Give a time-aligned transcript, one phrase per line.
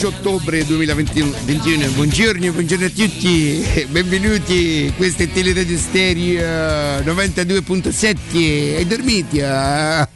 [0.00, 9.38] 12 ottobre 2021, buongiorno, buongiorno a tutti, benvenuti, questo è Teleradio Stereo 92.7 e dormiti.
[9.40, 10.08] eh?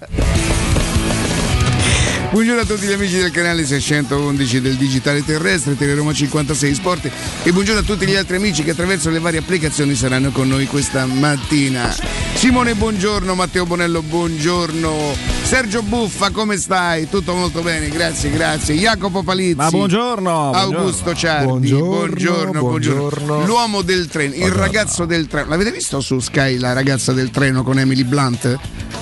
[2.31, 7.11] Buongiorno a tutti gli amici del canale 611 del Digitale Terrestre, Teleroma 56 Sport
[7.43, 10.67] e buongiorno a tutti gli altri amici che attraverso le varie applicazioni saranno con noi
[10.67, 11.95] questa mattina.
[12.33, 17.09] Simone, buongiorno, Matteo Bonello, buongiorno, Sergio Buffa, come stai?
[17.09, 18.75] Tutto molto bene, grazie, grazie.
[18.75, 19.55] Jacopo Palizzi.
[19.57, 21.15] Ma buongiorno, Augusto buongiorno.
[21.15, 23.09] Ciardi, Buongiorno, buongiorno, buongiorno.
[23.25, 23.47] buongiorno.
[23.47, 25.51] L'uomo del treno, il ragazzo del treno.
[25.51, 28.59] L'avete visto su Sky la ragazza del treno con Emily Blunt?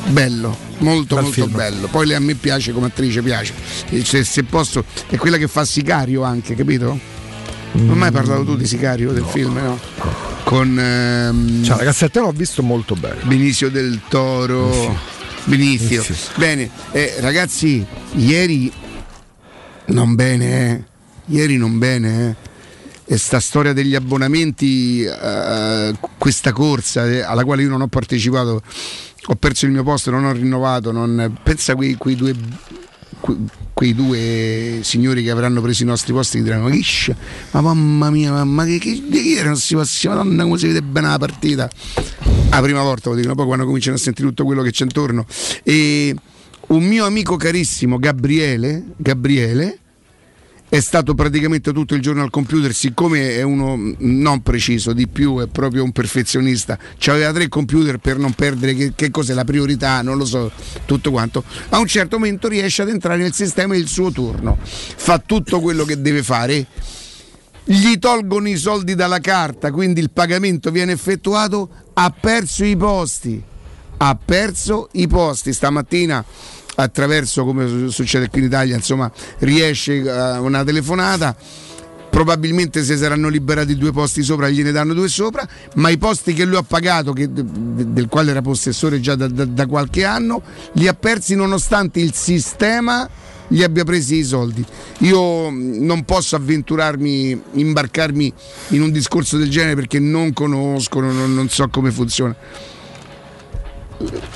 [0.08, 1.56] Bello, molto Bel molto film.
[1.56, 1.86] bello.
[1.86, 3.54] Poi lei a me piace come attrice, piace.
[4.02, 6.98] Se, se posso, è quella che fa Sicario anche, capito?
[7.72, 9.78] Non mai parlato tu di Sicario del film, no?
[10.44, 13.20] Con ehm, Cioè, ragazzi, a te l'ho visto molto bene.
[13.22, 15.11] Benicio del Toro.
[15.44, 16.04] Benissimo.
[16.36, 17.84] Bene, eh, ragazzi,
[18.14, 18.72] ieri
[19.86, 20.84] non bene, eh.
[21.26, 22.50] Ieri non bene, eh.
[23.04, 28.62] E sta storia degli abbonamenti, eh, questa corsa eh, alla quale io non ho partecipato,
[29.26, 30.92] ho perso il mio posto, non ho rinnovato.
[30.92, 32.34] Non, pensa quei, quei due
[33.72, 37.12] quei due signori che avranno preso i nostri posti che diranno "Ish,
[37.52, 40.82] ma mamma mia mamma che, che, di chi erano questi passi madonna come si vede
[40.82, 41.70] bene la partita.
[42.50, 45.24] La prima volta lo dicono poi quando cominciano a sentire tutto quello che c'è intorno.
[45.62, 46.14] E
[46.68, 49.78] un mio amico carissimo Gabriele Gabriele
[50.72, 55.38] è stato praticamente tutto il giorno al computer, siccome è uno non preciso, di più
[55.40, 56.78] è proprio un perfezionista,
[57.08, 60.50] aveva tre computer per non perdere che, che cos'è la priorità, non lo so,
[60.86, 61.44] tutto quanto.
[61.68, 65.84] A un certo momento riesce ad entrare nel sistema il suo turno, fa tutto quello
[65.84, 66.66] che deve fare,
[67.64, 73.42] gli tolgono i soldi dalla carta, quindi il pagamento viene effettuato, ha perso i posti,
[73.98, 75.52] ha perso i posti.
[75.52, 76.24] Stamattina
[76.82, 81.34] attraverso come su- succede qui in Italia, insomma, riesce eh, una telefonata.
[82.10, 86.44] Probabilmente se saranno liberati due posti sopra gliene danno due sopra, ma i posti che
[86.44, 90.42] lui ha pagato, che- del quale era possessore già da, da- da qualche anno,
[90.74, 93.08] li ha persi nonostante il sistema
[93.48, 94.64] gli abbia presi i soldi.
[95.00, 98.32] Io mh, non posso avventurarmi, imbarcarmi
[98.68, 102.34] in un discorso del genere perché non conosco, non, non so come funziona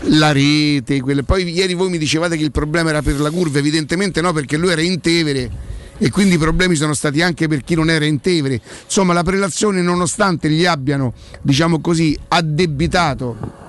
[0.09, 1.23] la rete, quelle.
[1.23, 4.57] poi ieri voi mi dicevate che il problema era per la curva, evidentemente no perché
[4.57, 8.05] lui era in Tevere e quindi i problemi sono stati anche per chi non era
[8.05, 8.61] in Tevere.
[8.85, 13.65] Insomma la prelazione nonostante gli abbiano, diciamo così, addebitato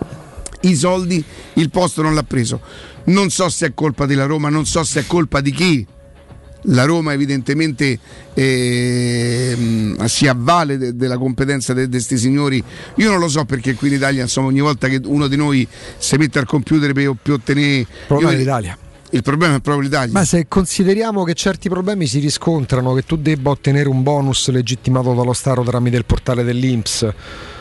[0.61, 1.23] i soldi,
[1.53, 2.61] il posto non l'ha preso.
[3.05, 5.88] Non so se è colpa della Roma, non so se è colpa di chi.
[6.69, 7.97] La Roma evidentemente
[8.33, 12.63] ehm, si avvale de- della competenza di questi signori.
[12.95, 15.67] Io non lo so perché qui in Italia, insomma, ogni volta che uno di noi
[15.97, 17.85] si mette al computer per, per ottenere...
[18.07, 18.77] Problema io- dell'Italia.
[19.11, 20.11] Il problema è proprio l'Italia.
[20.11, 25.13] Ma se consideriamo che certi problemi si riscontrano, che tu debba ottenere un bonus legittimato
[25.13, 27.09] dallo Stato tramite il portale dell'Inps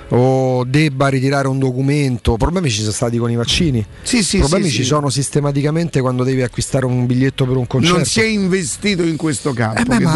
[0.08, 3.85] o debba ritirare un documento, problemi ci sono stati con i vaccini.
[4.03, 7.97] Sì, sì, problemi sì, ci sono sistematicamente quando devi acquistare un biglietto per un concerto.
[7.97, 10.14] non si è investito in questo campo Eh beh, ma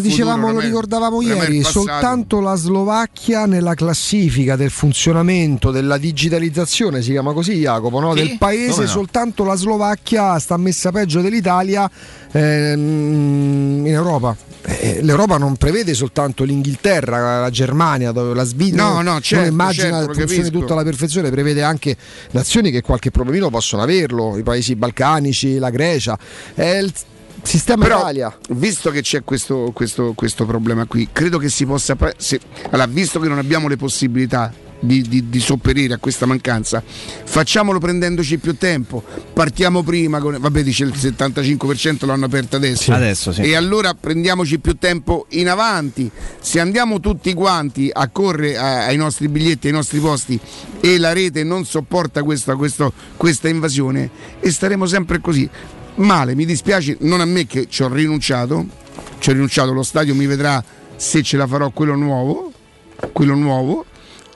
[0.00, 7.12] dicevamo, futuro, lo ricordavamo ieri, soltanto la Slovacchia nella classifica del funzionamento della digitalizzazione, si
[7.12, 8.14] chiama così Jacopo, no?
[8.14, 8.86] Del paese, no?
[8.86, 11.88] soltanto la Slovacchia sta messa peggio dell'Italia
[12.32, 14.47] ehm, in Europa.
[14.70, 19.52] Eh, L'Europa non prevede soltanto l'Inghilterra, la Germania, dove la Svizzera No, no, certo, non
[19.52, 21.96] immagina certo, funzioni tutta alla perfezione, prevede anche
[22.32, 26.18] nazioni che qualche problemino possono averlo, i paesi balcanici, la Grecia.
[26.54, 26.92] È il
[27.42, 28.36] sistema Però, Italia.
[28.50, 31.96] visto che c'è questo, questo- questo problema qui, credo che si possa.
[32.18, 36.82] se- allora, visto che non abbiamo le possibilità di, di- di sopperire a questa mancanza,
[37.24, 39.02] facciamolo prendendoci più tempo.
[39.32, 42.92] Partiamo prima, con, vabbè, dice il 75% l'hanno aperta adesso.
[42.92, 43.42] Adesso sì.
[43.42, 46.10] E allora prendiamoci più tempo in avanti.
[46.40, 50.38] Se andiamo tutti quanti a correre ai nostri biglietti, ai nostri posti
[50.80, 54.10] e la rete non sopporta questa, questo- questa invasione,
[54.40, 55.48] e staremo sempre così.
[55.96, 58.64] Male, mi dispiace, non a me che ci ho rinunciato,
[59.18, 60.62] ci ho rinunciato, lo stadio mi vedrà
[60.94, 62.52] se ce la farò quello nuovo,
[63.12, 63.84] quello nuovo.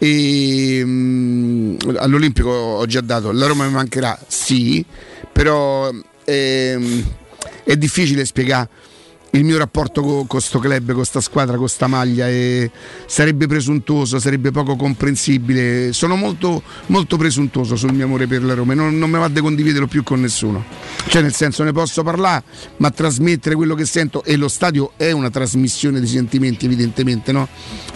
[0.03, 4.85] E mm, all'Olimpico ho già dato, la Roma mi mancherà, sì,
[5.33, 5.93] però
[6.25, 7.05] ehm,
[7.63, 8.69] è difficile spiegare
[9.35, 12.71] il mio rapporto con questo club, con questa squadra, con questa maglia e
[13.07, 15.93] sarebbe presuntuoso, sarebbe poco comprensibile.
[15.93, 19.29] Sono molto, molto presuntuoso sul mio amore per la Roma e non, non mi va
[19.29, 20.65] di condividerlo più con nessuno.
[21.07, 22.45] Cioè, nel senso, ne posso parlare,
[22.79, 27.49] ma trasmettere quello che sento e lo stadio è una trasmissione di sentimenti, evidentemente, no?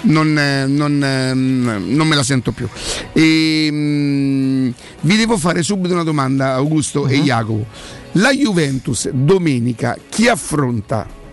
[0.02, 0.32] Non,
[0.68, 2.66] non, non me la sento più.
[3.12, 4.70] E, mm,
[5.02, 7.66] vi devo fare subito una domanda, Augusto e Jacopo.
[8.12, 11.24] La Juventus domenica chi affronta?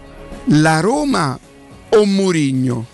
[0.48, 1.40] La Roma
[1.90, 2.93] o Murigno?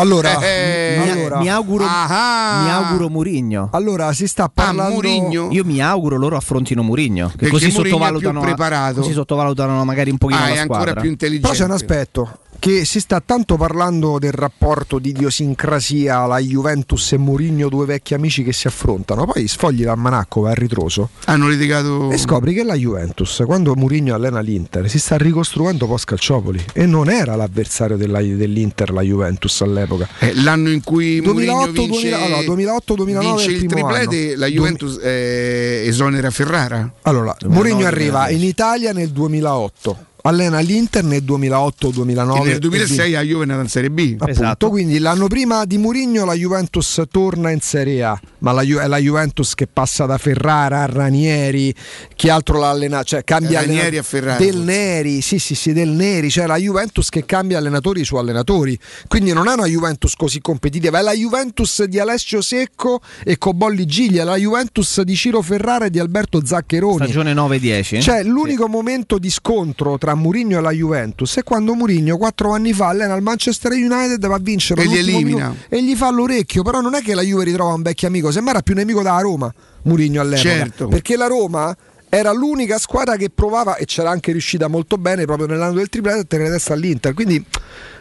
[0.00, 2.60] Allora, Eh, Mi, allora, mi auguro, Ah.
[2.64, 3.68] mi auguro Murigno.
[3.72, 5.48] allora, si sta parlando Mourinho?
[5.50, 7.28] Io mi auguro loro affrontino Murigno.
[7.28, 9.00] Che Perché così Mourinho è sottovalutano, più preparato.
[9.00, 11.00] così sottovalutano magari un pochino Ah, la è ancora squadra.
[11.00, 11.48] più intelligente.
[11.48, 17.12] Però c'è un aspetto che si sta tanto parlando del rapporto di idiosincrasia la Juventus
[17.12, 19.26] e Mourinho, due vecchi amici che si affrontano.
[19.26, 22.10] Poi sfogli l'almanacco, va a ritroso Hanno litigato.
[22.10, 26.86] e scopri che la Juventus, quando Mourinho allena l'Inter, si sta ricostruendo post Calciopoli e
[26.86, 29.85] non era l'avversario della- dell'inter la Juventus all'epoca.
[30.18, 34.38] Eh, l'anno in cui Mourinho 2008, vince, 2000 allora, 2008-2009 vince è il triplete, anno.
[34.38, 36.92] la Juventus eh, esonera Ferrara.
[37.02, 38.42] Allora, 2009, Mourinho arriva 2010.
[38.42, 39.98] in Italia nel 2008.
[40.28, 42.36] Allena l'Inter nel 2008-2009.
[42.36, 43.98] E nel 2006 a Juve è andata in Serie B.
[44.14, 44.68] Appunto, Esatto.
[44.70, 48.86] quindi l'anno prima di Mourinho la Juventus torna in Serie A, ma la Ju- è
[48.86, 51.74] la Juventus che passa da Ferrara a Ranieri,
[52.14, 54.56] chi altro l'ha allenato, cioè cambia Ranieri a Ferrara, del.
[54.56, 59.32] Neri, sì sì sì, del Neri, cioè la Juventus che cambia allenatori su allenatori, quindi
[59.32, 64.24] non è una Juventus così competitiva, è la Juventus di Alessio Secco e Cobolli Giglia,
[64.24, 67.04] la Juventus di Ciro Ferrara e di Alberto Zaccheroni.
[67.04, 68.00] Stagione 9-10.
[68.00, 72.72] Cioè, l'unico momento di scontro tra Mourinho e la Juventus è quando Mourinho quattro anni
[72.72, 75.44] fa allena il Manchester United va a vincere E li l'ultimo elimina.
[75.48, 76.62] minuto e gli fa l'orecchio.
[76.62, 79.20] Però non è che la Juve ritrova un vecchio amico, semmai era più nemico della
[79.20, 79.52] Roma.
[79.82, 80.48] Mourinho all'epoca.
[80.48, 80.88] Certo.
[80.88, 81.76] Perché la Roma
[82.08, 86.20] era l'unica squadra che provava e c'era anche riuscita molto bene proprio nell'anno del tripletto
[86.20, 87.14] a tenere testa all'Inter.
[87.14, 87.44] Quindi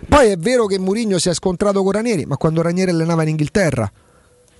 [0.07, 3.29] poi è vero che Mourinho si è scontrato con Ranieri, ma quando Ranieri allenava in
[3.29, 3.91] Inghilterra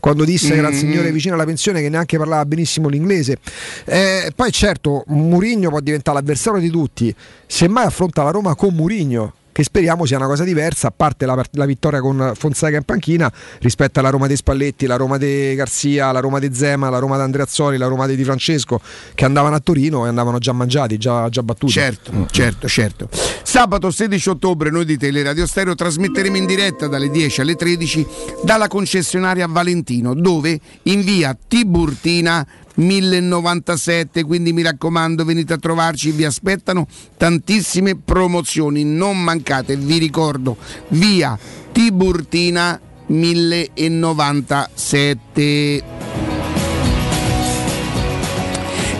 [0.05, 0.77] quando disse che era il Mm.
[0.77, 3.39] signore vicino alla pensione che neanche parlava benissimo l'inglese.
[3.85, 7.11] Eh, poi certo, Murigno può diventare l'avversario di tutti,
[7.47, 9.33] semmai affronta la Roma con Murigno.
[9.55, 13.31] Che speriamo sia una cosa diversa, a parte la, la vittoria con Fonseca in panchina
[13.61, 17.15] rispetto alla Roma dei Spalletti, la Roma di Garzia, la Roma di Zema, la Roma
[17.15, 18.81] di Andreazzoli, la Roma di Di Francesco,
[19.13, 21.71] che andavano a Torino e andavano già mangiati, già, già battuti.
[21.71, 23.07] Certo, certo, certo.
[23.43, 28.07] Sabato 16 ottobre noi di Teleradio Stereo trasmetteremo in diretta dalle 10 alle 13
[28.43, 32.45] dalla concessionaria Valentino, dove in via Tiburtina
[32.75, 36.85] 1097, quindi mi raccomando venite a trovarci, vi aspettano
[37.17, 40.55] tantissime promozioni, non mancate, vi ricordo,
[40.89, 41.35] via
[41.71, 46.04] Tiburtina 1097.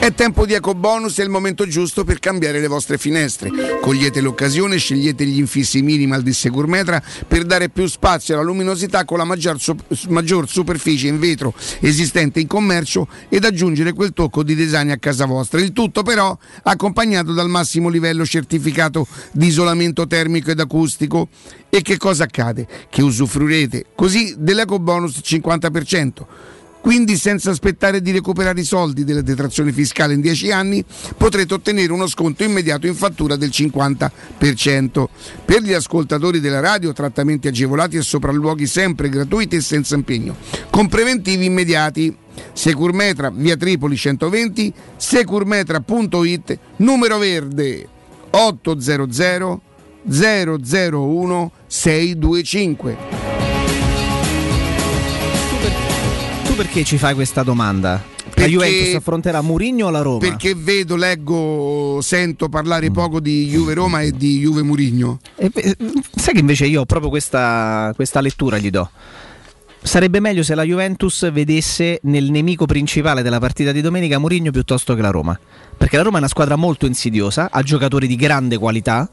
[0.06, 3.50] È tempo di ecobonus, è il momento giusto per cambiare le vostre finestre.
[3.82, 9.18] Cogliete l'occasione, scegliete gli infissi minimal di Securmetra per dare più spazio alla luminosità con
[9.18, 9.58] la maggior,
[10.10, 15.26] maggior superficie in vetro esistente in commercio ed aggiungere quel tocco di design a casa
[15.26, 15.60] vostra.
[15.60, 21.30] Il tutto però accompagnato dal massimo livello certificato di isolamento termico ed acustico.
[21.68, 22.68] E che cosa accade?
[22.92, 26.54] Che usufruirete così dell'ecobonus 50%.
[26.86, 30.86] Quindi senza aspettare di recuperare i soldi della detrazione fiscale in 10 anni
[31.18, 35.06] potrete ottenere uno sconto immediato in fattura del 50%.
[35.44, 40.36] Per gli ascoltatori della radio trattamenti agevolati e sopralluoghi sempre gratuiti e senza impegno,
[40.70, 42.16] con preventivi immediati.
[42.54, 47.88] Securmetra, via Tripoli 120, securmetra.it, numero verde
[48.30, 49.62] 800
[50.08, 53.35] 001 625.
[56.56, 57.92] Tu perché ci fai questa domanda?
[57.92, 60.20] La Perché- Juventus affronterà Mourinho o la Roma?
[60.20, 65.20] Perché vedo, leggo, sento parlare poco di Juve Roma e di Juve Murigno.
[65.36, 65.52] E
[66.16, 68.90] sai che invece io ho proprio questa, questa lettura gli do.
[69.82, 74.96] Sarebbe meglio se la Juventus vedesse nel nemico principale della partita di domenica Mourinho piuttosto
[74.96, 75.38] che la Roma.
[75.76, 79.10] Perché la Roma è una squadra molto insidiosa, ha giocatori di grande qualità,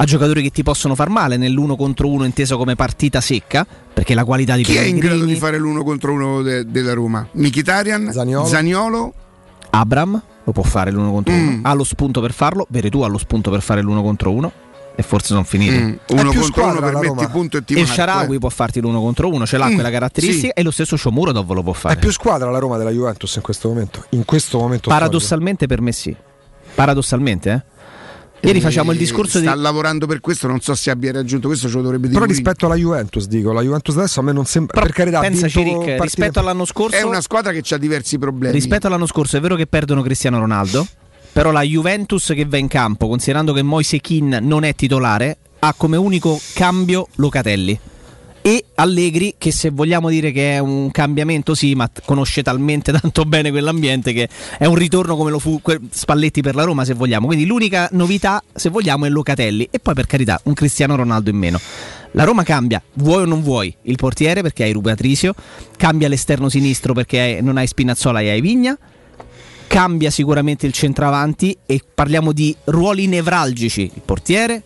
[0.00, 4.14] ha giocatori che ti possono far male nell'uno contro uno inteso come partita secca, perché
[4.14, 7.26] la qualità di Chi è in grado di fare l'uno contro uno de- della Roma?
[7.32, 8.12] Mkhitaryan?
[8.12, 8.46] Zaniolo.
[8.46, 9.14] Zaniolo?
[9.70, 11.46] Abram lo può fare l'uno contro Mm.
[11.48, 14.50] uno, ha lo spunto per farlo, Veretù ha lo spunto per fare l'uno contro uno
[14.94, 15.74] e forse sono finiti.
[15.76, 17.28] Mm, Uno più contro uno per metti Roma.
[17.28, 18.38] punto e ti E Sharawi eh.
[18.38, 20.52] può farti l'uno contro uno, ce l'ha Mm, quella caratteristica sì.
[20.54, 21.94] e lo stesso Shomurodov lo può fare.
[21.96, 24.04] È più squadra la Roma della Juventus in questo momento.
[24.10, 26.16] In questo momento Paradossalmente per me sì.
[26.74, 27.76] Paradossalmente, eh.
[28.40, 31.68] Ieri facciamo il discorso sta di lavorando per questo, non so se abbia raggiunto questo,
[31.68, 32.18] ce lo dovrebbe dire.
[32.18, 34.74] Però rispetto alla Juventus, dico, la Juventus adesso a me non sembra.
[34.74, 38.18] Però per carità, pensaci Rick, partite- rispetto all'anno scorso È una squadra che ha diversi
[38.18, 38.54] problemi.
[38.54, 40.86] rispetto all'anno scorso è vero che perdono Cristiano Ronaldo,
[41.32, 45.74] però la Juventus che va in campo, considerando che Moise Kean non è titolare, ha
[45.76, 47.78] come unico cambio Locatelli.
[48.48, 53.26] E Allegri, che se vogliamo dire che è un cambiamento, sì, ma conosce talmente tanto
[53.26, 54.26] bene quell'ambiente che
[54.56, 57.26] è un ritorno come lo fu Spalletti per la Roma, se vogliamo.
[57.26, 59.68] Quindi l'unica novità, se vogliamo, è Locatelli.
[59.70, 61.60] E poi, per carità, un Cristiano Ronaldo in meno.
[62.12, 65.34] La Roma cambia, vuoi o non vuoi, il portiere perché hai Ruben Atrisio,
[65.76, 68.78] cambia l'esterno sinistro perché non hai Spinazzola e hai Vigna,
[69.66, 74.62] cambia sicuramente il centravanti e parliamo di ruoli nevralgici, il portiere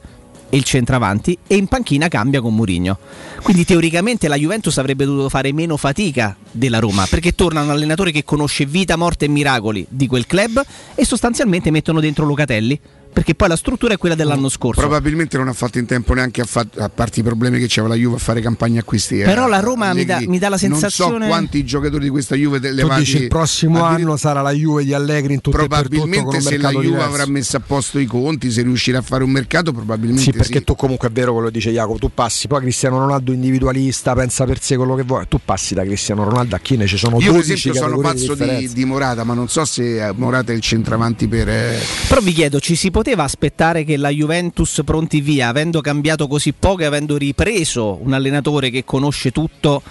[0.53, 2.99] e il centravanti e in panchina cambia con Mourinho.
[3.43, 8.11] Quindi teoricamente la Juventus avrebbe dovuto fare meno fatica della Roma perché torna un allenatore
[8.11, 10.63] che conosce vita, morte e miracoli di quel club
[10.95, 12.79] e sostanzialmente mettono dentro Locatelli
[13.13, 14.81] perché poi la struttura è quella dell'anno scorso.
[14.81, 17.95] Probabilmente non ha fatto in tempo neanche a, fa- a parte i problemi che c'aveva
[17.95, 19.21] la Juve a fare campagna acquisti.
[19.21, 19.25] eh.
[19.25, 22.35] Però la Roma mi dà- mi dà la sensazione- Non so quanti giocatori di questa
[22.37, 26.41] Juve Tu levati dici il prossimo anno sarà la Juve di Allegri in tutto Probabilmente
[26.41, 27.07] se la Juve diverso.
[27.07, 30.59] avrà messo a posto i conti, se riuscirà a fare un mercato, probabilmente Sì, perché
[30.59, 30.65] sì.
[30.65, 34.45] tu comunque è vero quello che dice Jacopo, tu passi poi Cristiano Ronaldo individualista, pensa
[34.45, 37.33] per sé quello che vuoi, tu passi da Cristiano Ronaldo a Chine, ci sono Io
[37.33, 38.73] per 12 esempio sono pazzo di, differenza.
[38.75, 41.49] di Morata, ma non so se Morata è il centravanti per...
[41.49, 41.79] eh,
[42.09, 46.29] Però vi chiedo, ci si potrebbe poteva aspettare che la Juventus pronti via, avendo cambiato
[46.29, 49.83] così poco e avendo ripreso un allenatore che conosce tutto,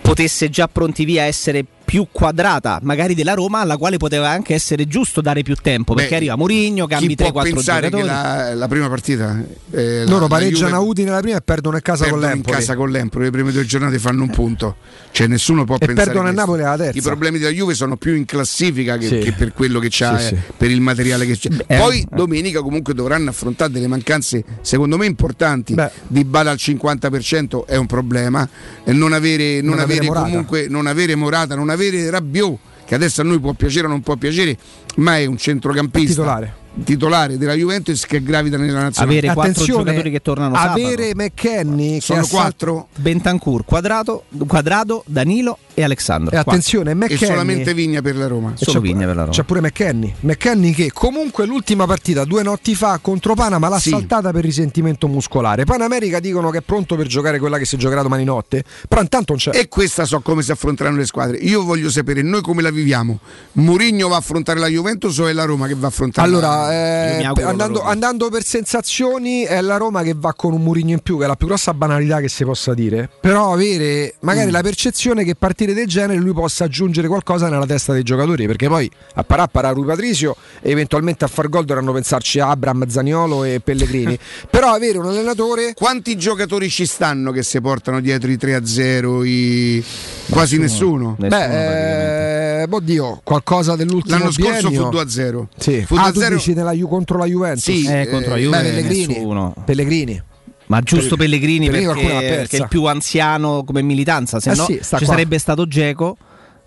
[0.00, 4.86] potesse già pronti via essere più quadrata, magari della Roma, alla quale poteva anche essere
[4.86, 8.02] giusto dare più tempo, perché Beh, arriva Mourinho, cambi Chi può 3-4 pensare giocatori.
[8.02, 9.40] che la, la prima partita
[9.70, 12.12] eh, la- Loro la pareggiano a Juve Udine la prima e perdono a casa con
[12.18, 12.56] perdono in l'Empoli.
[12.58, 14.76] casa con l'Empoli le prime due giornate fanno un punto
[15.12, 16.32] cioè nessuno può E pensare perdono a.
[16.32, 16.98] Napoli alla terza.
[16.98, 19.18] i problemi della Juve sono più in classifica che, Sì.
[19.20, 20.36] che per quello che c'ha Sì, eh, sì.
[20.56, 22.06] per il materiale che c'è eh, poi eh.
[22.10, 25.90] domenica comunque dovranno affrontare delle mancanze secondo me importanti Beh.
[26.08, 28.46] di Bala al 50% è un problema
[28.84, 30.26] e non avere, non Non avere avere Morata.
[30.26, 31.74] comunque non avere Morata non avere
[32.10, 34.56] Rabiot che adesso a noi può piacere o non può piacere
[34.96, 36.54] ma è un centrocampista Titolare.
[36.84, 41.22] Titolare della Juventus che gravita nella nazionale Avere quattro Attenzione, giocatori che tornano avere sabato.
[41.22, 46.34] McKenny che sono ha salto- quattro Bentancur, Quadrato, Quadrado, Danilo e Alessandro.
[46.34, 49.20] E attenzione, e McKenny solamente Vigna per la Roma E Solo c'è- Vigna per la
[49.22, 49.32] Roma.
[49.32, 50.14] C'è pure McKenny.
[50.20, 53.90] McKenny che comunque l'ultima partita due notti fa contro Panama l'ha Sì.
[53.90, 55.64] saltata per risentimento muscolare.
[55.64, 59.32] Panamerica dicono che è pronto per giocare quella che si giocherà domani notte, però intanto
[59.32, 59.58] non c'è.
[59.58, 61.36] E questa so come si affronteranno le squadre.
[61.38, 63.18] Io voglio sapere noi come la viviamo.
[63.52, 66.65] Mourinho va a affrontare la Juventus o è la Roma che va a affrontare Allora,
[66.72, 71.18] eh, andando, andando per sensazioni, è la Roma che va con un Murigno in più,
[71.18, 73.08] che è la più grossa banalità che si possa dire.
[73.20, 74.18] Però avere Mm.
[74.20, 78.46] magari la percezione che partire del genere lui possa aggiungere qualcosa nella testa dei giocatori.
[78.46, 82.86] Perché poi a parà parà Rui Patricio e eventualmente a far gol dovranno pensarci Abram,
[82.88, 84.18] Zaniolo e Pellegrini.
[84.50, 85.74] Però avere un allenatore.
[85.74, 89.24] Quanti giocatori ci stanno che si portano dietro i 3-0?
[89.24, 89.84] I...
[90.30, 91.16] Quasi nessuno.
[91.18, 91.28] Nessuno.
[91.28, 94.90] Beh, eh, oddio, qualcosa dell'ultimo L'anno scorso biennio.
[94.90, 95.46] fu 2-0.
[95.56, 95.84] Sì.
[95.86, 96.32] Fu ah, tu 2-0.
[96.34, 97.62] dici nella Ju- contro la Juventus?
[97.62, 99.06] Sì, Eh, contro la eh, Juve Beh, Pellegrini.
[99.14, 99.54] nessuno.
[99.64, 100.22] Pellegrini.
[100.66, 104.64] Ma giusto Pellegrini, Pellegrini perché, perché è il più anziano come militanza, se Eh no
[104.64, 105.14] sì, sta ci qua.
[105.14, 106.16] sarebbe stato Geco.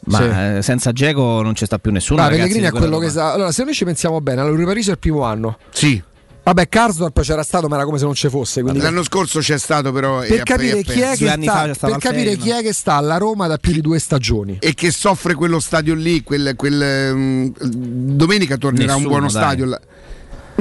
[0.06, 0.24] Ma Sì.
[0.58, 2.22] eh, senza Geco non ci sta più nessuno.
[2.22, 3.34] Ma Pellegrini è quello che sa.
[3.34, 5.58] Allora, se noi ci pensiamo bene, allora Parisi è il primo anno.
[5.72, 6.02] Sì,
[6.44, 8.62] Vabbè, Karsdorp c'era stato, ma era come se non ci fosse.
[8.62, 10.22] Quindi l'anno scorso c'è stato però...
[10.22, 13.72] per capire, chi è, sta, per capire chi è che sta alla Roma da più
[13.72, 14.58] di due stagioni.
[14.60, 19.42] E che soffre quello stadio lì, quel, quel, mm, domenica tornerà un Nessuno, buono dai.
[19.44, 19.66] stadio.
[19.66, 19.80] là.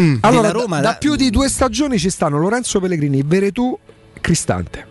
[0.01, 0.17] Mm.
[0.21, 3.77] Allora, Roma, da, da da- più di due stagioni ci stanno Lorenzo Pellegrini, Veretù,
[4.21, 4.88] Cristante.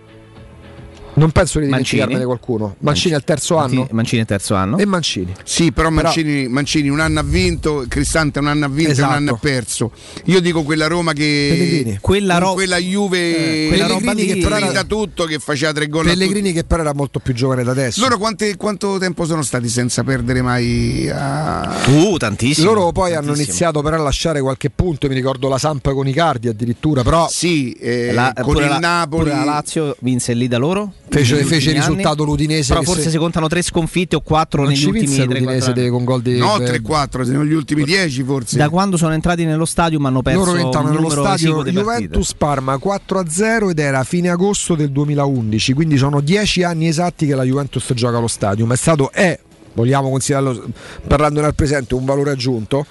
[1.17, 2.01] Non penso di Mancini.
[2.03, 2.75] dimenticarmene qualcuno.
[2.79, 3.65] Mancini al terzo anno.
[3.67, 4.77] Mancini- Mancini è terzo anno.
[4.77, 5.33] E Mancini.
[5.43, 8.91] Sì, però, Però- Mancini, Mancini un anno ha vinto, Cristante un anno ha vinto e
[8.93, 9.09] Esatto.
[9.09, 9.91] un anno ha perso.
[10.25, 11.97] Io dico quella Roma che Pellegrini.
[12.01, 16.05] Quella ro- quella Juve Eh, quella Pellegrini che però era- tutto che faceva tre gol.
[16.05, 17.99] Pellegrini che però era molto più giovane da adesso.
[18.01, 21.77] Loro quante- quanto tempo sono stati senza perdere mai a...
[21.87, 22.67] Uh, tantissimo.
[22.71, 23.43] Loro poi hanno tantissimo.
[23.47, 27.27] iniziato però a lasciare qualche punto, mi ricordo la Samp con i cardi addirittura, però
[27.27, 29.23] Sì, eh, La- con il la, Napoli.
[29.23, 30.93] pure la Lazio vinse lì da loro.
[31.09, 32.31] Fece, negli fece risultato anni.
[32.31, 32.73] l'Udinese.
[32.73, 35.73] Però forse se- si contano tre sconfitte o quattro non negli ci ultimi 3 l'Udinese
[35.73, 38.57] de- con gol di No, eh, 3-4, sono gli ultimi 10 forse.
[38.57, 41.63] Da quando sono entrati nello stadio hanno perso Loro entrano nello stadio.
[41.63, 47.35] Juventus Parma 4-0 ed era fine agosto del 2011, quindi sono 10 anni esatti che
[47.35, 49.39] la Juventus gioca allo stadio, ma è stato è,
[49.73, 50.65] vogliamo considerarlo
[51.07, 52.85] parlando nel presente, un valore aggiunto.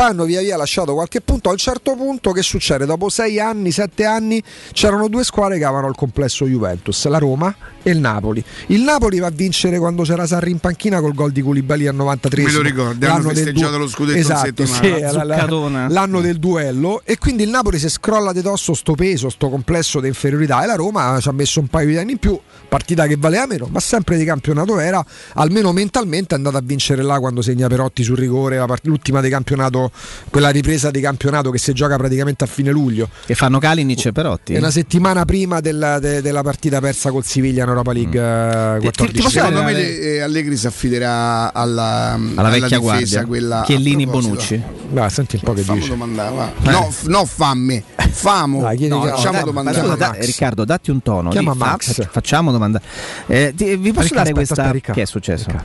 [0.00, 1.50] Poi hanno via via lasciato qualche punto.
[1.50, 2.86] A un certo punto, che succede?
[2.86, 7.54] Dopo 6 anni, 7 anni, c'erano due squadre che avevano il complesso Juventus, la Roma
[7.82, 8.42] e il Napoli.
[8.68, 11.94] Il Napoli va a vincere quando c'era Sarri in panchina col gol di Koulibaly al
[11.96, 17.02] 93 Me lo ricordo, hanno festeggiato lo scudetto esatto, sì, la- la- l'anno del duello
[17.04, 20.66] e quindi il Napoli si scrolla di dosso sto peso, sto complesso di inferiorità e
[20.66, 22.38] la Roma ci ha messo un paio di anni in più,
[22.70, 25.04] partita che valeva meno, ma sempre di campionato era,
[25.34, 29.20] almeno mentalmente è andata a vincere là quando segna Perotti sul rigore, la part- l'ultima
[29.20, 29.90] di campionato,
[30.30, 33.08] quella ripresa di campionato che si gioca praticamente a fine luglio.
[33.26, 34.54] Che fanno Kalinic e Perotti.
[34.54, 38.74] È una settimana prima della, de- della partita persa col Siviglia in Europa League eh,
[38.74, 39.16] Ti- ti 14.
[39.22, 43.24] posso Secondo me dare- eh, Allegri si affiderà alla, alla vecchia difesa, guardia.
[43.26, 44.06] quella Chiellini.
[44.06, 44.62] Bonucci.
[44.90, 45.90] Va, senti un po' che Fammi dice.
[45.90, 46.52] domandare, va.
[46.70, 48.60] No, f- no, fammi, famo.
[48.62, 49.82] Dai, no, che- facciamo domandare.
[49.82, 50.10] Ma.
[50.18, 51.30] Riccardo, datti un tono.
[51.30, 51.92] Chiama Lì, fa- Max.
[51.94, 52.80] fac- facciamo domanda.
[53.26, 54.52] Eh, ti- vi posso Ricca, dare aspetta, questa.
[54.54, 54.92] aspetta, Ricca.
[54.92, 55.44] che è successo?
[55.48, 55.64] Ricca.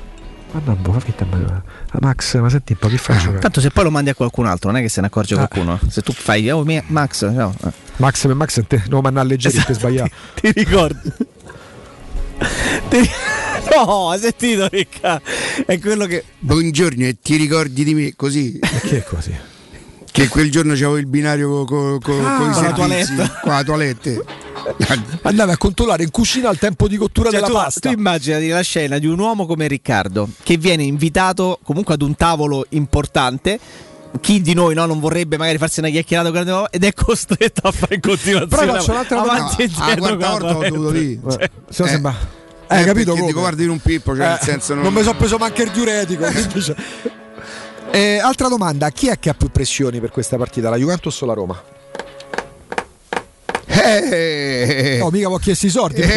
[0.52, 3.34] Guarda un po', ma- ah, Max, ma senti un po' che faccio?
[3.40, 5.48] Tanto se poi lo mandi a qualcun altro, non è che se ne accorge Ah.
[5.48, 5.78] qualcuno.
[5.90, 7.70] Se tu fai, oh mia- Max, no, eh.
[7.98, 10.12] Max per Max te, non mandare a leggeri per sbagliare.
[10.40, 11.12] ti ricordi?
[12.90, 13.10] Ti-
[13.76, 15.20] No, hai sentito Ricca?
[15.66, 16.24] È quello che.
[16.40, 18.60] Buongiorno e ti ricordi di me così?
[18.60, 19.36] Che è così?
[20.12, 23.64] Che quel giorno c'avevo il binario con co, Ah, i con la servizi, con la
[23.64, 24.24] toilette.
[25.24, 27.90] Andavi a controllare in cucina il tempo di cottura Cioè, della tu, pasta.
[27.90, 32.16] tu immaginati la scena di un uomo come Riccardo che viene invitato comunque ad un
[32.16, 33.60] tavolo importante.
[34.22, 37.68] Chi di noi no, non vorrebbe magari farsi una chiacchierata con la ed è costretto
[37.68, 39.44] a fare in continuazione Però faccio un'altra domanda.
[39.44, 41.36] avanti e No, ah, volta l'ho dovuto paletta.
[41.36, 41.44] dire.
[41.44, 41.92] Eh, se no Eh.
[41.92, 42.16] sembra-
[42.68, 43.26] Eh, Hai capito come?
[43.28, 44.84] dico, guarda, in un pippo, cioè, nel Eh, senso non...
[44.84, 46.26] non- mi sono preso manche il diuretico.
[46.62, 46.76] cioè-
[47.92, 51.26] Eh, altra domanda, chi è che ha più pressioni per questa partita, la Juventus o
[51.26, 51.62] la Roma?
[53.84, 56.02] Eh, No, mica ho chiesto i sordi.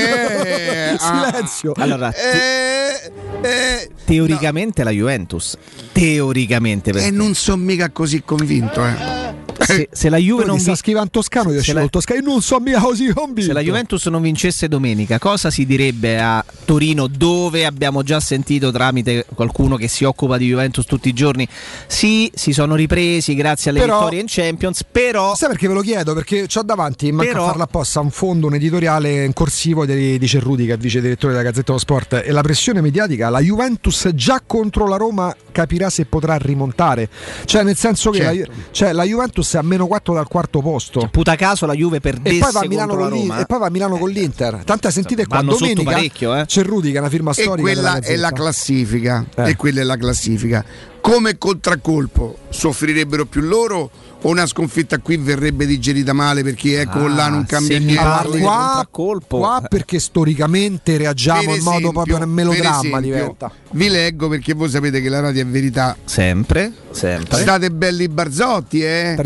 [0.48, 1.72] Eh, Silenzio.
[1.76, 5.56] Allora, te- eh, eh, teoricamente la Juventus.
[5.92, 6.90] Teoricamente.
[6.90, 8.84] e non sono mica così convinto.
[8.84, 9.37] Eh.
[9.58, 12.20] Se, se la Juve non vi- scrivendo toscano, io esce la- toscano.
[12.22, 13.42] Non so mica così convinto.
[13.42, 18.70] Se la Juventus non vincesse domenica, cosa si direbbe a Torino dove abbiamo già sentito
[18.70, 21.46] tramite qualcuno che si occupa di Juventus tutti i giorni?
[21.86, 25.80] Sì, si sono ripresi grazie alle Però- vittorie in Champions, però Sai perché ve lo
[25.80, 26.14] chiedo?
[26.14, 30.18] Perché ho davanti, manca Però- a farla apposta, un fondo, un editoriale in corsivo di,
[30.18, 32.22] di Cerruti, che è vice direttore della Gazzetta dello Sport.
[32.24, 37.08] E la pressione mediatica, la Juventus già contro la Roma capirà se potrà rimontare.
[37.44, 38.50] Cioè, nel senso che Certo.
[38.50, 41.08] la, cioè, la Juventus è a meno 4 dal quarto posto.
[41.10, 43.38] puta caso la Juve perdesse E poi, va a Milano con Roma.
[43.40, 44.62] e poi va a Milano con l'Inter.
[44.64, 45.36] Tanta sentite qua.
[45.38, 46.46] Vanno Domenica eh.
[46.46, 47.60] Cerruti, che è una firma E storica.
[47.62, 49.24] quella della è la classifica.
[49.36, 49.50] Eh.
[49.50, 50.64] E quella è la classifica.
[51.00, 57.28] Come contraccolpo soffrirebbero più loro una sconfitta qui verrebbe digerita male perché ecco Ah, là
[57.28, 58.02] non cambia niente.
[58.02, 59.68] parli di qua, qua eh.
[59.68, 63.52] perché storicamente reagiamo Per in modo esempio- proprio nel melodramma esempio, diventa.
[63.70, 65.96] Vi leggo perché voi sapete che la radio è verità.
[66.04, 67.38] Sempre, sempre.
[67.38, 69.16] State belli Barzotti, eh?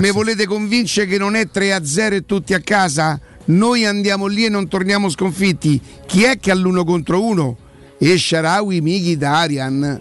[0.00, 3.20] Mi volete convincere che non è 3 a 0 e tutti a casa?
[3.46, 5.80] Noi andiamo lì e non torniamo sconfitti.
[6.06, 7.56] Chi è che ha l'uno contro uno?
[7.98, 10.00] E Sharawi Mkhitaryan.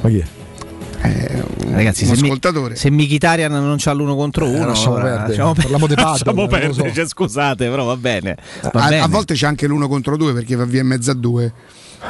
[0.00, 0.24] Ma chi è?
[1.70, 2.76] Ragazzi, un se, mi, ascoltatore.
[2.76, 5.28] se Mkhitaryan non c'ha l'uno contro uno, lasciamo allora perdere.
[5.28, 6.92] lasciamo per- Parliamo di lasciamo lo perdere, so.
[6.94, 8.36] cioè, scusate, però va bene.
[8.62, 9.00] Va A, bene.
[9.02, 11.52] a volte c'è anche l'uno contro due perché va via in mezzo a due.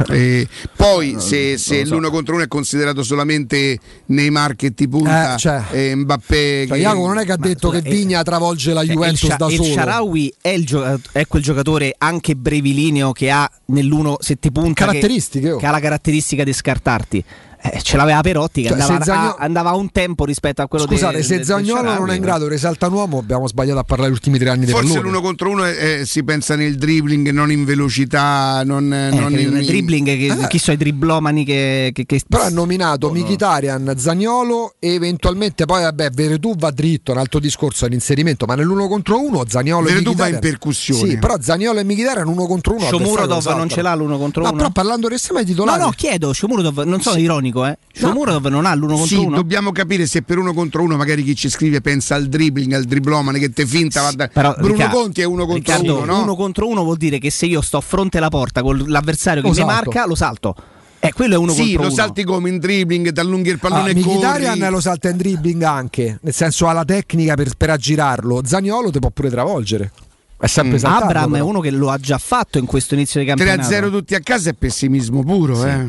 [0.08, 1.94] E poi se, se so.
[1.94, 5.62] l'uno contro uno è considerato solamente Neymar che ti punta Eh, cioè.
[5.70, 8.72] e Mbappé Cioè, che- Jacopo non è che ha detto scusa, che eh, Vigna travolge
[8.72, 9.68] la Cioè, Juventus il, da il solo.
[9.72, 14.84] Sharawi è, il gio- è quel giocatore anche brevilineo che ha nell'uno se ti punta
[14.86, 15.56] Caratteristiche, che, oh.
[15.58, 17.24] che ha la caratteristica di scartarti.
[17.66, 20.68] Eh, ce l'aveva Perotti che Cioè, andava, Zagno- a, andava a un tempo rispetto a
[20.68, 23.48] quello Scusate, de- se del Zagnolo non è in grado di risaltare un uomo, abbiamo
[23.48, 26.56] sbagliato a parlare gli ultimi tre anni di Forse l'uno contro uno eh, si pensa
[26.56, 30.46] nel dribbling, non in velocità, non, Eh, non che in, nel dribbling, che, Eh.
[30.48, 33.20] chi sono i driblomani che, che, che- Però ha nominato Oh, no.
[33.20, 38.56] Mkhitaryan, Zagnolo e eventualmente poi vabbè Veretù va dritto, un altro discorso è l'inserimento, ma
[38.56, 41.08] nell'uno contro uno Zagnolo Veretù e va Mkhitaryan in percussione.
[41.10, 44.48] Sì, però Zagnolo e Mkhitaryan uno contro uno Shomurodov non ce l'ha l'uno contro Ma
[44.48, 44.56] uno?
[44.58, 47.78] però parlando del sistema No, titolare no, chiedo, Shomurodov, non sono ironico, eh.
[48.00, 48.08] No.
[48.08, 49.36] Shomurodov non ha l'uno contro Sì, uno.
[49.36, 52.84] dobbiamo capire se per uno contro uno magari chi ci scrive pensa al dribbling, al
[52.84, 54.02] driblomane che te finta.
[54.02, 56.22] va da- Però, Bruno Riccardo- Conti è uno contro Riccardo, uno, no?
[56.22, 59.48] uno contro uno vuol dire che se io sto fronte alla porta con l'avversario che
[59.48, 59.72] Lo mi salto.
[59.90, 60.54] marca, lo salto.
[60.98, 61.94] E quello è uno sì, contro lo uno.
[61.96, 64.70] salti come in dribbling, t'allunghi il Ah, pallone e Mkhitaryan corri.
[64.72, 68.40] lo salta in dribbling anche, nel senso ha la tecnica per, per aggirarlo.
[68.44, 69.92] Zagnolo ti può pure travolgere.
[70.36, 71.46] È sempre saltato, Abram è però.
[71.46, 73.66] uno che lo ha già fatto in questo inizio di 3 campionato.
[73.68, 75.86] a 0 tutti a casa è pessimismo puro, eh.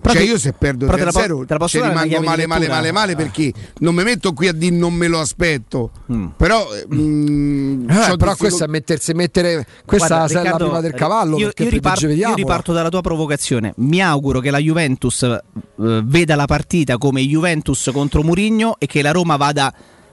[0.00, 1.58] Però cioè te- io se perdo però 3 te a la po- 0 te la
[1.58, 4.52] posso ci dare una rimango male male male male perché non mi metto qui a
[4.52, 5.90] dire non me lo aspetto.
[6.36, 10.56] Però eh, mm, Eh, c'ho però difficol- questo è mettersi mettere questa Guarda, è la
[10.56, 12.34] prima del cavallo Io, riparto, io vediamo.
[12.34, 13.72] riparto dalla tua provocazione.
[13.78, 15.40] Mi auguro che la Juventus eh,
[15.76, 19.72] veda la partita come Juventus contro Murigno e che la Roma vada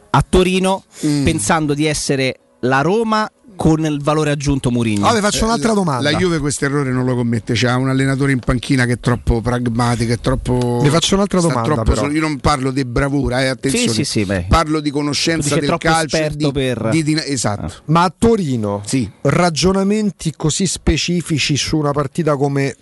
[0.10, 1.24] a Torino Mm.
[1.26, 5.02] pensando di essere la Roma con il valore aggiunto Murigno.
[5.02, 6.10] Vabbè, faccio un'altra domanda.
[6.12, 9.42] La Juve questo errore non lo commette, c'ha un allenatore in panchina che è troppo
[9.42, 13.88] pragmatico, è troppo Vi faccio un'altra domanda, troppo Io non parlo di bravura, eh, attenzione.
[13.88, 14.46] Sì, sì, sì, beh.
[14.50, 17.74] Parlo di conoscenza del troppo calcio esperto di, per- di- di- esatto.
[17.86, 19.10] Ma a Torino, Sì.
[19.22, 22.76] ragionamenti così specifici su una partita come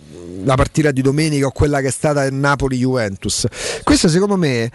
[0.44, 3.46] la partita di domenica o quella che è stata il Napoli-Juventus.
[3.82, 4.70] Questo secondo me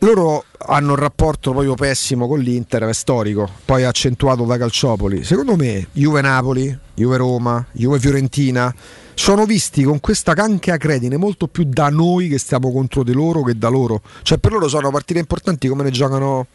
[0.00, 5.24] loro hanno un rapporto proprio pessimo con l'Inter, è storico, poi accentuato da Calciopoli.
[5.24, 8.74] Secondo me Juve-Napoli, Juve-Roma, Juve-Fiorentina
[9.18, 13.42] sono visti con questa canche acredine molto più da noi che stiamo contro di loro
[13.42, 14.00] che da loro.
[14.22, 16.46] Cioè per loro sono partite importanti come ne giocano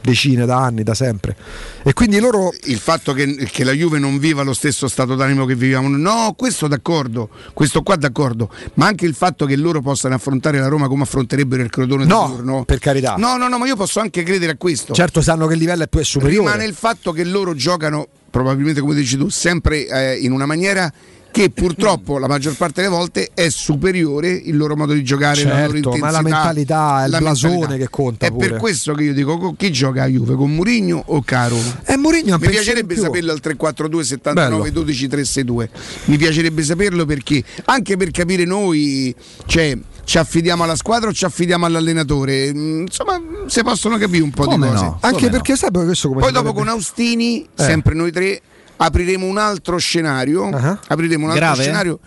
[0.00, 1.36] decine da anni, da sempre.
[1.84, 5.44] E quindi loro Il fatto che, che la Juve non viva lo stesso stato d'animo
[5.44, 10.16] che viviamo, no, questo d'accordo, questo qua d'accordo, ma anche il fatto che loro possano
[10.16, 12.64] affrontare la Roma come affronterebbero il Crotone No, di turno.
[12.64, 13.14] per carità.
[13.16, 14.92] No, no, no, ma io posso anche credere a questo.
[14.92, 16.46] Certo sanno che il livello è più superiore.
[16.48, 20.92] Rimane il fatto che loro giocano, probabilmente come dici tu, sempre eh, in una maniera
[21.30, 25.50] che purtroppo la maggior parte delle volte è superiore il loro modo di giocare, la
[25.50, 26.04] loro Certo, intensità.
[26.06, 27.84] ma la mentalità, è la blasone mentalità.
[27.84, 28.48] che conta È pure.
[28.48, 31.56] per questo che io dico con chi gioca a Juve, con Murigno o Caro?
[31.84, 34.70] E Mourinho Mi piacerebbe saperlo al 342 79 Bello.
[34.72, 35.70] 12 362.
[36.06, 39.14] Mi piacerebbe saperlo perché anche per capire noi,
[39.46, 42.52] cioè ci affidiamo alla squadra o ci affidiamo all'allenatore?
[42.52, 44.84] Mm, Insomma, si possono capire un po' Come di cose.
[44.84, 44.98] no?
[45.02, 47.62] Anche perché sai poi questo come Poi dopo con Austini, Eh.
[47.62, 48.40] sempre noi tre,
[48.78, 50.48] apriremo un altro scenario.
[50.50, 50.78] Ah.
[50.88, 51.62] Apriremo un altro Grave?
[51.62, 51.98] scenario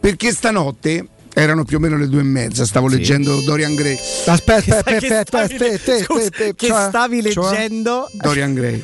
[0.00, 1.08] perché stanotte
[1.38, 3.98] Erano più o meno le due e mezza, stavo leggendo Dorian Gray.
[4.24, 8.08] Aspetta, aspetta, Che aspetta, che stavi leggendo?
[8.12, 8.82] Dorian Gray.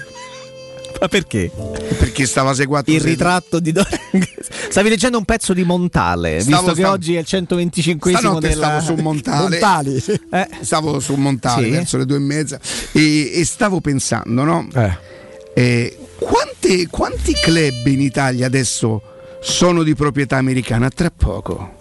[1.00, 1.50] Ma perché?
[1.98, 4.34] Perché stava seguendo Il ritratto di Dorian Gray.
[4.68, 8.48] Stavi leggendo un pezzo di Montale, Stavo- visto che stavo- oggi è il 125 Stanotte
[8.48, 8.66] della...
[8.66, 9.48] stavo su Montale.
[9.48, 10.04] Montali.
[10.30, 11.70] Eh, Stavo su Montale Sì.
[11.70, 12.60] verso le due e mezza
[12.92, 14.68] e, e stavo pensando, no?
[14.74, 14.98] Eh.
[15.54, 19.02] Eh, quante- quanti club in Italia adesso
[19.40, 20.88] sono di proprietà americana?
[20.88, 21.80] Tra poco.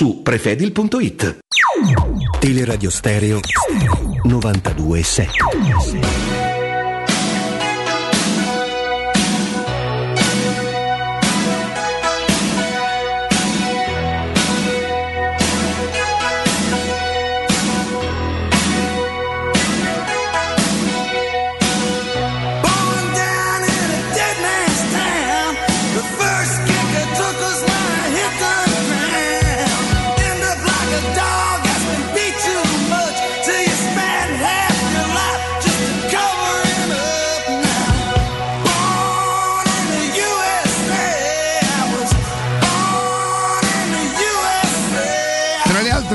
[0.00, 1.24] su prefedil.it.
[2.40, 3.38] Teleradio Stereo
[4.24, 6.29] 92.7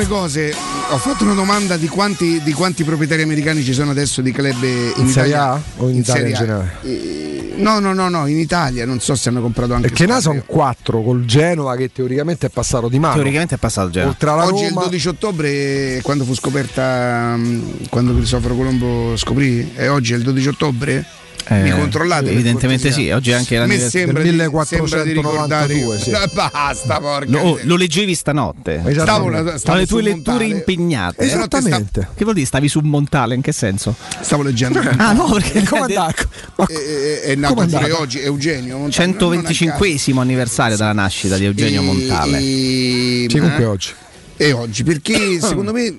[0.06, 0.56] altre cose,
[0.90, 4.64] ho fatto una domanda di quanti, di quanti proprietari americani ci sono adesso di club
[4.64, 5.52] in, In Serie Italia.
[5.52, 6.38] A o in Italia in Serie A.
[6.38, 6.72] generale?
[6.82, 10.20] Eh, No, no, no, no, in Italia, non so se hanno comprato anche Perché ne
[10.20, 13.14] sono quattro col Genova che teoricamente è passato di mano.
[13.14, 14.06] Teoricamente è passato già.
[14.06, 19.16] Oltre alla Oggi è il Roma, 12 ottobre, quando fu scoperta, mh, quando Cristoforo Colombo
[19.16, 21.06] scoprì, e oggi è il 12 ottobre?
[21.48, 22.24] Mi Eh, controllate?
[22.24, 23.04] per Evidentemente cortesia?
[23.10, 26.12] sì, oggi è anche A me l'anniversario sembra di, 1492, sembra di ricordare sì.
[26.34, 27.66] Basta, porca Lo, miseria.
[27.66, 28.74] lo leggevi stanotte.
[28.78, 29.42] Stavo, Esattamente.
[29.58, 30.46] stavo Tra le tue letture Montale.
[30.46, 31.22] impegnate.
[31.22, 32.08] Eh, Esattamente.
[32.16, 33.36] Che vuol dire stavi su Montale?
[33.36, 33.96] In che senso?
[34.22, 34.80] Stavo leggendo.
[34.98, 36.14] Ah no, perché Come andava?
[36.56, 40.94] Ma- È, è- è nato Come pure oggi Eugenio Montale, non a 125 anniversario della
[40.94, 41.94] nascita di Eugenio caso.
[41.94, 42.38] Montale.
[42.40, 43.90] E, Sì, comunque eh, oggi.
[44.38, 45.94] E oggi, perché secondo me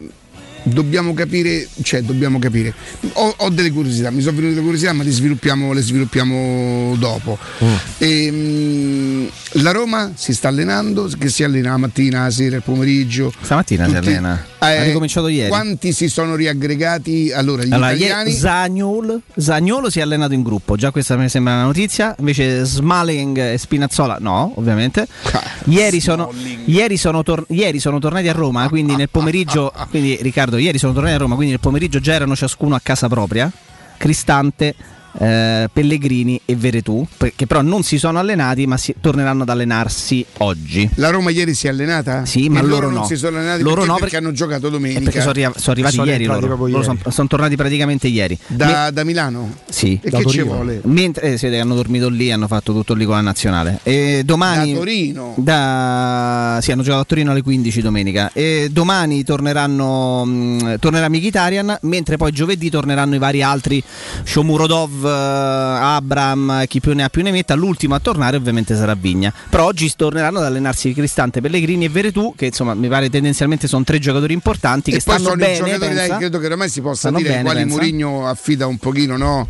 [0.66, 2.74] dobbiamo capire, cioè dobbiamo capire.
[3.14, 7.38] Ho, ho delle curiosità, mi sono venute delle curiosità, ma le sviluppiamo, le sviluppiamo dopo.
[7.64, 7.74] Mm.
[7.98, 9.28] Ehm,
[9.62, 13.32] la Roma si sta allenando, che si allena la mattina, la sera, il pomeriggio.
[13.40, 14.44] Stamattina si Tutti- allena.
[14.58, 15.48] Eh, ha ricominciato ieri.
[15.48, 17.30] Quanti si sono riaggregati?
[17.32, 18.30] Allora, gli Allora, italiani.
[18.30, 22.14] ieri Zagnol, Zagnolo si è allenato in gruppo, già questa mi sembra una notizia.
[22.18, 25.06] Invece Smalling e Spinazzola, no, ovviamente.
[25.32, 26.32] Ah, Ieri sono,
[26.64, 29.72] ieri sono, tor- ieri sono tornati a Roma, quindi nel pomeriggio.
[29.90, 33.08] Quindi Riccardo, ieri sono tornati a Roma, quindi nel pomeriggio già erano ciascuno a casa
[33.08, 33.50] propria.
[33.96, 34.74] Cristante.
[35.18, 40.24] Eh, Pellegrini e Veretù che però non si sono allenati ma si- torneranno ad allenarsi
[40.38, 42.24] oggi La Roma ieri si è allenata?
[42.24, 43.06] Sì, ma loro non no.
[43.06, 45.00] si sono allenati Loro perché, no, perché perché- hanno giocato domenica.
[45.00, 46.82] perché sono, arri- sono arrivati Sono ieri loro, Loro ieri.
[46.84, 49.54] sono, sono tornati praticamente ieri Da, da Milano?
[49.68, 50.54] Sì, E da che ci Torino.
[50.54, 50.80] vuole?
[50.84, 53.80] Mentre eh, siete hanno dormito lì, hanno fatto tutto lì con la nazionale.
[53.82, 54.72] E domani.
[54.72, 55.34] Da Torino?
[55.36, 58.30] da- sì, hanno giocato a Torino alle 15 domenica.
[58.32, 60.24] E domani torneranno.
[60.24, 63.82] mh, tornerà Mkhitaryan, mentre poi giovedì torneranno i vari altri.
[64.24, 67.54] Shomurodov, Abram, chi più ne ha più ne metta.
[67.54, 69.32] L'ultimo a tornare, ovviamente, sarà Vigna.
[69.50, 73.84] Però oggi torneranno ad allenarsi Cristante, Pellegrini e Veretù, che insomma mi pare tendenzialmente sono
[73.84, 75.54] tre giocatori importanti che e poi stanno sono bene.
[75.56, 76.16] giocatori, dai, pensa.
[76.16, 77.74] credo che oramai si possa dire bene, quali pensa.
[77.76, 79.48] Mourinho affida un pochino, no?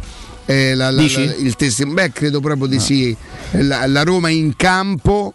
[0.49, 3.17] Eh, la- la- la- il testimone, beh, credo proprio di sì.
[3.53, 5.35] La, la Roma in campo.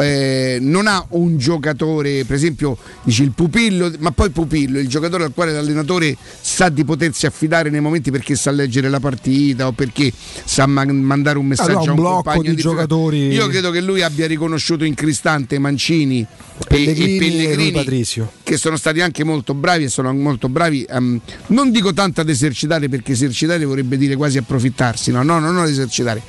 [0.00, 5.24] Eh, non ha un giocatore, per esempio, dici il pupillo, ma poi pupillo, il giocatore
[5.24, 9.72] al quale l'allenatore sa di potersi affidare nei momenti perché sa leggere la partita o
[9.72, 10.12] perché
[10.44, 13.70] sa man- mandare un messaggio Allora, un a un blocco compagno di giocatori- Io credo
[13.70, 16.26] che lui abbia riconosciuto in Cristante Mancini e-
[16.66, 18.32] Pellegrini e e Pellegrini Patrizio.
[18.42, 22.28] che sono stati anche molto bravi e sono molto bravi ehm, non dico tanto ad
[22.28, 26.20] esercitare perché esercitare vorrebbe dire quasi approfittarsi no no no non ad esercitare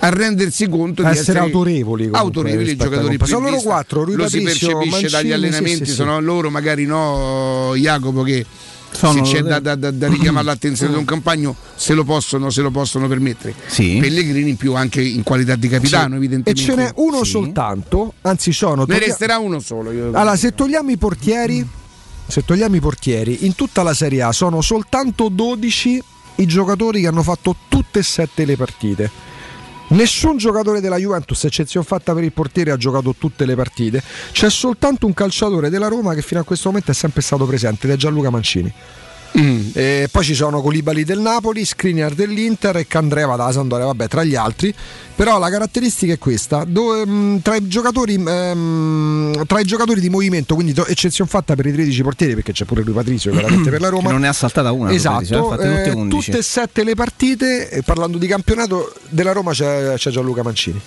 [0.00, 3.15] a rendersi conto A di essere essere autorevoli comunque autorevoli giocatori.
[3.16, 5.92] Più Sono loro quattro, Rui lo si percepisce Mancini, dagli sì, allenamenti sì, sì.
[5.92, 8.44] sono loro magari no Jacopo che
[8.90, 12.50] Sono se c'è da, da- da- da richiamare l'attenzione di un compagno se lo possono,
[12.50, 13.98] se lo possono permettere Sì.
[14.00, 17.30] Pellegrini in più anche in qualità di capitano E evidentemente ce n'è uno Sì.
[17.30, 18.82] soltanto, anzi sono.
[18.82, 21.66] ne toglia- resterà uno solo io- Allora, se togliamo i portieri,
[22.26, 26.02] se togliamo i portieri, in tutta la Serie A sono soltanto 12
[26.36, 29.10] i giocatori che hanno fatto tutte e sette le partite.
[29.88, 34.02] Nessun giocatore della Juventus, eccezione fatta per il portiere, ha giocato tutte le partite.
[34.32, 37.86] C'è soltanto un calciatore della Roma che fino a questo momento è sempre stato presente
[37.86, 38.72] ed è Gianluca Mancini.
[39.38, 39.68] Mm.
[39.74, 44.24] E poi ci sono Colibali del Napoli, Skriniar dell'Inter e Candreva dalla Sandoria, vabbè, tra
[44.24, 44.74] gli altri.
[45.14, 50.08] Però la caratteristica è questa: dove, mh, tra, i giocatori, ehm, tra i giocatori di
[50.08, 53.68] movimento, quindi to- eccezione fatta per i 13 portieri, perché c'è pure lui Patrizio veramente
[53.70, 54.10] per la Che Roma.
[54.10, 54.92] non ne ha saltata una.
[54.92, 56.24] Esatto, Patrizio, tutte eh, 11.
[56.24, 60.80] tutte e sette le partite, e parlando di campionato della Roma c'è, c'è Gianluca Mancini.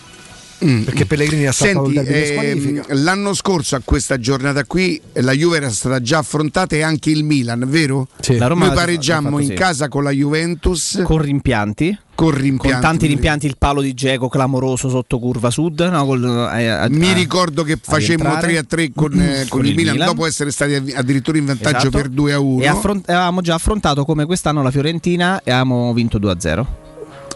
[0.64, 0.84] Mm.
[0.84, 2.34] Perché Pellegrini ha saltato Senti, il derby di
[2.76, 2.84] squalifica.
[2.96, 7.24] l'anno scorso a questa giornata qui la Juve era stata già affrontata e anche il
[7.24, 8.08] Milan, vero?
[8.20, 8.38] Sì.
[8.38, 9.54] La Roma Noi pareggiammo fatto in sì.
[9.54, 11.98] casa con la Juventus con rimpianti.
[12.14, 12.72] con rimpianti.
[12.72, 15.80] Con tanti rimpianti, il palo di Geco clamoroso sotto curva sud.
[15.80, 18.48] no, col- eh, a- Mi a- ricordo che facemmo rientrare.
[18.48, 21.98] 3 a 3 con, eh, con il, Milan, dopo essere stati addirittura in vantaggio Esatto.
[21.98, 25.94] per 2 a 1 E affront- avevamo già affrontato come quest'anno la Fiorentina e avevamo
[25.94, 26.88] vinto 2-0.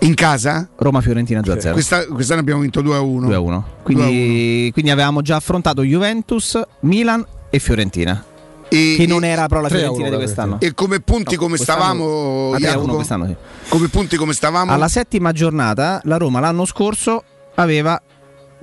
[0.04, 0.70] In casa.
[0.76, 1.72] Roma-Fiorentina 2-0.
[1.74, 3.28] Questa- quest'anno abbiamo vinto 2 a 1.
[3.28, 3.64] 2-1.
[3.84, 8.24] Quindi, quindi avevamo già affrontato Juventus, Milan e Fiorentina.
[8.70, 10.60] E, Che non era però la 3 a Fiorentina 1 di quest'anno.
[10.60, 12.96] e come punti No, come stavamo, 3 a 1 Jacopo?
[12.96, 13.36] quest'anno sì.
[13.70, 14.72] Come punti come stavamo?
[14.72, 17.24] Alla settima giornata la Roma l'anno scorso
[17.56, 18.02] aveva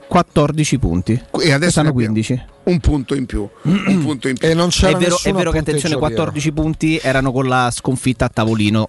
[0.09, 1.13] 14 punti.
[1.13, 1.19] e
[1.53, 2.45] adesso Quest'anno ne abbiamo 15.
[2.65, 3.49] un punto in più.
[3.63, 4.49] Un punto in più.
[4.49, 7.71] E non c'era È vero, è vero che attenzione, punteggio 14 punti erano con la
[7.73, 8.89] sconfitta a tavolino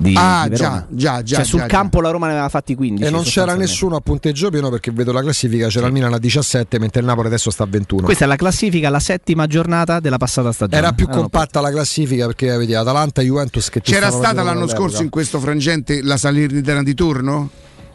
[0.00, 0.86] di, Ah, di Verona.
[0.88, 3.04] già, già, già, Cioè, sul già, campo la Roma ne aveva fatti 15.
[3.04, 6.18] E non c'era nessuno a punteggio pieno perché vedo la classifica, c'era il Milan a
[6.18, 8.02] 17 mentre il Napoli adesso sta a 21.
[8.04, 10.78] Questa è la classifica, la settima giornata della passata stagione.
[10.78, 14.66] Era più Erano compatta la classifica perché vedi Atalanta e Juventus che C'era stata l'anno
[14.66, 17.50] scorso in questo frangente la Salernitana di turno?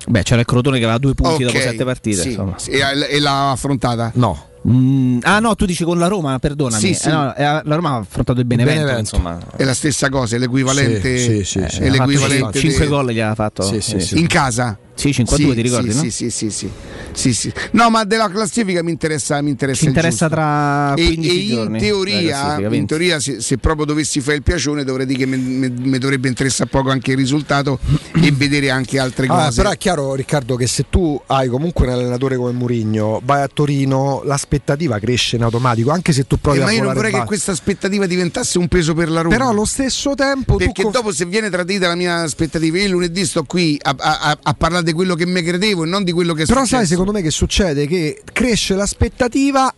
[0.07, 2.21] Beh, c'era il Crotone che aveva due punti Ok, dopo sette partite.
[2.21, 4.11] sì, e, e l'ha affrontata.
[4.15, 6.82] No, Mm, ah no, tu dici con la Roma, perdonami.
[6.82, 7.09] Sì, sì.
[7.09, 9.16] Eh, no, eh, la Roma ha affrontato il Benevento, Benevento.
[9.16, 9.39] insomma.
[9.55, 11.18] È la stessa cosa, è l'equivalente.
[11.18, 11.82] Sì, sì, sì, sì.
[11.82, 13.61] È l'equivalente 5 de- gol gli ha fatto.
[13.61, 14.20] Sì, sì, sì.
[14.20, 14.78] in casa.
[14.95, 16.01] Sì, 5 a 2 ti ricordi, sì, no?
[16.03, 16.69] Sì, sì, sì, sì.
[17.11, 17.51] Sì, sì.
[17.71, 19.79] No, ma della classifica mi interessa, mi interessa.
[19.81, 21.73] Ci interessa tra E, 15 e in giorni.
[21.79, 22.85] la teoria, in 20.
[22.85, 26.89] teoria se, se proprio dovessi fare il piacione dovrei dire che mi, dovrebbe interessare poco
[26.91, 27.77] anche il risultato
[28.21, 29.55] e vedere anche altre Ah, cose.
[29.61, 33.49] però è chiaro Riccardo che se tu hai comunque un allenatore come Mourinho vai a
[33.53, 37.11] Torino l'aspettativa cresce in automatico anche se tu provi Eh, a ma io non vorrei
[37.11, 39.35] che questa aspettativa diventasse un peso per la Roma.
[39.35, 43.25] però allo stesso tempo Perché tu dopo se viene tradita la mia aspettativa, io lunedì
[43.25, 46.13] sto qui a, a- a- a parlare di quello che mi credevo e non di
[46.13, 46.77] quello che è Però successo.
[46.77, 47.86] sai, secondo me che succede?
[47.88, 49.73] Che cresce l'aspettativa,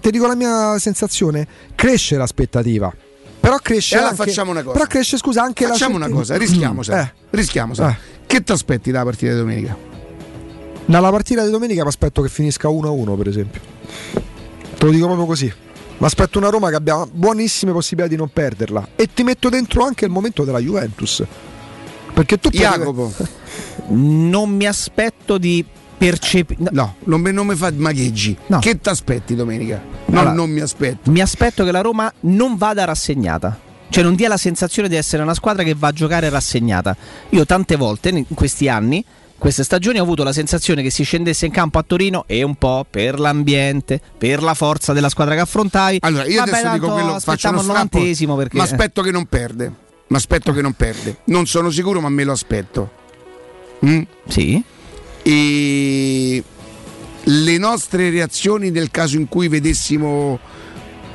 [0.00, 2.92] ti dico la mia sensazione, cresce l'aspettativa.
[3.40, 4.72] Però cresce E allora anche, facciamo una cosa.
[4.74, 7.00] Però cresce, scusa, anche Facciamo la una cosa, rischiamosela.
[7.02, 7.12] Eh.
[7.30, 7.90] Rischiamosela.
[7.90, 7.96] Eh.
[8.26, 9.76] Che ti aspetti dalla partita di domenica?
[10.84, 13.60] Dalla partita di domenica mi aspetto che finisca 1-1, per esempio.
[14.76, 15.52] Te lo dico proprio così.
[15.98, 18.88] Mi aspetto una Roma che abbia buonissime possibilità di non perderla.
[18.96, 21.22] E ti metto dentro anche il momento della Juventus.
[22.12, 23.12] Perché tu Jacopo.
[23.88, 25.64] Non mi aspetto di
[25.96, 26.70] percepire.
[26.72, 28.36] No, non mi, non mi fa magheggi.
[28.46, 28.58] No.
[28.58, 29.80] Che ti aspetti domenica?
[30.06, 31.10] No, Allora, non mi aspetto.
[31.10, 33.60] Mi aspetto che la Roma non vada rassegnata.
[33.88, 36.96] Cioè non dia la sensazione di essere una squadra che va a giocare rassegnata.
[37.30, 39.02] Io tante volte in questi anni,
[39.38, 42.56] queste stagioni, ho avuto la sensazione che si scendesse in campo a Torino e un
[42.56, 45.98] po' per l'ambiente, per la forza della squadra che affrontai.
[46.00, 48.36] Allora, io Vabbè, adesso dico quello, faccio aspettiamo uno il strappo.
[48.36, 48.56] perché...
[48.56, 49.72] Ma aspetto che non perde.
[50.08, 51.18] Ma aspetto che non perde.
[51.24, 53.04] Non sono sicuro, ma me lo aspetto.
[53.84, 54.02] Mm?
[54.28, 54.62] Sì.
[55.22, 56.42] E
[57.28, 60.38] le nostre reazioni nel caso in cui vedessimo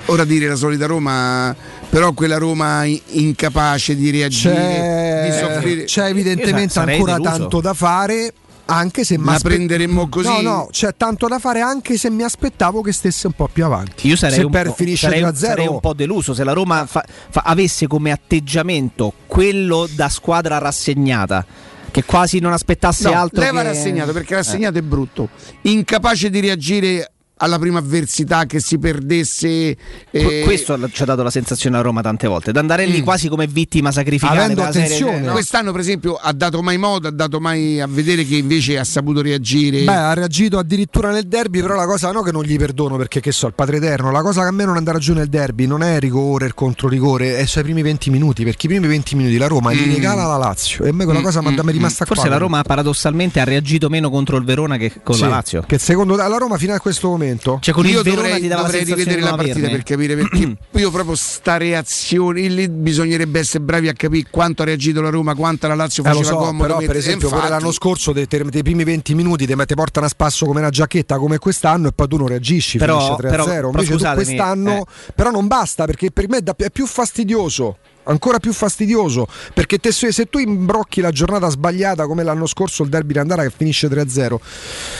[0.05, 1.55] ora dire la solita Roma,
[1.89, 5.83] però quella Roma incapace di reagire, di soffrire.
[5.83, 7.37] C'è, c'è evidentemente ancora deluso.
[7.37, 8.33] tanto da fare.
[8.63, 10.27] Anche se La prenderemmo così?
[10.27, 13.65] No, no, c'è tanto da fare anche se mi aspettavo che stesse un po' più
[13.65, 14.07] avanti.
[14.07, 16.53] Io sarei, se un, per po', finisce sarei, 3-0 sarei un po' deluso se la
[16.53, 21.45] Roma fa- fa- avesse come atteggiamento quello da squadra rassegnata,
[21.91, 23.41] che quasi non aspettasse No, altro.
[23.41, 23.67] leva che...
[23.67, 25.29] rassegnato perché rassegnato è brutto,
[25.63, 27.11] incapace di reagire
[27.41, 29.75] alla prima avversità che si perdesse.
[30.11, 33.03] Eh, Questo ci ha dato la sensazione a Roma tante volte, da andare lì Mm.
[33.03, 34.43] quasi come vittima sacrificata.
[34.43, 35.19] Avendo la serie- attenzione.
[35.25, 35.31] no.
[35.31, 38.83] Quest'anno, per esempio, ha dato mai modo, ha dato mai a vedere che invece ha
[38.83, 39.83] saputo reagire.
[39.83, 43.19] Beh, ha reagito addirittura nel derby, però la cosa no che non gli perdono perché
[43.19, 45.65] che so, il padre eterno, la cosa che a me non andrà giù nel derby
[45.65, 49.37] non è rigore, il controrigore, è sui primi 20 minuti, perché i primi 20 minuti
[49.37, 49.93] la Roma li Mm.
[49.93, 52.23] regala la Lazio e a me quella Mm, cosa mi mm, mi è rimasta Forse
[52.23, 52.31] qua.
[52.31, 55.63] la Roma paradossalmente ha reagito meno contro il Verona che con Sì, la Lazio.
[55.65, 57.29] Che secondo la Roma fino a questo momento
[57.61, 59.69] Cioè con io il Verona dovrei, ti dava dovrei rivedere la partita averne.
[59.75, 64.65] per capire perché io proprio sta reazione lì bisognerebbe essere bravi a capire quanto ha
[64.65, 66.63] reagito la Roma, quanto la Lazio Eh, faceva so, comodo.
[66.63, 69.73] però per esempio pure infatti- l'anno scorso dei, dei- dei primi 20 minuti ti, ti
[69.75, 73.15] portano a spasso come una giacchetta come quest'anno e poi tu non reagisci, Però- finisce
[73.15, 73.29] 3-0.
[73.29, 75.11] però- però Invece tu quest'anno eh.
[75.15, 77.77] però non basta perché per me è più fastidioso.
[78.03, 82.89] Ancora più fastidioso perché te- se, tu imbrocchi la giornata sbagliata come l'anno scorso il
[82.89, 84.37] derby di andare che finisce 3-0,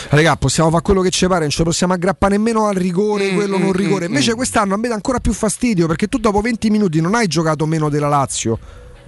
[0.10, 3.36] raga, possiamo fare quello che ci pare, non ci possiamo aggrappare nemmeno al rigore, Mm,
[3.36, 4.06] quello mm, non rigore.
[4.06, 4.36] mm, Invece mm.
[4.36, 7.66] quest'anno a me dà ancora più fastidio perché tu dopo 20 minuti non hai giocato
[7.66, 8.60] meno della Lazio.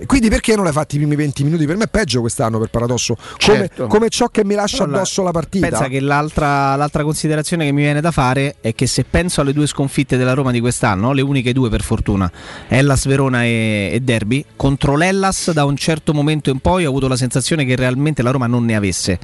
[0.06, 1.66] Quindi perché non l'hai fatti i primi 20 minuti?
[1.66, 3.16] Per me è peggio quest'anno per paradosso.
[3.16, 3.88] Come, Certo.
[3.88, 5.68] come ciò che mi lascia Allora, addosso la partita.
[5.68, 9.54] Pensa che l'altra, l'altra considerazione che mi viene da fare è che se penso alle
[9.54, 12.32] due sconfitte della Roma di quest'anno, le uniche due per fortuna,
[12.68, 17.08] Hellas Verona e, e Derby, contro l'Hellas da un certo momento in poi ho avuto
[17.08, 19.20] la sensazione che realmente la Roma non ne avesse,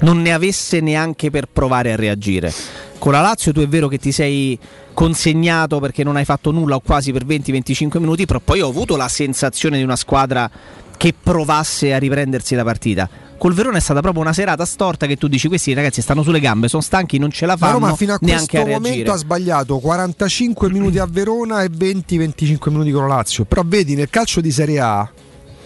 [0.00, 2.52] non ne avesse neanche per provare a reagire.
[2.98, 4.58] Con la Lazio tu è vero che ti sei
[4.94, 8.96] consegnato perché non hai fatto nulla o quasi per 20-25 minuti, però poi ho avuto
[8.96, 10.50] la sensazione di una squadra
[10.96, 13.08] che provasse a riprendersi la partita.
[13.36, 16.40] Col Verona è stata proprio una serata storta che tu dici questi ragazzi stanno sulle
[16.40, 19.12] gambe, sono stanchi, non ce la la fanno Roma fino a neanche questo a momento
[19.12, 23.44] ha sbagliato 45 minuti a Verona e 20-25 minuti con la Lazio.
[23.44, 25.10] Però vedi, nel calcio di Serie A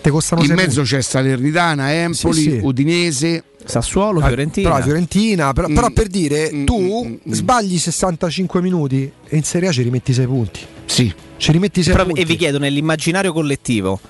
[0.00, 0.88] te costano in mezzo punti.
[0.94, 2.60] c'è Salernitana, Empoli, Sì, sì.
[2.62, 3.44] Udinese.
[3.64, 4.70] Sassuolo, Eh, Fiorentina.
[4.70, 5.74] Però Fiorentina, però, Mm.
[5.74, 7.32] però per dire, Mm, tu mm, mm.
[7.32, 10.60] sbagli 65 minuti e in Serie A ci rimetti 6 punti.
[10.86, 11.12] Sì.
[11.36, 12.20] Ci rimetti 6 Però- punti.
[12.20, 14.00] e vi chiedo nell'immaginario collettivo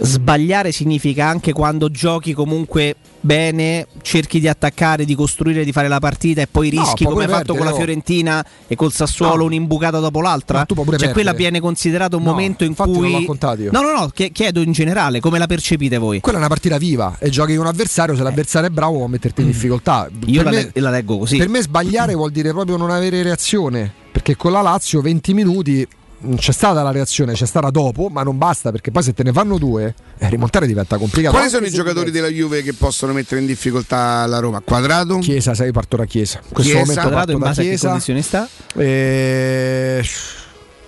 [0.00, 5.98] sbagliare significa anche quando giochi comunque bene, cerchi di attaccare, di costruire, di fare la
[5.98, 7.72] partita e poi No, rischi può come hai fatto con la.
[7.74, 9.44] Fiorentina e col Sassuolo No.
[9.44, 10.58] un'imbucata dopo l'altra?
[10.60, 11.50] No, tu puoi pure cioè quella perdere.
[11.50, 13.70] viene considerato un No, momento in non cui contato io.
[13.72, 16.20] No, no, no, chie- chiedo in generale come la percepite voi.
[16.20, 19.06] Quella è una partita viva e giochi con un avversario, se l'avversario è bravo può
[19.08, 20.06] metterti in difficoltà.
[20.06, 20.30] Eh.
[20.30, 21.36] Io la, me, la leggo così.
[21.36, 25.76] per me sbagliare vuol dire proprio non avere reazione, perché con la Lazio 20 minuti
[25.78, 25.97] non
[26.36, 29.32] c'è stata la reazione, c'è stata dopo, ma non basta perché poi se te ne
[29.32, 31.34] fanno due, eh, rimontare diventa complicato.
[31.34, 34.60] Quali sono i giocatori della Juve che possono mettere in difficoltà la Roma?
[34.60, 35.18] Quadrato?
[35.18, 36.40] Chiesa, sai, parto da Chiesa.
[36.42, 36.78] In questo Chiesa.
[36.78, 37.88] momento Quadrato parto in da base a che Chiesa.
[37.88, 38.48] condizioni sta?
[38.74, 40.04] Eh,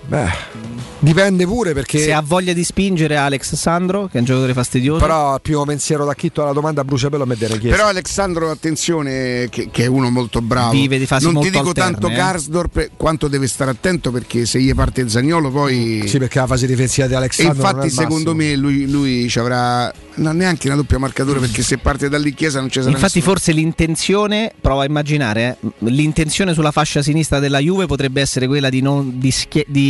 [0.07, 0.29] Beh,
[0.99, 2.01] dipende pure perché.
[2.01, 5.01] Se ha voglia di spingere Alex Sandro, che è un giocatore fastidioso.
[5.01, 7.77] Però il primo pensiero da Chitto alla domanda bruciapelo a mettere chiesa.
[7.77, 10.73] Però Alessandro, attenzione, che, che è uno molto bravo.
[10.73, 12.15] Vive di fasi non ti dico alterne, tanto eh.
[12.15, 16.03] Karsdorp quanto deve stare attento perché se gli parte Zagnolo poi.
[16.07, 19.29] Sì, perché la fase difensiva di E Alexandro non è infatti secondo me lui, lui
[19.29, 22.81] ci avrà non neanche una doppia marcatura perché se parte da lì Chiesa non ci
[22.81, 23.33] sarà Infatti, nessuno.
[23.35, 28.69] forse l'intenzione, prova a immaginare, eh, l'intenzione sulla fascia sinistra della Juve potrebbe essere quella
[28.69, 29.90] di, non, di, schie- di,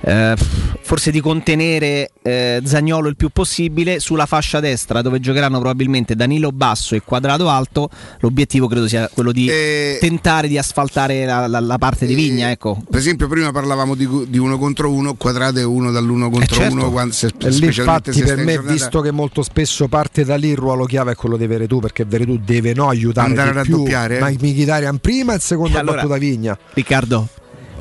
[0.00, 0.34] eh,
[0.82, 3.98] forse di contenere eh, Zagnolo il più possibile.
[4.00, 7.88] Sulla fascia destra, dove giocheranno probabilmente Danilo Basso e Quadrado Alto,
[8.20, 12.50] l'obiettivo credo sia quello di Eh, tentare di asfaltare la, la- la parte di Vigna.
[12.50, 12.82] Ecco.
[12.90, 16.74] Per esempio, prima parlavamo di, di uno contro uno, quadrato è uno dall'uno contro certo.
[16.74, 20.24] uno, quando, se, E lì infatti se per me, giornata- visto che molto spesso parte
[20.24, 23.52] da lì, il ruolo chiave è quello di Veretù, perché Veretù deve no aiutare Andare
[23.52, 24.20] di a più raddoppiare, eh?
[24.20, 26.58] ma Mkhitaryan prima e il secondo E allora- battuta Vigna.
[26.74, 27.28] Riccardo,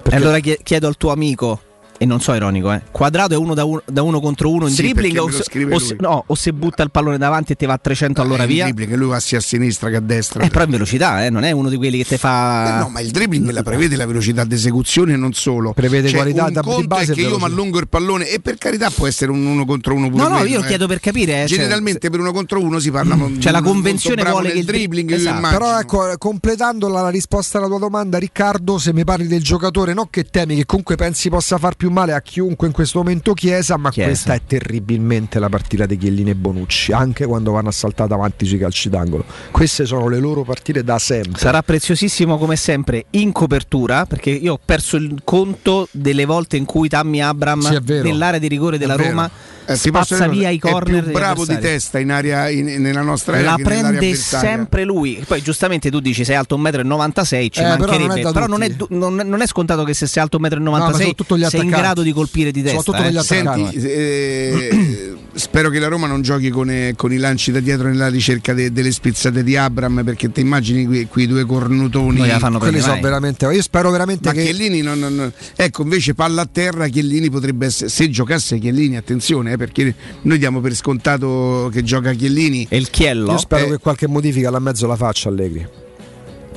[0.02, 1.62] Perché- allora chie- chiedo al tuo amico.
[2.02, 2.82] E non so ironico, eh.
[2.90, 5.44] Quadrato è uno da, uno da uno contro uno in Sì, dribbling o lo se,
[5.70, 8.42] o se- no, o se butta il pallone davanti e ti va a 300 all'ora
[8.42, 8.64] Eh, il via.
[8.64, 10.44] dribbling, lui va sia a sinistra che a destra.
[10.44, 12.78] Eh, però in velocità, eh, non è uno di quelli che ti fa.
[12.78, 15.74] Eh no, ma il dribbling la prevede la velocità d'esecuzione e non solo.
[15.74, 18.58] Prevede Cioè, qualità un da- di base che io mi allungo il pallone e per
[18.58, 20.66] carità può essere un uno contro uno pure No, no, quello, io eh.
[20.66, 21.44] chiedo per capire.
[21.44, 24.58] eh, cioè, Generalmente per uno contro uno si parla mo- Cioè, la convenzione vuole che
[24.58, 25.48] il dri- dribbling, esatto.
[25.50, 29.94] Però ecco, completando la, la risposta alla tua domanda, Riccardo, se mi parli del giocatore,
[29.94, 33.34] no che temi che comunque pensi possa far più male a chiunque in questo momento
[33.34, 34.10] Chiesa, ma Chiesa.
[34.10, 38.46] questa è terribilmente la partita di Chiellini e Bonucci, anche quando vanno a saltare avanti
[38.46, 39.26] sui calci d'angolo.
[39.52, 41.40] Queste sono le loro partite da sempre.
[41.40, 46.66] Sarà preziosissimo come sempre in copertura perché io ho perso il conto delle volte in
[46.66, 48.96] cui Tammy Abram Sì, nell'area di rigore della.
[48.96, 49.30] Roma
[49.66, 53.36] Eh, spazza via i corner È più bravo di testa in area, in- nella nostra
[53.38, 55.24] area la prende sempre lui.
[55.26, 58.08] Poi giustamente tu dici sei alto 1,96 m, ci Eh, però mancherebbe.
[58.08, 60.22] non è da Però non è, du- non è- non è scontato che se sei
[60.24, 62.82] alto 1,96 No, ma soprattutto gli m sei in grado di colpire di testa.
[62.82, 63.38] Soprattutto eh.
[63.38, 63.80] attaccanti.
[63.80, 67.88] Senti, eh, spero che la Roma non giochi con, eh, con i lanci da dietro
[67.88, 72.20] nella ricerca de- delle spizzate di Abram perché ti immagini qui, qui due cornutoni.
[72.22, 73.00] Gliela fanno Quelli mai.
[73.00, 73.46] veramente.
[73.46, 74.44] Io spero veramente Ma che.
[74.44, 77.90] Chiellini non- non- Ecco, invece palla a terra, Chiellini potrebbe essere.
[77.90, 82.66] Se giocasse Chiellini, attenzione, eh, perché noi diamo per scontato che gioca Chiellini.
[82.70, 83.32] E il Chiello?
[83.32, 83.70] Io spero Eh.
[83.72, 85.68] che qualche modifica là in mezzo la faccia Allegri.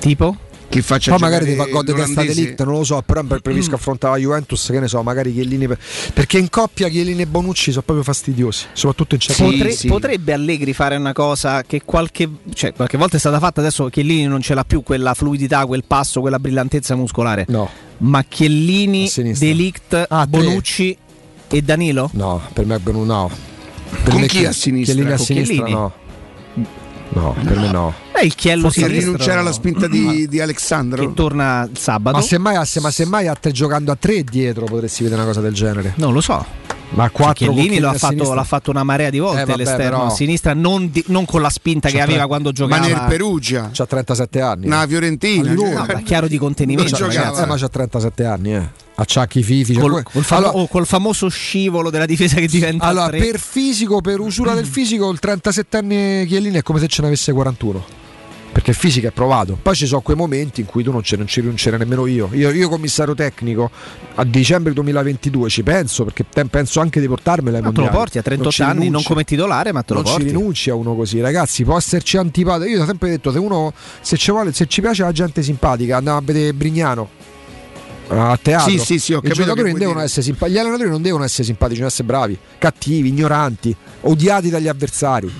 [0.00, 0.36] Tipo?
[0.66, 3.40] Che faccia Poi magari ti fa gol di testa delict, non lo so, però per-
[3.40, 5.68] preferisco affrontare la Juventus, che ne so, magari Chiellini.
[5.68, 5.78] per-
[6.12, 9.86] Perché in coppia Chiellini e Bonucci sono proprio fastidiosi, soprattutto in certi Potre- sì.
[9.86, 14.26] Potrebbe Allegri fare una cosa che qualche, cioè, qualche volta è stata fatta, adesso Chiellini
[14.26, 17.44] non ce l'ha più quella fluidità, quel passo, quella brillantezza muscolare.
[17.48, 19.08] No, Ma Chiellini.
[19.38, 20.26] Delict, Ah.
[20.26, 20.96] Bonucci
[21.48, 22.10] e Danilo?
[22.12, 23.30] no, per me è no.
[24.02, 24.94] Per Con me chi Chi- a sinistra?
[24.94, 25.72] Chiellini a sinistra Chiellini?
[25.76, 25.92] no.
[27.10, 27.94] No, per me no.
[28.12, 31.06] Eh, il Chiello Forse sinistro rinunciare alla spinta di, di Alexandro.
[31.06, 32.16] che torna il sabato.
[32.16, 35.52] Ma semmai, ma semmai a te giocando a tre dietro potresti vedere una cosa del
[35.54, 35.92] genere.
[35.96, 36.44] Non lo so.
[36.90, 39.42] Ma a quattro con Chiellini lo ha a fatto, l'ha fatto una marea di volte
[39.42, 42.18] Eh, vabbè, l'esterno però- a sinistra, non, di- non con la spinta che C'ha aveva
[42.20, 42.86] tre- quando Ma giocava.
[42.86, 44.66] nel Perugia, C'ha 37 anni.
[44.66, 45.50] una Fiorentina.
[45.50, 46.96] Allora, cioè- No, ma chiaro di contenimento.
[47.08, 48.68] Eh, ma c'ha 37 anni, eh.
[48.96, 49.74] Acciacchi fifi.
[49.74, 53.18] cioè, Col, col famo- allora, col famoso scivolo della difesa che diventa allora, tre.
[53.18, 57.32] per fisico, per usura del fisico, il 37enne Chiellini è come se ce ne avesse
[57.32, 58.02] 41.
[58.54, 59.58] Perché il fisico è provato.
[59.60, 62.28] Poi ci sono quei momenti in cui tu non, ci- non ci rinuncerai nemmeno io.
[62.34, 62.50] io.
[62.52, 63.68] Io, commissario tecnico,
[64.14, 67.88] a dicembre 2022 ci penso, perché te- penso anche di portarmela ai Ma te lo
[67.88, 70.28] porti a Non 38 ci anni, non come titolare, ma te lo non ci porti.
[70.32, 71.64] rinunci a uno così, ragazzi.
[71.64, 72.70] Può esserci antipatico.
[72.70, 75.96] Io ho sempre detto: se uno se ci vuole, se ci piace la gente simpatica,
[75.96, 77.08] andiamo a vedere Brignano
[78.08, 78.70] a teatro.
[78.70, 80.56] Sì, sì, sì, ho I giocatori non devono essere simpatici.
[80.56, 85.32] Gli allenatori non devono essere simpatici, devono essere bravi, cattivi, ignoranti, odiati dagli avversari.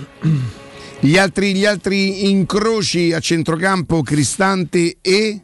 [0.99, 5.41] Gli altri, gli altri incroci a centrocampo, Cristante e.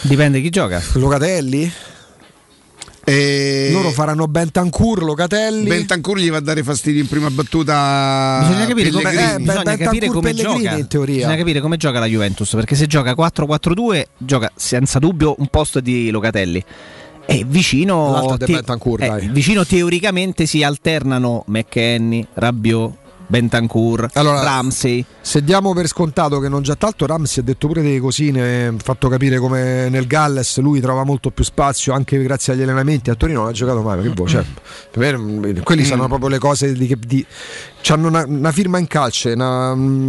[0.00, 0.82] Dipende chi gioca.
[0.94, 1.72] Locatelli?
[3.04, 5.68] E Loro faranno Bentancur, Locatelli.
[5.68, 8.44] Bentancur gli va a dare fastidio in prima battuta.
[8.46, 9.10] Bisogna capire come.
[9.10, 10.76] Eh, bisogna Bentancur, capire come gioca.
[10.76, 11.16] in teoria.
[11.16, 12.50] Bisogna capire come gioca la Juventus.
[12.54, 16.64] Perché se gioca 4-4-2, gioca senza dubbio un posto di Locatelli.
[17.26, 19.28] E vicino, Bentancur, eh, dai.
[19.28, 22.92] vicino teoricamente si alternano McKenny, Rabiot,
[23.26, 25.04] Bentancur, Allora, Ramsey.
[25.20, 28.74] Se diamo per scontato che non già tanto Ramsey ha detto pure delle cosine, ha
[28.82, 33.10] fatto capire come nel Galles lui trova molto più spazio anche grazie agli allenamenti.
[33.10, 34.28] A Torino non ha giocato mai, ma che vuoi?
[34.28, 34.44] Cioè,
[34.90, 37.26] per me, quelli sono proprio le cose di, di
[37.88, 40.08] hanno una, una firma in calce, una- mm,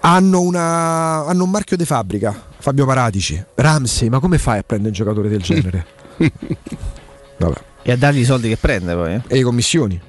[0.00, 2.50] hanno, una- hanno un marchio di fabbrica.
[2.58, 5.86] Fabio Paratici, Ramsey, ma come fai a prendere un giocatore del genere?
[7.38, 7.60] Vabbè.
[7.82, 9.14] E a dargli i soldi che prende poi.
[9.14, 9.22] eh.
[9.26, 10.00] E le commissioni?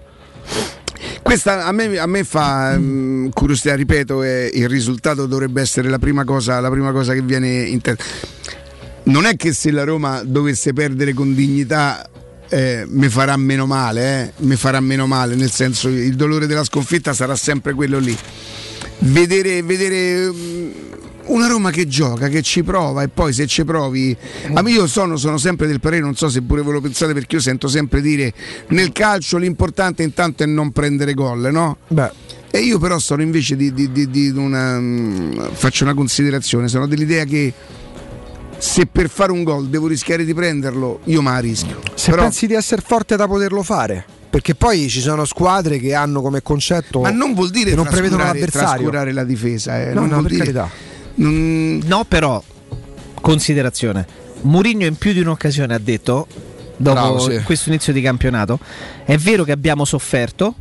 [1.23, 5.97] Questa a me, a me fa mm, curiosità, ripeto, eh, il risultato dovrebbe essere la
[5.97, 8.03] prima cosa, la prima cosa che viene in testa.
[9.03, 12.07] non è che se la Roma dovesse perdere con dignità
[12.49, 14.31] eh, mi farà meno male, eh?
[14.43, 18.15] mi farà meno male, nel senso il dolore della sconfitta sarà sempre quello lì.
[18.99, 20.71] Vedere, vedere mm,
[21.25, 24.15] una Roma che gioca, che ci prova e poi se ci provi...
[24.53, 27.13] A me io sono, sono sempre del parere, non so se pure ve lo pensate
[27.13, 28.33] perché io sento sempre dire
[28.69, 31.77] nel calcio l'importante intanto è non prendere gol, no?
[32.51, 34.79] E io però sono invece di, di- di- di una...
[34.79, 37.51] mm, faccio una considerazione, sono dell'idea che
[38.57, 41.81] se per fare un gol devo rischiare di prenderlo, io ma rischio.
[41.95, 44.05] Se Però- pensi di essere forte da poterlo fare.
[44.29, 47.01] Perché poi ci sono squadre che hanno come concetto.
[47.01, 48.67] Ma non vuol dire che non prevedono l'avversario.
[48.67, 50.69] trascurare la difesa, eh, No, non no, vuol per dire- carità.
[51.15, 52.41] No, però,
[53.21, 54.05] considerazione.
[54.41, 56.27] Mourinho in più di un'occasione ha detto,
[56.75, 57.41] dopo Bravo, sì.
[57.43, 58.59] questo inizio di campionato,
[59.05, 60.53] è vero che abbiamo sofferto,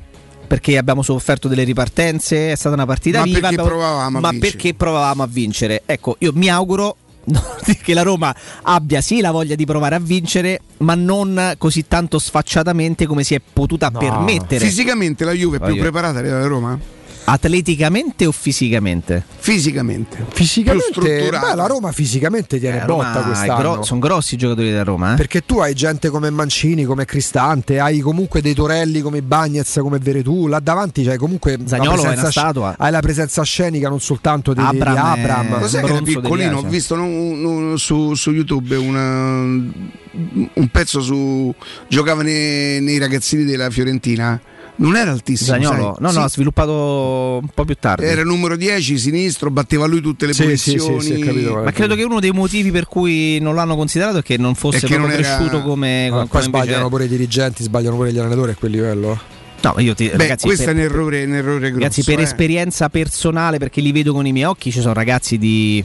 [0.46, 4.20] perché abbiamo sofferto delle ripartenze, è stata una partita Ma viva, perché abbiamo- provavamo a
[4.20, 4.50] ma vincere.
[4.52, 5.82] perché provavamo a vincere.
[5.86, 7.42] Ecco, io mi auguro no,
[7.82, 12.18] che la Roma abbia sì la voglia di provare a vincere, ma non così tanto
[12.18, 14.64] sfacciatamente come si è potuta permettere.
[14.66, 16.78] Fisicamente la Juve è più Voglio- preparata della Roma?
[17.24, 19.24] Atleticamente o fisicamente?
[19.38, 20.24] Fisicamente.
[20.32, 21.50] Fisicamente, Più strutturata.
[21.50, 23.60] beh, la Roma fisicamente tiene Eh, Roma botta è quest'anno.
[23.74, 25.16] gro- sono grossi i giocatori della Roma, eh?
[25.16, 29.98] Perché tu hai gente come Mancini, come Cristante, hai comunque dei Torelli come Bagnez, come
[29.98, 34.52] Veretù, là davanti c'hai comunque la Zagnolo è presenza hai la presenza scenica non soltanto
[34.52, 35.60] di di Abram è- Abram.
[35.60, 36.58] Cos'è che era piccolino?
[36.58, 41.54] Ho visto no, un- un- su, su YouTube una- un pezzo su.
[41.88, 44.40] giocava nei, nei ragazzini della Fiorentina.
[44.82, 45.52] Non era altissimo.
[45.56, 45.92] Zagnolo?
[45.94, 46.02] sai?
[46.02, 46.16] No, Sì.
[46.18, 48.04] no, ha sviluppato un po' più tardi.
[48.04, 51.00] Era numero 10, sinistro, batteva lui tutte le Sì, sì, sì, posizioni.
[51.02, 51.54] sì, capito.
[51.62, 54.86] Ma credo che uno dei motivi per cui non l'hanno considerato è che non fosse
[54.86, 58.12] che non era- cresciuto come, Ma come qua invece- sbagliano pure i dirigenti, sbagliano pure
[58.12, 59.20] gli allenatori a quel livello.
[59.62, 61.78] No, io ti, Beh, ragazzi, questo per, è un errore, un errore grosso.
[61.78, 62.22] ragazzi, per eh.
[62.22, 65.84] esperienza personale, perché li vedo con i miei occhi, ci sono ragazzi di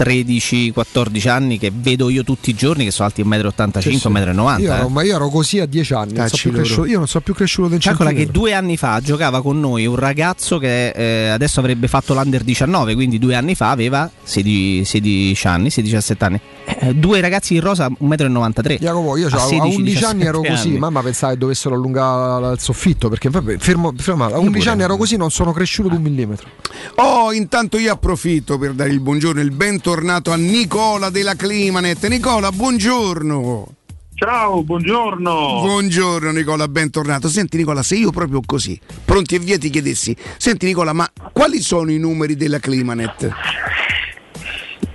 [0.00, 4.08] 13-14 anni che vedo io tutti i giorni che sono alti 1,85 Sì, sì.
[4.08, 4.60] m, 1,90 m.
[4.60, 7.20] Io ero, ma io ero così a 10 anni, non so cresciuto- io non so
[7.20, 11.28] più cresciuto del Calcola che due anni fa giocava con noi un ragazzo che eh,
[11.28, 16.40] adesso avrebbe fatto l'under 19, quindi due anni fa aveva 16, 16 anni, 16-17 anni.
[16.82, 18.76] Eh, due ragazzi in rosa 1,93 m.
[18.78, 20.78] Jacopo, io A c'avevo- a 16, 11 anni ero 17 così, anni.
[20.78, 24.70] mamma pensava che dovessero allungare il soffitto perché vabbè, fermo, fermo, a 11 pure.
[24.70, 26.48] anni ero così, non sono cresciuto di un millimetro.
[26.96, 32.06] Oh, intanto io approfitto per dare il buongiorno e il bentornato a Nicola della Climanet.
[32.06, 33.66] Nicola, buongiorno.
[34.14, 35.32] Ciao, buongiorno.
[35.62, 37.28] Buongiorno Nicola, bentornato.
[37.28, 41.60] Senti Nicola, se io proprio così, pronti e via ti chiedessi, senti Nicola, ma quali
[41.62, 43.30] sono i numeri della Climanet?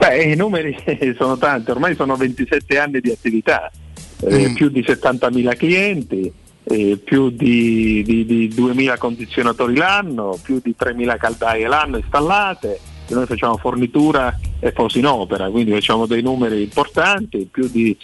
[0.08, 0.76] Beh, i numeri
[1.18, 3.72] sono tanti, ormai sono 27 anni di attività,
[4.22, 4.54] eh, Mm.
[4.54, 6.32] più di 70.000 clienti,
[6.64, 12.80] eh, più di, di- di 2.000 condizionatori l'anno, più di 3.000 caldaie l'anno installate.
[13.08, 17.96] Noi facciamo fornitura e posi in opera, quindi facciamo dei numeri importanti, più di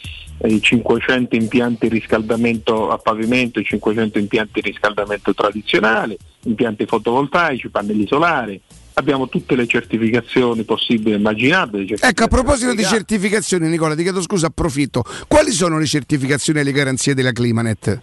[0.44, 7.70] eh, 500 impianti di riscaldamento a pavimento e 500 impianti di riscaldamento tradizionali, impianti fotovoltaici,
[7.70, 8.62] pannelli solari.
[8.94, 11.96] Abbiamo tutte le certificazioni possibili e immaginabili.
[12.00, 15.04] Ecco, a proposito di certificazioni Nicola, ti chiedo scusa, approfitto.
[15.28, 18.02] Quali sono le certificazioni e le garanzie della Climanet?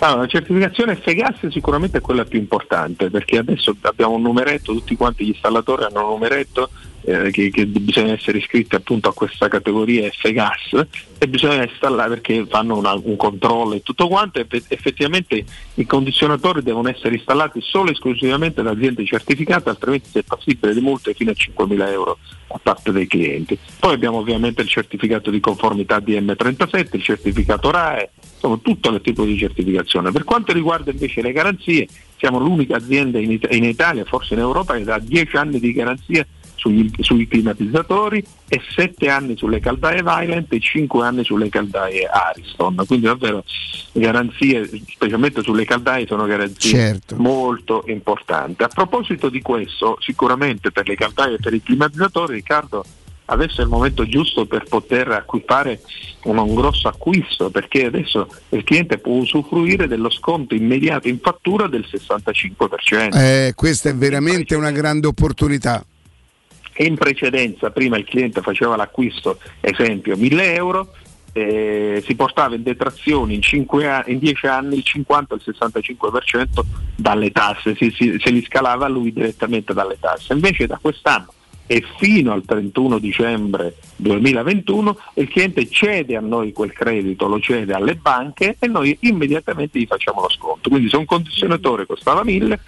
[0.00, 4.96] Allora, la certificazione FGAS sicuramente è quella più importante perché adesso abbiamo un numeretto, tutti
[4.96, 6.70] quanti gli installatori hanno un numeretto
[7.08, 10.86] eh, che, che bisogna essere iscritti appunto a questa categoria FGAS
[11.18, 15.44] e bisogna installare perché fanno una- un controllo e tutto quanto e effettivamente
[15.74, 20.74] i condizionatori devono essere installati solo e esclusivamente da aziende certificate altrimenti si è passibile
[20.74, 22.18] di multe fino a 5.000 euro
[22.50, 23.58] a parte dei clienti.
[23.78, 29.24] Poi abbiamo ovviamente il certificato di conformità DM37, il certificato RAE, insomma tutto il tipo
[29.24, 30.10] di certificazione.
[30.12, 31.86] Per quanto riguarda invece le garanzie,
[32.16, 35.72] siamo l'unica azienda in, It- in Italia, forse in Europa, che dà 10 anni di
[35.72, 36.26] garanzia
[36.58, 42.82] sugli, sui climatizzatori e 7 anni sulle caldaie Violent e 5 anni sulle caldaie Ariston.
[42.86, 43.44] Quindi davvero
[43.92, 47.16] garanzie, specialmente sulle caldaie, sono garanzie Certo.
[47.16, 48.62] molto importanti.
[48.62, 52.84] A proposito di questo, sicuramente per le caldaie e per i climatizzatori, Riccardo,
[53.30, 55.80] adesso è il momento giusto per poter acquistare
[56.24, 61.66] un, un grosso acquisto perché adesso il cliente può usufruire dello sconto immediato in fattura
[61.66, 63.14] del 65%.
[63.14, 65.84] Eh, questa è veramente una grande opportunità.
[66.80, 70.92] E in precedenza prima il cliente faceva l'acquisto, esempio 1000 euro,
[71.32, 76.64] eh, si portava in detrazione in, 5 a- in 10 anni il 50 al 65%
[76.94, 80.34] dalle tasse, si- si- se li scalava lui direttamente dalle tasse.
[80.34, 81.32] Invece da quest'anno
[81.66, 87.72] e fino al 31 dicembre 2021 il cliente cede a noi quel credito, lo cede
[87.74, 90.68] alle banche e noi immediatamente gli facciamo lo sconto.
[90.70, 92.60] Quindi se un condizionatore costava 1000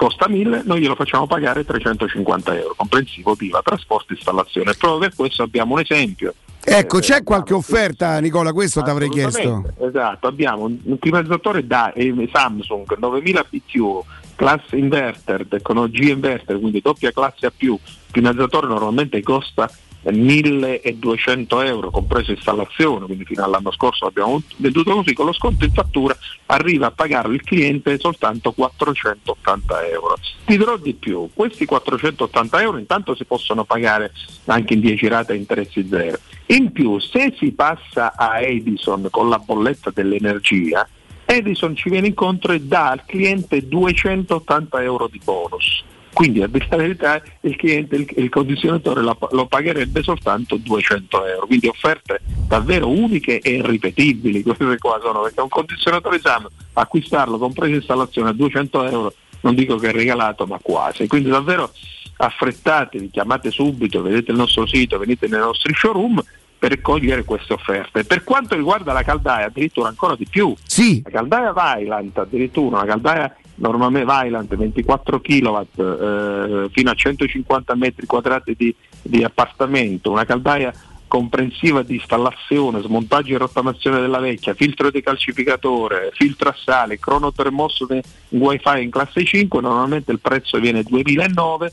[0.00, 4.72] costa 1000, noi glielo facciamo pagare 350 euro, comprensivo viva, trasporto installazione.
[4.72, 6.32] Proprio per questo abbiamo un esempio.
[6.64, 8.54] Ecco, Eh, c'è qualche offerta, Nicola?
[8.54, 9.62] Questo ti avrei chiesto.
[9.78, 14.02] Esatto, abbiamo un un climatizzatore da eh, Samsung 9000 BTU,
[14.36, 17.78] classe inverter, tecnologia inverter, quindi doppia classe A+, il
[18.10, 19.70] climatizzatore normalmente costa
[20.02, 25.72] 1200 euro, compreso installazione, quindi fino all'anno scorso l'abbiamo venduto così, con lo sconto in
[25.72, 30.16] fattura arriva a pagarlo il cliente soltanto 480 euro.
[30.44, 34.12] Ti dirò di più, questi 480 euro intanto si possono pagare
[34.46, 36.18] anche in 10 rate a interessi zero.
[36.46, 40.88] In più, se si passa a Edison con la bolletta dell'energia,
[41.24, 45.84] Edison ci viene incontro e dà al cliente 280 euro di bonus.
[46.12, 51.26] Quindi a dire la verità il cliente, il, il condizionatore la- lo pagherebbe soltanto 200
[51.26, 51.46] euro.
[51.46, 57.74] Quindi offerte davvero uniche e irripetibili queste qua sono, perché un condizionatore esame, acquistarlo compreso
[57.74, 61.06] installazione a 200 euro, non dico che è regalato, ma quasi.
[61.06, 61.70] Quindi davvero
[62.16, 66.22] affrettatevi, chiamate subito, vedete il nostro sito, venite nei nostri showroom
[66.58, 68.04] per cogliere queste offerte.
[68.04, 70.54] Per quanto riguarda la caldaia, addirittura ancora di più.
[70.62, 71.00] Sì.
[71.04, 78.06] La caldaia Vylant, addirittura una caldaia normalmente Vylant 24 kW eh, fino a 150 metri
[78.06, 80.72] quadrati di, di appartamento, una caldaia
[81.06, 88.02] comprensiva di installazione, smontaggio e rottamazione della vecchia, filtro decalcificatore, filtro a sale, cronotermosso de-
[88.28, 91.72] in wifi in classe 5, normalmente il prezzo viene 2009,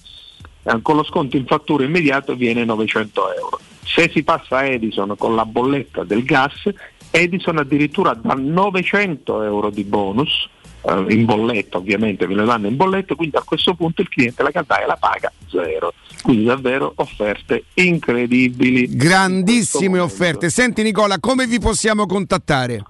[0.63, 3.59] eh, con lo sconto in fattura immediato viene 900 euro.
[3.83, 6.69] Se si passa a Edison con la bolletta del gas,
[7.11, 10.49] Edison addirittura dà 900 euro di bonus,
[10.87, 14.41] eh, in bolletta ovviamente ve lo danno in bolletta, quindi a questo punto il cliente
[14.41, 15.93] la caldaia la paga zero.
[16.21, 18.95] Quindi davvero offerte incredibili.
[18.95, 20.49] Grandissime offerte.
[20.49, 22.83] Senti Nicola, come vi possiamo contattare?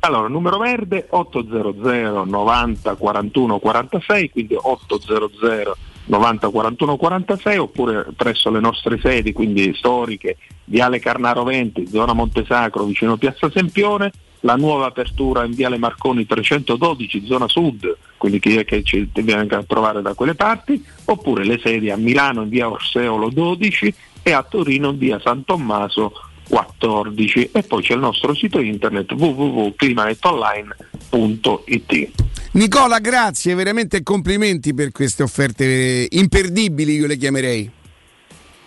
[0.00, 5.76] Allora, numero verde 800 90 41 46, quindi 800
[6.06, 12.84] 90 41 46 oppure presso le nostre sedi, quindi storiche, Viale Carnaro 20, zona Montesacro,
[12.84, 14.10] vicino Piazza Sempione,
[14.40, 19.46] la nuova apertura in Viale Marconi 312, zona sud, quindi chi è che ci viene
[19.48, 24.32] a trovare da quelle parti, oppure le sedi a Milano in via Orseolo 12 e
[24.32, 26.12] a Torino in via San Tommaso
[26.48, 32.10] 14 e poi c'è il nostro sito internet www.climanetonline.it
[32.52, 37.70] Nicola, grazie, veramente complimenti per queste offerte imperdibili, io le chiamerei.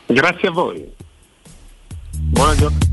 [0.06, 0.90] Grazie a voi.
[2.16, 2.93] Buona giornata.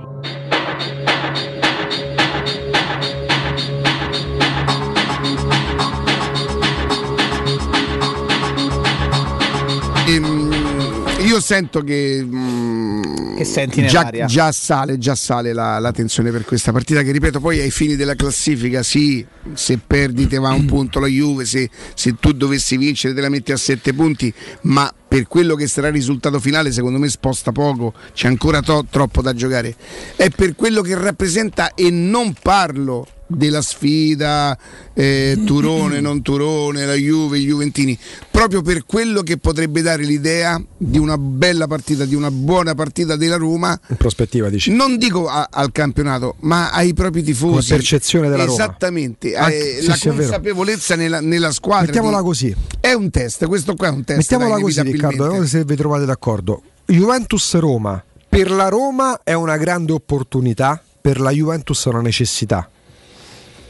[11.31, 16.43] io sento che, mm, Che senti già, già sale, già sale la, la tensione per
[16.43, 20.65] questa partita che ripeto poi ai fini della classifica sì, se perdi te va un
[20.65, 24.93] punto la Juve, se, se tu dovessi vincere te la metti a sette punti, ma
[25.07, 29.21] per quello che sarà il risultato finale secondo me sposta poco, c'è ancora to- troppo
[29.21, 29.73] da giocare.
[30.17, 34.57] È per quello che rappresenta e non parlo della sfida
[34.93, 37.97] eh, Turone, non Turone, la Juve, i Juventini,
[38.29, 43.15] proprio per quello che potrebbe dare l'idea di una bella partita, di una buona partita
[43.15, 44.71] della Roma, In prospettiva dici.
[44.71, 47.67] non dico a- al campionato, ma ai propri tifosi.
[47.69, 48.53] Come percezione della Roma.
[48.63, 51.85] Esattamente, Anche- eh, sì, la sì, consapevolezza nella, nella squadra.
[51.87, 52.55] Mettiamola di- così.
[52.79, 54.17] È un test, questo qua è un test.
[54.19, 54.81] Mettiamola dai, così.
[54.81, 56.61] Riccardo, vediamo se vi trovate d'accordo.
[56.85, 58.03] Juventus-Roma.
[58.27, 62.69] Per la Roma è una grande opportunità, per la Juventus è una necessità.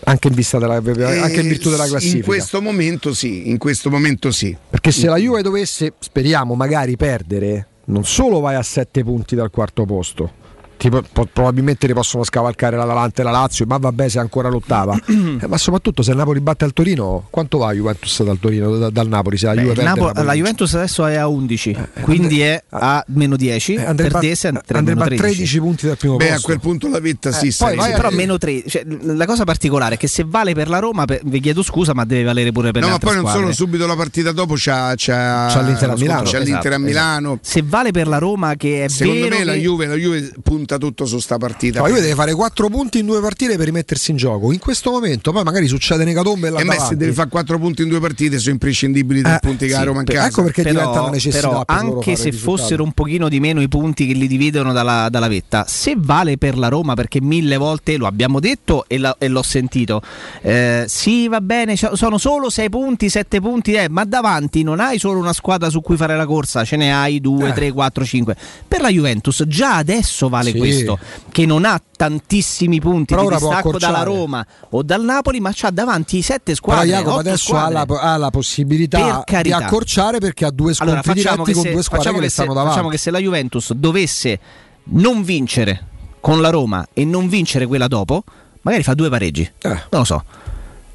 [0.04, 2.18] Anche in, vista della, anche in virtù della Eh, classifica.
[2.18, 4.56] In questo momento sì, in questo momento sì.
[4.70, 9.50] Perché se la Juve dovesse, speriamo, magari perdere, non solo vai a 7 punti dal
[9.50, 10.40] quarto posto,
[10.82, 14.98] tipo, po- probabilmente ne possono scavalcare l'Atalanta e la Lazio, ma vabbè se ancora l'ottava.
[15.42, 18.90] Eh, ma soprattutto se il Napoli batte al Torino, quanto va Juventus dal Torino, da-
[18.90, 19.38] dal Napoli?
[19.38, 20.34] Se la Beh, Juve Napo- la.
[20.34, 24.52] Juventus adesso è a 11, quindi è a meno 10, Eh, andrebbe a- perdesse a
[24.64, 26.40] tre- andrebbe meno a 13 punti dal primo Beh, posto.
[26.40, 27.96] a quel punto la vetta sì, Eh, poi sai, vai sì.
[27.96, 31.22] però meno 3 cioè, la cosa particolare è che se vale per la Roma per-
[31.24, 33.54] vi chiedo scusa ma deve valere pure per No, le ma altre poi non squadre.
[33.54, 36.24] solo subito la partita dopo c'ha, c'ha, C'ha l'Inter a Milano.
[36.30, 37.40] C'ha l'Inter a Esatto, Milano.
[37.42, 40.71] se vale per la Roma che è Secondo vero me la Juve, la Juve punta
[40.78, 41.80] tutto su sta partita.
[41.80, 44.52] No, la Juve deve fare 4 punti in due partite per rimettersi in gioco.
[44.52, 47.58] In questo momento, poi magari succede ne catombe là E me se deve fare 4
[47.60, 50.44] punti in due partite sono imprescindibili dai Eh, punti che sì, ha Roma per- ecco
[50.44, 54.06] perché però, diventa una necessità però anche se fossero un pochino di meno i punti
[54.08, 58.06] che li dividono dalla, dalla vetta se vale per la Roma perché mille volte lo
[58.08, 60.02] abbiamo detto e, la- e l'ho sentito
[60.42, 65.00] eh, sì va bene sono solo 6 punti 7 punti eh, ma davanti non hai
[65.00, 67.54] solo una squadra su cui fare la corsa ce ne hai 2, Eh.
[67.54, 68.36] 3, 4, 5
[68.68, 71.00] per la Juventus già adesso vale Sì, questo,
[71.32, 74.04] che non ha tantissimi punti Però di distacco dalla.
[74.04, 76.88] Roma o dal Napoli, ma c'ha davanti sette Però squadre.
[76.88, 77.94] Jacopo otto adesso ha squadre.
[77.94, 81.84] la, ha la possibilità di accorciare perché ha due scontri Allora, diretti con se, due
[81.84, 82.70] squadre che, che le se- stanno davanti.
[82.74, 84.40] facciamo che se la Juventus dovesse
[84.84, 85.86] non vincere
[86.20, 88.24] con la Roma e non vincere quella dopo,
[88.62, 89.50] magari fa due pareggi.
[89.64, 90.24] Non lo so.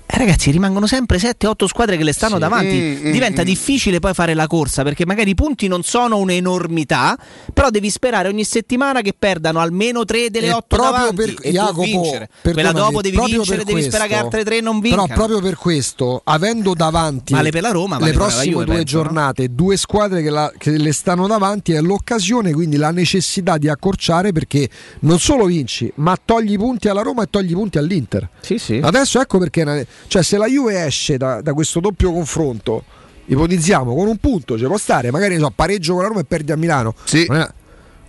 [0.09, 2.41] Eh, ragazzi, rimangono sempre 7-8 squadre che le stanno Sì.
[2.41, 2.77] davanti.
[3.03, 3.45] Mm, mm, Diventa mm.
[3.45, 7.19] difficile poi fare la corsa perché magari i punti non sono un'enormità,
[7.53, 11.35] però devi sperare ogni settimana che perdano almeno 3 delle E 8 proprio davanti per-
[11.43, 12.29] e Jacopo, vincere.
[12.41, 15.19] Quella dopo devi vincere, devi questo- sperare che altre 3 non Però vincano.
[15.19, 18.97] proprio per questo, avendo davanti Vale per la Roma, vale le prossime Juve, due penso,
[18.97, 19.03] no?
[19.03, 23.69] giornate, due squadre che, la- che le stanno davanti, è l'occasione, quindi la necessità di
[23.69, 24.69] accorciare perché
[25.01, 28.29] non solo vinci, ma togli i punti alla Roma e togli i punti all'Inter.
[28.41, 28.81] Sì, sì.
[28.81, 32.85] Adesso ecco perché, è una- cioè se la Juve esce da, da questo doppio confronto,
[33.27, 36.53] ipotizziamo con un punto, ci può stare, magari so, pareggio con la Roma e perdi
[36.53, 36.95] a Milano.
[37.05, 37.27] Sì.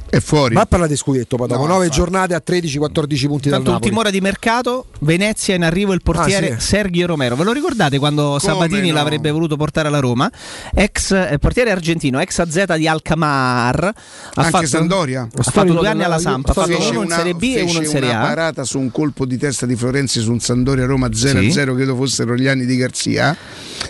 [0.10, 0.54] È- fuori.
[0.56, 2.00] Ma parlare di scudetto, poi dopo No, 9 infatti.
[2.02, 3.74] giornate a 13-14 punti dal Tanto Napoli.
[3.74, 6.68] ultima ora di mercato, Venezia in arrivo il portiere Ah, sì.
[6.68, 7.36] Sergio Romero.
[7.36, 8.96] Ve lo ricordate quando Sabatini no?
[8.96, 10.32] l'avrebbe voluto portare alla Roma?
[10.74, 13.84] Ex eh, portiere argentino, ex AZ di Alcamar.
[13.84, 13.94] Ha
[14.36, 15.28] Anche fatto, Sandoria.
[15.34, 17.80] Ha fatto due anni alla Samp, ha fatto uno in una- Serie B e uno
[17.82, 18.28] in Serie una A.
[18.28, 22.36] parata su un colpo di testa di Florenzi su un Sandoria Roma 0-0 credo fossero
[22.36, 23.36] gli anni di Garzia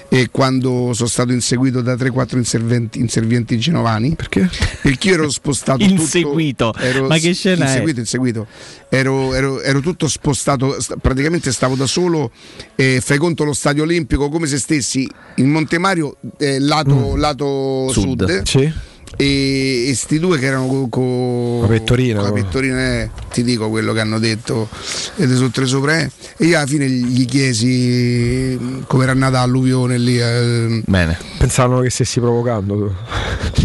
[0.09, 4.49] e quando sono stato inseguito da 3-4 inserventi, inservienti genovani perché?
[4.81, 6.73] perché io ero spostato Inseguito.
[6.77, 7.67] ero- Ma che scena è?
[7.69, 8.47] inseguito, inseguito
[8.89, 12.31] ero, ero- ero tutto spostato st- praticamente stavo da solo
[12.75, 18.25] e fai conto lo stadio olimpico come se stessi in Montemario eh, lato, lato Sud.
[18.25, 18.71] sud, Sì.
[19.17, 22.33] E, e sti due che erano con co, La pettorina, la no?
[22.33, 24.69] pettorina, eh, ti dico quello che hanno detto
[25.15, 26.09] ed sono tre sopra eh.
[26.37, 31.17] e io alla fine gli chiesi mm, come era nata l'alluvione lì eh, Bene.
[31.37, 32.95] Pensavano che stessi provocando.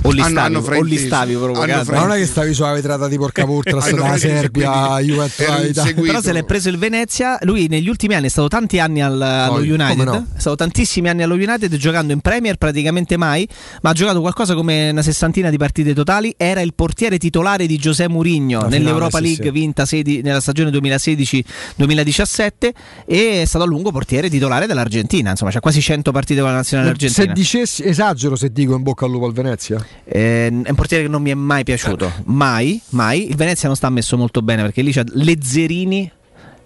[0.04, 1.72] O li Hanno- stavi, hanno o li stavi provocando.
[1.74, 5.94] Hanno Ma non è che stavi sulla vetrata di Porca Hanno dalla preso Serbia, Juventus.
[5.94, 9.20] Però se l'è preso il Venezia, lui negli ultimi anni è stato tanti anni al-
[9.20, 10.26] allo Poi, United, no?
[10.34, 13.46] è stato tantissimi anni allo United giocando in Premier praticamente mai,
[13.82, 17.78] ma ha giocato qualcosa come una sessantina di partite totali, era il portiere titolare di
[17.78, 19.50] José Mourinho La nell'Europa sì, League sì.
[19.50, 22.70] vinta sedi- nella stagione 2016-2017
[23.04, 26.56] e è stato a lungo portiere titolare dell'Argentina, insomma c'ha quasi 100 partite con la
[26.56, 27.32] nazionale Se argentina.
[27.32, 29.84] dicessi, esagero se dico in bocca al lupo al Venezia.
[30.04, 33.28] Eh, è un portiere che non mi è mai piaciuto, mai, mai.
[33.28, 36.10] Il Venezia non sta messo molto bene perché lì c'è Lezzerini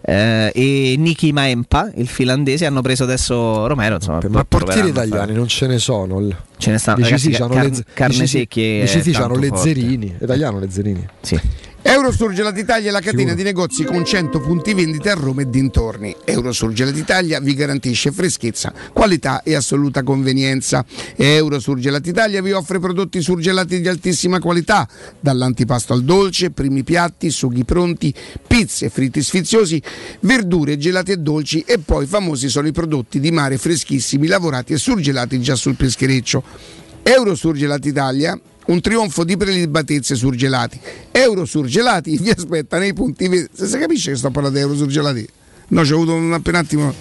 [0.09, 3.97] eh, e Niki Maempa, il finlandese, hanno preso adesso Romero.
[3.97, 6.21] Insomma, Ma portieri italiani non ce ne sono.
[6.21, 6.37] fare.
[6.59, 8.61] Ce ne stanno Dici ragazzi, sì, car- le- carne dici sì, secchi.
[8.63, 9.63] e dici sì, c'hanno tanto le forte.
[9.63, 10.15] Zerini.
[10.21, 11.07] Italiano le Zerini.
[11.21, 11.41] Sì.
[11.89, 16.17] Eurosurgelati Italia è la catena di negozi con 100 punti vendita a Roma e dintorni.
[16.25, 20.85] Eurosurgelati Italia vi garantisce freschezza, qualità e assoluta convenienza.
[21.15, 24.89] Eurosurgelati Italia vi offre prodotti surgelati di altissima qualità,
[25.21, 28.13] dall'antipasto al dolce, primi piatti, sughi pronti,
[28.45, 29.81] pizze, fritti sfiziosi,
[30.21, 34.77] verdure, gelati e dolci e poi famosi sono i prodotti di mare freschissimi lavorati e
[34.77, 36.43] surgelati già sul peschereccio.
[37.05, 38.37] Eurosurgelati Italia
[38.67, 40.79] un trionfo di prelibatezze surgelati.
[41.13, 43.29] Euro surgelati vi aspetta nei punti.
[43.29, 45.29] ve- Se si capisce che sto parlando di euro surgelati?
[45.69, 46.95] No, c'è avuto un appena attimo.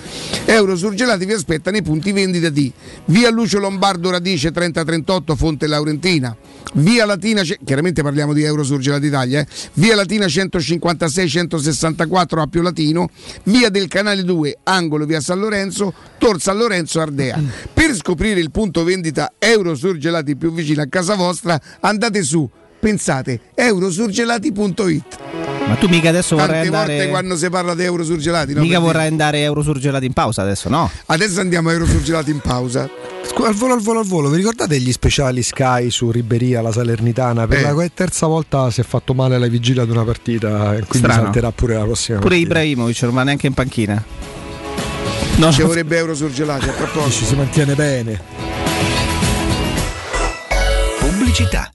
[0.46, 2.72] Euro surgelati vi aspetta nei punti vendita di
[3.06, 6.36] via Lucio Lombardo Radice 3038 Fonte Laurentina,
[6.74, 13.10] via Latina, chiaramente parliamo di Euro surgelati Italia, eh, via Latina 156 164 Appio Latino,
[13.44, 17.42] via del Canale 2 angolo via San Lorenzo, Tor San Lorenzo Ardea.
[17.74, 22.50] Per scoprire il punto vendita Euro surgelati più vicino a casa vostra andate su,
[22.80, 25.18] pensate, eurosurgelati.it.
[25.68, 27.10] Ma tu mica adesso vorrai Tante volte andare.
[27.10, 28.62] quando si parla di eurosurgelati, no?
[28.62, 30.90] Mica vorrai andare Eurosurgelati in pausa adesso, no?
[31.08, 32.88] Adesso andiamo a eurosurgelati in pausa.
[33.44, 37.46] Al volo, al volo, al volo, vi ricordate gli speciali Sky su Riberia, la Salernitana?
[37.46, 37.72] Per Eh.
[37.74, 41.24] la terza volta si è fatto male alla vigilia di una partita e quindi Strano.
[41.26, 42.18] salterà pure la prossima.
[42.20, 42.50] Pure partita.
[42.50, 44.04] Ibrahimovic non va neanche in panchina.
[45.36, 47.12] No, Ci vorrebbe eurosurgelati a proposito.
[47.12, 48.22] Ci si mantiene bene.
[51.00, 51.75] Pubblicità.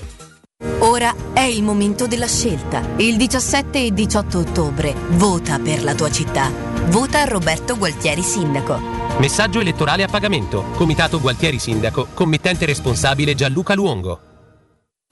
[0.79, 2.81] Ora è il momento della scelta.
[2.97, 6.51] Il 17 e 18 ottobre vota per la tua città.
[6.87, 8.79] Vota Roberto Gualtieri Sindaco.
[9.17, 10.65] Messaggio elettorale a pagamento.
[10.75, 12.07] Comitato Gualtieri Sindaco.
[12.13, 14.30] Committente responsabile Gianluca Luongo.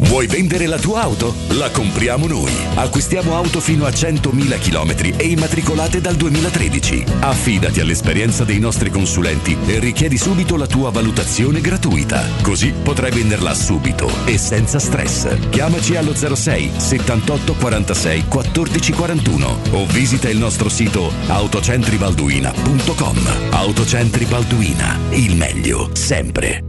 [0.10, 1.36] Vuoi vendere la tua auto?
[1.50, 2.52] La compriamo noi.
[2.76, 7.04] Acquistiamo auto fino a 100.000 km e immatricolate dal 2013.
[7.20, 12.26] Affidati all'esperienza dei nostri consulenti e richiedi subito la tua valutazione gratuita.
[12.42, 15.50] Così potrai venderla subito e senza stress.
[15.50, 23.18] Chiamaci allo 06 78 46 14 41 o visita il nostro sito autocentribalduina.com.
[23.52, 26.69] Autocentri Balduina, il meglio sempre.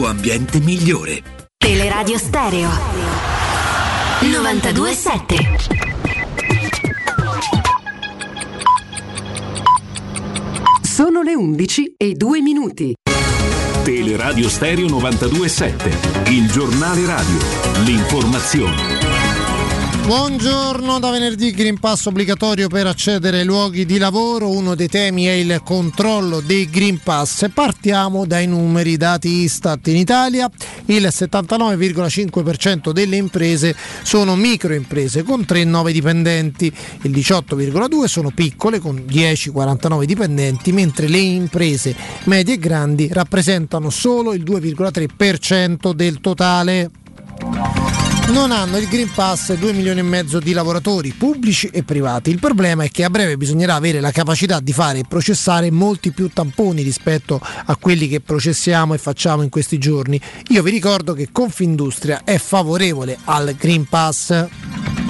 [0.00, 1.22] ambiente migliore.
[1.56, 2.70] Teleradio Stereo
[4.20, 5.36] 927.
[10.82, 12.94] Sono le 11 e 2 minuti.
[13.84, 17.38] Teleradio Stereo 927, il giornale radio,
[17.84, 19.11] l'informazione.
[20.04, 25.24] Buongiorno, da venerdì Green Pass obbligatorio per accedere ai luoghi di lavoro, uno dei temi
[25.24, 27.48] è il controllo dei Green Pass.
[27.54, 30.50] Partiamo dai numeri dati Istat in Italia,
[30.86, 36.72] il 79,5% delle imprese sono microimprese con 3-9 dipendenti,
[37.02, 41.94] il 18,2% sono piccole con 10-49 dipendenti, mentre le imprese
[42.24, 46.90] medie e grandi rappresentano solo il 2,3% del totale
[48.32, 52.30] non hanno il Green Pass 2 milioni e mezzo di lavoratori pubblici e privati.
[52.30, 56.12] Il problema è che a breve bisognerà avere la capacità di fare e processare molti
[56.12, 60.18] più tamponi rispetto a quelli che processiamo e facciamo in questi giorni.
[60.48, 65.01] Io vi ricordo che Confindustria è favorevole al Green Pass.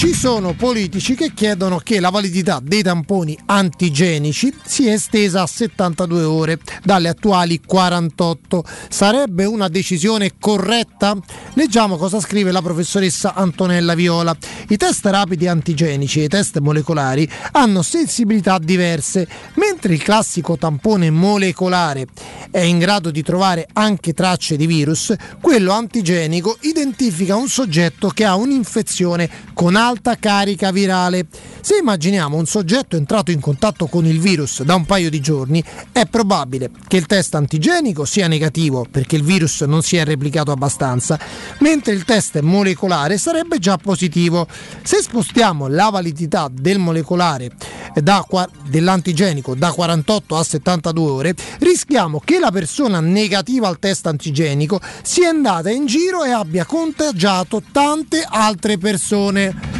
[0.00, 6.22] Ci sono politici che chiedono che la validità dei tamponi antigenici sia estesa a 72
[6.22, 8.64] ore dalle attuali 48.
[8.88, 11.14] Sarebbe una decisione corretta?
[11.52, 14.34] Leggiamo cosa scrive la professoressa Antonella Viola.
[14.68, 21.10] I test rapidi antigenici e i test molecolari hanno sensibilità diverse, mentre il classico tampone
[21.10, 22.06] molecolare
[22.50, 28.24] è in grado di trovare anche tracce di virus, quello antigenico identifica un soggetto che
[28.24, 31.26] ha un'infezione con altri alta carica virale.
[31.60, 35.62] Se immaginiamo un soggetto entrato in contatto con il virus da un paio di giorni,
[35.92, 40.52] è probabile che il test antigenico sia negativo perché il virus non si è replicato
[40.52, 41.18] abbastanza,
[41.58, 44.46] mentre il test molecolare sarebbe già positivo.
[44.82, 47.50] Se spostiamo la validità del molecolare
[47.94, 48.24] da,
[48.68, 55.30] dell'antigenico da 48 a 72 ore, rischiamo che la persona negativa al test antigenico sia
[55.30, 59.79] andata in giro e abbia contagiato tante altre persone.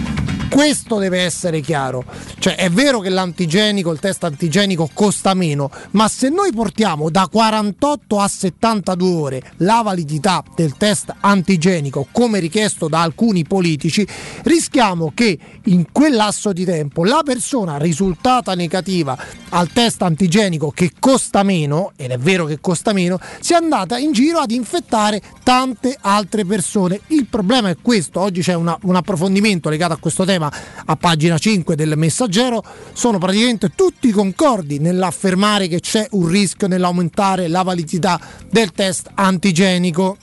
[0.50, 2.04] Questo deve essere chiaro.
[2.38, 7.28] Cioè, è vero che l'antigenico, il test antigenico costa meno, ma se noi portiamo da
[7.30, 14.06] 48 a 72 ore la validità del test antigenico come richiesto da alcuni politici,
[14.42, 19.16] rischiamo che in quel lasso di tempo la persona risultata negativa
[19.50, 24.12] al test antigenico che costa meno, ed è vero che costa meno, sia andata in
[24.12, 27.00] giro ad infettare tante altre persone.
[27.08, 31.36] Il problema è questo, oggi c'è una- un approfondimento legato a questo tema a pagina
[31.36, 32.62] 5 del messaggero,
[32.92, 40.16] sono praticamente tutti concordi nell'affermare che c'è un rischio nell'aumentare la validità del test antigenico.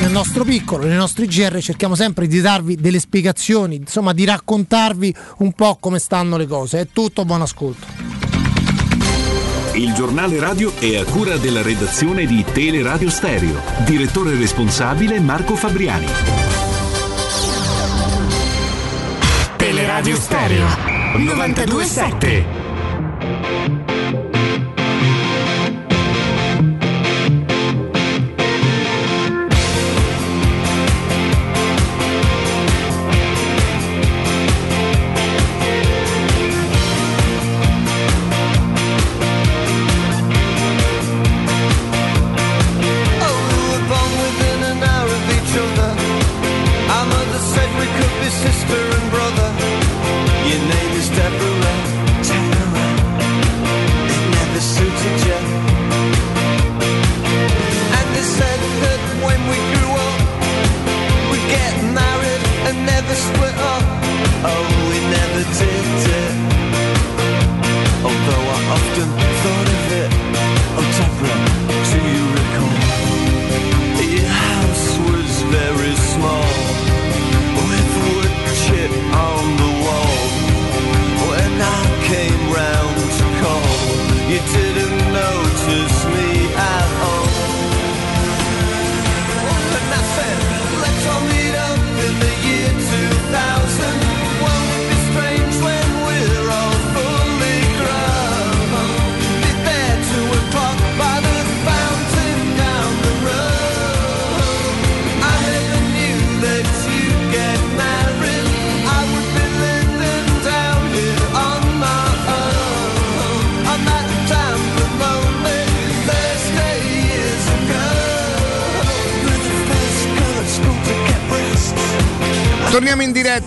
[0.00, 5.14] Nel nostro piccolo, nei nostri GR cerchiamo sempre di darvi delle spiegazioni, insomma di raccontarvi
[5.38, 6.80] un po' come stanno le cose.
[6.80, 7.86] È tutto, buon ascolto.
[9.74, 13.60] Il giornale radio è a cura della redazione di Teleradio Stereo.
[13.84, 16.53] Direttore responsabile Marco Fabriani.
[19.94, 20.66] Teleradio Stereo
[21.14, 23.83] 927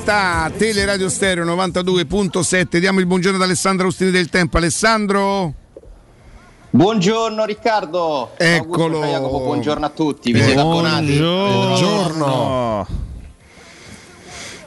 [0.07, 2.77] diretta Teleradio Stereo 92.7.
[2.77, 4.55] Diamo il buongiorno ad Alessandro Austini del Tempo.
[4.55, 5.53] Alessandro.
[6.69, 8.31] Buongiorno Riccardo.
[8.37, 9.01] Eccolo.
[9.01, 10.31] Augusto Jacopo, buongiorno a tutti.
[10.31, 11.17] Vi siete abbonati?
[11.17, 12.87] Buongiorno.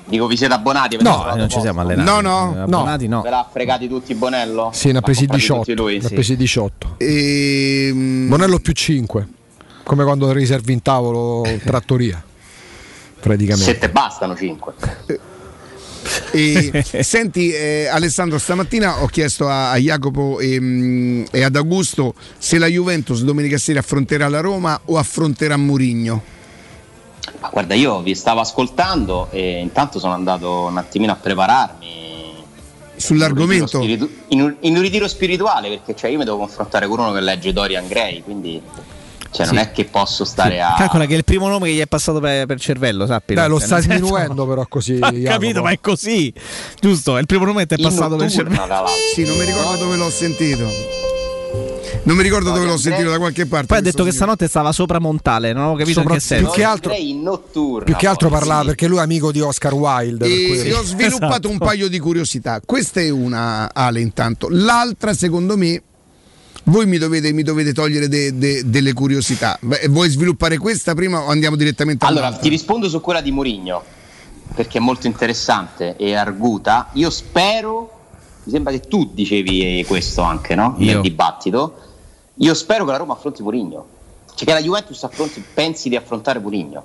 [0.05, 0.99] Dico, vi siete abbonati?
[1.01, 2.11] No, non ci siamo allenati.
[2.11, 3.23] No, no, abbonati no.
[3.23, 4.71] Ve l'ha fregati tutti Bonello?
[4.75, 5.61] Sì, ne ha presi comprati 18.
[5.61, 5.99] tutti lui?
[6.01, 6.95] Ne ha presi 18.
[6.99, 9.29] Ehm, Bonello più 5.
[9.85, 12.23] Come quando riservi in tavolo trattoria.
[13.21, 13.73] Praticamente.
[13.73, 14.75] Sette bastano, cinque.
[16.33, 22.15] E, senti eh, Alessandro, stamattina ho chiesto a, a Jacopo e, mm, e ad Augusto
[22.39, 26.23] se la Juventus domenica sera affronterà la Roma o affronterà Murigno.
[27.41, 31.99] Ma guarda, io vi stavo ascoltando e intanto sono andato un attimino a prepararmi.
[32.97, 33.79] Sull'argomento?
[33.79, 36.37] In un ritiro, spiritu- in un- in un ritiro spirituale, perché cioè, io mi devo
[36.37, 38.61] confrontare con uno che legge Dorian Gray, quindi
[39.31, 39.61] cioè, non Sì.
[39.63, 40.75] è che posso stare a...
[40.77, 43.35] Calcola che è il primo nome che gli è passato per, per cervello, sappi.
[43.35, 44.95] Dai, lo Cioè, sta sminuendo però così.
[45.03, 45.23] Ho Jacopo.
[45.23, 46.33] capito, ma è così.
[46.81, 48.87] Giusto, è il primo nome che ti è In passato per cervello.
[49.15, 50.99] Sì, non mi ricordo dove l'ho sentito.
[52.03, 53.67] Non mi ricordo dove l'ho sentito da qualche parte.
[53.67, 56.45] Poi ha detto che stanotte stava sopra Montale, non avevo capito Sopra- in che senso.
[56.47, 57.85] più che altro- notturna.
[57.85, 58.67] Più che altro poi, parlava sì.
[58.69, 60.27] perché lui è amico di Oscar Wilde.
[60.27, 61.49] per E ho sviluppato Esatto.
[61.51, 62.61] un paio di curiosità.
[62.65, 64.49] Questa è una, Ale, intanto.
[64.51, 65.83] L'altra, secondo me,
[66.65, 69.57] voi mi dovete, mi dovete togliere de- de- delle curiosità.
[69.61, 72.43] Beh, vuoi sviluppare questa prima o andiamo direttamente Allora, all'altra?
[72.43, 73.83] ti rispondo su quella di Mourinho,
[74.55, 76.89] perché è molto interessante e arguta.
[76.93, 77.91] Io spero,
[78.45, 80.75] mi sembra che tu dicevi questo anche, no?
[80.79, 80.93] Io.
[80.93, 81.75] Nel dibattito.
[82.37, 83.87] Io spero che la Roma affronti Mourinho.
[84.35, 86.85] Cioè che la Juventus affronti, pensi di affrontare Mourinho.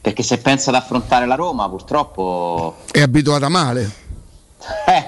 [0.00, 3.90] Perché se pensa ad affrontare la Roma, purtroppo È abituata male.
[4.86, 5.06] eh,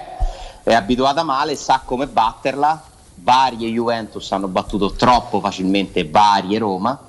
[0.63, 2.85] è abituata male, sa come batterla.
[3.25, 7.01] Varie Juventus hanno battuto troppo facilmente varie Roma.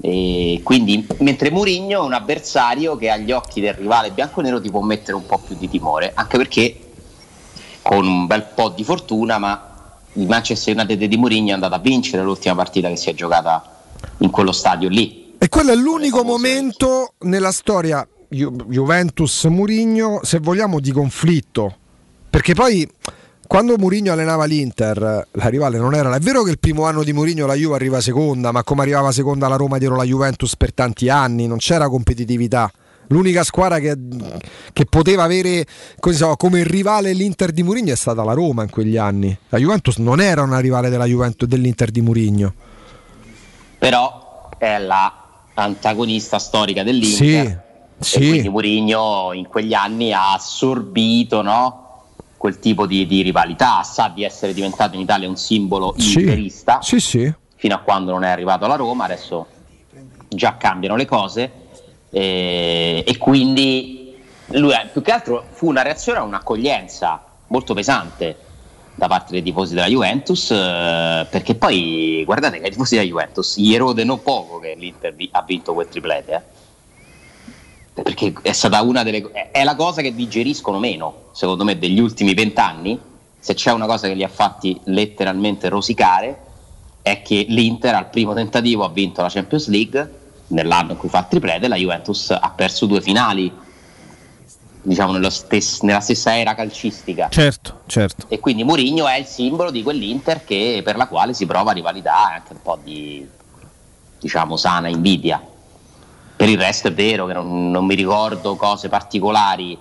[0.00, 4.80] E quindi, mentre Mourinho è un avversario che agli occhi del rivale bianconero ti può
[4.80, 6.80] mettere un po' più di timore, anche perché
[7.82, 9.74] con un bel po' di fortuna, ma
[10.14, 13.62] il Manchester United di Mourinho è andato a vincere l'ultima partita che si è giocata
[14.18, 15.34] in quello stadio lì.
[15.36, 21.76] E quello è l'unico momento nella storia Ju- Juventus-Murigno, se vogliamo, di conflitto.
[22.30, 22.88] Perché poi
[23.46, 26.14] quando Mourinho allenava l'Inter, la rivale non era.
[26.14, 29.12] È vero che il primo anno di Mourinho la Juve arriva seconda, ma come arrivava
[29.12, 32.70] seconda la Roma dietro la Juventus per tanti anni, non c'era competitività.
[33.08, 33.96] L'unica squadra che,
[34.72, 35.64] che poteva avere
[36.10, 39.36] so, come rivale l'Inter di Mourinho è stata la Roma in quegli anni.
[39.48, 42.54] La Juventus non era una rivale della Juventus, dell'Inter di Mourinho.
[43.78, 45.24] Però è la
[45.54, 47.16] antagonista storica dell'Inter.
[47.98, 48.28] Sì, e sì.
[48.28, 51.85] quindi Mourinho in quegli anni ha assorbito no?
[52.46, 56.20] Quel tipo di, di rivalità, sa di essere diventato in Italia un simbolo Sì.
[56.20, 57.34] interista Sì, sì.
[57.56, 59.48] fino a quando non è arrivato alla Roma, adesso
[60.28, 61.50] già cambiano le cose
[62.10, 64.14] e, e quindi
[64.50, 68.36] lui eh, più che altro fu una reazione a un'accoglienza molto pesante
[68.94, 73.58] da parte dei tifosi della Juventus eh, perché poi guardate che i tifosi della Juventus
[73.58, 76.55] gli erode non poco che l'Inter ha vinto quel triplete eh.
[78.02, 82.34] Perché è stata una delle è- la cosa che digeriscono meno secondo me degli ultimi
[82.34, 82.98] vent'anni.
[83.38, 86.40] Se c'è una cosa che li ha fatti letteralmente rosicare
[87.02, 90.14] è che l'Inter al primo tentativo ha vinto la Champions League
[90.48, 93.52] nell'anno in cui fa il triplete la Juventus ha perso due finali
[94.82, 97.28] diciamo nello stes- nella stessa era calcistica.
[97.28, 98.26] Certo, certo.
[98.28, 102.30] e quindi Mourinho è il simbolo di quell'Inter che, per la quale si prova rivalità
[102.30, 103.26] e anche un po' di
[104.18, 105.40] diciamo sana invidia
[106.36, 109.78] per il resto è vero che non, non mi ricordo cose particolari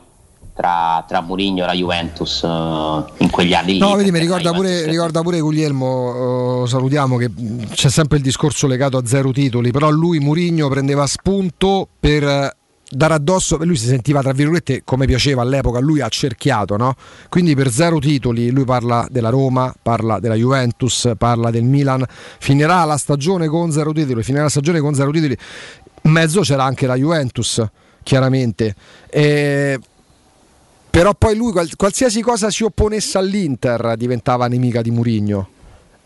[0.55, 4.53] tra, tra Mourinho e la Juventus eh, in quegli anni lì No, vedi, mi ricorda
[4.53, 9.31] pure, ricorda pure Guglielmo, eh, salutiamo che mh, c'è sempre il discorso legato a zero
[9.31, 12.55] titoli, però lui Murigno prendeva spunto per eh,
[12.89, 16.95] dare addosso, lui si sentiva tra virgolette come piaceva all'epoca, lui ha cerchiato, no?
[17.27, 22.05] Quindi per zero titoli lui parla della Roma, parla della Juventus, parla del Milan,
[22.39, 25.37] finirà la stagione con zero titoli, finirà la stagione con zero titoli,
[26.05, 27.63] in mezzo c'era anche la Juventus,
[28.03, 28.75] chiaramente.
[29.09, 29.79] E
[30.89, 35.49] però poi lui qual- qualsiasi cosa si opponesse all'Inter diventava nemica di Murigno.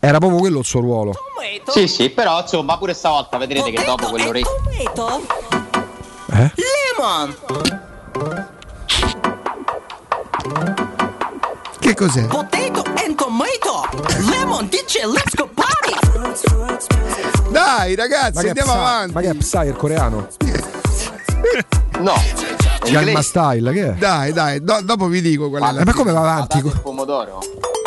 [0.00, 1.12] Era proprio quello il suo ruolo.
[1.68, 4.50] sì sì però insomma pure stavolta vedrete che dopo quell'orecchio
[6.32, 6.52] Eh?
[6.96, 7.36] Lemon!
[11.78, 12.26] Che cos'è?
[12.26, 13.86] Potato and tomato!
[14.30, 17.39] Lemon dice let's go party!
[17.50, 19.12] Dai ragazzi, Ma che è andiamo Psy- avanti.
[19.14, 20.28] Ma che è Psy, il coreano?
[22.00, 22.14] no
[22.90, 23.92] Gangnam Style, che è?
[23.92, 26.60] Dai, dai, do- dopo vi dico qual è la Eh, ma come va avanti?
[26.60, 27.38] Patate e pomodoro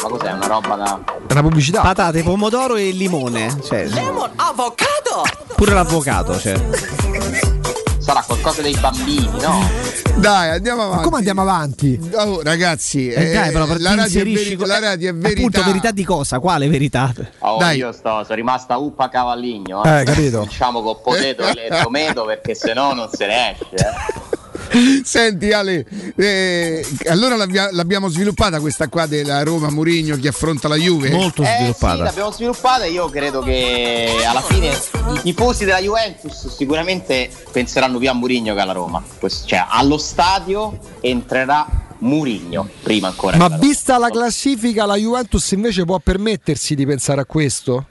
[0.03, 1.81] ma cos'è una roba da È una pubblicità.
[1.81, 3.56] Patate, pomodoro e limone.
[3.64, 5.23] Cioè, Lemon avocado!
[5.56, 6.38] pure l'avvocato.
[6.38, 7.61] Cioè.
[8.03, 9.67] sarà qualcosa dei bambini no?
[10.15, 11.03] Dai, andiamo Ma avanti.
[11.05, 11.99] come andiamo avanti?
[12.13, 15.39] Oh, ragazzi, Eh, dai, però per la, radio è veri- la radio è eh, verità.
[15.39, 16.39] Appunto, verità di cosa?
[16.39, 17.11] Quale verità?
[17.39, 17.77] Oh, Dai.
[17.77, 20.41] io sto, sono rimasta uppa cavalligno Eh, capito.
[20.41, 24.41] diciamo con potato e tomato perché sennò non se ne esce eh.
[25.04, 25.86] Senti Ale,
[26.16, 31.10] eh, allora l'abbia- l'abbiamo sviluppata questa qua della Roma Murigno che affronta la Juve.
[31.12, 32.04] Molto Eh sì, sviluppata.
[32.04, 34.70] l'abbiamo sviluppata e io credo che alla fine
[35.16, 39.04] i tifosi della Juventus sicuramente penseranno più a Murigno che alla Roma.
[39.20, 41.68] Questo- cioè, allo stadio entrerà
[42.00, 43.38] Murigno prima ancora.
[43.38, 47.86] Ma la vista la classifica, la Juventus invece può permettersi di pensare a questo?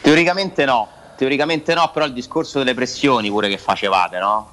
[0.00, 4.52] Teoricamente no, teoricamente no, però il discorso delle pressioni pure che facevate, no?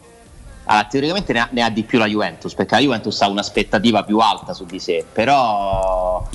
[0.69, 4.03] Allora, teoricamente ne ha, ne ha di più la Juventus, perché la Juventus ha un'aspettativa
[4.03, 6.27] più alta su di sé, però...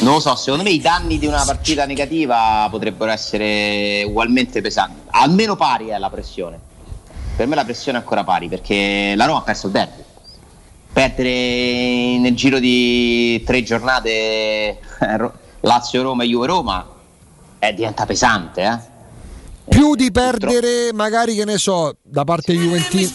[0.00, 5.00] Non lo so, secondo me i danni di una partita negativa potrebbero essere ugualmente pesanti,
[5.10, 6.58] almeno pari è la pressione.
[7.36, 10.02] Per me la pressione è ancora pari, perché la Roma ha perso il derby.
[10.92, 14.78] Perdere nel giro di tre giornate eh,
[15.16, 16.86] Ro- Lazio-Roma e Juve-Roma
[17.58, 18.91] eh, diventa pesante, eh?
[19.72, 23.10] Più di perdere, magari che ne so, da parte Juventini.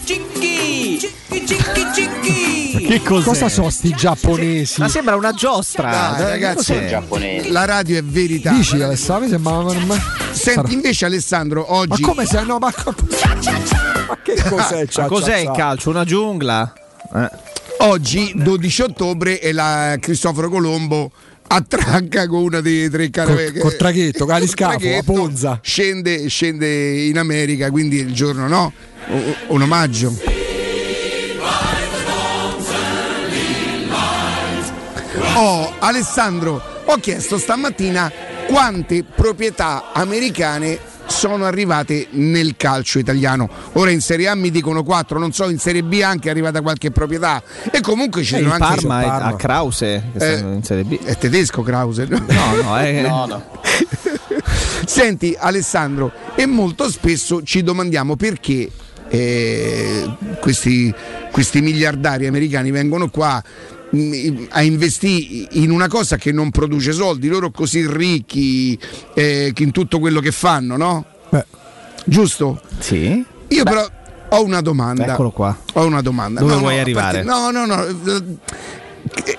[2.87, 3.25] Che cos'è?
[3.25, 4.79] Cosa sono sti giapponesi?
[4.81, 6.15] Ma sembra una giostra.
[6.17, 6.73] Dai, Eh, ragazzi,
[7.49, 8.51] la radio è verità.
[8.51, 9.25] Dici Alessandro?
[9.25, 9.61] Mi sembra.
[9.61, 10.01] ma- ma-
[10.31, 12.57] Senti invece Alessandro, Ma oggi come se no?
[12.57, 14.87] Ma, ma che cos'è?
[14.97, 15.89] Ma cos'è il calcio?
[15.91, 16.73] Una giungla?
[17.13, 17.29] Eh.
[17.79, 21.11] Oggi, 12 ottobre, e la Cristoforo Colombo
[21.47, 23.51] attracca con una dei tre caravelle.
[23.59, 25.59] Col- col traghetto, con l'aliscafo, a Ponza.
[25.63, 28.71] Scende, scende in America, quindi il giorno no,
[29.09, 30.15] o- un omaggio.
[35.35, 38.11] Oh, Alessandro, ho chiesto stamattina
[38.47, 43.49] quante proprietà americane sono arrivate nel calcio italiano.
[43.73, 46.61] Ora in Serie A mi dicono 4, non so, in Serie B anche è arrivata
[46.61, 47.41] qualche proprietà.
[47.71, 50.99] E comunque ci Eh, sono anche Parma è a Krause che Eh, in Serie B.
[51.03, 52.05] È tedesco Krause?
[52.09, 52.23] No,
[52.61, 53.43] no, è- No, no.
[54.85, 58.69] Senti Alessandro, e molto spesso ci domandiamo perché
[59.09, 60.09] eh,
[60.39, 60.93] questi,
[61.31, 63.41] questi miliardari americani vengono qua
[64.49, 68.77] a investire in una cosa che non produce soldi, loro così ricchi
[69.13, 71.05] eh, che in tutto quello che fanno, no?
[72.05, 72.61] Giusto?
[72.79, 73.23] Sì.
[73.49, 73.85] Io però
[74.29, 75.13] ho una domanda.
[75.13, 75.57] Eccolo qua.
[75.73, 76.39] Ho una domanda.
[76.39, 77.23] Dove No, vuoi no, arrivare?
[77.23, 77.85] perché- No, no, no.
[77.85, 79.37] eh,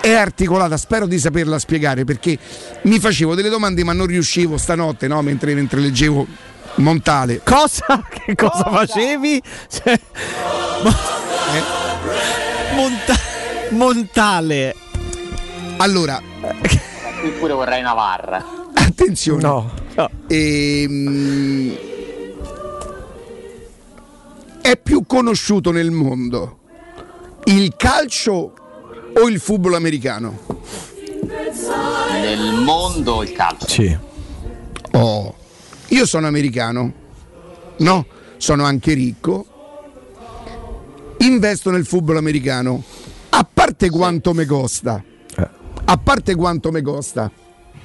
[0.00, 2.38] È articolata, spero di saperla spiegare perché
[2.82, 5.22] mi facevo delle domande ma non riuscivo stanotte, no?
[5.22, 6.26] mentre, mentre leggevo
[6.76, 7.40] Montale.
[7.44, 8.02] Cosa?
[8.08, 9.42] Che cosa, facevi?
[9.68, 9.98] Cioè,
[10.84, 10.94] mo-
[12.74, 13.18] Monta-
[13.70, 14.74] Montale.
[15.78, 16.20] Allora,
[17.20, 18.44] Qui pure vorrei una VAR.
[18.74, 19.42] attenzione.
[19.42, 19.70] No.
[20.28, 21.76] Ehm,
[24.60, 26.58] è più conosciuto nel mondo
[27.44, 28.52] il calcio
[29.14, 30.38] o il football americano?
[32.12, 33.68] Nel mondo il calcio.
[33.68, 33.96] Sì.
[34.92, 35.34] Oh,
[35.88, 36.92] io sono americano,
[37.78, 38.06] no?
[38.36, 39.46] Sono anche ricco.
[41.18, 42.82] Investo nel football americano.
[43.68, 45.04] A parte quanto mi costa.
[45.84, 47.30] A parte quanto mi costa.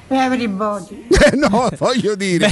[0.07, 1.07] Everybody.
[1.11, 2.49] Eh, no, voglio dire.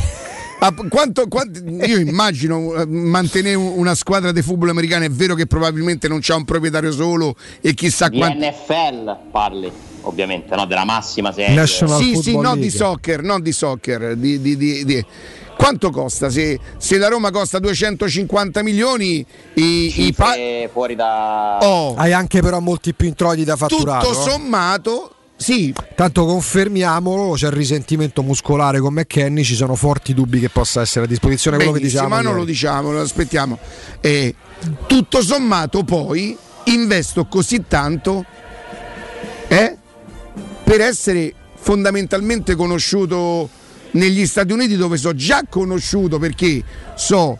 [0.89, 5.05] quanto- quanto- io immagino eh, mantenere un- una squadra di football americano.
[5.05, 8.45] È vero che probabilmente non c'è un proprietario solo e chissà Di quanti.
[8.45, 9.71] NFL parli,
[10.01, 10.65] ovviamente, no?
[10.65, 11.55] Della massima serie.
[11.67, 14.15] sì, sì, non di soccer, non di soccer.
[14.17, 15.05] Di, di- di- di-
[15.61, 16.31] Quanto costa?
[16.31, 19.23] Se, se la Roma costa 250 milioni,
[19.53, 20.33] i, i pa-
[20.71, 21.59] fuori da...
[21.61, 21.93] Oh.
[21.93, 24.07] Hai anche però molti più introiti da fatturato.
[24.07, 25.71] tutto sommato, sì.
[25.95, 31.05] Tanto confermiamolo, c'è il risentimento muscolare con McKenny, ci sono forti dubbi che possa essere
[31.05, 32.07] a disposizione quello che diciamo.
[32.07, 33.59] ma non lo diciamo, lo aspettiamo.
[33.99, 34.33] E
[34.87, 36.35] tutto sommato poi
[36.65, 38.25] investo così tanto
[39.47, 39.77] eh,
[40.63, 43.47] per essere fondamentalmente conosciuto
[43.91, 46.63] negli Stati Uniti dove so già conosciuto perché
[46.95, 47.39] so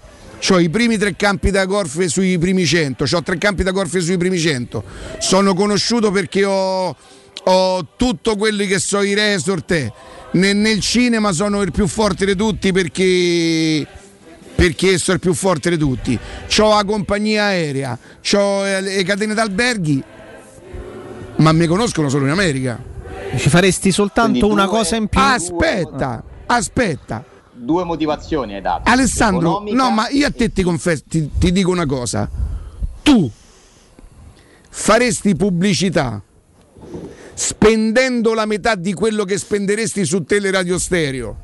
[0.49, 3.95] ho i primi tre campi da golf sui primi 100, ho tre campi da golf
[3.97, 4.83] sui primi 100.
[5.19, 6.95] Sono conosciuto perché ho,
[7.43, 9.91] ho tutto quelli che so i resort.
[10.31, 13.85] Nel, nel cinema sono il più forte di tutti perché
[14.55, 16.17] perché sono il più forte di tutti.
[16.59, 17.97] Ho la compagnia aerea,
[18.33, 20.03] ho eh, le catene d'alberghi,
[21.37, 22.79] ma mi conoscono solo in America.
[23.35, 25.19] Ci faresti soltanto una cosa in più.
[25.19, 26.23] Aspetta,
[26.55, 27.23] aspetta.
[27.53, 28.89] Due motivazioni hai dato.
[28.89, 32.29] Alessandro, Economica no, ma io a te ti confesso, ti, ti dico una cosa.
[33.03, 33.29] Tu
[34.69, 36.21] faresti pubblicità
[37.33, 41.37] spendendo la metà di quello che spenderesti su Teleradio Stereo?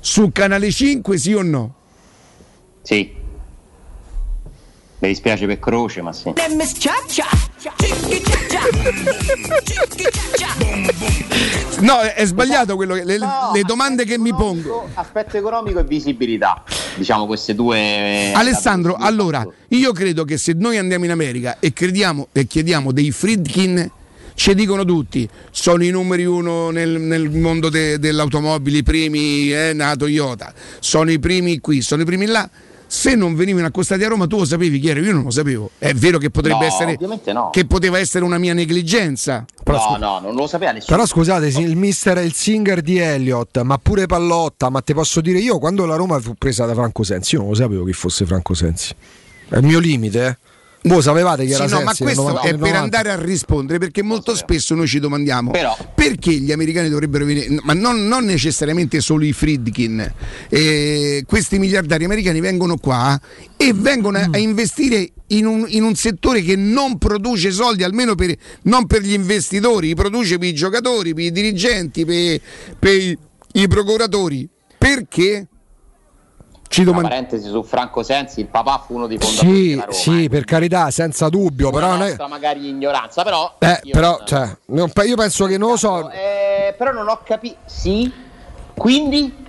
[0.00, 1.74] Su Canale 5, sì o no?
[2.82, 3.24] Sì.
[4.98, 6.32] Mi dispiace per Croce, ma sì.
[11.80, 14.88] No, è, sbagliato quello che, le, le domande che mi pongo.
[14.94, 16.62] Aspetto economico e visibilità.
[16.94, 18.32] Diciamo queste due...
[18.32, 23.10] Alessandro, allora, io credo che se noi andiamo in America e, crediamo, e chiediamo dei
[23.10, 23.90] Friedkin,
[24.32, 29.72] ci dicono tutti, sono i numeri uno nel, nel mondo de- dell'automobile, i primi, eh,
[29.74, 32.48] na Toyota, sono i primi qui, sono i primi là.
[32.96, 35.00] Se non venivano accostati a Roma, tu lo sapevi chi era?
[35.00, 35.70] Io non lo sapevo.
[35.76, 36.92] È vero che potrebbe No, essere.
[36.94, 37.50] ovviamente no.
[37.50, 39.44] Che poteva essere una mia negligenza.
[39.66, 40.96] No, no, non lo sapeva nessuno.
[40.96, 45.38] Però scusate, il mister il singer di Elliott, ma pure Pallotta, ma te posso dire
[45.40, 48.24] io quando la Roma fu presa da Franco Sensi, io non lo sapevo chi fosse
[48.24, 48.94] Franco Sensi.
[49.48, 50.38] È il mio limite, eh.
[50.86, 52.78] Voi sapevate chi Sì, era no, ma questo 90 è per 90?
[52.80, 57.48] andare a rispondere perché molto spesso noi ci domandiamo Però- perché gli americani dovrebbero venire,
[57.64, 60.12] ma non, non necessariamente solo i Friedkin,
[60.48, 63.20] eh, questi miliardari americani vengono qua
[63.56, 68.14] e vengono a, a investire in un, in un settore che non produce soldi, almeno
[68.14, 68.32] per,
[68.62, 72.40] non per gli investitori, produce per i giocatori, per i dirigenti, per,
[72.78, 73.18] per i,
[73.54, 74.48] i procuratori.
[74.78, 75.48] Perché?
[76.76, 79.92] Ci Una domand- parentesi su Franco Sensi, il papà fu uno dei fondatori Sì, Roma.
[79.92, 83.54] sì, per carità, senza dubbio, però Una è- nostra magari ignoranza, però...
[83.60, 86.10] Eh, io però, cioè, non- io penso che non lo so.
[86.10, 87.56] Eh, però non ho capito...
[87.64, 88.12] Sì?
[88.76, 89.45] Quindi?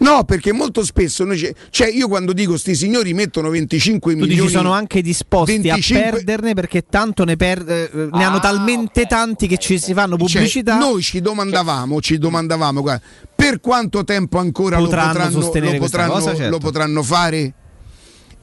[0.00, 4.40] No, perché molto spesso noi cioè io quando dico sti signori mettono 25 Tu milioni
[4.42, 9.06] dici sono anche disposti 25 a perderne perché tanto ne, per- eh, ne hanno talmente
[9.06, 10.78] tanti che ci si fanno Cioè, pubblicità.
[10.78, 13.02] noi ci domandavamo, ci domandavamo guarda,
[13.34, 16.50] per quanto tempo ancora Potranno lo potranno, lo potranno- cosa, certo.
[16.50, 17.52] lo potranno fare?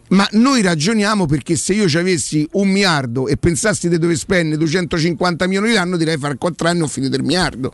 [0.07, 4.57] Ma noi ragioniamo perché se io ci avessi un miliardo e pensassi di dover spendere
[4.57, 7.73] 250 milioni l'anno, direi fare 4 anni ho finito il miliardo.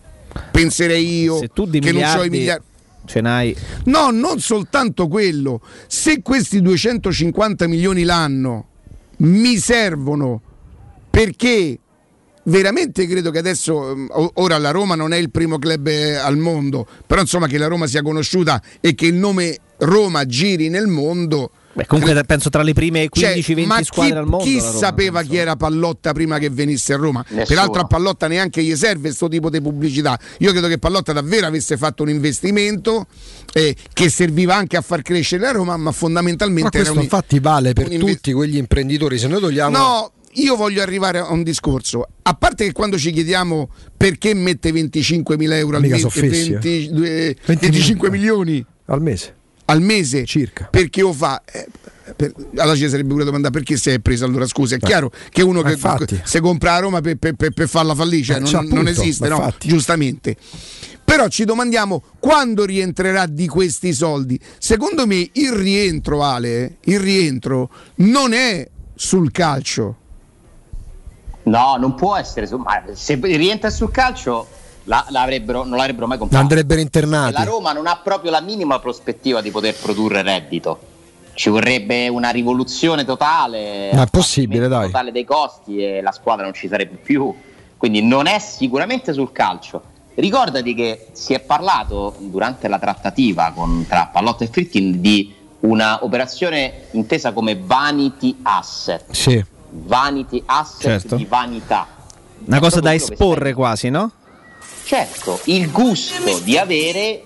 [0.50, 2.66] Penserei io Se tu di che non so i miliardi miliardi.
[3.06, 3.56] Ce n'hai
[3.86, 5.62] No, non soltanto quello.
[5.88, 8.68] Se questi 250 milioni l'anno
[9.18, 10.42] mi servono
[11.10, 11.78] perché
[12.44, 16.38] veramente credo che adesso o- ora la Roma non è il primo club eh, al
[16.38, 20.88] mondo, però insomma che la Roma sia conosciuta e che il nome Roma giri nel
[20.88, 21.52] mondo.
[21.74, 24.44] Beh, comunque penso tra le prime 15-20 Cioè, ma squadre chi, al mondo.
[24.44, 27.24] chi Roma, sapeva chi era Pallotta prima che venisse a Roma?
[27.30, 27.46] Nessuno.
[27.46, 30.20] Peraltro a Pallotta neanche gli serve questo tipo di pubblicità.
[30.40, 33.06] Io credo che Pallotta davvero avesse fatto un investimento
[33.54, 37.04] eh, che serviva anche a far crescere la Roma, ma Ma fondamentalmente era questo un,
[37.04, 39.18] infatti vale per un inve- tutti quegli imprenditori.
[39.18, 42.08] Se noi togliamo No, io voglio arrivare a un discorso.
[42.22, 46.60] A parte che quando ci chiediamo perché mette 25.000 euro al mese, so fessi, eh.
[46.60, 49.36] 22 20 25 milioni al mese.
[49.72, 51.42] Al mese circa perché lo fa?
[51.46, 51.68] Eh,
[52.16, 55.42] per- allora ci sarebbe pure domanda perché si è preso allora scusa è chiaro che
[55.44, 56.22] uno ma che infatti.
[56.24, 58.72] se compra a Roma per, per- per- per farla fallire cioè Eh, non, cioè, non
[58.72, 59.68] appunto, esiste ma no infatti.
[59.68, 60.36] giustamente
[61.04, 67.70] però ci domandiamo quando rientrerà di questi soldi secondo me il rientro Ale il rientro
[67.96, 69.96] non è sul calcio
[71.44, 72.48] No, non può essere.
[72.58, 74.48] ma se rientra sul calcio
[74.86, 76.42] la- l'avrebbero- non l'avrebbero mai comprato.
[76.42, 77.34] andrebbero internati.
[77.34, 80.80] La Roma non ha proprio la minima prospettiva di poter produrre reddito.
[81.34, 84.88] Ci vorrebbe una rivoluzione totale, Ma è possibile, dai.
[84.88, 87.34] totale dei costi e la squadra non ci sarebbe più.
[87.78, 89.82] Quindi non è sicuramente sul calcio.
[90.14, 96.04] Ricordati che si è parlato durante la trattativa con- tra Pallotta e Fritkin di una
[96.04, 99.06] operazione intesa come vanity asset.
[99.12, 99.44] Sì.
[99.70, 101.16] Vanity asset Certo.
[101.16, 101.88] di vanità.
[102.46, 104.12] Una cosa da esporre quasi, no?
[104.92, 107.24] Certo, il gusto di avere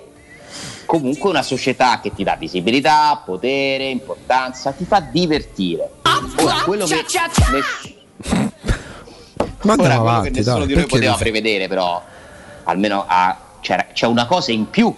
[0.86, 5.90] comunque una società che ti dà visibilità, potere, importanza, ti fa divertire.
[6.44, 7.04] Ora, quello che,
[7.52, 7.94] ness-
[9.64, 12.00] Ma ora, quello avanti, che nessuno dai, di noi poteva prevedere, però,
[12.66, 13.04] almeno
[13.62, 14.96] c'era- c'è una cosa in più.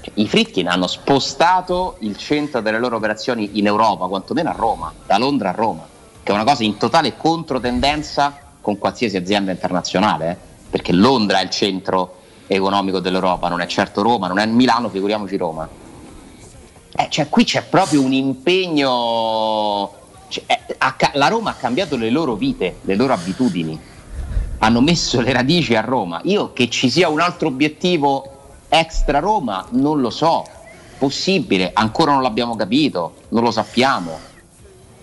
[0.00, 4.92] Cioè, I Fritkin hanno spostato il centro delle loro operazioni in Europa, quantomeno a Roma,
[5.04, 5.84] da Londra a Roma,
[6.22, 10.47] che è una cosa in totale controtendenza con qualsiasi azienda internazionale, eh,
[10.78, 12.14] perché Londra è il centro
[12.46, 15.68] economico dell'Europa, non è certo Roma, non è Milano, figuriamoci Roma.
[16.96, 19.92] Eh, cioè, qui c'è proprio un impegno.
[20.28, 23.78] cioè, eh, ha la Roma ha cambiato le loro vite, le loro abitudini.
[24.58, 26.20] Hanno messo le radici a Roma.
[26.24, 28.36] Io che ci sia un altro obiettivo
[28.68, 30.46] extra Roma, non lo so.
[30.96, 34.27] Possibile, ancora non l'abbiamo capito, non lo sappiamo.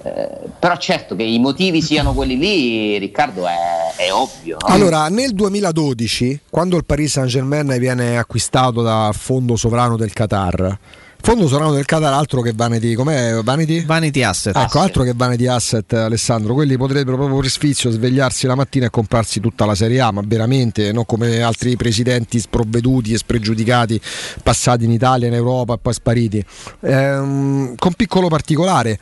[0.06, 0.30] Eh,
[0.60, 4.58] però certo che i motivi siano quelli lì, Riccardo, è, è ovvio.
[4.62, 4.74] no?
[4.74, 10.78] Allora, nel 2012, quando il Paris Saint-Germain viene acquistato dal fondo sovrano del Qatar,
[11.20, 13.84] fondo sovrano del Qatar altro che Vanity, com'è Vanity?
[13.84, 14.56] Vanity Asset.
[14.56, 18.90] Ecco, altro che Vanity Asset, Alessandro, quelli potrebbero proprio per sfizio svegliarsi la mattina e
[18.92, 24.00] comprarsi tutta la Serie A, ma veramente, non come altri presidenti sprovveduti e spregiudicati
[24.44, 26.46] passati in Italia, in Europa e poi spariti.
[26.82, 29.00] Ehm, con piccolo particolare.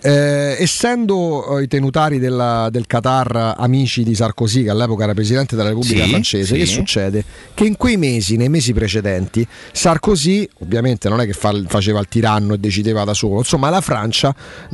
[0.00, 5.56] Eh, essendo eh, i tenutari della- del Qatar amici di Sarkozy, che all'epoca era presidente
[5.56, 6.60] della Repubblica Sì, francese, sì.
[6.60, 7.24] che succede?
[7.52, 12.06] Che in quei mesi, nei mesi precedenti, Sarkozy, ovviamente non è che fa- faceva il
[12.08, 14.32] tiranno e decideva da solo, insomma la Francia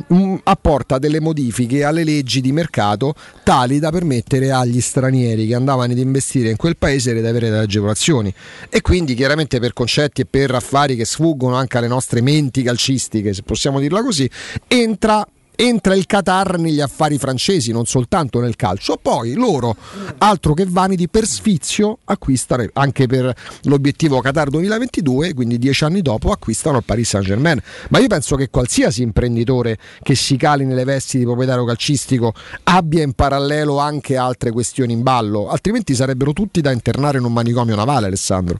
[0.09, 5.93] mh, apporta delle modifiche alle leggi di mercato tali da permettere agli stranieri che andavano
[5.93, 8.33] ad investire in quel paese di avere delle agevolazioni.
[8.69, 13.33] E quindi chiaramente per concetti e per affari che sfuggono anche alle nostre menti calcistiche,
[13.33, 14.29] se possiamo dirla così,
[14.69, 15.24] entra
[15.57, 18.99] entra il Qatar negli affari francesi, non soltanto nel calcio.
[19.01, 19.77] Poi loro,
[20.19, 26.31] altro che vaniti, per sfizio acquistano, anche per l'obiettivo Qatar 2022, quindi dieci anni dopo,
[26.31, 27.61] acquistano il Paris Saint Germain.
[27.91, 32.33] Ma io penso che qualsiasi imprenditore che si cali nelle vesti di proprietario calcistico
[32.65, 37.33] abbia in parallelo anche altre questioni in ballo, altrimenti sarebbero tutti da internare in un
[37.33, 38.59] manicomio navale, Alessandro.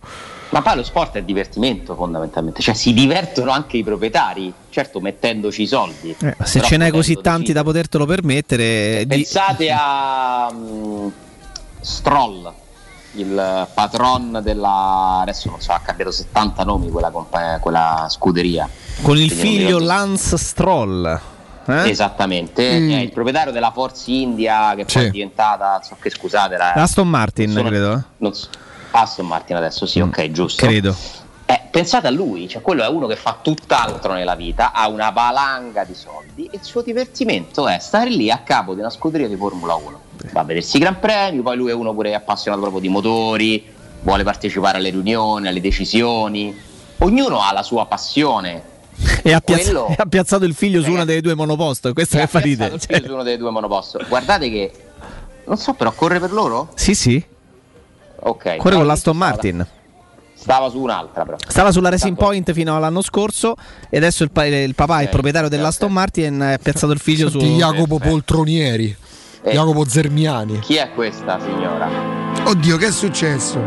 [0.55, 5.63] Ma poi lo sport è divertimento fondamentalmente, cioè si divertono anche i proprietari, certo mettendoci
[5.63, 6.15] i soldi.
[6.23, 11.09] Eh, se ce n'hai così tanti da potertelo permettere, di- Pensate a mm,
[11.81, 12.53] Stroll,
[13.17, 15.19] il patron della...
[15.23, 18.69] adesso non so, ha cambiato 70 nomi quella, compa- quella scuderia.
[19.03, 21.21] con il Quindi figlio Lance Stroll.
[21.67, 21.89] eh?
[21.91, 22.91] Esattamente, Mm.
[22.93, 25.09] è il proprietario della Force India che poi Sì.
[25.09, 27.93] è diventata, so che scusate, era Aston Martin, sono- credo.
[27.95, 28.03] eh.
[28.19, 28.49] non so-
[29.01, 30.67] Aston Martin adesso, sì, ok, giusto.
[30.67, 30.95] Credo.
[31.47, 35.11] Eh, pensate a lui, cioè quello è uno che fa tutt'altro nella vita, ha una
[35.11, 39.29] valanga di soldi e il suo divertimento è stare lì a capo di una scuderia
[39.29, 40.01] di Formula 1.
[40.33, 43.67] Va a vedersi i Gran Premi, poi lui è uno pure appassionato proprio di motori,
[44.03, 46.57] vuole partecipare alle riunioni, alle decisioni.
[46.99, 48.73] Ognuno ha la sua passione.
[49.27, 51.93] E ha, piazza- Quello- e ha piazzato il figlio su una delle due monoposto.
[51.93, 52.79] Questo che fa ridere.
[52.79, 53.99] figlio su uno dei due monoposto.
[54.09, 54.71] Guardate che
[55.47, 56.71] non so però corre per loro?
[56.75, 57.23] Sì, sì.
[58.25, 58.57] Ok.
[58.57, 59.67] Corre con l'Aston Martin.
[60.35, 61.37] Stava su un'altra però.
[61.47, 63.55] Stava sulla Racing Point fino all'anno scorso
[63.89, 67.39] e adesso il, pa- il papà, il proprietario dell'Aston Martin, ha piazzato il figlio su...
[67.41, 68.95] Senti Jacopo Poltronieri,
[69.43, 69.53] Eh.
[69.53, 70.59] Jacopo Zermiani.
[70.59, 72.14] Chi è questa signora?
[72.47, 73.59] Oddio, che è successo?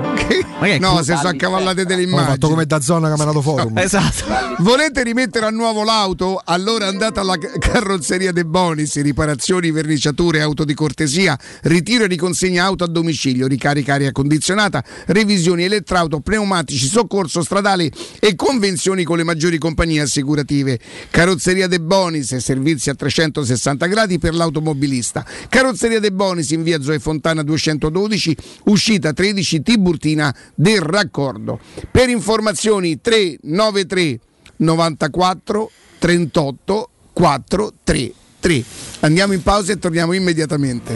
[0.59, 2.29] che no, cu- si sono accavallate delle Ho immagini.
[2.29, 3.77] fatto come da zona Camerato Forum.
[3.87, 4.25] Esatto.
[4.59, 6.41] Volete rimettere a nuovo l'auto?
[6.43, 12.63] Allora andate alla ca- carrozzeria De Bonis, riparazioni, verniciature, auto di cortesia, ritiro e riconsegna
[12.65, 19.23] auto a domicilio, ricarica aria condizionata, revisioni elettrauto, pneumatici, soccorso stradale e convenzioni con le
[19.23, 20.79] maggiori compagnie assicurative.
[21.09, 25.25] Carrozzeria De Bonis, servizi a 360 gradi per l'automobilista.
[25.49, 28.35] Carrozzeria De Bonis in via Zoe Fontana 212,
[28.67, 31.59] uscita 13 Tiburtina del raccordo.
[31.91, 34.19] Per informazioni 393
[34.57, 38.63] 94 38 433.
[39.01, 40.95] Andiamo in pausa e torniamo immediatamente.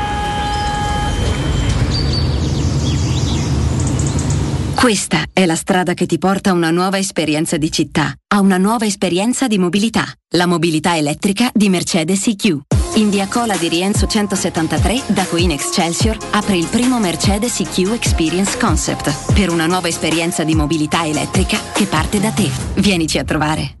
[4.81, 8.57] Questa è la strada che ti porta a una nuova esperienza di città, a una
[8.57, 12.61] nuova esperienza di mobilità, la mobilità elettrica di Mercedes EQ.
[12.95, 18.57] In via Cola di Rienzo 173, da Queen Excelsior, apre il primo Mercedes EQ Experience
[18.57, 22.49] Concept per una nuova esperienza di mobilità elettrica che parte da te.
[22.73, 23.80] Vienici a trovare.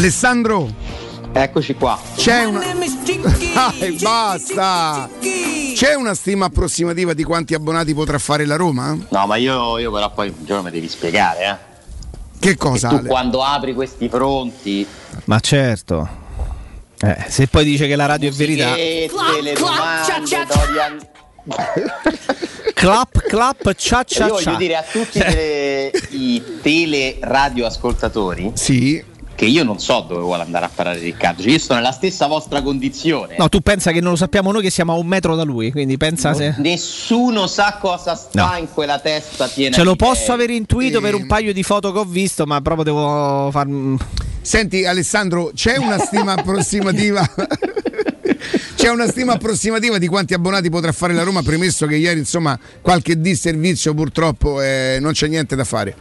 [0.00, 0.66] Alessandro,
[1.30, 2.00] Eccoci qua.
[2.16, 2.60] c'è una.
[2.60, 5.10] Dai, basta!
[5.74, 8.96] C'è una stima approssimativa di quanti abbonati potrà fare la Roma?
[9.10, 11.56] No, ma io, io però poi un giorno mi devi spiegare, eh.
[12.38, 12.88] Che cosa?
[12.88, 13.08] Tu Ale?
[13.08, 14.86] quando apri questi fronti,
[15.24, 16.08] Ma certo.
[16.98, 18.74] Eh, se poi dice che la radio è verità.
[18.74, 20.98] le domande, Dorian...
[22.72, 24.54] Clap, clap, cia cia Io voglio cia.
[24.56, 29.04] dire a tutti le- i tele radio ascoltatori sì.
[29.40, 31.40] Che io non so dove vuole andare a parare Riccardo.
[31.40, 33.36] Cioè, io sto nella stessa vostra condizione.
[33.38, 35.72] No, tu pensa che non lo sappiamo noi che siamo a un metro da lui,
[35.72, 36.56] quindi pensa se...
[36.58, 38.58] Nessuno sa cosa sta No.
[38.58, 40.34] in quella testa piena Ce lo posso idee.
[40.34, 43.66] aver intuito per un paio di foto che ho visto, ma proprio devo far...
[44.42, 47.26] Senti Alessandro, c'è una stima approssimativa?
[48.80, 52.58] C'è una stima approssimativa di quanti abbonati potrà fare la Roma, premesso che ieri insomma
[52.80, 55.94] qualche disservizio purtroppo eh, non c'è niente da fare.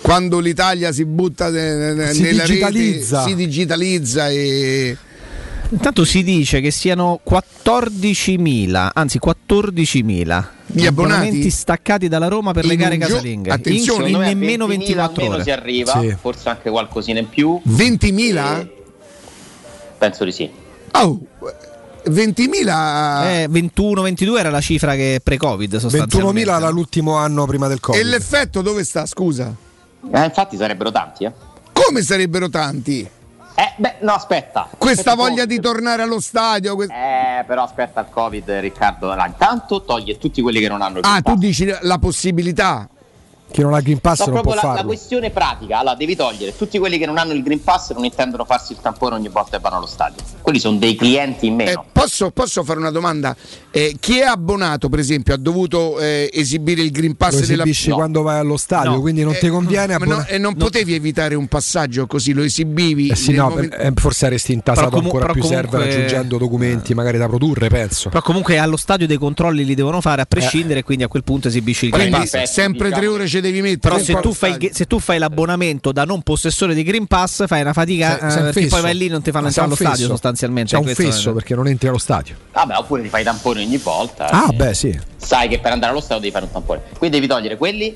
[0.00, 3.18] Quando l'Italia si butta ne- ne- Si nella digitalizza.
[3.18, 4.96] rete, si digitalizza e
[5.68, 11.48] Intanto si dice che siano 14.000, anzi 14.000 Gli abbonati?
[11.50, 13.50] staccati dalla Roma per In le gare gio- casalinghe.
[13.52, 15.42] attenzione, in, nemmeno 20.000 24 almeno ore.
[15.44, 16.16] si arriva, Sì.
[16.20, 17.60] forse anche qualcosina in più.
[17.64, 18.68] 20.000?
[19.98, 20.50] Penso di sì.
[20.92, 21.20] Oh,
[22.08, 26.42] 20.000 Eh, 21-22 era la cifra che pre-Covid sostanzialmente.
[26.50, 28.04] 21.000 era l'ultimo anno prima del e Covid.
[28.04, 29.06] l'effetto dove sta?
[29.06, 29.52] Scusa.
[30.12, 31.32] Eh, infatti sarebbero tanti, eh.
[31.72, 33.00] Come sarebbero tanti?
[33.58, 34.68] Eh, beh, no, aspetta.
[34.76, 36.74] Questa Aspetta, voglia di tornare allo stadio.
[36.74, 39.06] que- Eh, però aspetta il Covid, Riccardo.
[39.10, 42.88] Allora, intanto toglie tutti quelli che non hanno il Ah, tu dici la possibilità.
[43.50, 44.90] Chi non ha il Green Pass No, non può proprio la, la farlo.
[44.92, 45.78] questione pratica.
[45.78, 48.78] Allora, devi togliere tutti quelli che non hanno il Green Pass non intendono farsi il
[48.82, 50.22] tampone ogni volta che vanno allo stadio.
[50.42, 51.70] Quelli sono dei clienti in meno.
[51.70, 53.34] Eh, posso, posso fare una domanda?
[53.70, 57.62] Eh, chi è abbonato, per esempio, ha dovuto eh, esibire il Green Pass Lo della
[57.62, 59.00] esibisci quando vai allo stadio, No.
[59.00, 62.32] quindi non Eh, ti conviene ma no, abbona- e non potevi evitare un passaggio così,
[62.32, 63.08] lo esibivi.
[63.08, 66.94] Eh sì, no, momento- eh, forse saresti intasato comu- ancora più comunque- server aggiungendo documenti
[66.94, 68.08] magari da produrre, penso.
[68.08, 71.48] Però comunque allo stadio dei controlli li devono fare a prescindere, quindi a quel punto
[71.48, 72.42] esibisci il Green Quindi Pass.
[72.50, 73.94] sempre tre ore ci devi mettere.
[73.94, 77.60] Però se tu, fai, se tu fai l'abbonamento da non possessore di Green Pass fai
[77.60, 78.68] una fatica Sei- eh, perché fesso.
[78.68, 80.70] poi vai lì e non ti fanno entrare allo stadio sostanzialmente.
[80.76, 82.34] C'è un è- fesso perché non entri allo stadio.
[82.52, 84.28] Vabbè, oppure ti fai i tamponi ogni volta.
[84.28, 84.54] Ah, eh.
[84.54, 84.98] beh, sì.
[85.16, 86.82] Sai che per andare allo stadio devi fare un tampone.
[86.98, 87.94] Quindi devi togliere quelli,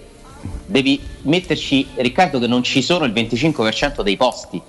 [0.66, 4.60] devi metterci, Riccardo, che non ci sono il 25% dei posti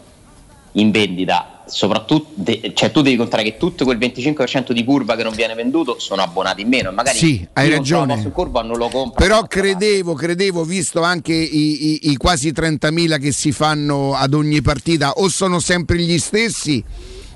[0.74, 1.64] in vendita.
[1.68, 5.54] Soprattutto, de- cioè tu devi contare che tutto quel 25% di curva che non viene
[5.54, 6.92] venduto sono abbonati in meno.
[6.92, 8.16] Magari Sì, hai ragione.
[8.16, 9.24] in curva non lo compra.
[9.26, 14.62] Però credevo, credevo, visto anche i, i- i quasi 30.000 che si fanno ad ogni
[14.62, 16.84] partita, o sono sempre gli stessi,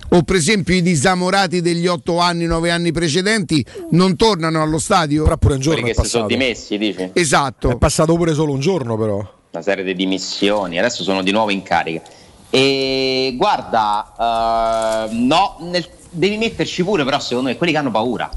[0.10, 5.24] o per esempio i disamorati degli 8 anni, 9 anni precedenti non tornano allo stadio.
[5.24, 6.42] Però pure un Quelli giorno che è si sono passato.
[6.42, 7.10] dimessi, dici?
[7.14, 7.70] Esatto.
[7.70, 9.16] È passato pure solo un giorno, però.
[9.52, 12.02] una serie di dimissioni, adesso sono di nuovo in carica.
[12.50, 18.30] E guarda, eh, no, nel- devi metterci pure però secondo me quelli che hanno paura.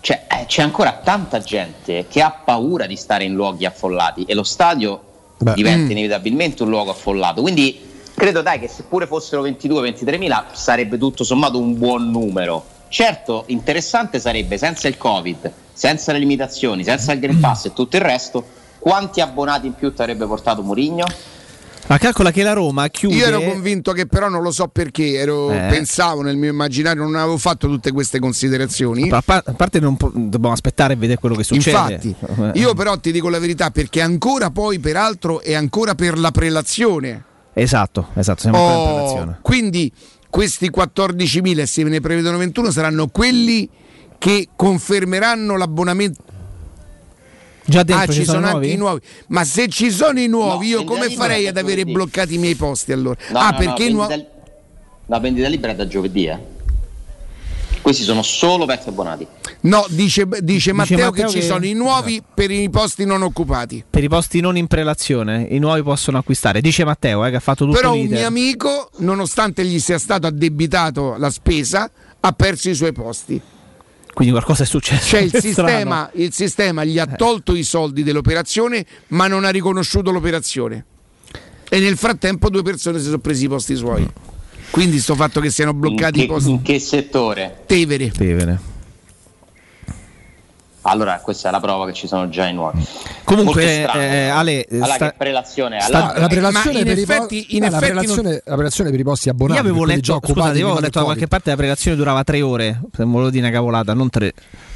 [0.00, 4.34] Cioè, eh, c'è ancora tanta gente che ha paura di stare in luoghi affollati e
[4.34, 5.00] lo stadio
[5.38, 5.52] Beh.
[5.54, 5.90] diventa Mm.
[5.90, 7.40] inevitabilmente un luogo affollato.
[7.42, 7.80] Quindi
[8.14, 12.64] credo dai che seppure fossero 22-23 mila sarebbe tutto sommato un buon numero.
[12.88, 17.96] Certo, interessante sarebbe senza il Covid, senza le limitazioni, senza il Green Pass e tutto
[17.96, 18.44] il resto,
[18.80, 21.04] quanti abbonati in più ti avrebbe portato Mourinho?
[21.88, 23.14] Ma calcola che la Roma chiude.
[23.16, 25.66] Io ero convinto che però non lo so perché, ero- Eh.
[25.68, 29.10] pensavo nel mio immaginario, non avevo fatto tutte queste considerazioni.
[29.10, 31.92] A pa- a parte non po- dobbiamo aspettare e vedere quello che succede.
[31.94, 32.14] Infatti,
[32.56, 32.58] Eh.
[32.60, 37.24] io però ti dico la verità perché ancora poi, peraltro, è ancora per la prelazione.
[37.52, 39.38] Esatto, esatto, siamo ancora in Oh, prelazione.
[39.42, 39.92] quindi
[40.30, 43.68] questi 14.000 e se ne prevedono 21 saranno quelli
[44.16, 46.22] che confermeranno l'abbonamento.
[47.64, 48.64] Già dentro ah, ci ci sono sono nuovi?
[48.66, 49.00] anche i nuovi.
[49.28, 51.92] Ma se ci sono i nuovi, No, io come farei ad avere giovedì.
[51.92, 53.16] bloccati i miei posti allora?
[53.30, 54.30] No, ah, no, perché no, vendita-
[55.06, 56.38] la vendita libera è da giovedì, eh.
[57.82, 59.26] Questi sono solo vecchi abbonati.
[59.62, 63.22] No, dice, dice Matteo, Matteo che ci che- sono i nuovi per i posti non
[63.22, 63.82] occupati.
[63.88, 66.60] Per i posti non in prelazione, i nuovi possono acquistare.
[66.60, 68.18] Dice Matteo, eh, che ha fatto tutto Però un l'iter.
[68.18, 71.90] mio amico, nonostante gli sia stato addebitato la spesa,
[72.20, 73.40] ha perso i suoi posti.
[74.12, 75.08] Quindi qualcosa è successo.
[75.08, 80.10] Cioè il sistema, il sistema gli ha tolto i soldi dell'operazione, ma non ha riconosciuto
[80.10, 80.84] l'operazione.
[81.68, 84.06] E nel frattempo due persone si sono presi i posti suoi.
[84.70, 86.50] Quindi sto fatto che siano bloccati in, i che, posti.
[86.50, 87.62] in che settore?
[87.66, 88.10] Tevere.
[88.10, 88.71] Tevere.
[90.82, 92.84] Allora, questa è la prova che ci sono già i nuovi.
[93.24, 94.36] Comunque, eh, no?
[94.36, 95.80] Ale, allora, sta- che prelazione?
[95.80, 99.26] Sta- Allora, la prelazione per i po- eh, la prelazione- la prelazione per i posti
[99.28, 101.96] Io abbonati avevo per quelli letto, scusate, io avevo letto da qualche parte la prelazione
[101.96, 104.32] durava tre ore, se volevo dire una cavolata, non tre.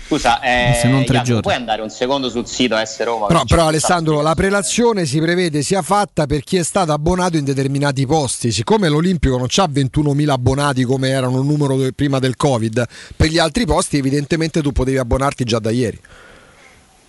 [0.06, 1.42] Scusa, eh, Se non tre Jacopo, giorni.
[1.42, 3.26] puoi andare un secondo sul sito S Roma?
[3.26, 7.44] Però, però Alessandro, la prelazione si prevede sia fatta per chi è stato abbonato in
[7.44, 8.52] determinati posti.
[8.52, 13.38] Siccome l'Olimpico non ha 21.000 abbonati come erano il numero prima del Covid, per gli
[13.38, 15.98] altri posti evidentemente tu potevi abbonarti già da ieri.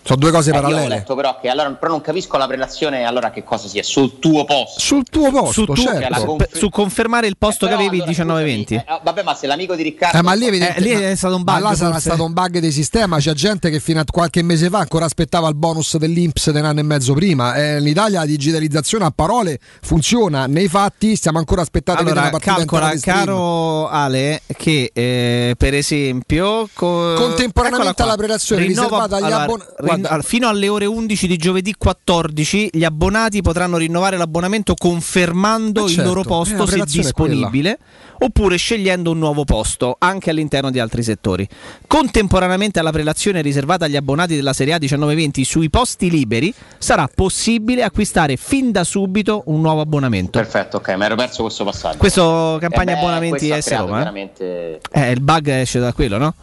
[0.08, 0.88] Sono due cose Eh, io ho parallele.
[0.96, 4.46] letto però che allora però non capisco la prelazione allora che cosa sia sul tuo
[4.46, 4.80] posto.
[4.80, 6.38] Sul tuo posto, Su, tu- certo.
[6.50, 8.74] su- su confermare il posto che avevi 19-20.
[8.76, 11.44] Eh, vabbè, ma se l'amico di Riccardo Eh, ma lì, evidente- lì è stato un
[11.44, 13.18] bug, Ma là sarà stato un bug di sistema.
[13.18, 16.66] C'è gente che fino a qualche mese fa ancora aspettava il bonus dell'Inps di un
[16.66, 17.56] anno e mezzo prima.
[17.56, 22.22] Eh, in Italia la digitalizzazione a parole funziona, nei fatti stiamo ancora aspettando di Allora,
[22.28, 29.16] una partita calcola, caro Ale, che eh, per esempio co- Contemporaneamente alla prelazione Rinnova- riservata
[29.18, 29.66] agli allora, abbon-
[30.02, 30.15] guarda.
[30.18, 35.84] al- fino alle ore 11 di giovedì 14 gli abbonati potranno rinnovare l'abbonamento confermando Eh,
[35.86, 36.07] il certo.
[36.10, 37.78] loro Eh, posto se è disponibile
[38.19, 41.48] oppure scegliendo un nuovo posto anche all'interno di altri settori.
[41.88, 47.84] Contemporaneamente alla prelazione riservata agli abbonati della Serie A 19-20 sui posti liberi sarà possibile
[47.84, 50.38] acquistare fin da subito un nuovo abbonamento.
[50.40, 51.98] Perfetto, ok, mi ero perso questo passaggio.
[51.98, 53.95] Questo campagna Eh beh, abbonamenti questo ha S Roma.
[53.95, 53.99] eh?
[53.99, 56.34] veramente- Eh, il bug esce da quello, no?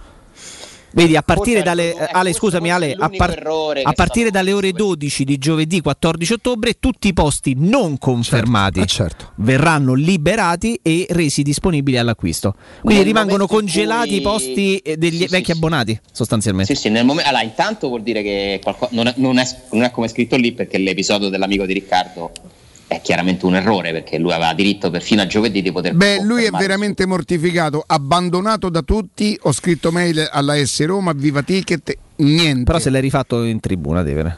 [0.95, 3.43] Vedi, a partire dalle l'unico- Ale, scusami Ale, a, par-
[3.83, 8.87] a partire dalle ore 12 di giovedì 14 ottobre tutti i posti non confermati eh,
[8.87, 9.33] certo.
[9.37, 12.55] verranno liberati e resi disponibili all'acquisto.
[12.81, 16.75] Quindi Nel rimangono congelati cui- i posti eh, degli vecchi abbonati, sostanzialmente.
[16.75, 17.29] Sì, sì, nel momento.
[17.29, 20.37] Allora, intanto vuol dire che qualco- non, è, non è- non è come è scritto
[20.37, 22.31] lì perché l'episodio dell'amico di Riccardo
[22.95, 26.23] è chiaramente un errore perché lui aveva diritto per fino a giovedì di poter Beh,
[26.23, 29.39] lui è veramente mortificato, abbandonato da tutti.
[29.43, 32.65] Ho scritto mail alla S Roma, viva ticket, niente.
[32.65, 34.37] Però se l'hai rifatto in tribuna, Tevere.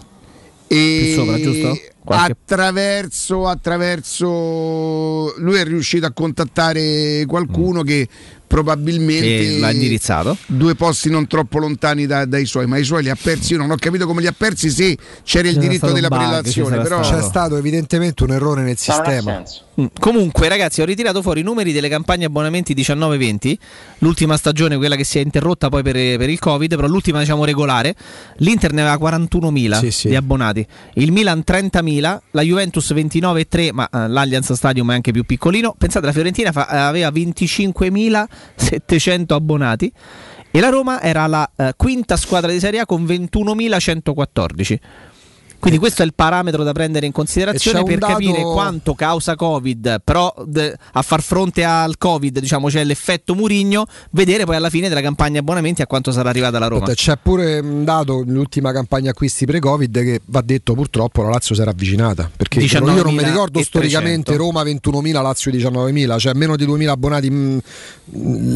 [0.67, 1.79] E Più sopra, giusto?
[2.07, 8.09] Qualche- attraverso, attraverso lui è riuscito a contattare qualcuno che
[8.47, 9.55] probabilmente Mm.
[9.55, 10.37] Che l'ha indirizzato.
[10.47, 13.59] due posti non troppo lontani da- dai suoi ma i suoi li ha persi io
[13.59, 16.77] non ho capito come li ha persi se c'era il diritto stato della bug, prelazione
[16.77, 19.43] ci però c'è stato evidentemente un errore nel sistema.
[19.79, 19.87] Mm.
[20.01, 23.59] Comunque, ragazzi, ho ritirato fuori i numeri delle campagne abbonamenti 19-20.
[23.99, 27.45] L'ultima stagione, quella che si è interrotta poi per, per il Covid, però l'ultima, diciamo,
[27.45, 27.95] regolare.
[28.39, 30.09] L'Inter ne aveva 41.000 Sì, sì.
[30.09, 35.25] di abbonati, il Milan 30.000, la Juventus 29,3, ma eh, l'Allianz Stadium è anche più
[35.25, 35.75] piccolino.
[35.77, 39.93] Pensate, la Fiorentina fa- eh, aveva 25.700 abbonati.
[40.51, 44.79] E la Roma era la eh, quinta squadra di Serie A con 21.114.
[45.67, 50.01] Quindi questo è il parametro da prendere in considerazione per dato- capire quanto causa Covid,
[50.05, 54.89] però d- a far fronte al Covid, diciamo, c'è l'effetto Murigno, vedere poi alla fine
[54.89, 56.87] della campagna abbonamenti a quanto sarà arrivata la Roma.
[56.95, 61.61] C'è pure un dato l'ultima campagna acquisti pre-Covid che va detto purtroppo la Lazio si
[61.61, 63.25] era avvicinata perché io non mi 19.300.
[63.25, 67.59] ricordo storicamente Roma 21.000, Lazio 19.000, cioè meno di 2.000 abbonati mh,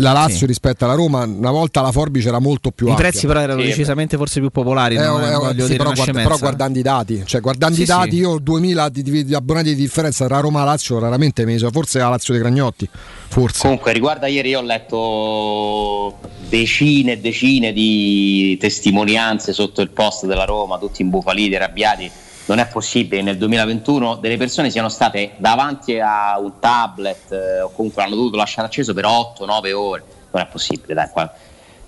[0.00, 0.46] la Lazio Sì.
[0.46, 3.08] rispetto alla Roma, una volta la forbice era molto più I ampia.
[3.08, 6.22] prezzi però erano decisamente forse più popolari, Eh, non, eh, voglio sì, dire però, guarda-
[6.22, 8.16] però guardando i dati, cioè guardando Sì, i dati, sì.
[8.18, 11.70] io 2000 di, di- di abbonati di differenza tra Roma e Lazio raramente mi so,
[11.70, 12.88] forse la Lazio dei Cragnotti,
[13.28, 13.62] forse.
[13.62, 16.18] Comunque, riguarda ieri, io ho letto
[16.48, 22.10] decine e decine di testimonianze sotto il post della Roma, tutti imbufaliti, arrabbiati.
[22.46, 27.60] Non è possibile che nel 2021 delle persone siano state davanti a un tablet eh,
[27.60, 30.02] o comunque l'hanno dovuto lasciare acceso per 8-9 ore.
[30.32, 31.08] Non è possibile, dai.
[31.10, 31.32] qua-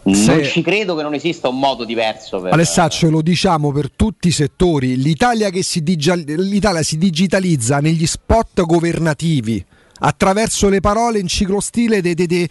[0.05, 2.53] Non Se- ci credo che non esista un modo diverso per.
[2.53, 8.07] Alessaccio, lo diciamo per tutti i settori, l'Italia, che si, digia- l'Italia si digitalizza negli
[8.07, 9.65] spot governativi
[10.05, 12.47] attraverso le parole in ciclostile eh, de-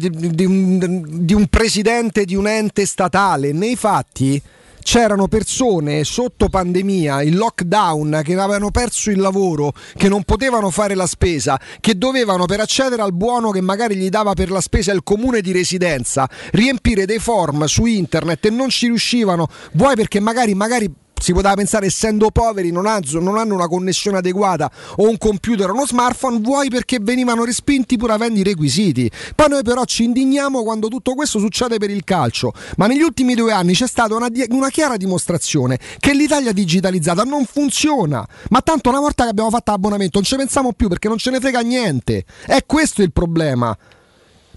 [0.00, 3.52] di un, di un presidente di un ente statale.
[3.52, 4.42] Nei fatti
[4.86, 10.94] c'erano persone sotto pandemia, in lockdown, che avevano perso il lavoro, che non potevano fare
[10.94, 14.92] la spesa, che dovevano per accedere al buono che magari gli dava per la spesa
[14.92, 20.20] il comune di residenza, riempire dei form su internet e non ci riuscivano, vuoi perché
[20.20, 20.88] magari, magari
[21.20, 25.70] si poteva pensare essendo poveri non, ha- non hanno una connessione adeguata o un computer
[25.70, 29.10] o uno smartphone, vuoi perché venivano respinti pur avendo i requisiti.
[29.34, 33.34] Poi noi però ci indigniamo quando tutto questo succede per il calcio, ma negli ultimi
[33.34, 38.88] due anni c'è stata una, una chiara dimostrazione che l'Italia digitalizzata non funziona, ma tanto
[38.88, 41.60] una volta che abbiamo fatto l'abbonamento non ci pensiamo più perché non ce ne frega
[41.60, 42.24] niente.
[42.44, 43.76] È questo il problema.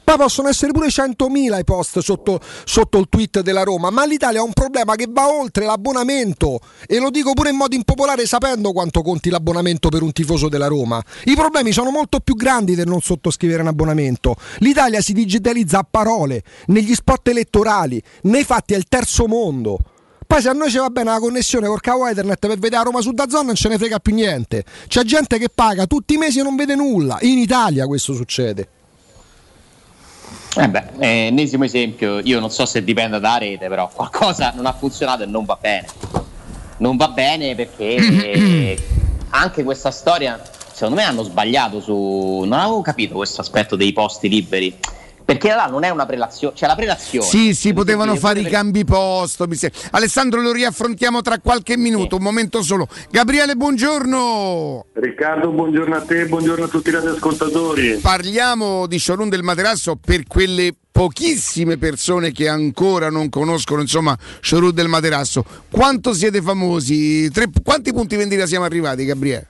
[0.10, 4.40] Poi possono essere pure 100.000 i post sotto, sotto il tweet della Roma, ma l'Italia
[4.40, 8.72] ha un problema che va oltre l'abbonamento e lo dico pure in modo impopolare sapendo
[8.72, 11.00] quanto conti l'abbonamento per un tifoso della Roma.
[11.26, 14.36] I problemi sono molto più grandi del non sottoscrivere un abbonamento.
[14.62, 19.78] L'Italia si digitalizza a parole, negli spot elettorali, nei fatti è il terzo mondo.
[20.26, 22.86] Poi se a noi ci va bene la connessione col cavo Ethernet per vedere a
[22.86, 24.66] Roma su Dazzon non ce ne frega più niente.
[24.88, 27.20] C'è gente che paga tutti i mesi e non vede nulla.
[27.22, 28.70] In Italia questo succede.
[30.62, 34.66] Eh beh, eh, ennesimo esempio, io non so se dipende da rete, però qualcosa non
[34.66, 35.88] ha funzionato e non va bene.
[36.80, 38.78] Non va bene perché
[39.32, 40.42] anche questa storia,
[40.74, 42.44] secondo me hanno sbagliato su...
[42.46, 44.78] Non avevo capito questo aspetto dei posti liberi.
[45.30, 47.24] Perché là non è una prelazione, cioè la prelazione.
[47.24, 49.48] Sì, sì, potevano fare i cambi posto.
[49.92, 52.88] Alessandro lo riaffrontiamo tra qualche minuto, un momento solo.
[53.12, 54.86] Gabriele, buongiorno.
[54.94, 58.00] Riccardo, buongiorno a te, buongiorno a tutti i radioascoltatori.
[58.02, 64.72] Parliamo di showroom del materasso per quelle pochissime persone che ancora non conoscono, insomma, showroom
[64.72, 65.46] del materasso.
[65.70, 67.30] Quanto siete famosi?
[67.30, 69.50] Tre- quanti punti vendita siamo arrivati, Gabriele?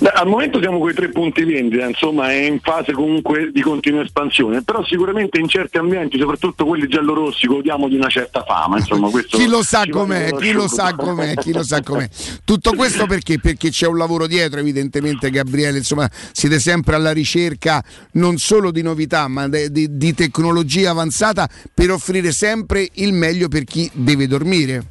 [0.00, 4.02] Al momento siamo con i tre punti vendita, insomma è in fase comunque di continua
[4.02, 8.78] espansione, però sicuramente in certi ambienti, soprattutto quelli giallorossi, godiamo di una certa fama.
[8.78, 12.08] Insomma, questo Chi lo sa com'è, chi lo sa com'è, chi lo sa com'è.
[12.44, 13.38] Tutto questo perché?
[13.38, 15.78] Perché c'è un lavoro dietro, evidentemente, Gabriele.
[15.78, 17.82] Insomma, siete sempre alla ricerca
[18.12, 23.48] non solo di novità, ma de- di, di tecnologia avanzata per offrire sempre il meglio
[23.48, 24.84] per chi deve dormire.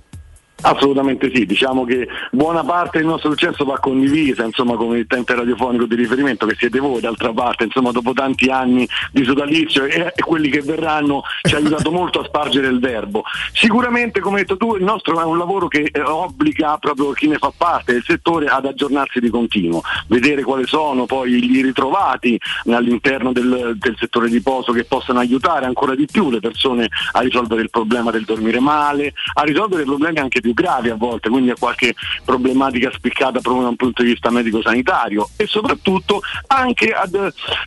[0.62, 5.86] Assolutamente sì, diciamo che buona parte del nostro successo va condivisa insomma come emittente radiofonico
[5.86, 10.22] di riferimento che siete voi d'altra parte, insomma dopo tanti anni di sodalizio e, e
[10.22, 13.24] quelli che verranno ci ha aiutato molto a spargere il verbo.
[13.54, 17.28] Sicuramente come hai detto tu il nostro è un lavoro che eh, obbliga proprio chi
[17.28, 22.40] ne fa parte del settore ad aggiornarsi di continuo, vedere quali sono poi gli ritrovati
[22.68, 27.22] all'interno del, del settore di poso che possano aiutare ancora di più le persone a
[27.22, 31.50] risolvere il problema del dormire male, a risolvere problemi anche più gravi a volte, quindi
[31.52, 37.14] a qualche problematica spiccata proprio da un punto di vista medico-sanitario e soprattutto anche ad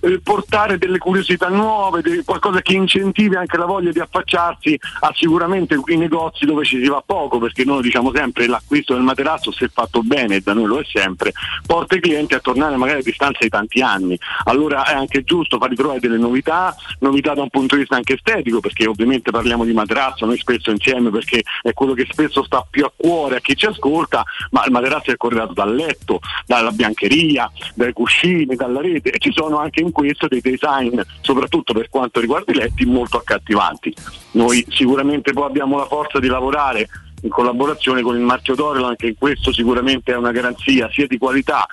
[0.00, 5.12] eh, portare delle curiosità nuove, de- qualcosa che incentivi anche la voglia di affacciarsi a
[5.14, 9.52] sicuramente i negozi dove ci si va poco, perché noi diciamo sempre l'acquisto del materasso
[9.52, 11.32] se fatto bene, da noi lo è sempre,
[11.66, 14.18] porta i clienti a tornare magari a distanza di tanti anni.
[14.44, 18.14] Allora è anche giusto far ritrovare delle novità, novità da un punto di vista anche
[18.14, 22.58] estetico, perché ovviamente parliamo di materasso, noi spesso insieme perché è quello che spesso sta
[22.74, 26.72] più a cuore a chi ci ascolta, ma il materasso è corredato dal letto, dalla
[26.72, 31.88] biancheria, dai cuscini, dalla rete e ci sono anche in questo dei design, soprattutto per
[31.88, 33.94] quanto riguarda i letti, molto accattivanti.
[34.32, 36.88] Noi sicuramente poi abbiamo la forza di lavorare
[37.22, 41.16] in collaborazione con il marchio Dorelan che in questo sicuramente è una garanzia sia di
[41.16, 41.64] qualità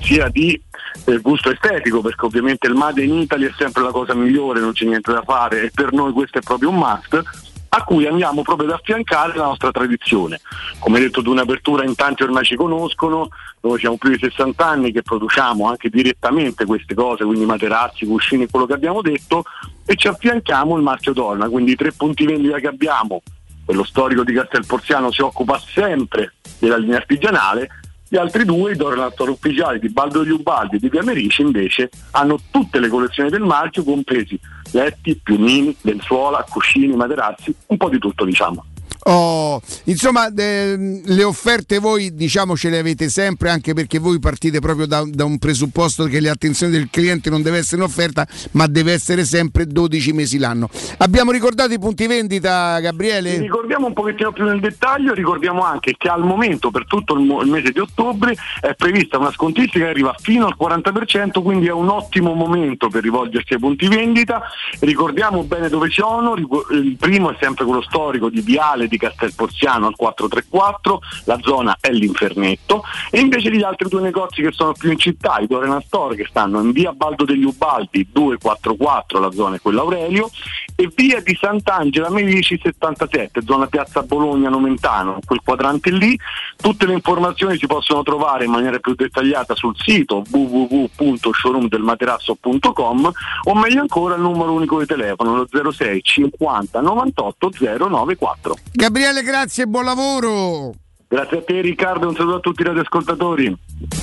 [0.00, 0.60] sia di
[1.06, 4.72] eh, gusto estetico perché ovviamente il Made in Italy è sempre la cosa migliore, non
[4.72, 8.42] c'è niente da fare e per noi questo è proprio un must a cui andiamo
[8.42, 10.40] proprio ad affiancare la nostra tradizione.
[10.78, 13.28] Come detto, di un'apertura in tanti ormai ci conoscono,
[13.60, 18.48] noi siamo più di 60 anni che produciamo anche direttamente queste cose, quindi materassi, cuscini,
[18.48, 19.44] quello che abbiamo detto,
[19.84, 23.22] e ci affianchiamo il marchio Donna, quindi i tre punti vendita che abbiamo,
[23.64, 27.68] quello storico di Castelporziano si occupa sempre della linea artigianale,
[28.10, 31.42] gli altri due, i Dorlan Store ufficiali di Baldo degli Ubaldi e di Via Merici,
[31.42, 34.36] invece hanno tutte le collezioni del marchio, compresi
[34.72, 38.64] letti, piumini, lenzuola, cuscini, materassi, un po' di tutto diciamo.
[39.04, 44.60] Oh, insomma, eh, le offerte voi diciamo ce le avete sempre anche perché voi partite
[44.60, 48.92] proprio da, da un presupposto che l'attenzione del cliente non deve essere un'offerta ma deve
[48.92, 50.68] essere sempre 12 mesi l'anno.
[50.98, 53.38] Abbiamo ricordato i punti vendita Gabriele?
[53.38, 57.50] Ricordiamo un pochettino più nel dettaglio, ricordiamo anche che al momento per tutto il, il
[57.50, 61.88] mese di ottobre è prevista una scontistica che arriva fino al 40%, quindi è un
[61.88, 64.42] ottimo momento per rivolgersi ai punti vendita.
[64.80, 69.96] Ricordiamo bene dove sono, il primo è sempre quello storico di Viale di Castelporziano al
[69.96, 74.98] 434, la zona è l'Infernetto e invece gli altri due negozi che sono più in
[74.98, 79.60] città, i Dorena Store che stanno in via Baldo degli Ubaldi 244, la zona è
[79.60, 80.28] quella Aurelio
[80.74, 86.18] e via di Sant'Angela Medici 77, zona piazza Bologna Nomentano, quel quadrante lì.
[86.56, 93.12] Tutte le informazioni si possono trovare in maniera più dettagliata sul sito www.showroomdelmaterasso.com
[93.44, 98.56] o meglio ancora il numero unico di telefono, lo 06 50 98 094.
[98.80, 100.72] Gabriele, grazie e buon lavoro.
[101.06, 103.54] Grazie a te Riccardo, un saluto a tutti i radioascoltatori.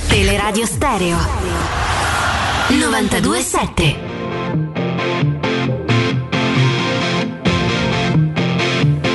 [0.08, 1.18] Teleradio Stereo
[2.70, 3.95] 927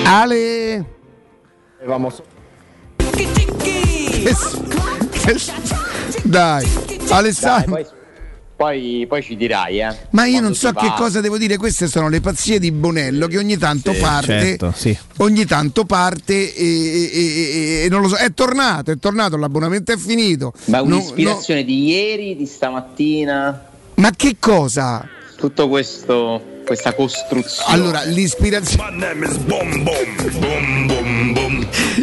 [0.05, 0.85] Ale.
[6.25, 6.67] Dai,
[7.09, 7.75] Alessandro.
[7.75, 8.02] Dai, poi,
[8.63, 9.97] poi, poi ci dirai, eh.
[10.11, 10.93] Ma io non so che va.
[10.95, 14.73] cosa devo dire, queste sono le pazzie di Bonello che ogni tanto Sì, parte, certo,
[14.77, 14.97] sì.
[15.19, 19.91] ogni tanto parte e, e- e- e non lo so, è tornato, è tornato, l'abbonamento
[19.91, 20.53] è finito.
[20.67, 23.61] Ma No- un'ispirazione di ieri, di stamattina, no-
[23.97, 25.09] ma che cosa?
[25.37, 27.73] tutto questo, questa costruzione.
[27.75, 29.13] Allora, l'ispirazione.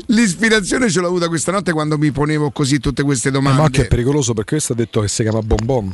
[0.08, 3.62] L'ispirazione ce l'ho avuta questa notte quando mi ponevo così tutte queste Ma domande.
[3.62, 5.94] occhio è pericoloso perché questo ha detto che si chiama Bom Bom.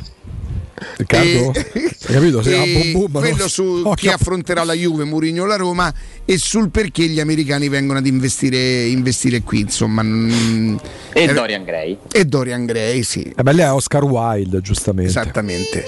[0.98, 1.52] Riccardo?
[1.54, 2.40] E- Hai capito?
[2.42, 3.48] E boom boom, quello no?
[3.48, 5.92] su Occhio chi a- affronterà la Juve, Mourinho o la Roma
[6.24, 10.02] e sul perché gli americani vengono ad investire, investire qui, insomma.
[10.02, 10.76] mm,
[11.14, 11.98] E eh, Dorian Gray.
[12.12, 13.22] E Dorian Gray, sì.
[13.34, 15.10] Eh beh, lei è Oscar Wilde, giustamente.
[15.10, 15.84] Esattamente.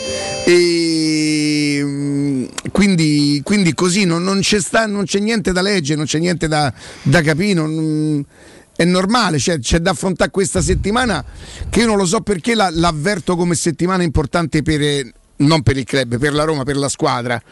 [0.47, 6.07] E, mm, quindi, quindi così non, non c'è sta- non c'è niente da leggere, non
[6.07, 7.53] c'è niente da, da capire.
[7.55, 8.25] non-
[8.79, 11.25] è normale, cioè, c'è da affrontare questa settimana
[11.69, 15.83] che io non lo so perché la- l'avverto come settimana importante per, non per il
[15.83, 17.43] club, per la Roma, per la squadra,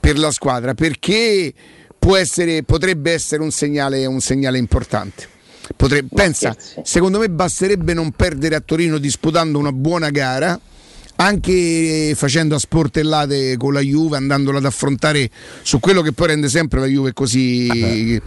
[0.00, 1.52] per la squadra perché
[1.98, 5.28] può essere, potrebbe essere un segnale, un segnale importante.
[5.76, 10.58] Potre- pensa, secondo me basterebbe non perdere a Torino disputando una buona gara,
[11.16, 15.28] anche facendo a sportellate con la Juve, andandola ad affrontare
[15.60, 18.18] su quello che poi rende sempre la Juve così.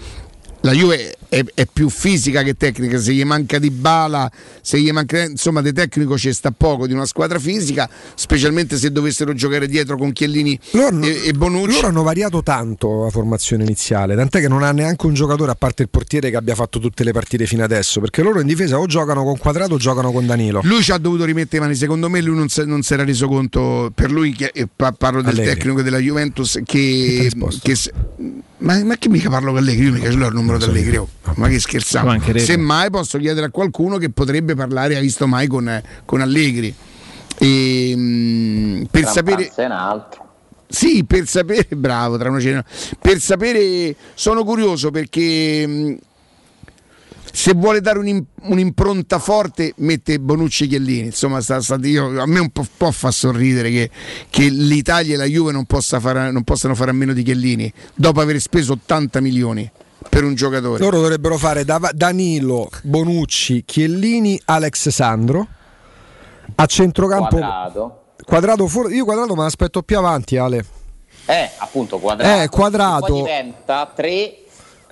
[0.66, 4.32] La Juve è, è più fisica che tecnica, se gli manca di bala,
[4.62, 8.90] se gli manca insomma di tecnico ci sta poco di una squadra fisica, specialmente se
[8.90, 11.74] dovessero giocare dietro con Chiellini e, e Bonucci.
[11.74, 15.56] Loro hanno variato tanto la formazione iniziale, tant'è che non ha neanche un giocatore a
[15.56, 18.80] parte il portiere che abbia fatto tutte le partite fino adesso, perché loro in difesa
[18.80, 20.62] o giocano con Quadrato o giocano con Danilo.
[20.64, 23.04] Lui ci ha dovuto rimettere le mani, secondo me lui non si, non si era
[23.04, 25.56] reso conto, per lui, che, pa- parlo del Allegri.
[25.56, 27.30] tecnico della Juventus, Che
[27.62, 27.76] che...
[27.76, 27.92] se-
[28.64, 29.86] ma, ma che mica parlo con Allegri?
[29.86, 31.08] Io mica ce l'ho il numero di Allegri, oh.
[31.36, 32.18] ma che scherzavo.
[32.38, 36.74] Semmai posso chiedere a qualcuno che potrebbe parlare, ha visto mai con, con Allegri.
[37.38, 39.52] E, mm, per Tra un sapere...
[39.56, 40.22] e un altro.
[40.68, 42.66] Sì, per sapere, bravo, tra una cena.
[43.00, 45.98] Per sapere, sono curioso perché mh,
[47.36, 51.06] se vuole dare un'im- un'impronta forte mette Bonucci e Chiellini.
[51.08, 53.90] Insomma, sta- sta- io- a me un po', po' fa sorridere che,
[54.30, 57.74] che l'Italia e la Juve non, possa fare- non possano fare a meno di Chiellini
[57.96, 59.70] dopo aver speso 80 milioni
[60.10, 60.78] per un giocatore.
[60.78, 65.48] Loro dovrebbero fare Danilo, Bonucci, Chiellini, Alex Sandro.
[66.56, 68.04] A centrocampo Quadrato.
[68.24, 68.94] Quadrato fuori.
[68.96, 70.64] Io quadrato me l'aspetto più avanti, Ale.
[71.26, 72.42] Eh, appunto, quadrato.
[72.44, 73.06] Eh, Quadrato.
[73.08, 74.43] Poi diventa 3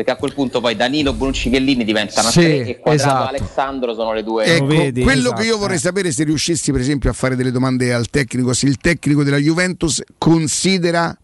[0.02, 3.28] perché a quel punto poi Danilo, Bonucci, Chiellini diventano Sì, 3 e Quadrato esatto.
[3.28, 4.46] Alessandro sono le due.
[4.46, 5.60] Ecco, quello Esatto, che io eh.
[5.60, 9.24] vorrei sapere se riuscissi per esempio a fare delle domande al tecnico, se il tecnico
[9.24, 11.16] della Juventus considera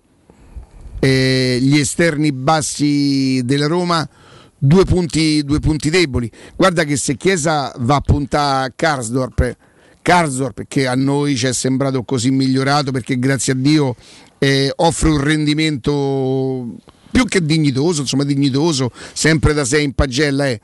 [0.99, 4.07] eh, gli esterni bassi della Roma
[4.55, 6.29] due punti, due punti deboli.
[6.55, 9.55] Guarda che se Chiesa va a puntare a Karsdorp,
[10.03, 13.95] Karsdorp che a noi ci è sembrato così migliorato perché grazie a Dio
[14.37, 16.75] eh, offre un rendimento
[17.17, 20.59] più che dignitoso, insomma dignitoso, sempre da sé in pagella è.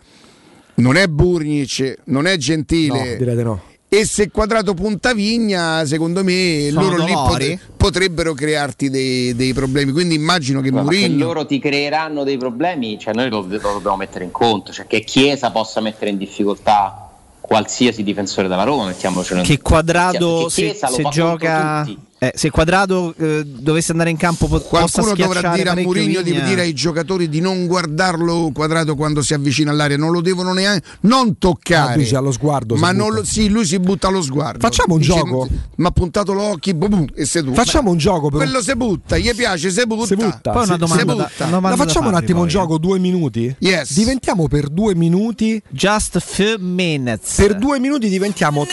[0.75, 3.09] Non è Burnic, non è Gentile.
[3.11, 3.61] No, direi di no.
[3.89, 7.29] E se Quadrato punta Vigna, secondo me Sono loro lì dolori?
[7.29, 9.91] potre- potrebbero crearti dei, dei problemi.
[9.91, 13.57] Quindi immagino che Ma che Mourinho loro ti creeranno dei problemi, cioè noi lo, lo
[13.57, 17.09] dobbiamo mettere in conto, cioè che Chiesa possa mettere in difficoltà
[17.39, 21.83] qualsiasi difensore della Roma, mettiamocelo in Che quadrado Perché se, Chiesa lo se gioca.
[21.85, 21.99] tutti.
[22.27, 26.41] Eh, se quadrado eh, dovesse andare in campo po- Qualcuno dovrà dire a Mourinho di
[26.43, 30.85] dire ai giocatori di non guardarlo quadrato quando si avvicina all'area, non lo devono neanche
[31.01, 31.93] non toccare.
[31.93, 34.59] Ah, dici allo sguardo, Ma non lo- sì, lui si butta allo sguardo.
[34.59, 35.47] Facciamo un gioco?
[35.77, 37.55] Ma ha puntato l'occhio boom, boom, e seduto.
[37.55, 40.05] Facciamo un gioco per un- Quello si butta, gli piace, si butta.
[40.05, 40.51] Si butta.
[40.51, 41.43] Poi una domanda si da- butta.
[41.43, 42.51] una domanda La da facciamo un attimo un poi.
[42.53, 43.55] gioco, due minuti?
[43.59, 43.93] Yes.
[43.93, 45.61] Diventiamo per due minuti.
[45.69, 47.35] Just few minutes.
[47.35, 48.65] Per due minuti diventiamo.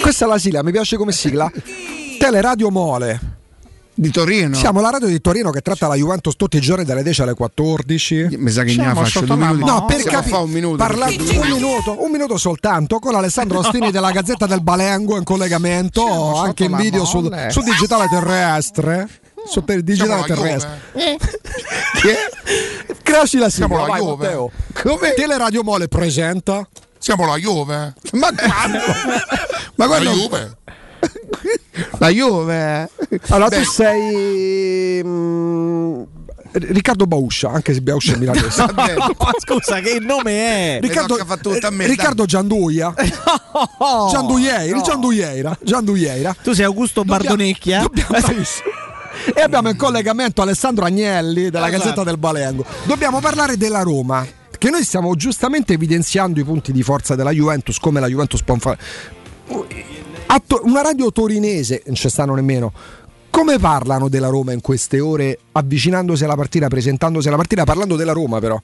[0.00, 1.50] Questa è la sigla, mi piace come sigla.
[2.18, 3.36] Teleradio Mole.
[3.94, 4.54] Di Torino.
[4.54, 7.34] Siamo la radio di Torino che tratta la Juventus tutti i giorni dalle 10 alle
[7.34, 8.28] 14.
[8.38, 9.70] Mi sa che ne faccio due la minuti.
[9.70, 10.76] No, per capire, un minuto.
[10.76, 16.02] parlando un minuto, un minuto soltanto con Alessandro Ostini della Gazzetta del Balengo in collegamento,
[16.02, 17.50] Siamo anche in la video sul, molle.
[17.50, 19.08] sul digitale terrestre.
[19.48, 20.80] Su per il digitale la terrestre.
[22.00, 22.94] Che è?
[23.02, 24.24] Cresci la Siamo sigla, la vai, Juve.
[24.26, 24.50] Matteo.
[24.82, 25.14] Come?
[25.14, 26.68] Teleradio Mole presenta.
[26.98, 27.94] Siamo la Juve.
[28.12, 28.78] Ma quando?
[29.74, 30.10] Ma La quando?
[30.12, 30.56] Juve.
[31.98, 32.90] La Juve.
[33.28, 36.02] Allora Beh, tu sei mm,
[36.52, 38.64] Riccardo Bauscia, anche se Bauscia è milanese.
[38.74, 40.78] Ma scusa, che nome è?
[40.80, 42.94] Riccardo, eh, Riccardo Gianduia.
[43.78, 44.82] Oh, Gianduieri, no.
[44.82, 46.36] Gianduieira, Gianduieira.
[46.40, 47.80] Tu sei Augusto Bardonecchia?
[47.80, 48.68] Dobbiamo- bravissimo.
[49.34, 51.82] E abbiamo in collegamento Alessandro Agnelli della Esatto.
[51.82, 52.64] Gazzetta del Balengo.
[52.84, 54.24] Dobbiamo parlare della Roma.
[54.56, 58.56] Che noi stiamo giustamente evidenziando i punti di forza della Juventus, come la Juventus può
[58.58, 58.78] fare.
[60.46, 62.72] To- Una radio torinese, non ci stanno nemmeno.
[63.30, 68.12] Come parlano della Roma in queste ore, avvicinandosi alla partita, presentandosi alla partita, parlando della
[68.12, 68.58] Roma però?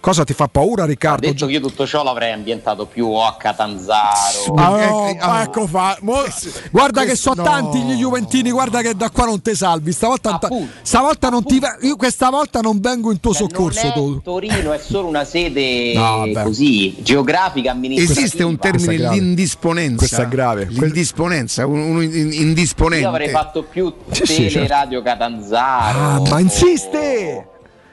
[0.00, 1.26] Cosa ti fa paura, Riccardo?
[1.26, 4.54] Detto che io tutto ciò l'avrei ambientato più o a Catanzaro.
[4.56, 5.98] Ah, Eh, no, ah, ecco fa.
[6.00, 6.22] Mo-
[6.72, 7.42] guarda che questo so no.
[7.42, 9.92] tanti gli Juventini, guarda che da qua non te salvi.
[9.92, 10.38] Stavolta,
[10.82, 13.82] stavolta non ti io questa volta non vengo in tuo soccorso.
[13.82, 14.22] Non è tu.
[14.22, 18.20] Torino è solo una sede No, così geografica amministrativa.
[18.26, 19.96] Esiste un termine, Questa l'indisponenza.
[19.98, 20.66] Questa è grave.
[20.70, 23.02] L'indisponenza, un- in- indisponente.
[23.04, 24.72] Io avrei fatto più Sì, sì, tele certo.
[24.72, 25.98] radio Catanzaro.
[25.98, 27.44] Ah, ma insiste!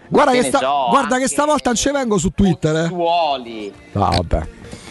[0.10, 2.88] Guarda che sta- so, guarda che stavolta non ci vengo su Twitter, eh.
[2.88, 3.74] Suoli.
[3.94, 4.48] Ah, vabbè.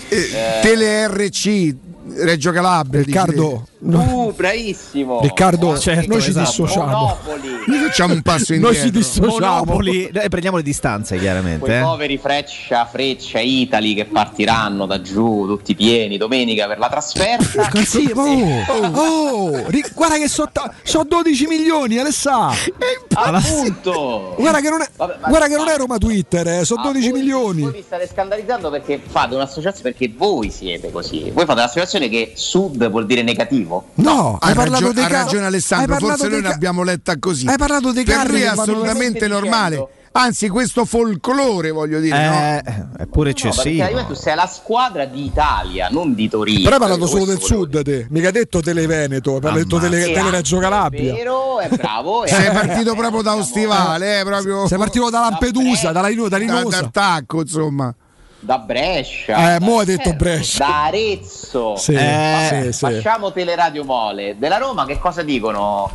[0.08, 0.28] Eh,
[0.62, 1.74] Tele RC,
[2.18, 3.02] Reggio Calabria.
[3.02, 5.20] Riccardo, Uh, bravissimo.
[5.20, 6.46] Riccardo, Certo, noi ci esatto.
[6.48, 6.86] dissociamo.
[6.86, 7.48] Monopoli.
[7.66, 8.82] Noi facciamo un passo Noi indietro.
[8.84, 9.64] ci dissociamo.
[9.64, 11.64] Monopoli, eh, prendiamo le distanze chiaramente.
[11.64, 11.82] Quei eh.
[11.82, 17.68] poveri Freccia, Freccia, Itali che partiranno da giù tutti pieni domenica per la trasferta.
[17.86, 20.50] Sì, oh, oh, ri- guarda che so,
[20.82, 22.50] so 12 milioni, Alessà.
[23.14, 24.34] Appunto.
[24.38, 26.84] Guarda che non è, Vabbè, ma- guarda che non è Roma Twitter, eh, sono Ah,
[26.84, 27.60] 12 voi- milioni.
[27.62, 31.30] Voi vi state scandalizzando perché fate un'associazione perché voi siete così.
[31.30, 33.75] Voi fate un'associazione che sud vuol dire negativo.
[33.94, 36.48] No, Ha, hai parlato ragio- dei ha ca- ragione hai Alessandro, parlato forse noi ca-
[36.48, 37.46] l'abbiamo letta così.
[37.46, 39.68] Hai parlato dei per carri lui è assolutamente normale.
[39.70, 39.90] dicendo?
[40.16, 42.34] Anzi, questo folklore, voglio dire, no?
[42.34, 42.62] Eh,
[43.02, 43.84] è pure No, perché la eccessivo.
[43.88, 46.62] Juventus è la squadra d'Italia, non di Torino.
[46.62, 48.06] Però hai parlato solo del sud, te.
[48.08, 49.90] mica hai detto Tele Veneto, hai detto Ammazza.
[49.90, 50.12] Tele.
[50.14, 51.12] Tele Reggio Calabria.
[51.12, 52.24] È vero, è bravo.
[52.24, 56.28] è- Sei partito proprio da Ostivale, eh, proprio Sei partito da Lampedusa, da, Lino- da
[56.30, 56.80] da, Linosa.
[56.80, 57.94] d'attacco, insomma.
[58.38, 59.54] Da Brescia.
[59.56, 60.66] Eh, mo Da- detto Brescia.
[60.66, 61.76] Da Arezzo.
[61.76, 62.78] Sì, Vabbè, sì, sì.
[62.92, 64.36] Facciamo Teleradio Mole.
[64.38, 65.90] Della Roma che cosa dicono?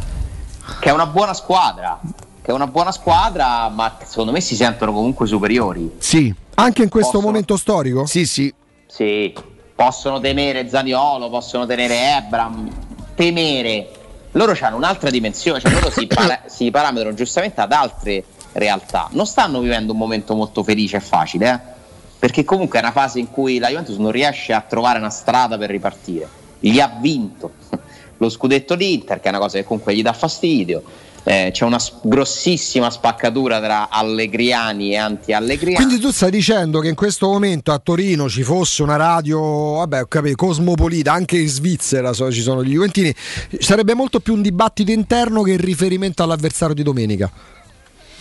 [0.79, 1.99] Che è una buona squadra.
[2.41, 5.91] Che è una buona squadra, ma secondo me si sentono comunque superiori.
[5.99, 8.05] Sì, Anche in questo Possono- momento storico?
[8.05, 8.53] sì, sì.
[8.85, 9.33] Sì,
[9.73, 12.69] possono temere Zaniolo, possono tenere Ebram,
[13.15, 13.89] temere.
[14.31, 18.23] Loro hanno un'altra dimensione, cioè loro si, para- si parametrano giustamente ad altre
[18.53, 19.07] realtà.
[19.11, 21.79] Non stanno vivendo un momento molto felice e facile, eh?
[22.21, 25.57] Perché comunque è una fase in cui la Juventus non riesce a trovare una strada
[25.57, 26.29] per ripartire.
[26.59, 27.53] Gli ha vinto
[28.17, 30.83] lo scudetto l'Inter, che è una cosa che comunque gli dà fastidio.
[31.23, 35.83] Eh, c'è una s- grossissima spaccatura tra allegriani e anti-allegriani.
[35.83, 39.39] Quindi tu stai dicendo che in questo momento a Torino ci fosse una radio,
[39.77, 43.11] vabbè, capito, cosmopolita, anche in Svizzera so- ci sono gli Juventini,
[43.57, 47.31] sarebbe molto più un dibattito interno che il riferimento all'avversario di domenica.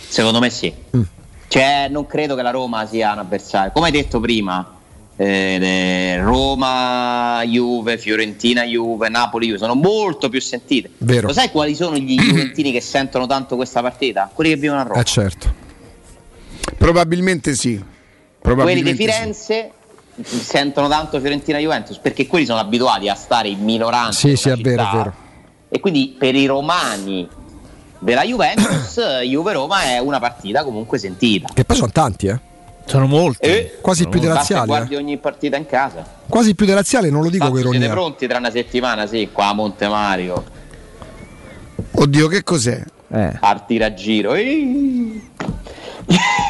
[0.07, 0.73] Secondo me sì.
[1.51, 3.73] Cioè, non credo che la Roma sia un avversario.
[3.73, 4.73] Come hai detto prima,
[5.17, 10.91] eh, eh, Roma, Juve, Fiorentina, Juve, Napoli, Juve sono molto più sentite.
[10.99, 11.27] Vero.
[11.27, 14.31] Lo sai quali sono gli Juventini che sentono tanto questa partita?
[14.33, 15.01] Quelli che vivono a Roma.
[15.01, 15.53] Eh certo.
[16.77, 17.75] Probabilmente sì.
[17.75, 19.71] Quelli Probabilmente di Firenze
[20.23, 24.25] sentono tanto Fiorentina Juventus perché quelli sono abituati a stare in minoranza.
[24.25, 25.13] Sì, sì, è vero, è vero.
[25.67, 27.27] E quindi per i romani
[28.01, 31.49] della Juventus, Juve-Roma è una partita comunque sentita.
[31.53, 32.39] Che poi sono tanti, eh.
[32.85, 33.47] Sono molti.
[33.47, 34.67] Eh, Quasi più dei basta razziali.
[34.67, 34.97] guardi eh.
[34.97, 36.03] ogni partita in casa.
[36.27, 37.91] Quasi più dei razziali, non lo dico con siete ironia.
[37.91, 40.43] pronti tra una settimana, sì, qua a Monte Mario.
[41.91, 42.83] Oddio, che cos'è?
[43.13, 43.37] Eh.
[43.39, 44.33] Artiragiro.
[44.33, 45.29] Ehi.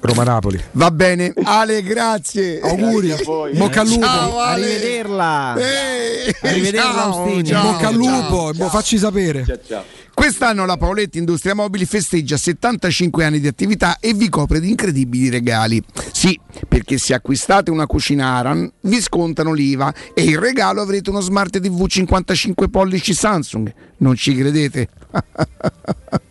[0.00, 0.58] Roma-Napoli.
[0.72, 2.58] Va bene, Ale, grazie.
[2.60, 3.08] Auguri.
[3.12, 3.52] Grazie a voi.
[3.56, 4.06] Bocca al lupo.
[4.06, 4.64] Ciao, Ale.
[4.64, 5.54] Arrivederla.
[5.58, 7.44] Eh, Arrivederla, ciao, Austini.
[7.44, 8.02] ciao, Bocca al ciao.
[8.02, 9.44] lupo, boh, facci sapere.
[9.44, 9.84] Ciao, ciao.
[10.14, 15.30] Quest'anno la Paoletti Industria Mobili festeggia 75 anni di attività e vi copre di incredibili
[15.30, 15.82] regali.
[16.12, 16.38] Sì,
[16.68, 21.58] perché se acquistate una cucina Aran vi scontano l'IVA e in regalo avrete uno smart
[21.60, 23.72] TV 55 pollici Samsung.
[23.98, 24.88] Non ci credete?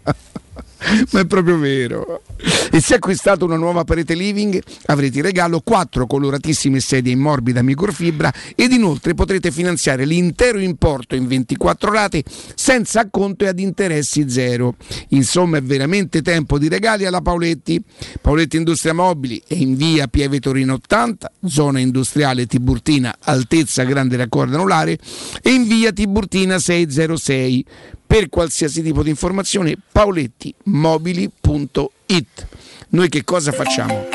[1.11, 2.23] Ma è proprio vero.
[2.71, 7.61] E se acquistate una nuova parete living avrete in regalo quattro coloratissime sedie in morbida
[7.61, 12.23] microfibra ed inoltre potrete finanziare l'intero importo in 24 rate
[12.55, 14.75] senza acconto e ad interessi zero.
[15.09, 17.83] Insomma è veramente tempo di regali alla Paoletti.
[18.21, 24.55] Paoletti Industria Mobili è in via Pieve Torino 80, zona industriale Tiburtina, altezza grande raccordo
[24.55, 24.97] anulare
[25.41, 27.65] e in via Tiburtina 606.
[28.09, 32.47] Per qualsiasi tipo di informazione paolettimobili.it.
[32.89, 34.07] Noi che cosa facciamo?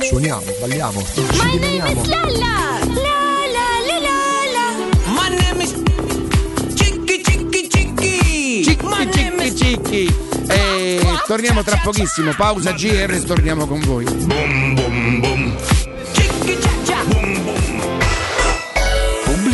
[0.00, 1.04] Suoniamo, balliamo.
[5.04, 5.74] My name is
[6.74, 7.22] Chicky.
[7.22, 8.64] Cicchi, cicchi,
[9.54, 10.10] cicchi.
[10.48, 12.32] E torniamo tra pochissimo.
[12.34, 14.06] Pausa GR e torniamo con voi.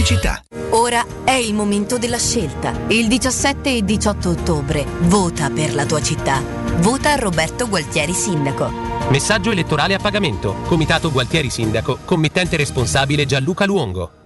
[0.07, 0.41] Pubblicità.
[0.71, 2.73] Ora è il momento della scelta.
[2.89, 6.41] Il 17 e 18 ottobre vota per la tua città.
[6.77, 8.71] Vota Roberto Gualtieri Sindaco.
[9.11, 10.55] Messaggio elettorale a pagamento.
[10.67, 11.99] Comitato Gualtieri Sindaco.
[12.05, 14.26] Committente responsabile Gianluca Luongo.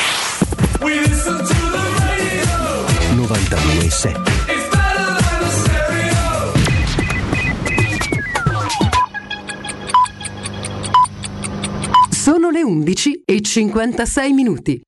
[3.11, 4.59] 92.7
[12.09, 14.81] Sono le 11 e 56 minuti.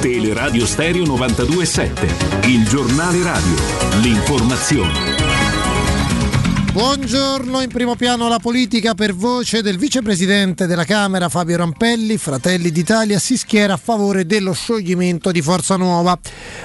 [0.00, 3.54] Teleradio Stereo 927, il giornale radio,
[4.02, 5.39] l'informazione.
[6.72, 12.70] Buongiorno, in primo piano la politica per voce del vicepresidente della Camera Fabio Rampelli, Fratelli
[12.70, 16.16] d'Italia si schiera a favore dello scioglimento di Forza Nuova.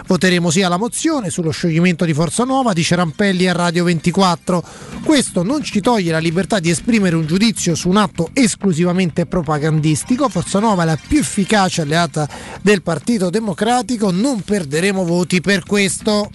[0.05, 4.63] Voteremo sia la mozione sullo scioglimento di Forza Nuova, dice Rampelli a Radio 24.
[5.03, 10.29] Questo non ci toglie la libertà di esprimere un giudizio su un atto esclusivamente propagandistico.
[10.29, 12.29] Forza Nuova è la più efficace alleata
[12.61, 16.29] del Partito Democratico, non perderemo voti per questo.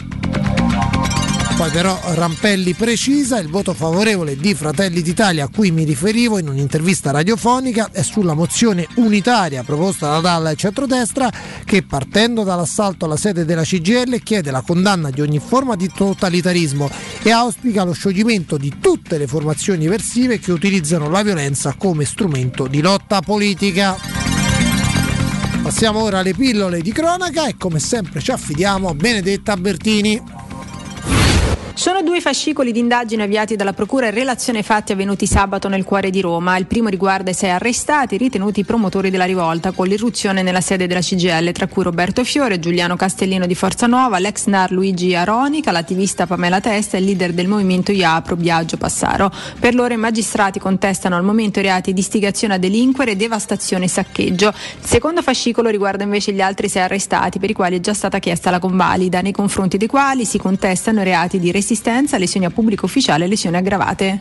[1.60, 6.48] Poi però Rampelli precisa il voto favorevole di Fratelli d'Italia a cui mi riferivo in
[6.48, 11.30] un'intervista radiofonica è sulla mozione unitaria proposta da Dalla e centrodestra
[11.66, 16.88] che partendo dall'assalto alla sede della CGL chiede la condanna di ogni forma di totalitarismo
[17.22, 22.68] e auspica lo scioglimento di tutte le formazioni versive che utilizzano la violenza come strumento
[22.68, 23.98] di lotta politica.
[25.62, 30.39] Passiamo ora alle pillole di cronaca e come sempre ci affidiamo a Benedetta Bertini.
[31.72, 35.84] Sono due fascicoli di indagine avviati dalla Procura in relazione ai fatti avvenuti sabato nel
[35.84, 36.58] cuore di Roma.
[36.58, 41.00] Il primo riguarda i sei arrestati ritenuti promotori della rivolta con l'irruzione nella sede della
[41.00, 46.26] CGL, tra cui Roberto Fiore, Giuliano Castellino di Forza Nuova, l'ex NAR Luigi Aronica, l'attivista
[46.26, 49.32] Pamela Testa e il leader del movimento IAPRO Biagio Passaro.
[49.58, 53.88] Per loro i magistrati contestano al momento i reati di istigazione a delinquere, devastazione e
[53.88, 54.48] saccheggio.
[54.48, 58.18] Il secondo fascicolo riguarda invece gli altri sei arrestati per i quali è già stata
[58.18, 61.68] chiesta la convalida, nei confronti dei quali si contestano reati di resistenza,
[62.18, 64.20] lesioni a pubblico ufficiale e lesioni aggravate.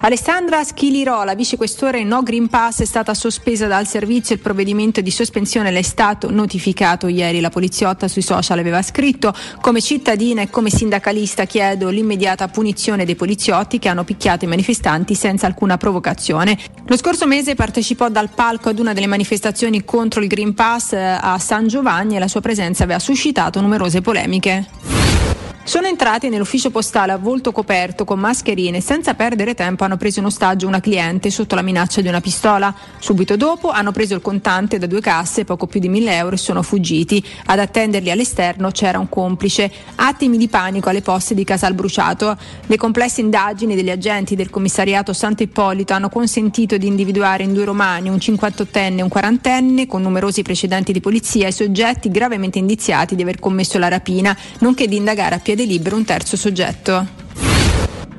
[0.00, 4.34] Alessandra Schilirola, vicequestore No Green Pass, è stata sospesa dal servizio.
[4.34, 7.40] Il provvedimento di sospensione le è stato notificato ieri.
[7.40, 13.16] La poliziotta sui social aveva scritto: Come cittadina e come sindacalista chiedo l'immediata punizione dei
[13.16, 16.58] poliziotti che hanno picchiato i manifestanti senza alcuna provocazione.
[16.86, 21.18] Lo scorso mese partecipò dal palco ad una delle manifestazioni contro il Green Pass eh,
[21.20, 25.45] a San Giovanni e la sua presenza aveva suscitato numerose polemiche.
[25.66, 30.20] Sono entrati nell'ufficio postale a volto coperto con mascherine e senza perdere tempo hanno preso
[30.20, 32.72] in ostaggio una cliente sotto la minaccia di una pistola.
[33.00, 36.38] Subito dopo hanno preso il contante da due casse, poco più di 1000 euro e
[36.38, 37.22] sono fuggiti.
[37.46, 39.68] Ad attenderli all'esterno c'era un complice.
[39.96, 42.36] Attimi di panico alle poste di Casal Bruciato.
[42.64, 47.64] Le complesse indagini degli agenti del commissariato Santo Ippolito hanno consentito di individuare in due
[47.64, 53.16] romani, un 58enne e un quarantenne, con numerosi precedenti di polizia, i soggetti gravemente indiziati
[53.16, 57.25] di aver commesso la rapina, nonché di indagare a piede libero un terzo soggetto.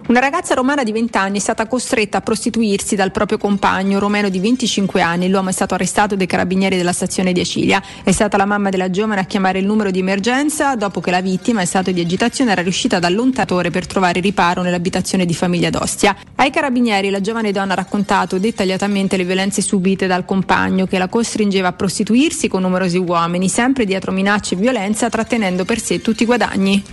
[0.08, 4.30] Una ragazza romana di 20 anni è stata costretta a prostituirsi dal proprio compagno, romeno
[4.30, 5.28] di 25 anni.
[5.28, 7.84] L'uomo è stato arrestato dai carabinieri della stazione di Acilia.
[8.04, 11.20] È stata la mamma della giovane a chiamare il numero di emergenza dopo che la
[11.20, 16.16] vittima, in stato di agitazione, era riuscita dall'ontatore per trovare riparo nell'abitazione di famiglia d'Ostia.
[16.36, 21.10] Ai carabinieri la giovane donna ha raccontato dettagliatamente le violenze subite dal compagno che la
[21.10, 26.24] costringeva a prostituirsi con numerosi uomini, sempre dietro minacce e violenza, trattenendo per sé tutti
[26.24, 26.84] i guadagni.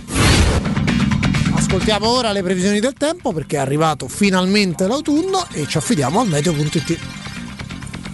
[1.67, 6.27] Ascoltiamo ora le previsioni del tempo perché è arrivato finalmente l'autunno e ci affidiamo al
[6.27, 6.99] meteo.it.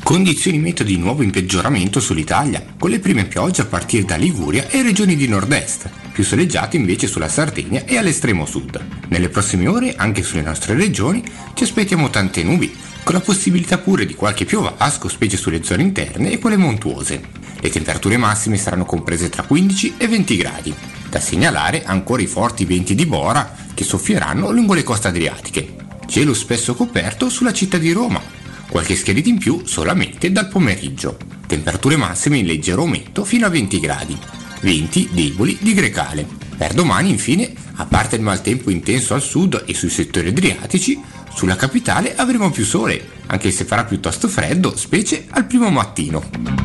[0.02, 4.69] Condizioni meteo di nuovo in peggioramento sull'Italia, con le prime piogge a partire da Liguria
[4.69, 8.82] e regioni di nord-est, più soleggiate invece sulla Sardegna e all'estremo sud.
[9.10, 11.22] Nelle prossime ore, anche sulle nostre regioni,
[11.53, 12.73] ci aspettiamo tante nubi,
[13.03, 17.22] con la possibilità pure di qualche piovasco, specie sulle zone interne e quelle montuose.
[17.60, 20.76] Le temperature massime saranno comprese tra 15 e 20 gradi.
[21.11, 25.75] Da segnalare ancora i forti venti di Bora che soffieranno lungo le coste adriatiche.
[26.07, 28.21] Cielo spesso coperto sulla città di Roma,
[28.69, 31.17] qualche schiarita in più solamente dal pomeriggio.
[31.47, 34.17] Temperature massime in leggero aumento fino a 20 gradi.
[34.61, 36.25] Venti deboli di Grecale.
[36.55, 40.97] Per domani infine, a parte il maltempo intenso al sud e sui settori adriatici,
[41.35, 46.61] sulla capitale avremo più sole, anche se farà piuttosto freddo, specie al primo mattino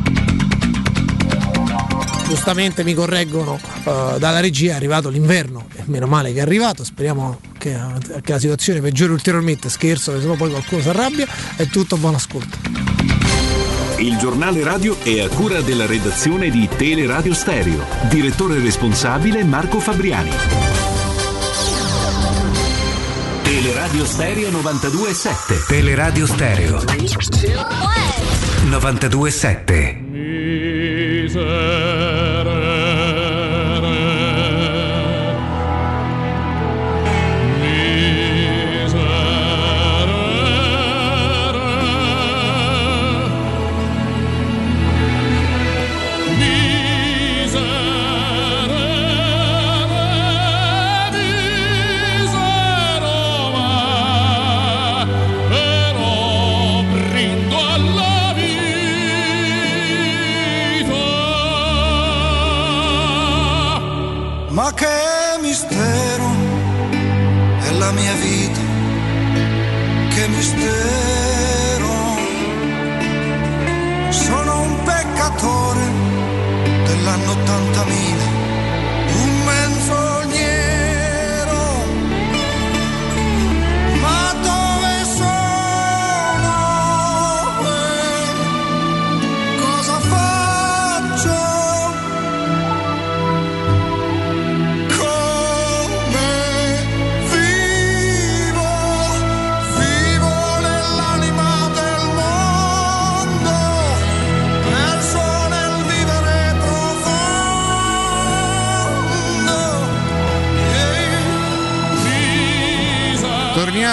[2.27, 6.83] giustamente mi correggono uh, dalla regia è arrivato l'inverno e meno male che è arrivato
[6.83, 7.75] speriamo che,
[8.21, 12.15] che la situazione peggiori ulteriormente scherzo che sennò poi qualcuno si arrabbia è tutto buon
[12.15, 12.57] ascolto.
[13.97, 17.83] Il giornale radio è a cura della redazione di Teleradio Stereo.
[18.09, 20.29] Direttore responsabile Marco Fabriani.
[23.41, 26.77] Teleradio Stereo 92.7 Teleradio Stereo
[28.69, 30.07] 92.7
[31.31, 31.86] Però
[64.67, 66.29] Ma che mistero
[67.61, 68.59] è la mia vita,
[70.13, 71.95] che mistero.
[74.09, 75.85] Sono un peccatore
[76.83, 78.26] dell'anno 80.000,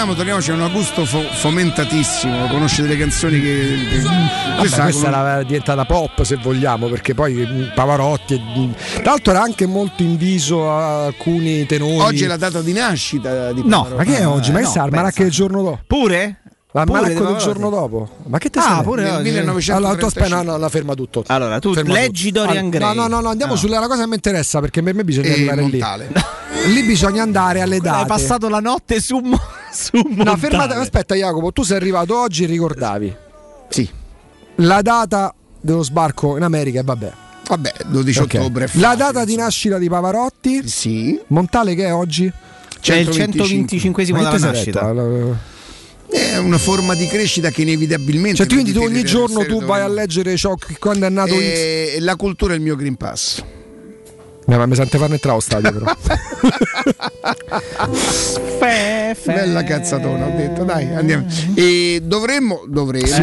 [0.05, 3.75] torniamo, torniamo, c'è un Augusto fo- fomentatissimo, conosce delle canzoni che...
[3.89, 8.39] che- Vabbè, questa questa la era diventata pop se vogliamo, perché poi mh, Pavarotti, e-
[8.59, 11.99] mh, tra l'altro era anche molto inviso a alcuni tenori.
[11.99, 13.95] Oggi è la data di nascita di No, Pavarotti.
[13.95, 14.51] ma che è oggi?
[14.51, 15.23] Ma che no, sa, almanacche pensa.
[15.23, 15.79] del giorno dopo?
[15.87, 16.39] Pure?
[16.71, 18.09] L'almanacco Pure del giorno dopo?
[18.27, 19.23] Ma che te Ah, pure Nel oggi.
[19.29, 19.73] 1935.
[19.75, 21.23] Allora, tu aspetta, no, no, no, ferma tutto.
[21.27, 22.45] Allora, tu Ferma leggi tutto.
[22.45, 22.93] Dorian Gray.
[22.95, 23.57] No, no, no, andiamo No.
[23.59, 26.09] sulla cosa che mi interessa perché per me bisogna E arrivare Montale.
[26.65, 26.73] lì.
[26.73, 27.99] Lì bisogna andare alle date.
[28.01, 29.21] Hai passato la notte su,
[29.75, 30.37] su No, Montale.
[30.37, 33.15] fermate, aspetta Jacopo, tu sei arrivato oggi e ricordavi
[33.69, 33.87] Sì.
[34.55, 37.11] la data dello sbarco in America e vabbè.
[37.47, 38.33] Vabbè, 12 Ok.
[38.39, 38.69] ottobre.
[38.73, 40.67] La data di nascita di Pavarotti?
[40.67, 41.19] Sì.
[41.27, 42.31] Montale che è oggi?
[42.79, 44.03] C'è il 125.
[44.03, 44.93] 125esimo Ma che della nascita.
[46.07, 48.37] È una forma di crescita che inevitabilmente...
[48.37, 51.39] Cioè, quindi tu ogni giorno tu vai a leggere ciò che quando è nato X.
[51.39, 53.43] E la cultura è il mio Green Pass.
[54.47, 55.85] Eh, ma mi sente farne entrare allo stadio però.
[58.59, 59.33] Fe, fe.
[59.33, 61.25] Bella cazzatona, ho detto, dai, andiamo.
[61.55, 63.21] E dovremmo, dovremmo, Sì.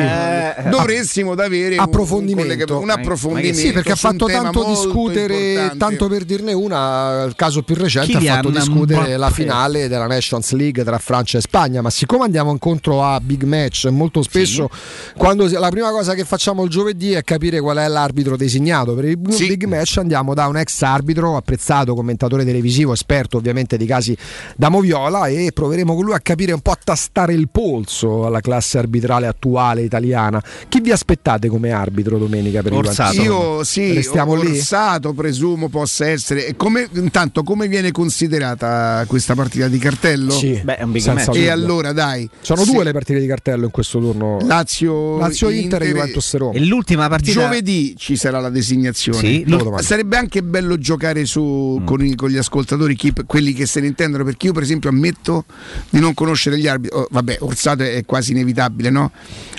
[0.68, 2.76] dovressimo avere un- approfondimento.
[2.78, 3.56] un, un approfondimento.
[3.58, 5.76] Sì, perché ha fatto tanto discutere, importante.
[5.78, 9.16] tanto per dirne una, il caso più recente Kylian ha fatto discutere Mbappé.
[9.16, 13.42] la finale della Nations League tra Francia e Spagna, ma siccome andiamo incontro a big
[13.44, 14.68] match, molto spesso
[15.16, 18.94] quando si- la prima cosa che facciamo il giovedì è capire qual è l'arbitro designato.
[18.94, 19.46] Per i Sì.
[19.46, 24.16] big match andiamo da un ex arbitro, apprezzato commentatore televisivo, esperto ovviamente di casi
[24.56, 28.40] da moviola e proveremo con lui a capire un po' a tastare il polso alla
[28.40, 30.42] classe arbitrale attuale italiana.
[30.68, 33.20] Chi vi aspettate come arbitro domenica per Orsato.
[33.20, 34.50] i Io sì, Restiamo lì?
[34.56, 36.46] Orsato presumo possa essere.
[36.46, 40.30] E Come, intanto, come viene considerata questa partita di cartello?
[40.30, 41.36] Sì, Beh, è un big senza match.
[41.36, 44.38] E allora dai, Sono se- due le partite di cartello in questo turno.
[44.42, 46.52] Lazio, Lazio Inter e Juventus Roma.
[46.54, 47.40] E l'ultima partita.
[47.40, 49.18] Giovedì ci sarà la designazione.
[49.18, 49.44] Sì.
[49.80, 53.86] Sarebbe anche bello giocare su, con, i- con gli ascoltatori, chi- quelli che se ne
[53.88, 55.44] intendono, perché io per esempio ammetto
[55.90, 56.96] di non conoscere gli arbitri.
[56.98, 59.10] Oh, vabbè, Orsato è quasi inevitabile, no?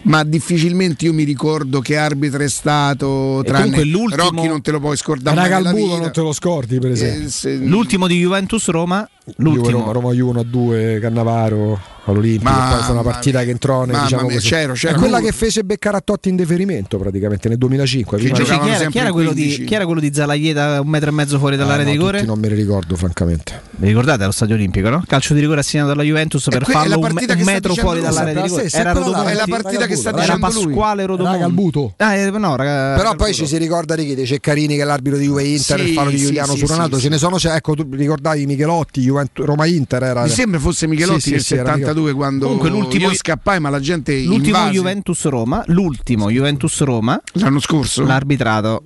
[0.04, 4.72] Ma difficilmente io mi ricordo che arbitro è stato, E tranne l'ultimo- Rocchi non te
[4.72, 7.26] lo puoi scordare Raga al non te lo scordi per esempio.
[7.28, 9.08] Eh, se- L'ultimo di Juventus Roma.
[9.38, 9.80] L'ultimo.
[9.80, 13.46] Roma, Roma Juve 1 a 2 Cannavaro all'Olimpico Mamma poi fu una partita mia.
[13.46, 14.48] che entrò Mamma diciamo mia, così.
[14.50, 14.96] c'ero, c'ero.
[14.96, 18.54] è quella che fece beccare a Totti in deferimento praticamente nel 2005 Che prima Invece
[18.54, 19.64] giocavano chi era, chi era di, 15.
[19.64, 22.22] chi era quello di Zalaieta un metro e mezzo fuori dall'area Ah, no, di rigore?
[22.24, 25.04] non me li ricordo francamente Vi ricordate allo stadio olimpico, no?
[25.08, 28.68] Calcio di rigore assegnato dalla Juventus per farlo un, un metro fuori dall'area di rigore.
[28.72, 29.32] Era Rodomonti.
[29.32, 30.66] è la partita che sta Era dicendo lui.
[30.74, 31.38] Pasquale Rodomonti.
[31.40, 31.94] Raga, al buto.
[31.98, 33.44] Ah, eh, no, raga, però poi buto.
[33.44, 36.10] ci si ricorda di chi Ceccarini che è l'arbitro di Juve Inter Sì, il faro
[36.10, 39.46] di Giuliano sì, su Ronaldo sì, ce ne sono cioè, ecco tu ricordavi Michelotti Juventus,
[39.46, 43.16] Roma Inter era Mi sembra fosse Michelotti nel sì, era 72 quando Comunque l'ultimo- io
[43.16, 44.70] scappai ma la gente L'ultimo.
[44.70, 48.82] Juventus Roma, l'ultimo Juventus Roma, l'anno scorso l'ha arbitrato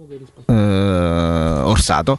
[0.48, 2.18] eh, Orsato.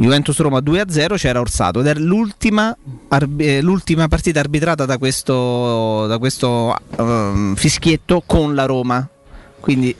[0.00, 2.74] Juventus Roma 2-0 c'era Orsato ed era l'ultima,
[3.08, 9.06] arbi- eh, l'ultima partita arbitrata da questo, da questo ehm, fischietto con la Roma.
[9.60, 9.94] Quindi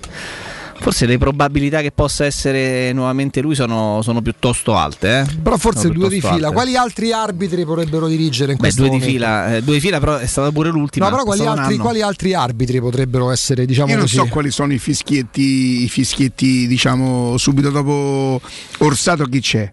[0.80, 5.26] forse le probabilità che possa essere nuovamente lui sono, sono piuttosto alte.
[5.28, 5.36] eh.
[5.42, 6.52] però forse Sono due di fila alte.
[6.52, 9.18] quali altri arbitri potrebbero dirigere in Beh, questo due di, momento?
[9.18, 11.04] fila, eh, due di fila, però è stata pure l'ultima.
[11.04, 14.26] no però è quali altri, quali altri arbitri potrebbero essere diciamo io non così so
[14.28, 18.40] quali sono i fischietti i fischietti diciamo subito dopo
[18.78, 19.70] Orsato chi c'è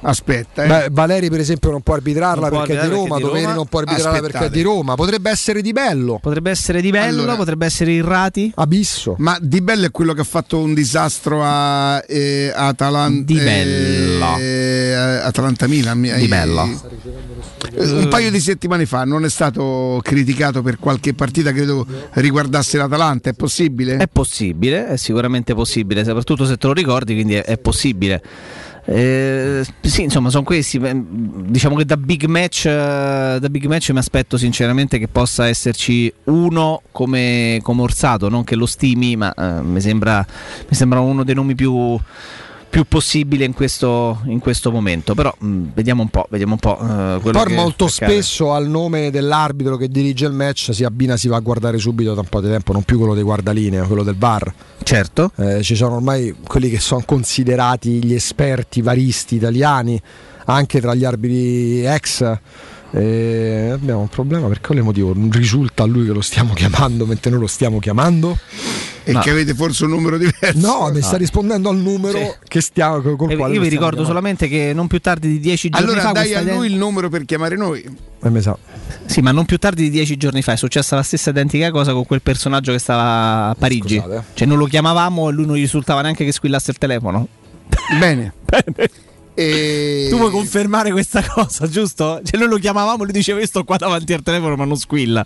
[0.00, 0.66] aspetta eh.
[0.68, 3.22] Beh, Valeri per esempio non può arbitrarla Non può perché è di arbitrare Roma, perché
[3.22, 3.56] è di Domeni Roma.
[3.56, 7.20] non può arbitrarla perché è di Roma, potrebbe essere di Bello, Potrebbe essere di bello,
[7.22, 8.52] Allora- potrebbe essere Irrati.
[8.56, 9.14] Abisso.
[9.18, 14.36] ma Di Bello è quello che ha fatto un disastro a eh, Atalanta Di Bello.
[14.38, 14.92] eh,
[15.22, 16.62] Atalanta Milan Di Bello.
[17.76, 23.30] un paio di settimane fa non è stato criticato per qualche partita credo riguardasse l'Atalanta
[23.30, 23.96] è possibile?
[23.96, 28.22] È possibile, è sicuramente possibile, soprattutto se te lo ricordi, quindi è, è possibile.
[28.90, 30.80] Eh, sì, insomma, sono questi.
[30.80, 36.10] Diciamo che da big match, eh, da big match mi aspetto sinceramente che possa esserci
[36.24, 40.26] uno come, come Orsato, non che lo stimi, ma eh, mi, sembra,
[40.68, 42.00] mi sembra uno dei nomi più,
[42.68, 45.14] più possibile in questo, in questo momento.
[45.14, 48.12] Però mh, vediamo un po', vediamo un po' eh, quello Poi molto accade.
[48.12, 52.14] spesso al nome dell'arbitro che dirige il match si abbina, si va a guardare subito
[52.14, 54.52] da un po' di tempo, non più quello dei guardalinea, quello del VAR.
[54.82, 55.30] Certo.
[55.36, 60.00] Eh, ci sono ormai quelli che sono considerati gli esperti varisti italiani,
[60.46, 62.38] anche tra gli arbitri ex.
[62.90, 67.04] Eh, abbiamo un problema perché quale motivo non risulta a lui che lo stiamo chiamando
[67.04, 68.38] mentre noi lo stiamo chiamando?
[69.04, 72.30] e che avete forse un numero diverso No, mi sta rispondendo al numero Sì.
[72.46, 74.04] che stiamo col Eh, quale Io vi ricordo chiamando.
[74.06, 76.66] solamente che non più tardi di dieci giorni allora fa dai questa a ident- lui
[76.68, 77.82] il numero per chiamare noi
[78.22, 78.56] Eh, sa.
[79.06, 81.92] Sì, ma non più tardi di dieci giorni fa è successa la stessa identica cosa
[81.94, 83.98] con quel personaggio che stava a Parigi.
[83.98, 84.24] Scusate.
[84.34, 87.28] Cioè non lo chiamavamo e lui non gli risultava neanche che squillasse il telefono.
[87.98, 88.32] bene
[89.38, 92.20] e- Tu puoi confermare questa cosa, giusto?
[92.24, 95.24] Cioè, noi lo chiamavamo, lui diceva: sto qua davanti al telefono, ma non squilla.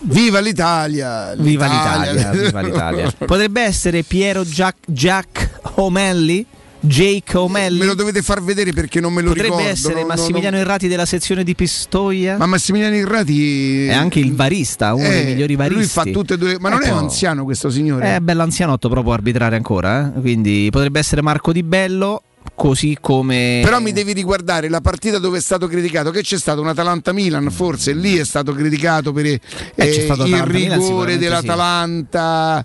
[0.00, 1.34] Viva l'Italia!
[1.36, 3.12] Viva l'Italia, viva l'Italia.
[3.24, 6.44] Potrebbe essere Piero Jack, Jack O'Malley?
[6.80, 7.76] Jake O'Malley?
[7.80, 9.68] Me lo dovete far vedere perché non me lo Potrebbe ricordo.
[9.70, 12.36] essere non- Massimiliano non- Irrati della sezione di Pistoia?
[12.36, 15.76] Ma Massimiliano Irrati È anche il barista, uno dei Eh, migliori baristi.
[15.80, 16.56] Lui fa tutte e due.
[16.60, 16.96] Ma non è Ecco.
[16.98, 18.14] anziano questo signore?
[18.14, 20.12] È bello anzianotto, può arbitrare ancora.
[20.14, 20.20] eh?
[20.20, 22.22] Quindi potrebbe essere Marco Di Bello,
[22.54, 23.60] così come.
[23.62, 27.50] Però mi devi riguardare la partita dove è stato criticato, che c'è stato un Atalanta-Milan,
[27.50, 29.40] forse lì è stato criticato per eh,
[29.74, 32.64] c'è stato il Atalanta-Milan, rigore dell'Atalanta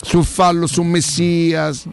[0.00, 1.86] sul fallo su Messias.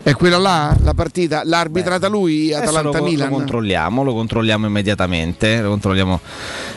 [0.00, 1.42] È quella là la partita?
[1.44, 3.30] L'ha arbitrata lui Adesso lo, lo Atalanta-Milan?
[3.30, 5.60] controlliamo, lo controlliamo immediatamente.
[5.60, 6.20] Lo controlliamo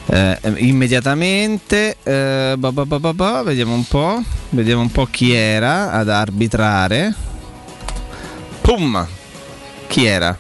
[0.08, 1.98] eh, immediatamente.
[2.04, 4.22] Eh, ba, ba, ba, ba, ba, vediamo un po'.
[4.50, 7.14] Vediamo un po' chi era ad arbitrare.
[8.62, 9.08] Pum!
[9.92, 10.38] Chi era?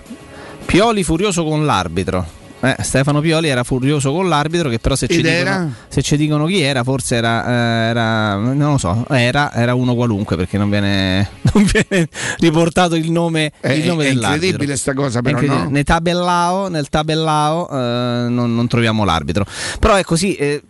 [0.65, 2.25] Pioli furioso con l'arbitro.
[2.61, 6.45] Eh, Stefano Pioli era furioso con l'arbitro che però se ci, dicono, se ci dicono
[6.45, 10.69] chi era forse era, eh, era- non lo so, era, era uno qualunque perché non
[10.69, 12.07] viene, non viene
[12.37, 14.45] riportato il nome, È- il nome è dell'arbitro.
[14.45, 15.69] incredibile sta cosa, però, no?
[15.69, 19.43] Nel tabellao, nel tabellao eh, non, non troviamo l'arbitro.
[19.79, 20.35] Però è così.
[20.35, 20.61] eh,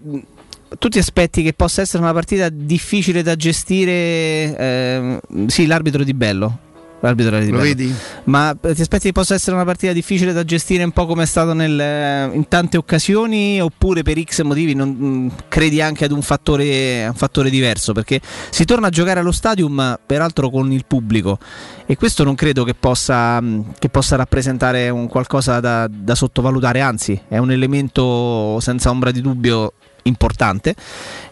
[0.80, 3.92] tu ti aspetti che possa essere una partita difficile da gestire?
[4.58, 6.58] eh, sì, l'arbitro di bello.
[7.02, 7.70] L'arbitro era di Lo bello.
[7.70, 7.96] vedi?
[8.26, 11.24] Ma eh, ti aspetti che possa essere una partita difficile da gestire un po' come
[11.24, 16.06] è stato nel, eh, in tante occasioni oppure per X motivi non, mh, credi anche
[16.06, 17.94] ad un fattore, un fattore diverso?
[17.94, 21.40] Perché si torna a giocare allo stadium peraltro con il pubblico
[21.88, 26.82] e questo non credo che possa, mh, che possa rappresentare un qualcosa da, da sottovalutare,
[26.82, 29.74] anzi è un elemento senza ombra di dubbio
[30.04, 30.76] importante.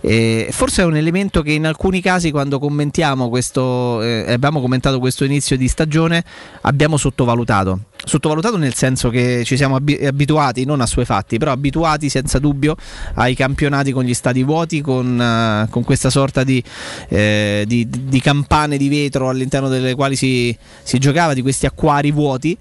[0.02, 5.00] E forse è un elemento che in alcuni casi quando commentiamo questo, eh, abbiamo commentato
[5.00, 6.24] questo inizio di stagione,
[6.62, 7.80] abbiamo sottovalutato.
[8.02, 12.40] Sottovalutato nel senso che ci siamo abi- abituati, non a suoi fatti, però abituati senza
[12.40, 12.76] dubbio
[13.16, 16.64] ai campionati con gli stadi vuoti, con, eh, con questa sorta di,
[17.10, 22.12] eh, di- di campane di vetro all'interno delle quali si, si giocava, di questi acquari
[22.12, 22.58] vuoti.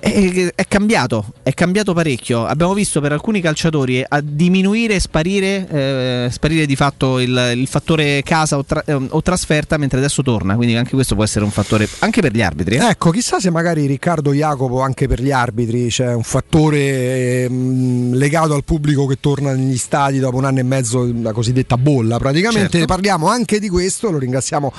[0.00, 2.46] È, è cambiato, è cambiato parecchio.
[2.46, 7.66] Abbiamo visto per alcuni calciatori a diminuire e sparire, eh, sparire di fatto il, il
[7.66, 10.56] fattore casa o, tra- eh, o trasferta, mentre adesso torna.
[10.56, 12.76] Quindi anche questo può essere un fattore anche per gli arbitri.
[12.76, 12.88] eh.
[12.88, 18.54] Ecco, chissà se magari Riccardo Jacopo anche per gli arbitri c'è un fattore ehm, legato
[18.54, 22.16] al pubblico che torna negli stadi dopo un anno e mezzo, la cosiddetta bolla.
[22.18, 22.86] Praticamente Certo.
[22.86, 24.72] parliamo anche di questo, lo ringraziamo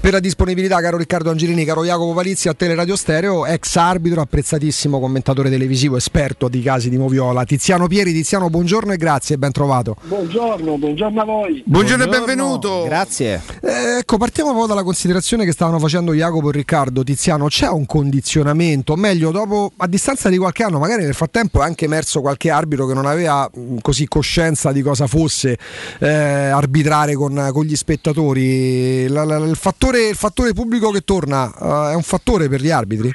[0.00, 4.64] per la disponibilità, caro Riccardo Angelini, caro Jacopo Palizzi a Teleradio Stereo, ex arbitro, apprezzatissimo
[4.72, 7.44] commentatore televisivo, esperto di casi di Moviola.
[7.44, 9.96] Tiziano Pieri, Tiziano, buongiorno e grazie, ben trovato.
[10.02, 11.62] Buongiorno, buongiorno a voi.
[11.64, 12.84] Buongiorno e benvenuto.
[12.84, 13.42] Grazie.
[13.62, 17.02] Eh, ecco, partiamo un po' dalla considerazione che stavano facendo Jacopo e Riccardo.
[17.04, 21.60] Tiziano, c'è un condizionamento, o meglio, dopo a distanza di qualche anno, magari nel frattempo
[21.60, 25.58] è anche emerso qualche arbitro che non aveva mh, così coscienza di cosa fosse
[26.00, 29.06] eh, arbitrare con, con gli spettatori.
[29.08, 32.70] La- la- il, fattore, il fattore pubblico che torna eh, è un fattore per gli
[32.70, 33.14] arbitri?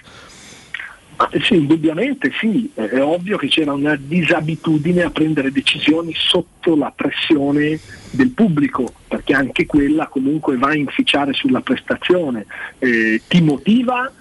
[1.41, 6.91] Sì, indubbiamente sì, è è ovvio che c'era una disabitudine a prendere decisioni sotto la
[6.95, 7.79] pressione
[8.11, 12.45] del pubblico, perché anche quella comunque va a inficiare sulla prestazione,
[12.79, 14.11] Eh, ti motiva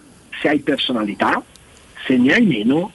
[0.41, 1.43] se hai personalità,
[2.07, 2.93] se ne hai meno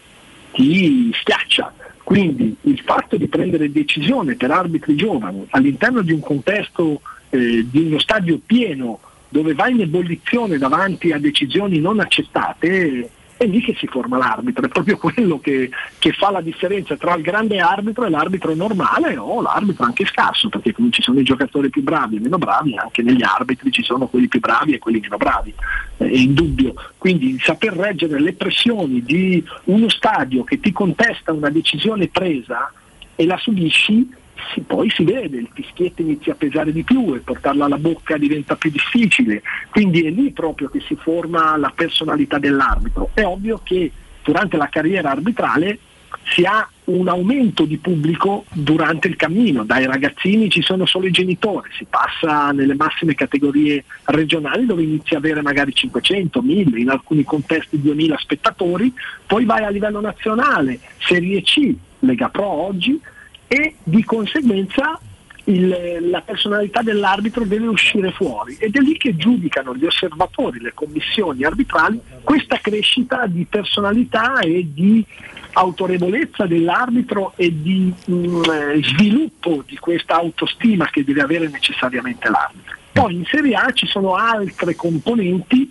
[0.54, 1.74] ti schiaccia.
[2.04, 7.02] Quindi il fatto di prendere decisione per arbitri giovani all'interno di un contesto
[7.32, 9.00] eh, di uno stadio pieno
[9.30, 14.66] dove vai in ebollizione davanti a decisioni non accettate, è lì che si forma l'arbitro,
[14.66, 19.18] è proprio quello che, che fa la differenza tra il grande arbitro e l'arbitro normale
[19.18, 22.78] o l'arbitro anche scarso, perché come ci sono i giocatori più bravi e meno bravi,
[22.78, 25.54] anche negli arbitri ci sono quelli più bravi e quelli meno bravi,
[25.98, 26.74] è indubbio.
[26.98, 32.72] Quindi saper reggere le pressioni di uno stadio che ti contesta una decisione presa
[33.16, 34.10] e la subisci,
[34.54, 38.18] si- poi si vede, il fischietto inizia a pesare di più e portarla alla bocca
[38.18, 43.12] diventa più difficile, quindi è lì proprio che si forma la personalità dell'arbitro.
[43.14, 43.92] È ovvio che
[44.24, 45.80] durante la carriera arbitrale
[46.24, 51.12] si ha un aumento di pubblico durante il cammino, dai ragazzini ci sono solo i
[51.12, 56.90] genitori, si passa nelle massime categorie regionali dove inizi a avere magari 500, 1000, in
[56.90, 58.94] alcuni contesti 2000 spettatori,
[59.26, 63.00] poi vai a livello nazionale, Serie C, Lega Pro oggi
[63.48, 65.00] e di conseguenza
[65.46, 70.74] il- la personalità dell'arbitro deve uscire fuori ed è lì che giudicano gli osservatori, le
[70.74, 75.06] commissioni arbitrali, questa crescita di personalità e di
[75.54, 82.76] autorevolezza dell'arbitro e di mm, eh, sviluppo di questa autostima che deve avere necessariamente l'arbitro.
[82.92, 85.70] Poi in Serie A ci sono altre componenti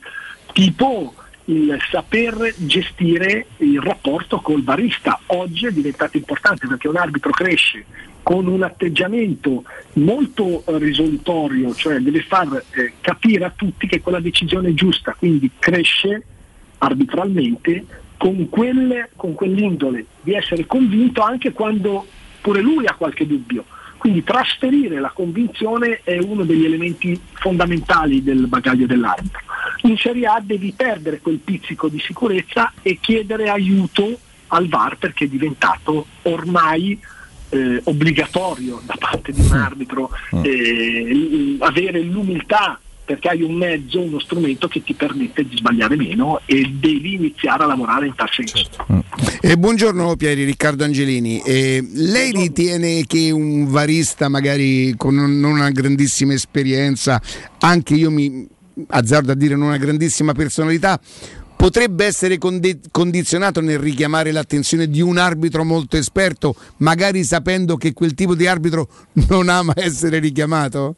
[0.53, 1.15] tipo
[1.47, 5.21] il saper gestire il rapporto col barista.
[5.27, 7.85] Oggi è diventato importante perché un arbitro cresce
[8.23, 9.65] con un atteggiamento
[9.95, 15.51] molto risolutorio, cioè deve far eh, capire a tutti che quella decisione è giusta, quindi
[15.59, 16.25] cresce
[16.79, 17.85] arbitralmente
[18.17, 22.07] con, quelle- con quell'indole di essere convinto anche quando
[22.41, 23.67] pure lui ha qualche dubbio.
[23.99, 29.41] Quindi trasferire la convinzione è uno degli elementi fondamentali del bagaglio dell'arbitro.
[29.87, 35.25] In Serie A devi perdere quel pizzico di sicurezza e chiedere aiuto al VAR perché
[35.25, 36.99] è diventato ormai
[37.51, 40.11] eh, obbligatorio da parte di un arbitro
[40.43, 45.95] eh, l- avere l'umiltà perché hai un mezzo, uno strumento che ti permette di sbagliare
[45.95, 48.71] meno e devi iniziare a lavorare in tal senso.
[49.43, 51.43] Eh, buongiorno Pieri, Riccardo Angelini.
[51.45, 57.21] Eh, lei ritiene che un varista magari con non una grandissima esperienza,
[57.59, 58.49] anche io mi
[58.89, 61.01] azzardo a dire non una grandissima personalità,
[61.57, 67.93] potrebbe essere conde- condizionato nel richiamare l'attenzione di un arbitro molto esperto, magari sapendo che
[67.93, 68.89] quel tipo di arbitro
[69.29, 70.97] non ama essere richiamato?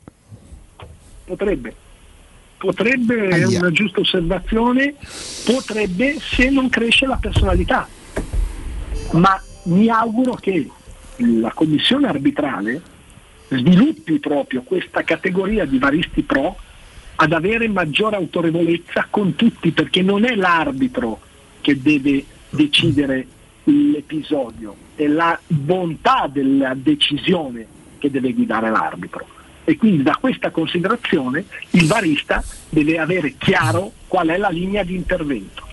[1.24, 1.74] Potrebbe,
[2.58, 3.58] potrebbe, è Aia.
[3.58, 4.94] una giusta osservazione,
[5.44, 7.88] potrebbe se non cresce la personalità.
[9.12, 10.68] Ma mi auguro che
[11.16, 12.82] la commissione arbitrale
[13.48, 16.56] sviluppi proprio questa categoria di varisti pro
[17.16, 21.20] ad avere maggiore autorevolezza con tutti, perché non è l'arbitro
[21.60, 23.26] che deve decidere
[23.64, 27.66] l'episodio, è la bontà della decisione
[27.98, 29.26] che deve guidare l'arbitro.
[29.64, 34.94] E quindi da questa considerazione il varista deve avere chiaro qual è la linea di
[34.94, 35.65] intervento.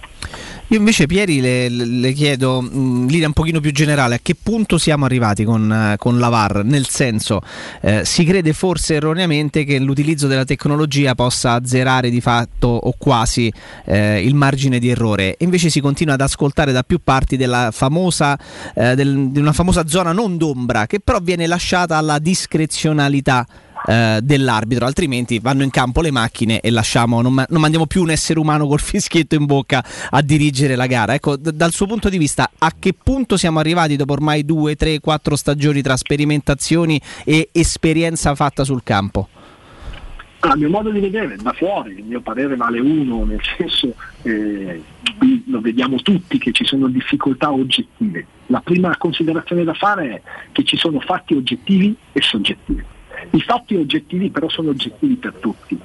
[0.68, 4.34] Io invece Pieri le, le chiedo mh, in linea un pochino più generale a che
[4.42, 7.42] punto siamo arrivati con, eh, con la VAR, nel senso
[7.82, 13.54] eh, si crede forse erroneamente che l'utilizzo della tecnologia possa azzerare di fatto o quasi
[13.86, 15.36] eh, il margine di errore.
[15.40, 18.36] Invece si continua ad ascoltare da più parti della famosa,
[18.74, 23.46] eh, del- di una famosa zona non d'ombra che però viene lasciata alla discrezionalità
[23.86, 28.02] eh, dell'arbitro, altrimenti vanno in campo le macchine e lasciamo, non, ma- non mandiamo più
[28.02, 31.14] un essere umano col fischietto in bocca a dirigere la gara.
[31.14, 34.76] Ecco, d- dal suo punto di vista, a che punto siamo arrivati dopo ormai due,
[34.76, 39.28] tre, quattro stagioni tra sperimentazioni e esperienza fatta sul campo?
[40.46, 44.82] A mio modo di vedere, da fuori, il mio parere vale uno, nel senso eh,
[45.46, 48.26] lo vediamo tutti che ci sono difficoltà oggettive.
[48.48, 52.84] La prima considerazione da fare è che ci sono fatti oggettivi e soggettivi.
[53.32, 55.78] I fatti oggettivi però sono oggettivi per tutti.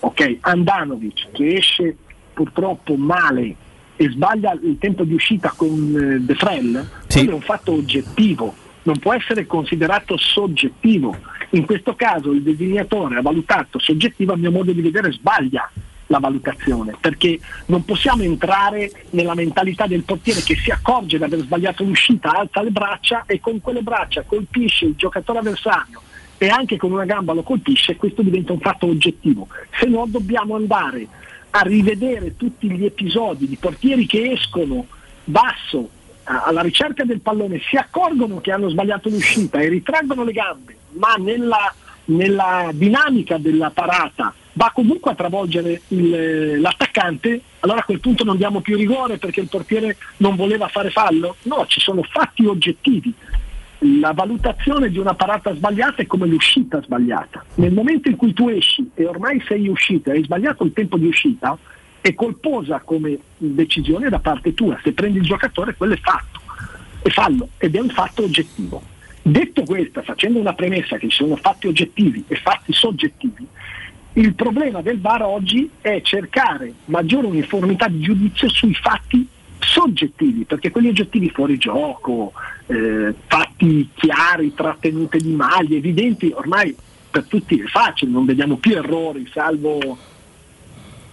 [0.00, 1.96] Ok, Andanovic che esce
[2.32, 3.56] purtroppo male
[3.96, 8.54] e sbaglia il tempo di uscita con eh, De Frel, quello è un fatto oggettivo,
[8.82, 11.16] non può essere considerato soggettivo.
[11.50, 15.68] In questo caso il designatore ha valutato soggettivo, a mio modo di vedere sbaglia
[16.06, 21.40] la valutazione, perché non possiamo entrare nella mentalità del portiere che si accorge di aver
[21.40, 26.02] sbagliato l'uscita, alza le braccia e con quelle braccia colpisce il giocatore avversario
[26.38, 29.48] e anche con una gamba lo colpisce, questo diventa un fatto oggettivo.
[29.78, 31.06] Se no dobbiamo andare
[31.50, 34.86] a rivedere tutti gli episodi di portieri che escono
[35.24, 35.90] basso
[36.24, 41.14] alla ricerca del pallone, si accorgono che hanno sbagliato l'uscita e ritraggono le gambe, ma
[41.14, 41.74] nella,
[42.06, 48.36] nella dinamica della parata va comunque a travolgere il- l'attaccante, allora a quel punto non
[48.36, 51.36] diamo più rigore perché il portiere non voleva fare fallo?
[51.44, 53.12] No, ci sono fatti oggettivi.
[53.82, 57.44] La valutazione di una parata sbagliata è come l'uscita sbagliata.
[57.56, 60.96] Nel momento in cui tu esci e ormai sei uscita e hai sbagliato il tempo
[60.96, 61.56] di uscita,
[62.00, 64.78] è colposa come decisione da parte tua.
[64.82, 66.40] Se prendi il giocatore, quello è fatto.
[67.02, 68.82] È fallo ed è un fatto oggettivo.
[69.22, 73.46] Detto questo, facendo una premessa che ci sono fatti oggettivi e fatti soggettivi,
[74.14, 79.28] il problema del VAR oggi è cercare maggiore uniformità di giudizio sui fatti
[79.60, 82.32] soggettivi, perché quelli oggettivi fuori gioco,
[82.66, 86.74] eh, fatti chiari, trattenute di maglie, evidenti, ormai
[87.10, 89.98] per tutti è facile, non vediamo più errori, salvo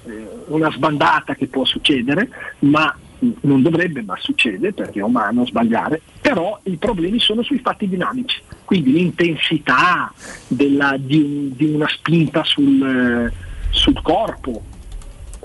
[0.06, 2.96] eh, una sbandata che può succedere, ma
[3.42, 8.42] non dovrebbe, ma succede perché è umano sbagliare, però i problemi sono sui fatti dinamici,
[8.66, 10.14] quindi l'intensità
[10.48, 13.34] della- di, di una spinta sul, eh,
[13.70, 14.64] sul corpo,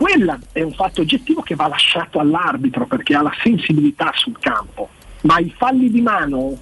[0.00, 4.88] quella è un fatto oggettivo che va lasciato all'arbitro perché ha la sensibilità sul campo,
[5.24, 6.58] ma i falli di mano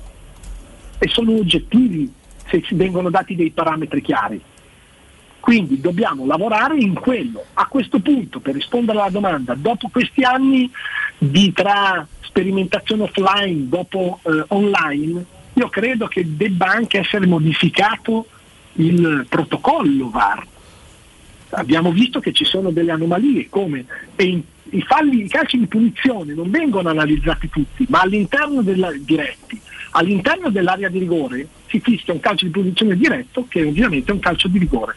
[1.07, 2.13] sono oggettivi
[2.49, 4.43] se ci vengono dati dei parametri chiari.
[5.39, 7.45] Quindi dobbiamo lavorare in quello.
[7.55, 10.69] A questo punto, per rispondere alla domanda, dopo questi anni
[11.17, 18.27] di tra sperimentazione offline, dopo eh, online, io credo che debba anche essere modificato
[18.73, 20.45] il protocollo VAR.
[21.51, 23.85] Abbiamo visto che ci sono delle anomalie come
[24.17, 28.93] e in- i falli, i calci di punizione non vengono analizzati tutti, ma all'interno della,
[28.99, 29.59] diretti,
[29.93, 34.21] all'interno dell'area di rigore si fischia un calcio di punizione diretto che ovviamente è un
[34.21, 34.95] calcio di rigore.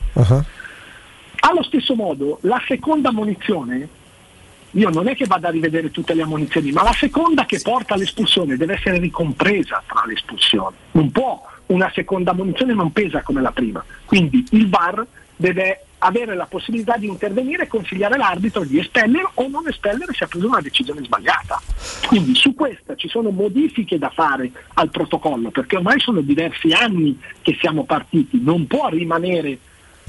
[1.44, 3.88] Allo stesso modo, la seconda munizione,
[4.72, 7.94] io non è che vada a rivedere tutte le ammonizioni, ma la seconda che porta
[7.94, 10.76] all'espulsione deve essere ricompresa tra le espulsioni.
[10.92, 13.84] Non può una seconda munizione non pesa come la prima.
[14.06, 15.06] Quindi il VAR
[15.36, 20.24] deve avere la possibilità di intervenire e consigliare l'arbitro di espellere o non espellere se
[20.24, 21.62] ha preso una decisione sbagliata.
[22.08, 27.20] Quindi su questa ci sono modifiche da fare al protocollo, perché ormai sono diversi anni
[27.42, 29.60] che siamo partiti, non può rimanere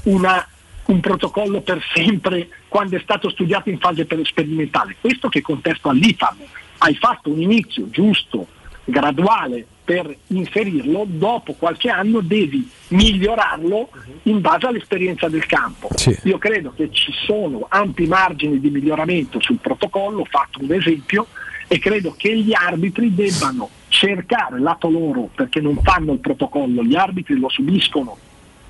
[0.03, 0.45] una-
[0.85, 4.95] un protocollo per sempre quando è stato studiato in fase per- sperimentale.
[4.99, 6.37] Questo che contesto all'IFAB.
[6.79, 8.47] Hai fatto un inizio giusto,
[8.83, 13.89] graduale per inserirlo, dopo qualche anno devi migliorarlo
[14.23, 15.89] in base all'esperienza del campo.
[15.95, 16.17] Sì.
[16.23, 21.27] Io credo che ci sono ampi margini di miglioramento sul protocollo, ho fatto un esempio,
[21.67, 26.95] e credo che gli arbitri debbano cercare lato loro, perché non fanno il protocollo, gli
[26.95, 28.17] arbitri lo subiscono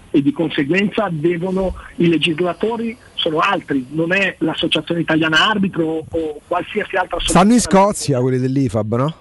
[0.10, 6.96] e di conseguenza devono, i legislatori sono altri, non è l'associazione italiana arbitro o, qualsiasi
[6.96, 7.54] altra Stanno associazione.
[7.54, 9.16] in Scozia quelli dell'IFAB, no?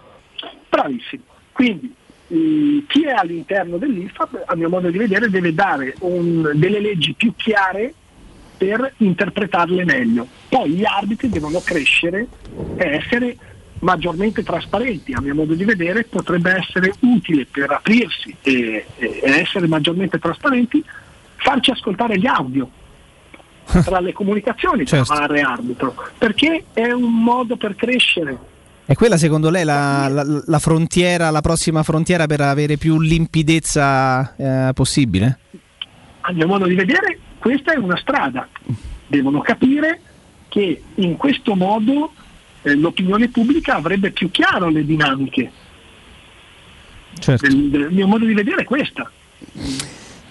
[0.69, 1.23] Bravissimo.
[1.53, 1.95] Quindi
[2.29, 7.13] eh, chi è all'interno dell'IFAB, a mio modo di vedere, deve dare un- delle leggi
[7.15, 7.93] più chiare
[8.57, 10.27] per interpretarle meglio.
[10.49, 12.27] Poi gli arbitri devono crescere
[12.77, 13.37] e essere
[13.81, 19.67] maggiormente trasparenti, a mio modo di vedere potrebbe essere utile per aprirsi e, e essere
[19.67, 20.83] maggiormente trasparenti,
[21.37, 22.71] farci ascoltare gli audio
[23.85, 25.15] tra le comunicazioni tra Certo.
[25.15, 28.39] VAR e arbitro, perché è un modo per crescere.
[28.85, 34.35] E quella secondo lei la, la- la frontiera, la prossima frontiera per avere più limpidezza
[34.37, 35.39] eh, possibile?
[36.23, 38.49] a mio modo di vedere questa è una strada.
[39.07, 40.01] Devono capire
[40.49, 42.13] che in questo modo
[42.63, 45.51] eh, l'opinione pubblica avrebbe più chiaro le dinamiche.
[47.25, 49.11] Del, del mio modo di vedere è questa.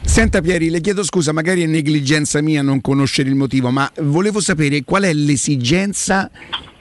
[0.02, 4.40] Senta Pieri, le chiedo scusa, magari è negligenza mia non conoscere il motivo, ma volevo
[4.40, 6.30] sapere qual è l'esigenza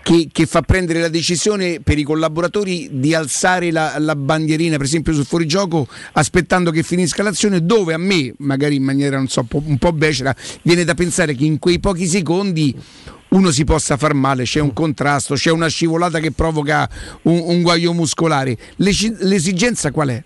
[0.02, 4.86] che, che fa prendere la decisione per i collaboratori di alzare la, la bandierina, per
[4.86, 9.78] esempio sul fuorigioco, aspettando che finisca l'azione, dove a me, magari in maniera so, un
[9.78, 12.74] po' becera, viene da pensare che in quei pochi secondi
[13.28, 16.88] uno si possa far male, c'è un contrasto, c'è una scivolata che provoca
[17.22, 18.56] un, un guaio muscolare.
[18.76, 20.22] L'esi- l'esigenza qual è?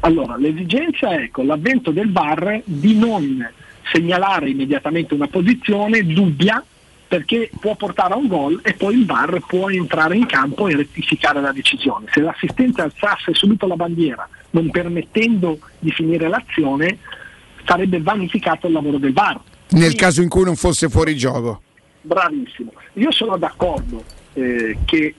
[0.00, 3.48] Allora, l'esigenza è con l'avvento del VAR di non
[3.90, 6.62] segnalare immediatamente una posizione dubbia
[7.08, 10.76] perché può portare a un gol e poi il VAR può entrare in campo e
[10.76, 12.06] rettificare la decisione.
[12.12, 16.98] Se l'assistente alzasse subito la bandiera non permettendo di finire l'azione
[17.64, 19.40] sarebbe vanificato il lavoro del VAR.
[19.70, 21.62] Nel caso in cui non fosse fuori gioco.
[22.00, 22.72] Bravissimo.
[22.94, 24.04] Io sono d'accordo
[24.34, 25.14] eh, che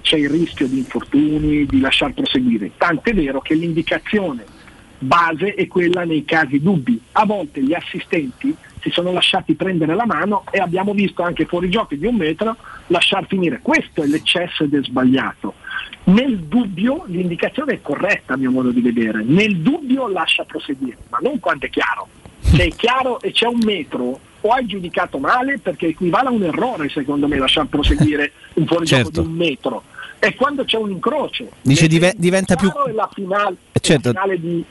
[0.00, 2.72] c'è il rischio di infortuni, di lasciar proseguire.
[2.76, 4.44] Tant'è vero che l'indicazione
[4.98, 7.00] base è quella nei casi dubbi.
[7.12, 11.68] A volte gli assistenti si sono lasciati prendere la mano e abbiamo visto anche fuori
[11.70, 12.56] giochi di un metro
[12.88, 13.60] lasciar finire.
[13.62, 15.54] Questo è l'eccesso ed è sbagliato.
[16.04, 21.18] Nel dubbio l'indicazione è corretta a mio modo di vedere, nel dubbio lascia proseguire, ma
[21.20, 22.08] non quando è chiaro.
[22.40, 26.42] Se è chiaro e c'è un metro o hai giudicato male perché equivale a un
[26.42, 29.20] errore secondo me lasciar proseguire un fuorigioco Certo.
[29.20, 29.82] di un metro.
[30.18, 31.48] E quando c'è un incrocio.
[31.62, 32.70] Dice dive- diventa più...
[32.72, 34.12] è la finale, Eh, certo.
[34.12, 34.64] la finale di...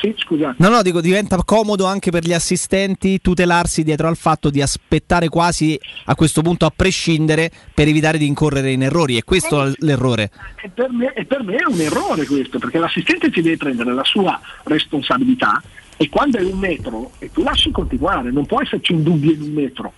[0.00, 0.54] Sì, scusa.
[0.58, 5.28] No, no, dico, diventa comodo anche per gli assistenti tutelarsi dietro al fatto di aspettare
[5.28, 9.16] quasi a questo punto a prescindere per evitare di incorrere in errori.
[9.16, 10.30] E questo è l'errore.
[10.62, 13.92] E per, me, e per me è un errore questo, perché l'assistente si deve prendere
[13.92, 15.60] la sua responsabilità
[15.96, 19.42] e quando è un metro e tu lasci continuare, non può esserci un dubbio in
[19.42, 19.92] un metro.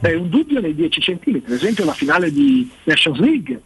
[0.00, 3.62] È un dubbio nei 10 centimetri, ad esempio la finale di Nations League.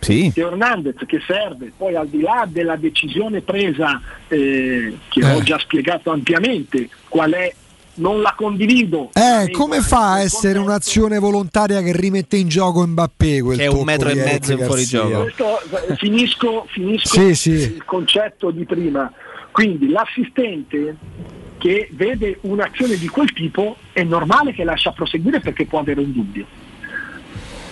[0.00, 0.30] Sì.
[0.32, 5.58] Che Hernandez che serve, poi al di là della decisione presa eh, che ho già
[5.58, 7.52] spiegato ampiamente, qual è,
[7.94, 9.10] non la condivido.
[9.12, 13.42] Eh, come fa a essere un'azione volontaria che rimette in gioco Mbappé?
[13.42, 15.22] Quel Che è un metro e mezzo in fuorigioco.
[15.22, 17.50] Questo, eh, finisco, finisco Sì, sì.
[17.50, 19.12] il concetto di prima.
[19.50, 20.96] Quindi l'assistente
[21.58, 26.12] che vede un'azione di quel tipo è normale che lascia proseguire perché può avere un
[26.12, 26.46] dubbio.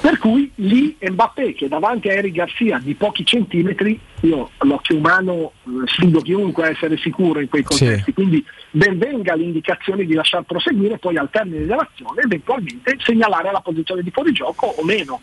[0.06, 5.50] Per cui lì Mbappé che davanti a Eric Garcia di pochi centimetri, io l'occhio umano
[5.64, 10.44] eh, sfido chiunque a essere sicuro in quei contesti, quindi ben venga l'indicazione di lasciar
[10.44, 15.22] proseguire, poi al termine dell'azione eventualmente segnalare la posizione di fuorigioco o meno.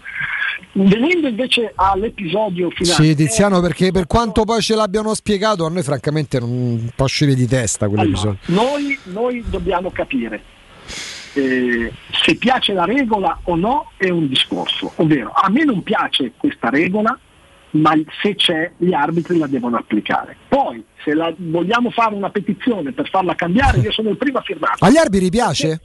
[0.73, 5.83] Venendo invece all'episodio finale, Sì, Tiziano, perché per quanto poi ce l'abbiano spiegato, a noi
[5.83, 8.39] francamente non può uscire di testa Allora, quell'episodio.
[8.47, 10.52] noi, noi dobbiamo capire
[11.33, 16.33] eh, se piace la regola o no è un discorso, ovvero a me non piace
[16.37, 17.17] questa regola,
[17.71, 20.37] ma se c'è gli arbitri la devono applicare.
[20.47, 24.41] Poi se la, vogliamo fare una petizione per farla cambiare, io sono il primo a
[24.41, 24.75] firmare.
[24.79, 25.81] Agli arbitri piace?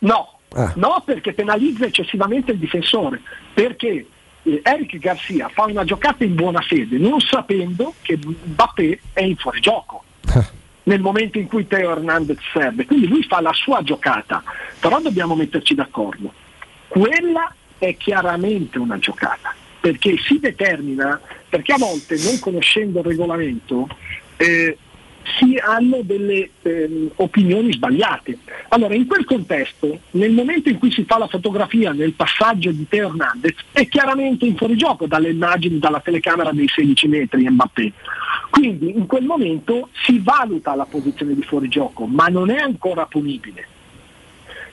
[0.00, 0.72] No, Ah.
[0.76, 3.20] no perché penalizza eccessivamente il difensore,
[3.54, 4.04] perché
[4.42, 9.36] eh, Eric Garcia fa una giocata in buona fede non sapendo che Mbappé è in
[9.36, 10.02] fuorigioco
[10.84, 14.42] nel momento in cui Teo Hernandez serve, quindi lui fa la sua giocata,
[14.78, 16.32] però dobbiamo metterci d'accordo.
[16.88, 23.88] Quella è chiaramente una giocata, perché si determina, perché a volte non conoscendo il regolamento
[24.36, 24.76] eh,
[25.38, 28.38] si hanno delle ehm, opinioni sbagliate.
[28.68, 32.86] Allora, in quel contesto, nel momento in cui si fa la fotografia nel passaggio di
[32.88, 37.92] Teo Hernandez, è chiaramente in fuorigioco dalle immagini, dalla telecamera dei 16 metri Mbappé.
[38.50, 43.66] Quindi in quel momento si valuta la posizione di fuorigioco, ma non è ancora punibile.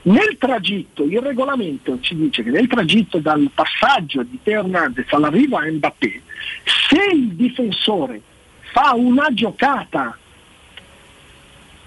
[0.02, 5.56] Nel tragitto, il regolamento ci dice che nel tragitto dal passaggio di Teo Hernandez all'arrivo
[5.56, 6.22] a Mbappé,
[6.64, 8.22] se il difensore
[8.72, 10.16] fa una giocata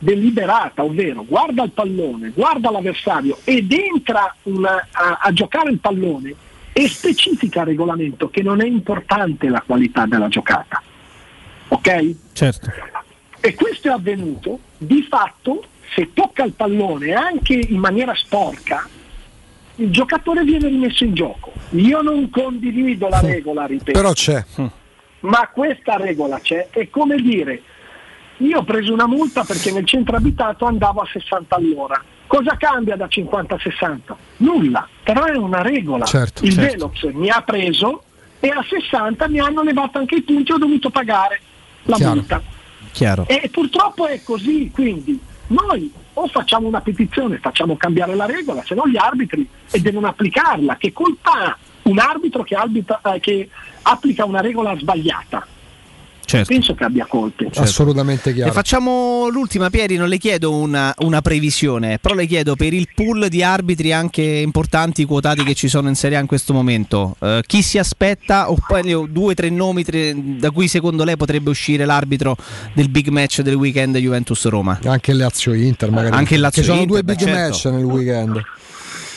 [0.01, 6.33] deliberata, ovvero guarda il pallone, guarda l'avversario ed entra una- a, a giocare il pallone
[6.73, 10.81] e specifica il regolamento che non è importante la qualità della giocata.
[11.67, 12.15] Ok?
[12.33, 12.71] Certo.
[13.39, 15.63] E questo è avvenuto, di fatto,
[15.93, 18.88] se tocca il pallone anche in maniera sporca,
[19.75, 21.53] il giocatore viene rimesso in gioco.
[21.71, 23.91] Io non condivido la regola, ripeto.
[23.91, 24.43] Però c'è.
[25.21, 27.61] Ma questa regola c'è, è come dire,
[28.42, 32.02] io ho preso una multa perché nel centro abitato andavo a 60 all'ora.
[32.28, 34.16] Cosa cambia da 50 a 60?
[34.38, 36.06] Nulla, però è una regola.
[36.06, 36.92] Certo, Il certo.
[36.94, 38.03] Velox mi ha preso
[38.40, 41.40] e a 60 mi hanno levato anche i punti e ho dovuto pagare
[41.84, 42.16] la Chiaro.
[42.16, 42.42] multa.
[42.92, 43.28] Chiaro.
[43.28, 48.76] E purtroppo è così, quindi noi o facciamo una petizione, facciamo cambiare la regola, se
[48.76, 50.78] no gli arbitri e devono applicarla.
[50.78, 53.50] Che colpa ha un arbitro che, arbitra- eh, che
[53.84, 55.45] applica una regola sbagliata?
[56.32, 56.53] Certo.
[56.53, 57.50] Penso che abbia colpe.
[57.56, 58.51] Assolutamente E chiaro.
[58.53, 59.98] facciamo l'ultima, Pieri.
[59.98, 64.22] Non le chiedo una, una previsione, però le chiedo per il pool di arbitri anche
[64.22, 67.18] importanti quotati che ci sono in Serie A in questo momento.
[67.19, 71.18] eh, chi si aspetta, o poi due o tre nomi tre- da cui secondo lei
[71.18, 72.38] potrebbe uscire l'arbitro
[72.74, 74.80] del big match del weekend Juventus-Roma?
[74.85, 76.16] Anche il Lazio Inter, magari.
[76.16, 77.34] Anche il Lazio Ci sono due big certo.
[77.38, 78.42] match nel weekend.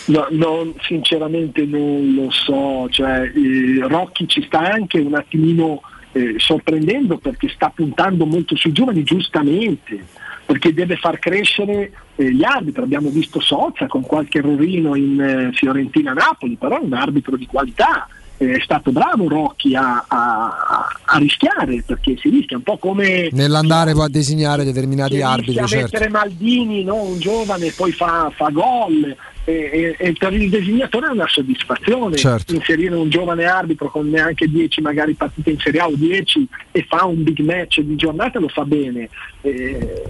[0.07, 5.81] No, non- sinceramente non lo so, cioè, eh, Rocchi ci sta anche un attimino
[6.15, 10.07] eh, sorprendendo perché sta puntando molto sui giovani, giustamente,
[10.47, 12.83] perché deve far crescere eh, gli arbitri.
[12.83, 18.07] Abbiamo visto Sozza con qualche errorino in eh, Fiorentina-Napoli, però è un arbitro di qualità.
[18.36, 23.28] Eh, È stato bravo Rocchi a, a- a rischiare perché si rischia un po' come
[23.33, 25.84] Nell'andare a designare determinati arbitri, rischia certo.
[25.93, 27.02] mettere Maldini, no?
[27.02, 32.55] un giovane, poi fa, fa gol e, e- per il designatore è una soddisfazione Certo.
[32.55, 36.84] inserire un giovane arbitro con neanche 10 magari partite in Serie A o 10 e
[36.89, 39.08] fa un big match di giornata lo fa bene.
[39.42, 40.02] Eh,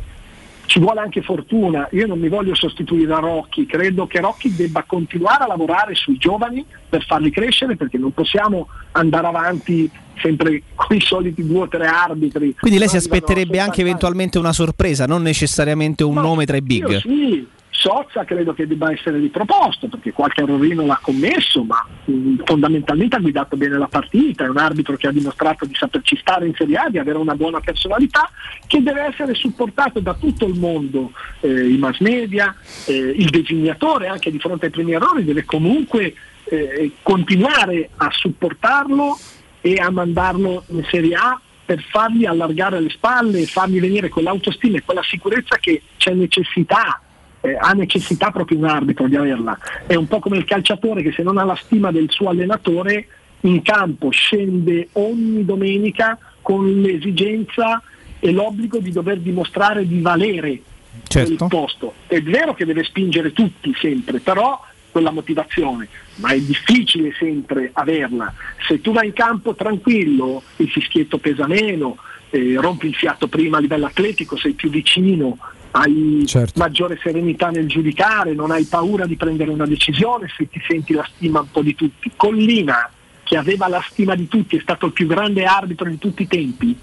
[0.67, 4.83] ci vuole anche fortuna, io non mi voglio sostituire a Rocchi, credo che Rocchi debba
[4.85, 9.91] continuare a lavorare sui giovani per farli crescere perché non possiamo andare avanti
[10.23, 12.55] sempre con i soliti due o tre arbitri.
[12.59, 16.63] Quindi lei si No, aspetterebbe anche eventualmente una sorpresa, non necessariamente un nome tra i
[16.63, 16.97] big.
[17.01, 17.47] sì,
[17.77, 23.19] Sozza credo che debba essere riproposto perché qualche errorino l'ha commesso, ma mh, fondamentalmente ha
[23.19, 26.77] guidato bene la partita, è un arbitro che ha dimostrato di saperci stare in Serie
[26.77, 28.31] A, di avere una buona personalità,
[28.69, 32.55] che deve essere supportato da tutto il mondo, eh, i mass media,
[32.87, 39.19] eh, il designatore anche di fronte ai primi errori deve comunque eh, continuare a supportarlo
[39.61, 44.77] e a mandarlo in Serie A per fargli allargare le spalle e fargli venire quell'autostima
[44.77, 47.01] e quella sicurezza che c'è necessità,
[47.45, 49.59] eh, ha necessità proprio un arbitro di averla.
[49.87, 53.07] È un po' come il calciatore che se non ha la stima del suo allenatore
[53.43, 57.83] in campo scende ogni domenica con l'esigenza
[58.19, 60.61] e l'obbligo di dover dimostrare di valere
[61.07, 61.35] Certo.
[61.37, 61.95] quel posto.
[62.07, 64.59] È vero che deve spingere tutti sempre, però
[64.91, 68.33] quella motivazione, ma è difficile sempre averla.
[68.67, 71.97] Se tu vai in campo tranquillo, il fischietto pesa meno,
[72.31, 75.37] eh, rompi il fiato prima a livello atletico, sei più vicino,
[75.77, 76.59] hai Certo.
[76.59, 81.07] maggiore serenità nel giudicare, non hai paura di prendere una decisione se ti senti la
[81.15, 82.13] stima un po' di tutti.
[82.15, 82.89] Collina,
[83.25, 86.29] che aveva la stima di tutti, è stato il più grande arbitro di tutti i
[86.29, 86.79] tempi,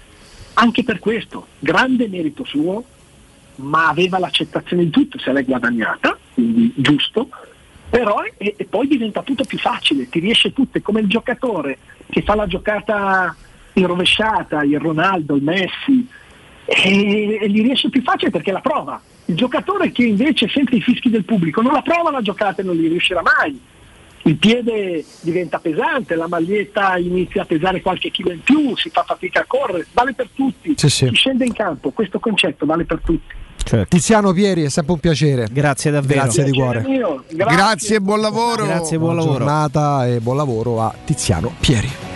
[0.54, 2.84] anche per questo, grande merito suo,
[3.56, 7.30] ma aveva l'accettazione di tutto, se l'è guadagnata, quindi giusto,
[7.88, 11.78] però e, e poi diventa tutto più facile, ti riesce tutto, è come il giocatore
[12.10, 13.34] che fa la giocata
[13.74, 16.06] in rovesciata, il Ronaldo, il Messi,
[16.64, 19.00] e, e gli riesce più facile perché la prova.
[19.26, 22.64] Il giocatore che invece sente i fischi del pubblico non la prova la giocata e
[22.64, 23.60] non gli riuscirà mai.
[24.24, 29.02] Il piede diventa pesante, la maglietta inizia a pesare qualche chilo in più, si fa
[29.04, 30.74] fatica a correre, vale per tutti.
[30.76, 31.08] Sì, sì.
[31.08, 33.34] Chi scende in campo, questo concetto vale per tutti.
[33.88, 35.48] Tiziano Pieri, è sempre un piacere.
[35.50, 36.22] Grazie davvero.
[36.22, 36.82] Grazie di cuore.
[36.82, 37.56] Grazie.
[37.56, 38.64] Grazie e buon lavoro.
[38.64, 39.38] Grazie, buon Buona lavoro.
[39.38, 42.11] giornata e buon lavoro a Tiziano Pieri.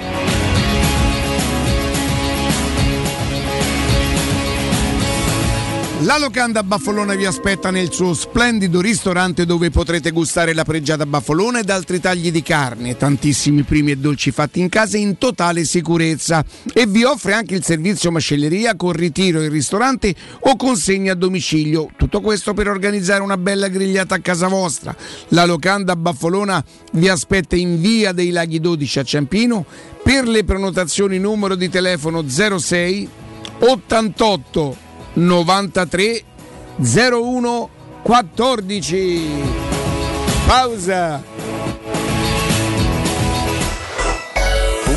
[6.01, 11.61] La locanda Baffolona vi aspetta nel suo splendido ristorante dove potrete gustare la pregiata baffolona
[11.61, 16.45] ed altri tagli di carne, tantissimi primi e dolci fatti in casa in totale sicurezza
[16.75, 21.89] e vi offre anche il servizio macelleria con ritiro in ristorante o consegna a domicilio.
[21.97, 24.95] Tutto questo per organizzare una bella grigliata a casa vostra.
[25.29, 29.65] La locanda Baffolona vi aspetta in via dei Laghi 12 a Ciampino
[30.03, 33.09] per le prenotazioni numero di telefono 06
[33.61, 34.85] 88
[35.17, 36.25] 93
[36.79, 37.69] 01
[38.05, 39.21] 14.
[40.47, 41.23] Pausa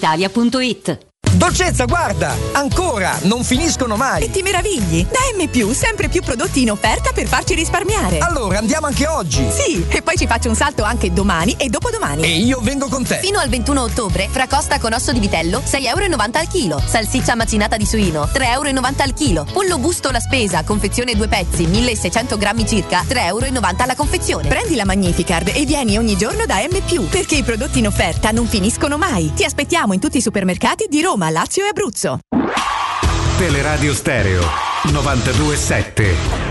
[0.00, 1.09] brispalitalia.it.
[1.40, 2.36] Dolcezza, guarda!
[2.52, 3.18] Ancora!
[3.22, 4.24] Non finiscono mai!
[4.24, 5.06] E ti meravigli!
[5.06, 8.18] Da M, sempre più prodotti in offerta per farci risparmiare.
[8.18, 9.48] Allora andiamo anche oggi!
[9.50, 12.24] Sì, e poi ci faccio un salto anche domani e dopodomani.
[12.24, 13.20] E io vengo con te!
[13.22, 16.82] Fino al 21 ottobre, fracosta con osso di vitello, 6,90 euro al chilo.
[16.84, 19.46] Salsiccia macinata di suino, 3,90 euro al chilo.
[19.50, 23.46] Pollo busto la spesa, confezione due pezzi, 1600 grammi circa, 3,90 euro
[23.78, 24.46] alla confezione.
[24.46, 28.46] Prendi la Magnificard e vieni ogni giorno da M, perché i prodotti in offerta non
[28.46, 29.32] finiscono mai.
[29.32, 32.18] Ti aspettiamo in tutti i supermercati di Roma, Lazio e Abruzzo.
[33.38, 34.42] Teleradio Stereo
[34.92, 36.49] 927.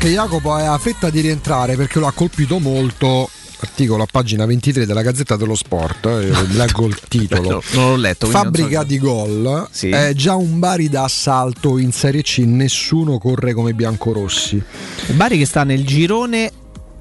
[0.00, 3.28] Che Jacopo ha fretta di rientrare perché lo ha colpito molto.
[3.62, 7.62] Articolo a pagina 23 della Gazzetta dello Sport, eh, leggo il titolo.
[7.72, 8.24] non l'ho letto.
[8.24, 9.90] so Fabbrica che- di gol, Sì.
[9.90, 14.62] è già un Bari da assalto in Serie C, nessuno corre come biancorossi.
[15.08, 16.50] Bari che sta nel girone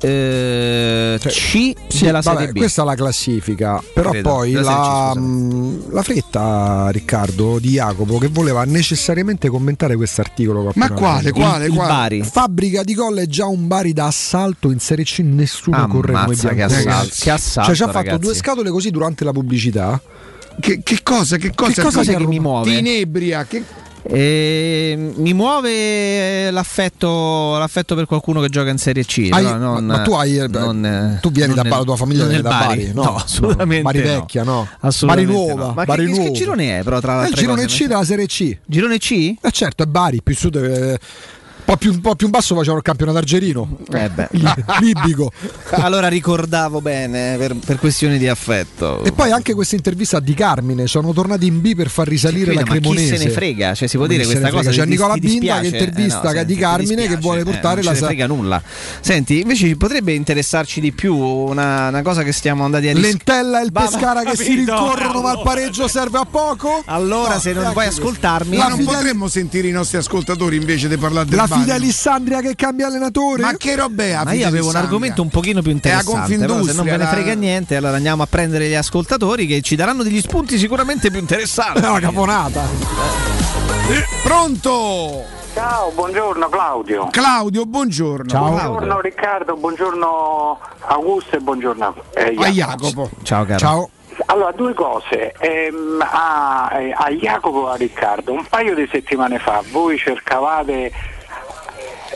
[0.02, 2.58] eh, C Sì, della vabbè, Serie B.
[2.58, 4.30] Questa è la classifica, però Credo.
[4.30, 10.22] poi La la, C, mh, la fretta, Riccardo, di Jacopo che voleva necessariamente commentare questo
[10.22, 10.72] articolo.
[10.76, 11.90] Ma quale, quale, Il- il quale?
[11.94, 12.24] Bari.
[12.24, 16.24] Fabbrica di gol è già un Bari da assalto in Serie C, nessuno corre come
[16.26, 18.20] Ammazza, che assalto, che assalto, Cioè ci ha fatto ragazzi.
[18.20, 20.02] due scatole così durante la pubblicità.
[20.60, 21.38] Che, che cosa?
[21.38, 22.70] Che cosa, Che cosa che mi muove?
[22.72, 23.46] Ti inebria?
[23.46, 23.64] Che...
[24.12, 29.28] E mi muove l'affetto, l'affetto per qualcuno che gioca in Serie C.
[29.30, 32.26] Hai- però non- ma, tu hai non, eh, tu vieni da Bari, la tua famiglia
[32.26, 34.06] viene da nel Bari, no, assolutamente Bari no.
[34.06, 34.68] vecchia, no.
[35.02, 35.74] Bari nuova, no.
[35.74, 36.32] Ma Bari che, che nuova.
[36.32, 37.40] girone è però tra Eh, il l'altro?
[37.42, 38.58] girone C della Serie C.
[38.66, 39.12] Girone C?
[39.42, 40.98] Eh certo, è Bari, più su deve- un,
[41.70, 43.78] po più, un po' più in basso facevano il campionato algerino.
[43.92, 44.30] Eh beh.
[44.80, 45.32] Libico.
[45.72, 49.04] allora ricordavo bene per, per questioni di affetto.
[49.04, 52.54] E poi anche questa intervista a Di Carmine, sono tornati in B per far risalire
[52.54, 53.18] Capito, la ma chi Cremonese.
[53.18, 53.74] se ne frega?
[53.76, 54.70] Cioè, si può Ma dire se questa cosa?
[54.72, 57.44] C'è ti- Nicola Binda che intervista Eh, no, Di senti, ti Carmine che vuole eh,
[57.44, 58.62] portare non la ne sa- frega nulla.
[59.02, 63.16] Senti, invece ci potrebbe interessarci di più una, una cosa che stiamo andati a rischiare.
[63.16, 66.82] Lentella e il Pescara che si rincorrono, ma il pareggio serve a poco?
[66.86, 70.98] Allora, No, se non vuoi ascoltarmi, Ma non potremmo sentire i nostri ascoltatori invece di
[70.98, 71.59] parlare del Bari?
[71.60, 73.42] Fide Alessandria che cambia allenatore?
[73.42, 74.14] Ma che roba è?
[74.14, 76.38] la Ma io avevo un argomento un pochino più interessante.
[76.38, 79.62] Però se non ve ne frega la- niente, allora andiamo a prendere gli ascoltatori che
[79.62, 81.82] ci daranno degli spunti sicuramente più interessanti.
[81.84, 82.62] È una caponata.
[84.24, 85.24] Pronto?
[85.54, 87.08] Ciao, buongiorno Claudio.
[87.10, 88.40] Claudio, buongiorno.
[88.40, 92.86] Buongiorno Riccardo, buongiorno Augusto e buongiorno eh, A Jacopo.
[92.86, 93.10] Jacopo.
[93.24, 93.58] Ciao caro.
[93.60, 93.90] Ciao.
[94.28, 95.34] Allora, due cose.
[95.40, 100.92] Ehm, a, eh, a Jacopo e a Riccardo, un paio di settimane fa voi cercavate,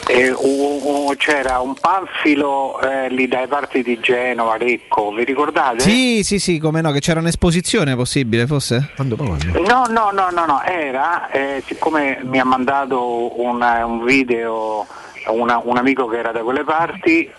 [0.08, 5.80] eh, un- un- c'era un panfilo eh, lì dai parti di Genova, Recco, vi ricordate?
[5.80, 8.90] Sì, sì, sì, come no, che c'era un'esposizione possibile, forse?
[8.96, 14.86] Quando, No, no, no, no, no, era, eh, siccome mi ha mandato una- un video
[15.28, 17.32] una- un amico che era da quelle parti,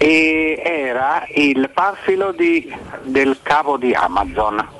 [0.00, 4.76] e era il panfilo di- del capo di Amazon.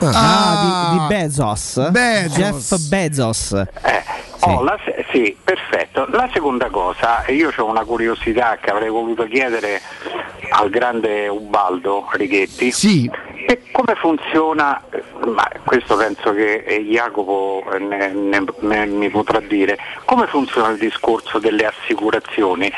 [0.00, 1.88] Ah, di, di Bezos.
[1.90, 2.36] Bezos.
[2.36, 3.52] Jeff Bezos.
[3.52, 4.02] Eh,
[4.40, 6.06] oh, la se- sì, perfetto.
[6.10, 9.80] La seconda cosa, io ho una curiosità che avrei voluto chiedere
[10.50, 12.70] al grande Ubaldo Righetti.
[12.72, 13.10] Sì.
[13.44, 14.80] E come funziona,
[15.26, 20.68] ma questo penso che eh, Jacopo eh, ne- ne- ne- mi potrà dire, come funziona
[20.68, 22.70] il discorso delle assicurazioni?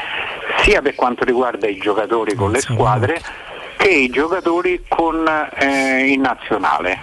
[0.63, 3.21] sia per quanto riguarda i giocatori con le squadre
[3.85, 5.27] che i giocatori con
[5.59, 6.99] eh, il nazionale.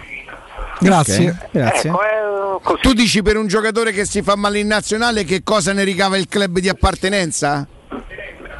[0.80, 1.38] Grazie.
[1.51, 2.82] Ecco, è così.
[2.82, 6.18] Tu dici per un giocatore che si fa male in nazionale che cosa ne ricava
[6.18, 7.68] il club di appartenenza?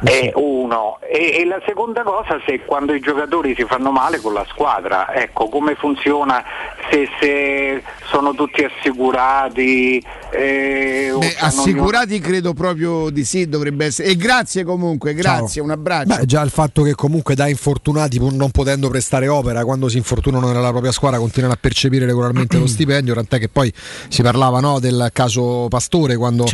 [0.02, 0.98] È uno.
[1.00, 5.14] E, e la seconda cosa, se quando i giocatori si fanno male con la squadra,
[5.14, 6.42] ecco come funziona,
[6.90, 10.04] se, se sono tutti assicurati.
[10.30, 14.08] eh, Beh, assicurati credo proprio di sì, dovrebbe essere.
[14.08, 16.16] E grazie comunque, grazie, un abbraccio.
[16.16, 19.98] Beh, già il fatto che comunque da infortunati, pur non potendo prestare opera, quando si
[19.98, 23.72] infortunano nella propria squadra, continuano a percepire regolarmente lo stipendio, tant'è che poi
[24.08, 26.44] si parlava no, del caso Pastore, quando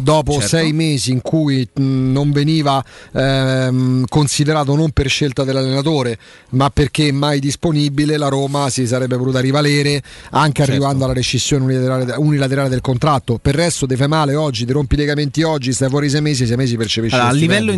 [0.00, 0.46] dopo certo.
[0.46, 2.82] sei mesi in cui mh, non veniva
[3.12, 6.18] ehm, considerato non per scelta dell'allenatore,
[6.50, 10.70] ma perché mai disponibile, la Roma si sarebbe voluta rivalere, anche Certo.
[10.72, 13.38] arrivando alla rescissione unilaterale, unilaterale del contratto.
[13.40, 16.20] Per il resto ti fai male oggi, ti rompi i legamenti oggi, stai fuori sei
[16.20, 17.72] mesi, sei mesi percepisci Allora, a lo livello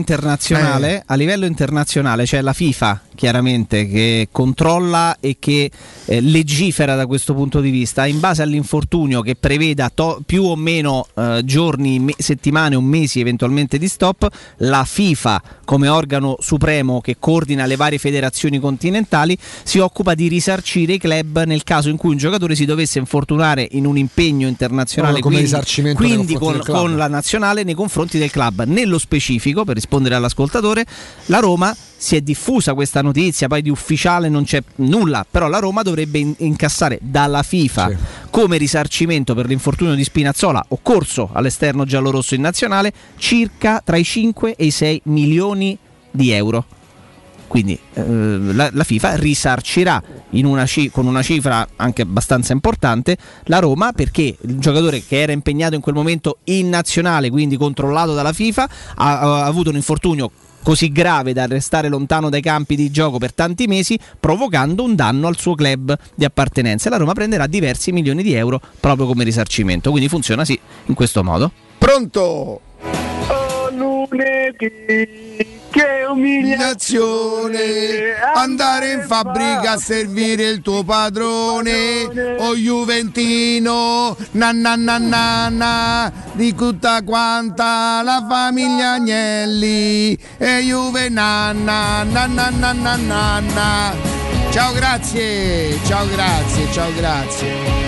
[0.97, 1.03] Eh.
[1.07, 5.71] a livello internazionale c'è la FIFA chiaramente che controlla e che
[6.05, 10.55] eh, legifera da questo punto di vista in base all'infortunio che preveda to- più o
[10.57, 14.29] meno eh, giorni, me- settimane o mesi eventualmente di stop,
[14.59, 15.06] la FIFA
[15.65, 21.45] come organo supremo che coordina le varie federazioni continentali si occupa di risarcire i club
[21.45, 25.95] nel caso in cui un giocatore si dovesse infortunare in un impegno internazionale No, quindi,
[25.95, 28.65] quindi con, con la nazionale nei confronti del club.
[28.65, 30.85] Nello specifico, per rispondere all'ascoltatore,
[31.27, 35.59] la Roma si è diffusa questa notizia, poi di ufficiale non c'è nulla, però la
[35.59, 37.91] Roma dovrebbe in- incassare dalla FIFA
[38.31, 44.57] come risarcimento per l'infortunio di Spinazzola occorso all'esterno giallorosso in nazionale circa tra i 5
[44.57, 45.77] e i 6 milioni
[46.11, 46.65] di euro.
[47.49, 53.17] Quindi eh, la, la FIFA risarcirà in una ci- con una cifra anche abbastanza importante
[53.45, 58.15] la Roma perché il giocatore che era impegnato in quel momento in nazionale, quindi controllato
[58.15, 60.31] dalla FIFA, ha, ha avuto un infortunio
[60.67, 65.29] così grave da restare lontano dai campi di gioco per tanti mesi, provocando un danno
[65.29, 66.89] al suo club di appartenenza.
[66.89, 69.91] E la Roma prenderà diversi milioni di euro proprio come risarcimento.
[69.91, 71.53] Quindi funziona sì, in questo modo.
[71.79, 72.61] Pronto?
[74.17, 82.05] Conneti che umiliazione andare in fabbrica a servire il tuo padrone
[82.39, 92.03] o oh Juventino na na na di tutta quanta la famiglia Agnelli e Juve nanna
[92.05, 93.93] na na na
[94.51, 97.86] ciao grazie ciao grazie ciao grazie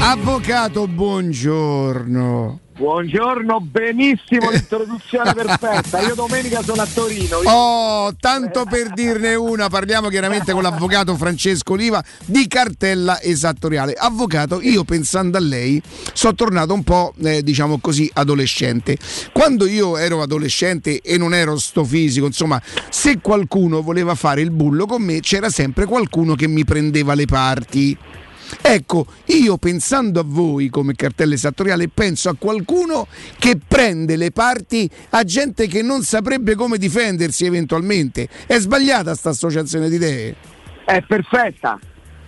[0.00, 6.00] avvocato buongiorno Buongiorno, benissimo l'introduzione perfetta.
[6.02, 7.42] Io domenica sono a Torino.
[7.42, 13.94] Io- Oh, tanto per dirne una, parliamo chiaramente con l'avvocato Francesco Oliva di cartella esattoriale.
[13.94, 18.96] Avvocato, io pensando a lei sono tornato un po', eh, diciamo così, adolescente.
[19.32, 24.52] Quando io ero adolescente e non ero sto fisico, insomma, se qualcuno voleva fare il
[24.52, 27.98] bullo con me, c'era sempre qualcuno che mi prendeva le parti.
[28.60, 33.06] Ecco, io pensando a voi come cartella esattoriale, penso a qualcuno
[33.38, 38.28] che prende le parti a gente che non saprebbe come difendersi eventualmente.
[38.46, 40.34] È sbagliata sta associazione di idee?
[40.84, 41.78] È perfetta,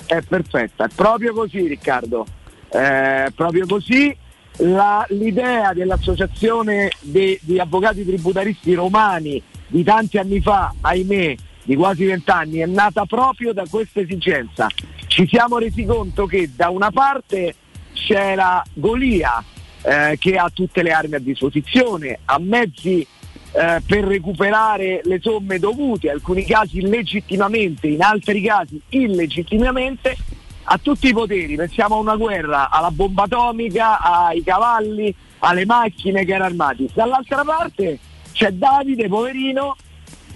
[0.07, 2.27] è perfetta, è proprio così Riccardo,
[2.69, 4.15] è proprio così.
[4.63, 12.05] La- l'idea dell'associazione de- di avvocati tributaristi romani di tanti anni fa, ahimè, di quasi
[12.05, 14.67] vent'anni, è nata proprio da questa esigenza.
[15.11, 17.53] Ci siamo resi conto che da una parte
[17.95, 19.43] c'era Golia
[19.83, 25.59] eh, che ha tutte le armi a disposizione, ha mezzi eh, per recuperare le somme
[25.59, 30.17] dovute, in alcuni casi legittimamente, in altri casi illegittimamente,
[30.63, 31.57] ha tutti i poteri.
[31.57, 36.89] Pensiamo a una guerra, alla bomba atomica, ai cavalli, alle macchine, ai carri armati.
[36.95, 37.99] Dall'altra parte
[38.31, 39.75] c'è Davide, poverino,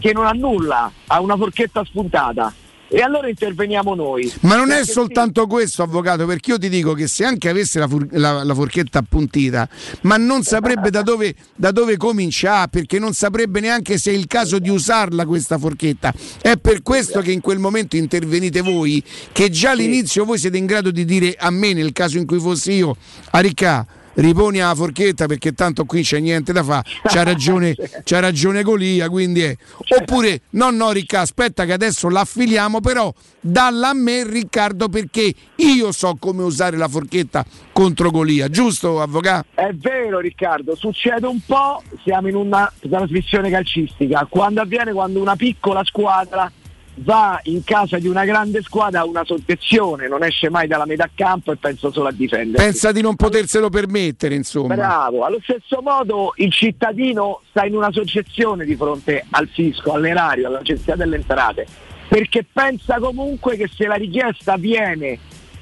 [0.01, 2.53] che non ha nulla, ha una forchetta spuntata.
[2.95, 4.33] E allora interveniamo noi.
[4.43, 7.89] Ma non è soltanto questo, avvocato, perché io ti dico che se anche avesse la,
[7.89, 9.69] fur- la- la forchetta appuntita,
[10.03, 14.29] ma non saprebbe da dove, da dove cominciare, perché non saprebbe neanche se è il
[14.29, 16.15] caso di usarla questa forchetta.
[16.41, 20.67] È per questo che in quel momento intervenite voi, che già all'inizio voi siete in
[20.67, 22.97] grado di dire a me, nel caso in cui fossi io,
[23.31, 28.20] a Ricca, riponi la forchetta perché tanto qui c'è niente da fare, c'ha ragione, c'ha
[28.20, 29.57] ragione Golia, quindi è.
[29.99, 35.93] Oppure no no Ricca, aspetta che adesso l'affiliamo, però dalla a me Riccardo perché io
[35.93, 39.47] so come usare la forchetta contro Golia, giusto avvocato?
[39.55, 45.36] È vero Riccardo, succede un po', siamo in una trasmissione calcistica, quando avviene quando una
[45.36, 46.51] piccola squadra
[46.97, 51.09] va in casa di una grande squadra a una soggezione, non esce mai dalla metà
[51.15, 52.63] campo e pensa solo a difendere.
[52.63, 54.75] Pensa di non poterselo permettere, insomma.
[54.75, 60.47] Bravo, allo stesso modo il cittadino sta in una soggezione di fronte al fisco, all'erario,
[60.47, 61.67] all'agenzia delle entrate,
[62.09, 65.19] perché pensa comunque che se la richiesta viene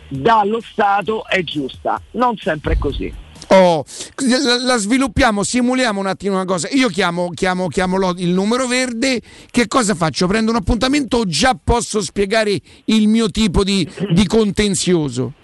[0.08, 2.00] dallo Stato è giusta.
[2.12, 3.21] Non sempre è così.
[3.54, 3.84] Oh,
[4.28, 6.68] la, la sviluppiamo, simuliamo un attimo una cosa.
[6.70, 10.26] Io chiamo, chiamo, chiamo il numero verde, che cosa faccio?
[10.26, 15.34] Prendo un appuntamento o già posso spiegare il mio tipo di, di contenzioso?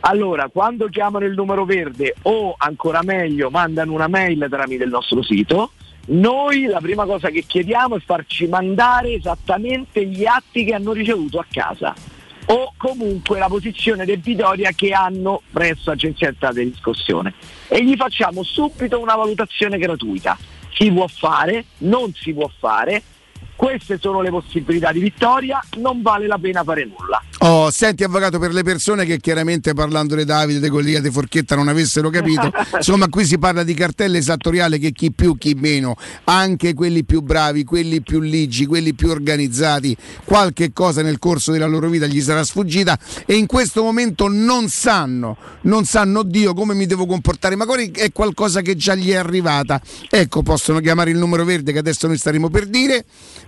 [0.00, 5.22] Allora, quando chiamano il numero verde o ancora meglio mandano una mail tramite il nostro
[5.22, 5.70] sito,
[6.06, 11.38] noi la prima cosa che chiediamo è farci mandare esattamente gli atti che hanno ricevuto
[11.38, 11.94] a casa
[12.46, 17.34] o comunque la posizione debitoria che hanno presso Agenzia Entrate di Riscossione
[17.68, 20.36] e gli facciamo subito una valutazione gratuita.
[20.72, 23.02] Si può fare, non si può fare,
[23.56, 27.22] queste sono le possibilità di vittoria, non vale la pena fare nulla.
[27.38, 31.54] Oh, senti avvocato, per le persone che chiaramente parlando di Davide, di Collia, di Forchetta
[31.54, 35.96] non avessero capito, insomma qui si parla di cartelle esattoriali che chi più, chi meno,
[36.24, 41.66] anche quelli più bravi, quelli più ligi, quelli più organizzati, qualche cosa nel corso della
[41.66, 46.74] loro vita gli sarà sfuggita e in questo momento non sanno, non sanno Dio come
[46.74, 49.80] mi devo comportare, magari è qualcosa che già gli è arrivata.
[50.08, 53.04] Ecco, possono chiamare il numero verde che adesso noi staremo per dire,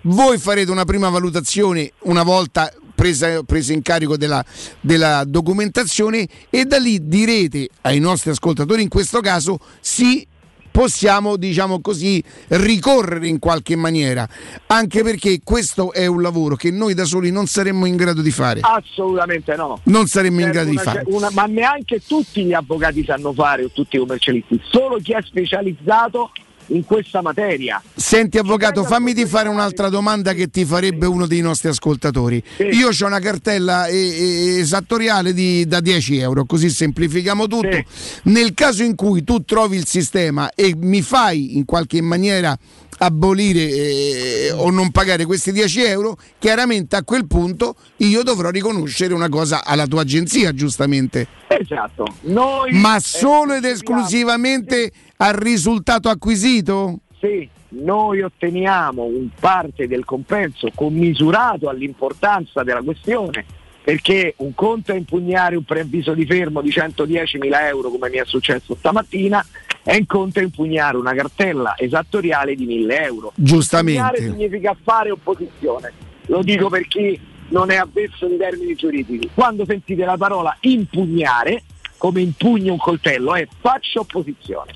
[0.06, 4.44] voi farete una prima valutazione una volta presa, presa in carico della,
[4.80, 10.26] della documentazione e da lì direte ai nostri ascoltatori in questo caso sì
[10.70, 14.28] possiamo diciamo così ricorrere in qualche maniera.
[14.66, 18.30] Anche perché questo è un lavoro che noi da soli non saremmo in grado di
[18.30, 18.60] fare.
[18.62, 19.80] Assolutamente no.
[19.84, 21.02] non saremmo in Serve grado di una- fare.
[21.06, 25.22] una- ma neanche tutti gli avvocati sanno fare o tutti i commercialisti, solo chi è
[25.22, 26.30] specializzato
[26.68, 27.82] in questa materia.
[27.94, 32.42] Senti avvocato, fammi di fare un'altra domanda che ti farebbe uno dei nostri ascoltatori.
[32.72, 37.82] Io ho una cartella esattoriale di, da 10 euro, così semplifichiamo tutto.
[38.24, 42.56] Nel caso in cui tu trovi il sistema e mi fai in qualche maniera
[42.98, 49.12] abolire eh, o non pagare questi 10 euro, chiaramente a quel punto io dovrò riconoscere
[49.14, 51.45] una cosa alla tua agenzia, giustamente.
[51.58, 52.06] Esatto.
[52.22, 57.00] Noi Ma eh, solo ed esclusivamente al risultato acquisito?
[57.18, 63.44] Sì, noi otteniamo un parte del compenso commisurato all'importanza della questione,
[63.82, 68.24] perché un conto è impugnare un preavviso di fermo di 110.000 euro, come mi è
[68.24, 69.44] successo stamattina,
[69.82, 73.32] e un conto è impugnare una cartella esattoriale di 1.000 euro.
[73.34, 74.00] Giustamente.
[74.00, 75.92] Impugnare significa fare opposizione,
[76.26, 77.18] lo dico per chi
[77.48, 79.30] non è avvezzo di termini giuridici.
[79.32, 81.62] Quando sentite la parola impugnare,
[81.96, 84.72] come impugno un coltello, è faccio opposizione.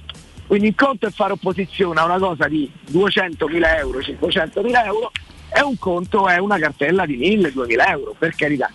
[0.46, 5.12] Quindi il conto è fare opposizione a una cosa di 200.000 euro, 500.000 euro
[5.52, 8.70] e un conto è una cartella di 1.000-2.000 euro, per carità.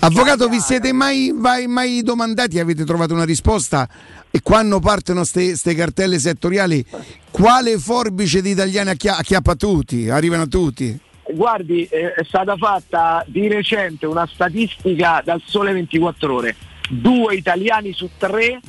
[0.00, 3.88] Avvocato, vi siete mai, mai- mai domandati, avete trovato una risposta?
[4.30, 6.84] E quando partono queste cartelle settoriali,
[7.30, 10.10] quale forbice di italiani acchia- acchiappa tutti?
[10.10, 11.00] Arrivano tutti?
[11.30, 16.56] Guardi, eh, è stata fatta di recente una statistica dal sole 24 ore.
[16.88, 18.60] Due italiani su tre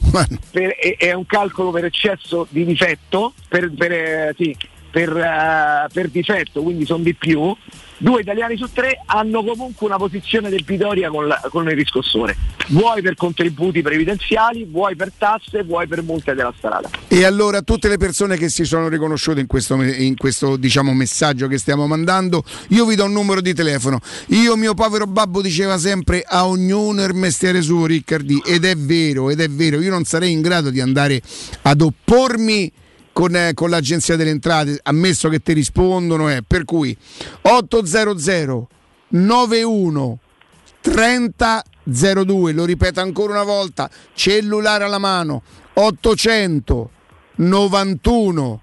[0.52, 4.56] per- è, è un calcolo per eccesso di difetto, per, per, eh, sì,
[4.96, 7.54] per, eh, per difetto, quindi sono di più.
[7.98, 12.36] Due italiani su tre hanno comunque una posizione debitoria con, la- con il riscossore,
[12.70, 16.90] vuoi per contributi previdenziali, vuoi per tasse, vuoi per multe della strada.
[17.10, 21.48] E allora tutte le persone che si sono riconosciute in questo, in questo, diciamo, messaggio
[21.48, 24.00] che stiamo mandando, io vi do un numero di telefono.
[24.28, 29.30] Io, mio povero babbo, diceva sempre a ognuno il mestiere suo, Riccardi, ed è vero,
[29.30, 31.22] ed è vero, io non sarei in grado di andare
[31.64, 32.72] ad oppormi
[33.16, 36.96] con, eh, con l'agenzia delle entrate, ammesso che ti rispondono, eh, per cui
[37.44, 38.68] 800
[39.08, 40.20] 91
[40.82, 45.44] 3002, lo ripeto ancora una volta, cellulare alla mano
[45.76, 46.90] 800
[47.36, 48.62] 91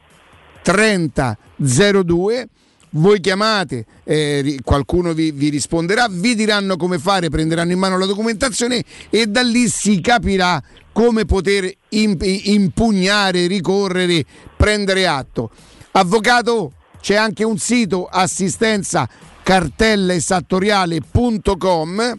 [0.61, 2.49] 30 02
[2.95, 8.07] voi chiamate, eh, qualcuno vi, vi risponderà, vi diranno come fare, prenderanno in mano la
[8.07, 10.61] documentazione e da lì si capirà
[10.93, 14.25] come poter imp- impugnare, ricorrere,
[14.57, 15.51] prendere atto.
[15.93, 19.09] Avvocato, c'è anche un sito assistenza
[19.43, 22.17] cartelleesattoriale.com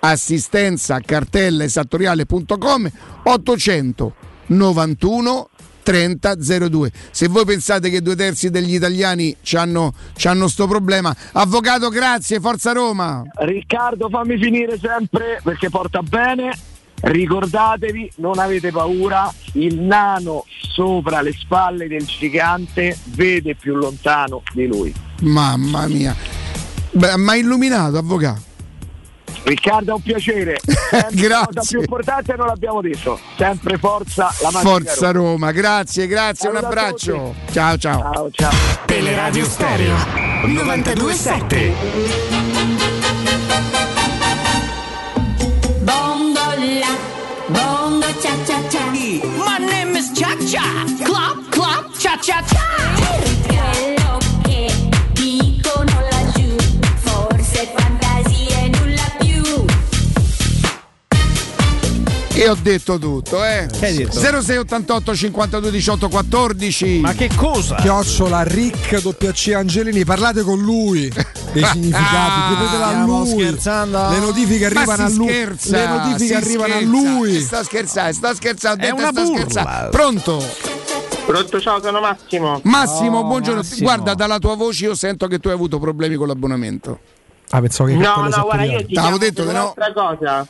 [0.00, 2.90] assistenza cartelleesattoriale.com
[3.24, 4.14] 800
[5.90, 12.40] 91 3002 se voi pensate che due terzi degli italiani hanno sto problema avvocato grazie
[12.40, 16.56] forza Roma Riccardo fammi finire sempre perché porta bene
[17.00, 24.66] ricordatevi non avete paura il nano sopra le spalle del gigante vede più lontano di
[24.66, 26.14] lui mamma mia
[27.16, 28.47] ma illuminato, avvocato.
[29.48, 30.58] Riccardo è un piacere.
[30.90, 31.62] Sempre La cosa Grazie.
[31.70, 33.18] più importante non l'abbiamo detto.
[33.36, 37.34] Sempre forza la Magica Forza Roma, grazie, grazie, un Saluto a abbraccio.
[37.52, 38.12] Ciao, ciao.
[38.12, 38.52] Ciao, ciao.
[38.84, 39.96] Teleradio Stereo
[40.44, 41.74] 927.
[45.80, 46.96] Bongola,
[47.48, 48.90] bongo cha cha cha.
[48.90, 50.62] My name is Cha Cha.
[51.04, 52.97] Clap, clap, cha cha cha.
[62.48, 63.66] Ho detto tutto, eh.
[63.78, 64.18] Che hai detto?
[64.18, 67.00] 0688 52 18 14.
[67.00, 67.76] Ma che cosa?
[67.76, 71.08] Chiocciola Rick WC Angelini, parlate con lui
[71.52, 73.28] dei significati, chiedetela a Stiamo lui.
[73.42, 74.08] scherzando?
[74.10, 75.28] Le notifiche Ma arrivano a lui.
[75.28, 76.90] scherza, Le notifiche si arrivano a scherza.
[76.90, 77.40] lui.
[77.40, 79.38] Sto scherzando, sto scherzando, È una sto burla.
[79.38, 79.88] scherzando.
[79.90, 80.44] Pronto?
[81.26, 82.60] Pronto, ciao, sono Massimo.
[82.64, 83.60] Massimo, Oh, buongiorno.
[83.60, 83.80] Massimo.
[83.86, 86.98] Guarda, dalla tua voce io sento che tu hai avuto problemi con l'abbonamento.
[87.50, 89.72] Ah, pensavo che No, no, guarda, io ti chiamo detto di no.
[89.74, 90.46] un'altra cosa.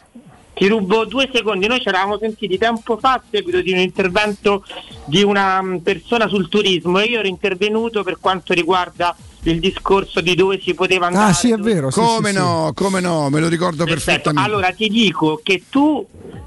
[0.58, 1.68] Ti rubo due secondi.
[1.68, 4.64] Noi ci eravamo sentiti tempo fa a seguito di un intervento
[5.04, 9.14] di una mm, persona sul turismo e io ero intervenuto per quanto riguarda
[9.44, 11.30] il discorso di dove si poteva andare.
[11.30, 11.92] Ah, sì, è vero.
[11.92, 14.04] sì, come sì, no, come no, me lo ricordo Perfetto.
[14.04, 14.50] perfettamente.
[14.50, 16.04] Allora ti dico che tu,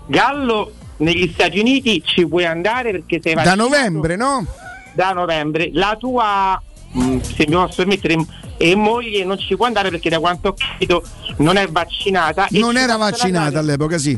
[0.08, 4.46] Gallo, negli Stati Uniti ci puoi andare perché sei da novembre, no?
[4.94, 5.70] da novembre.
[5.74, 8.18] La tua, mh, se mi posso permettere,
[8.62, 11.04] e moglie non ci può andare perché da quanto ho capito
[11.38, 12.48] non è vaccinata.
[12.52, 14.18] Non era vaccinata andare- all'epoca, sì.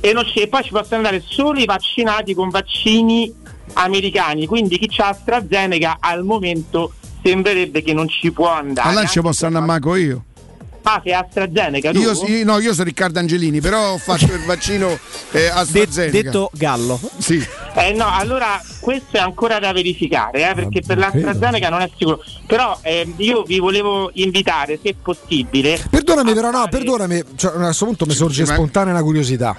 [0.00, 3.32] e, non ci- e poi ci possono andare solo i vaccinati con vaccini
[3.72, 4.46] americani.
[4.46, 8.88] Quindi chi ha AstraZeneca al momento sembrerebbe che non ci può andare.
[8.88, 10.24] Allora ci posso andare a manco io.
[10.86, 11.98] Ah, sei AstraZeneca tu?
[11.98, 14.98] Io, sì, no, io sono Riccardo Angelini, però ho fatto il vaccino eh,
[15.30, 16.22] De- AstraZeneca.
[16.22, 17.00] detto Gallo.
[17.16, 17.42] Sì.
[17.74, 22.22] Eh no, allora questo è ancora da verificare, eh, perché per l'AstraZeneca non è sicuro.
[22.46, 25.80] Però eh, io vi volevo invitare, se possibile.
[25.88, 27.22] Perdonami, però, no, perdonami.
[27.34, 29.56] Cioè, a questo punto mi sorge spontanea una curiosità.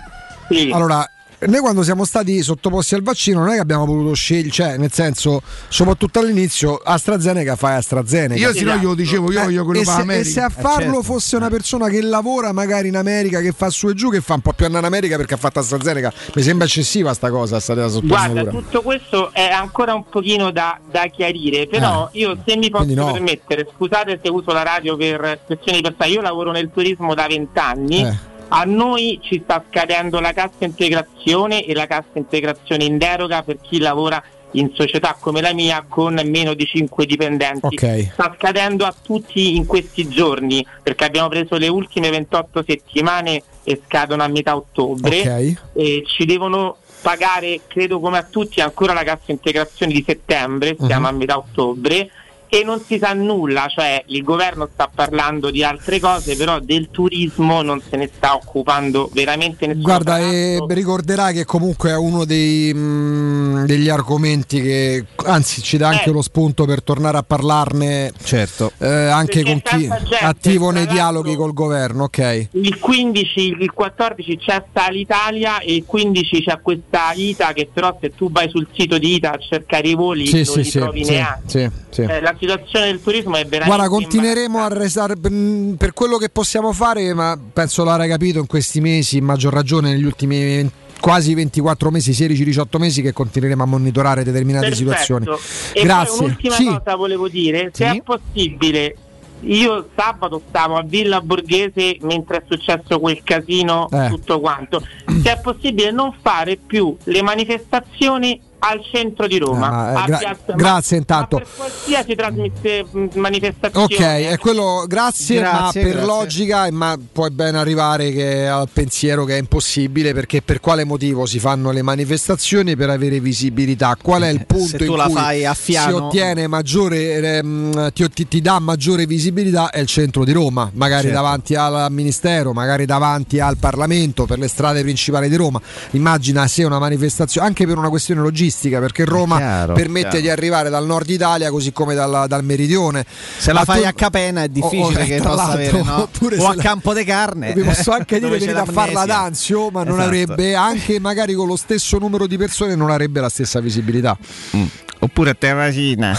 [0.48, 0.70] Sì.
[0.72, 4.77] Allora, noi quando siamo stati sottoposti al vaccino non è che abbiamo potuto scegliere, cioè
[4.77, 8.39] nel senso, soprattutto all'inizio, AstraZeneca fai AstraZeneca.
[8.39, 10.27] Io sì, no, io lo dicevo, io voglio quello per America.
[10.27, 11.03] e se a Eh, farlo certo.
[11.03, 14.33] fosse una persona che lavora magari in America, che fa su e giù, che fa
[14.35, 17.59] un po' più andare in America perché ha fatto AstraZeneca, mi sembra eccessiva sta cosa,
[17.59, 22.69] sta Guarda, tutto questo è ancora un pochino da, da chiarire, però io se mi
[22.69, 23.11] posso no.
[23.11, 28.33] permettere, scusate se uso la radio per questioni personali, io lavoro nel turismo da vent'anni.
[28.49, 33.57] A noi ci sta scadendo la cassa integrazione e la cassa integrazione in deroga per
[33.61, 37.65] chi lavora in società come la mia con meno di 5 dipendenti.
[37.65, 38.11] Ok.
[38.14, 43.82] Sta scadendo a tutti in questi giorni perché abbiamo preso le ultime 28 settimane e
[43.85, 45.61] scadono a metà ottobre Ok.
[45.74, 51.07] e ci devono pagare, credo come a tutti, ancora la cassa integrazione di settembre, siamo
[51.09, 51.14] Mhm.
[51.14, 52.09] a metà ottobre
[52.48, 56.90] e non si sa nulla, cioè il governo sta parlando di altre cose, però del
[56.91, 59.83] turismo non se ne sta occupando veramente nessuno.
[59.83, 65.90] Guarda, e ricorderai che comunque è uno dei, mm, degli argomenti che anzi ci dà
[65.90, 66.14] anche Eh.
[66.14, 68.72] lo spunto per tornare a parlarne certo.
[68.77, 72.48] anche Perché con chi gente, attivo nei dialoghi col governo, ok?
[72.51, 77.98] Il 15, il 14 c'è sta l'Italia e il 15 c'è questa ITA che però
[77.99, 80.64] se tu vai sul sito di ITA a cercare i voli Sì, non sì, li
[80.65, 81.41] sì, trovi sì, neanche.
[81.48, 82.01] sì, sì.
[82.01, 85.31] Eh, la situazione del turismo è veramente Guarda, continueremo a restare per,
[85.77, 89.91] per quello che possiamo fare, ma penso l'avrai capito in questi mesi, in maggior ragione
[89.91, 94.91] negli ultimi 20 quasi 24 mesi, 16-18 mesi che continueremo a monitorare determinate Perfetto.
[94.91, 95.25] situazioni.
[95.73, 96.17] E Grazie.
[96.17, 96.65] poi un'ultima Sì.
[96.65, 97.97] cosa volevo dire, se Sì.
[97.97, 98.95] è possibile,
[99.41, 104.07] io sabato stavo a Villa Borghese mentre è successo quel casino, Eh.
[104.09, 104.81] tutto quanto,
[105.22, 109.69] se è possibile non fare più le manifestazioni al centro di Roma.
[109.93, 111.35] Ah, eh, gra- Piazza- grazie ma- intanto.
[111.38, 113.85] ma per qualsiasi trasmette mh, manifestazione.
[113.85, 116.06] Ok, è quello, grazie, Grazie, ma per grazie.
[116.06, 121.25] logica, ma puoi ben arrivare che- al pensiero che è impossibile perché per quale motivo
[121.25, 123.95] si fanno le manifestazioni per avere visibilità?
[124.01, 128.42] Qual è il punto in cui fai a si ottiene maggiore, ehm, ti, ti- ti
[128.42, 129.69] dà maggiore visibilità?
[129.69, 131.16] È il centro di Roma, magari Certo.
[131.17, 135.61] davanti al Ministero, magari davanti al Parlamento, per le strade principali di Roma.
[135.92, 138.44] Immagina se una manifestazione, anche per una questione logistica,
[138.80, 140.22] perché Roma chiaro, permette chiaro.
[140.25, 143.06] di arrivare dal nord Italia così come dal, dal meridione.
[143.38, 146.01] Se la fai tu- a Capena è difficile oh, che possa avere, no?
[146.03, 147.53] oppure O a la- Campo de Carne.
[147.53, 149.09] Vi posso anche dire venite a farla ad.
[149.09, 150.03] Anzio, ma non Esatto.
[150.07, 154.17] avrebbe anche magari con lo stesso numero di persone non avrebbe la stessa visibilità.
[154.56, 154.65] Mm.
[154.99, 156.17] Oppure a Terracina.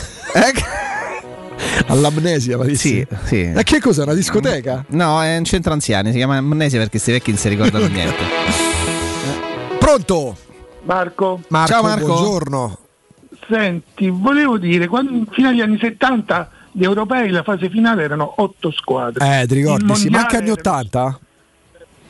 [1.88, 3.40] All'amnesia, ma Sì, sì.
[3.54, 4.02] E che cos'è?
[4.02, 4.84] Una discoteca?
[4.88, 8.22] No, è un centro anziani, si chiama Amnesia perché questi vecchi non si ricordano niente.
[9.78, 10.36] Pronto?
[10.86, 11.40] Marco.
[11.48, 12.06] Marco, Ciao, Marco.
[12.06, 12.78] buongiorno.
[13.48, 18.70] Senti, volevo dire, quando, fino agli anni 70 gli europei la fase finale erano otto
[18.70, 19.42] squadre.
[19.42, 19.94] Eh, ti ricordi?
[19.94, 21.20] Sì, ma anche anni mondiale 80?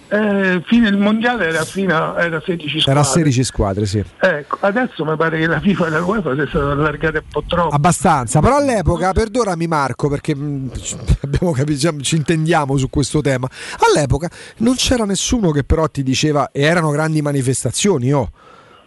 [0.09, 3.01] Eh, fine il mondiale era fino a era 16 squadre.
[3.01, 4.05] Era 16 squadre, sì.
[4.21, 7.43] Ecco, adesso mi pare che la FIFA e la UEFA si sono allargate un po'
[7.47, 7.75] troppo.
[7.75, 10.71] Abbastanza, però all'epoca, perdonami Marco perché mh,
[11.23, 13.49] abbiamo capito, ci intendiamo su questo tema,
[13.89, 18.31] all'epoca non c'era nessuno che però ti diceva, e erano grandi manifestazioni, oh.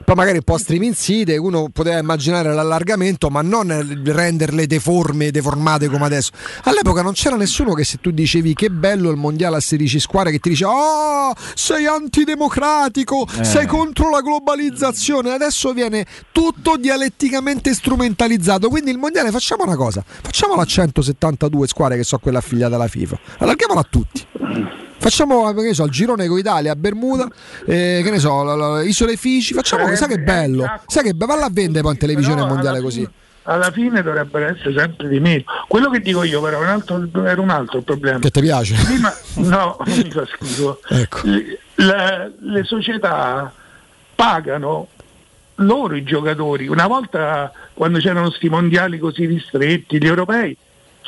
[0.03, 3.67] Poi magari un po' striminzite, uno poteva immaginare l'allargamento, ma non
[4.03, 6.31] renderle deforme, deformate come adesso.
[6.63, 10.31] All'epoca non c'era nessuno che se tu dicevi che bello il mondiale a 16 squadre,
[10.31, 13.43] che ti dice oh, sei antidemocratico, Eh.
[13.43, 15.31] sei contro la globalizzazione.
[15.31, 18.67] Adesso viene tutto dialetticamente strumentalizzato.
[18.69, 22.87] Quindi il mondiale facciamo una cosa, facciamolo a 172 squadre che sono quelle affiliate alla
[22.87, 24.25] FIFA, allarghiamola a tutti.
[24.99, 27.27] Facciamo che ne so, il girone con Italia, Bermuda,
[27.65, 31.13] eh, che ne so, la- la- Isole Fici, facciamo che sai che bello, sai che
[31.13, 32.99] be- valla a vendere poi in televisione il mondiale così.
[32.99, 33.11] fine-
[33.43, 35.43] Alla fine dovrebbero essere sempre di meno.
[35.67, 38.19] Quello che dico io però un altro, era un altro problema.
[38.19, 38.75] Che ti piace?
[38.85, 40.79] Prima, no, mi fa schifo.
[40.87, 41.21] Ecco.
[41.25, 43.51] Le, le società
[44.13, 44.87] pagano
[45.55, 46.67] loro i giocatori.
[46.67, 50.55] Una volta quando c'erano sti mondiali così ristretti, gli europei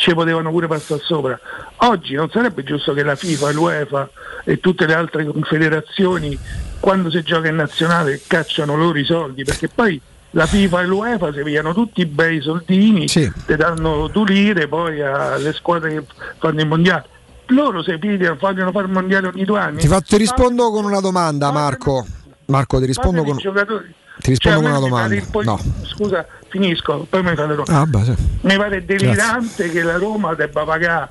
[0.02, 1.40] ci potevano pure passare sopra.
[1.78, 4.10] Oggi non sarebbe giusto che la FIFA, l'UEFA
[4.44, 6.38] e tutte le altre confederazioni
[6.80, 11.32] quando si gioca in nazionale cacciano loro i soldi, perché poi la FIFA e l'UEFA
[11.32, 16.06] si pigliano tutti i bei soldini, ti danno due lire poi alle squadre che
[16.40, 17.04] fanno i mondiali.
[17.48, 19.82] Loro si pigliano, vogliono fare il mondiale ogni due anni.
[19.82, 22.08] Ti, fa- ti rispondo con una domanda, Marco.
[22.46, 23.94] Marco, ti rispondo con, i giocatori.
[24.22, 25.26] Ti rispondo Cioè, con una domanda.
[25.30, 25.60] po' No.
[25.84, 28.14] Scusa, finisco, poi mi fate Ah, beh, sì.
[28.42, 31.10] Mi pare delirante che la Roma debba pagare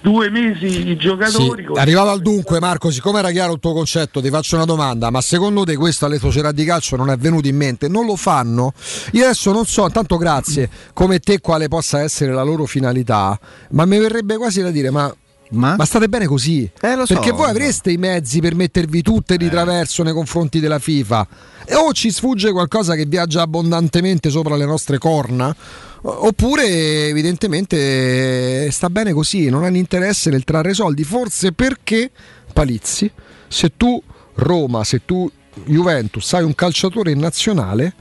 [0.00, 1.64] due mesi i Sì, giocatori.
[1.64, 5.10] con- arrivato al dunque, Marco, siccome era chiaro il tuo concetto, ti faccio una domanda:
[5.10, 7.88] ma secondo te questo alle società di calcio non è venuto in mente?
[7.88, 8.74] Non lo fanno?
[9.12, 13.38] Io adesso non so, intanto grazie, come te quale possa essere la loro finalità,
[13.70, 15.12] ma mi verrebbe quasi da dire, ma.
[15.54, 15.84] Ma?
[15.84, 16.68] state bene così?
[16.80, 20.78] Eh, so, Perché voi avreste i mezzi per mettervi tutte di traverso nei confronti della
[20.78, 21.26] FIFA.
[21.66, 25.54] E o ci sfugge qualcosa che viaggia abbondantemente sopra le nostre corna,
[26.02, 32.10] oppure evidentemente sta bene così, non hanno interesse nel trarre soldi, forse perché
[32.52, 33.10] Palizzi,
[33.48, 34.00] se tu
[34.34, 35.30] Roma, se tu
[35.64, 37.94] Juventus hai un calciatore in nazionale,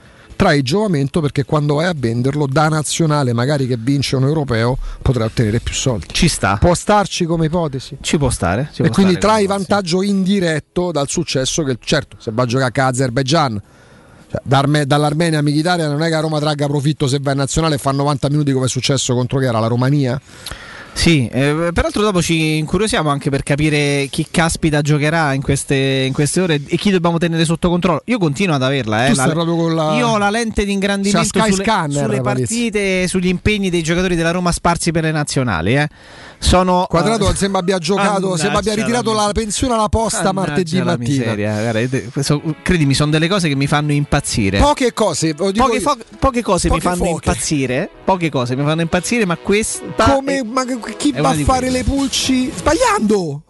[0.44, 5.28] trai giovamento perché quando vai a venderlo da nazionale, magari che vince un europeo, potrai
[5.28, 6.08] ottenere più soldi.
[6.12, 6.58] Ci sta.
[6.58, 7.98] Può starci come ipotesi.
[8.02, 8.68] Ci può stare.
[8.74, 12.82] ci E può quindi come vantaggio indiretto dal successo che, certo, se va a giocare
[12.82, 13.62] a Azerbaijan,
[14.30, 17.32] cioè, da Arme- dall'Armenia a Michitaria non è che a Roma tragga profitto se va
[17.32, 20.20] in nazionale e fa 90 minuti come è successo contro che era la Romania.
[20.96, 25.76] Sì, eh, peraltro dopo ci incuriosiamo anche per capire chi caspita giocherà in queste,
[26.08, 28.02] in queste ore e chi dobbiamo tenere sotto controllo.
[28.06, 29.08] Io continuo ad averla.
[29.08, 29.34] Eh, la- la-
[29.98, 31.18] Io ho la lente di ingrandimento
[31.52, 32.16] sulle, Scanner, sulle
[32.46, 35.76] partite, sugli impegni dei giocatori della Roma sparsi per le nazionali.
[35.76, 35.90] Eh.
[36.44, 40.82] Sono, Quadrato eh, sembra abbia giocato, sembra abbia ritirato la la pensione alla posta martedì
[40.82, 41.34] mattina.
[41.34, 41.90] guarda, io
[42.22, 44.60] so- credimi, sono delle cose che mi fanno impazzire.
[44.60, 45.80] Poche cose, Poche, io.
[45.80, 47.30] fo- poche cose Poche mi fanno foche.
[47.30, 47.90] impazzire.
[48.04, 49.84] Poche cose mi fanno impazzire, ma questa.
[50.14, 50.64] Come è- ma
[50.98, 53.44] chi va a fare le pulci sbagliando?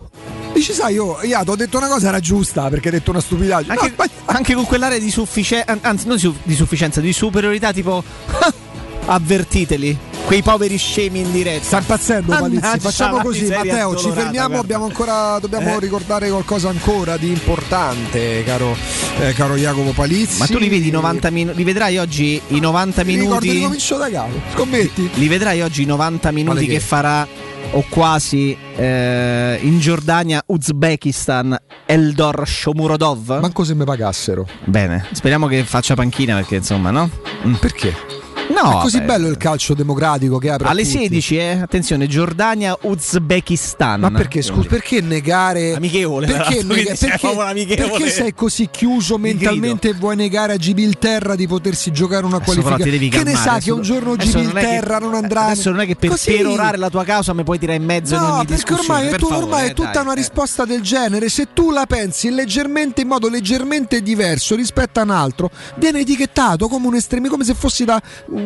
[0.53, 3.73] Dici, sai, io, Iato, ho detto una cosa era giusta perché hai detto una stupidaggine.
[3.73, 3.93] Anche,
[4.25, 8.03] anche con quell'area di sufficienza, anzi, non di sufficienza, di superiorità, tipo.
[9.05, 11.65] avvertiteli, quei poveri scemi in diretta.
[11.65, 15.79] Sta impazzendo Palizzi, facciamo così, Matteo, ci fermiamo, abbiamo ancora, dobbiamo Eh.
[15.79, 18.75] ricordare qualcosa ancora di importante, caro,
[19.19, 20.39] eh, caro Jacopo Palizzi.
[20.39, 21.57] Ma tu li vedi i 90 minuti?
[21.57, 23.51] Li vedrai oggi i 90 Mi ricordo, minuti?
[23.51, 25.09] ricomincio da capo, scommetti?
[25.15, 26.79] Li vedrai oggi i 90 minuti che che?
[26.79, 27.27] farà
[27.71, 33.39] o quasi eh, in Giordania, Uzbekistan, Eldor Shomurodov?
[33.39, 34.47] Manco se mi pagassero.
[34.65, 37.09] Bene, speriamo che faccia panchina perché insomma, no?
[37.47, 37.53] Mm.
[37.55, 38.21] Perché?
[38.49, 39.07] No, è così vabbè.
[39.07, 40.97] bello il calcio democratico che apre Alle tutti.
[40.97, 41.59] 16, eh?
[41.61, 43.99] Attenzione, Giordania, Uzbekistan.
[44.01, 49.93] Ma perché, scusa, perché negare Amichevole, Perché, nega- perché, perché sei così chiuso mentalmente e
[49.93, 52.83] vuoi negare a Gibilterra di potersi giocare una Adesso però qualifica?
[52.83, 55.69] ti devi Che ne sa che un giorno non è Gibilterra che- non andrà Adesso
[55.71, 56.31] non è che per Così.
[56.33, 59.09] perorare la tua causa mi puoi tirare in mezzo in No, ogni perché ormai, è,
[59.09, 60.15] per tu- favore, ormai è eh, tutta dai, una eh.
[60.15, 61.29] risposta del genere.
[61.29, 66.67] Se tu la pensi leggermente in modo leggermente diverso rispetto a un altro, viene etichettato
[66.67, 68.01] come un estremi, come se fossi da,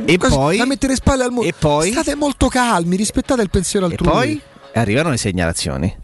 [0.06, 0.58] E poi?
[0.58, 1.48] da mettere spalle al muro.
[1.48, 1.92] E poi?
[1.92, 4.10] State molto calmi, rispettate il pensiero E altrui.
[4.10, 4.42] poi
[4.74, 5.96] arrivano le segnalazioni.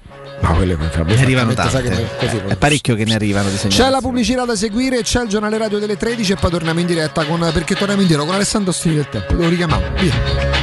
[0.41, 0.87] Ma quelle Ne
[1.21, 1.89] arrivano francamente, sai tante.
[2.19, 3.91] che così- È parecchio che ne arrivano di C'è segnalazioni.
[3.91, 7.23] la pubblicità da seguire, c'è il giornale radio delle 13 e poi torniamo in diretta
[7.25, 9.33] con, perché torniamo in diretta con Alessandro Stili del Tempo.
[9.35, 9.91] Devo richiamare.
[9.99, 10.62] Via.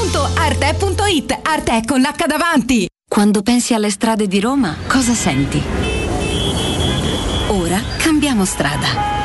[0.00, 2.88] www.arte.it Arte con l'H davanti.
[3.06, 5.62] Quando pensi alle strade di Roma, cosa senti?
[7.48, 9.19] Ora cambiamo strada.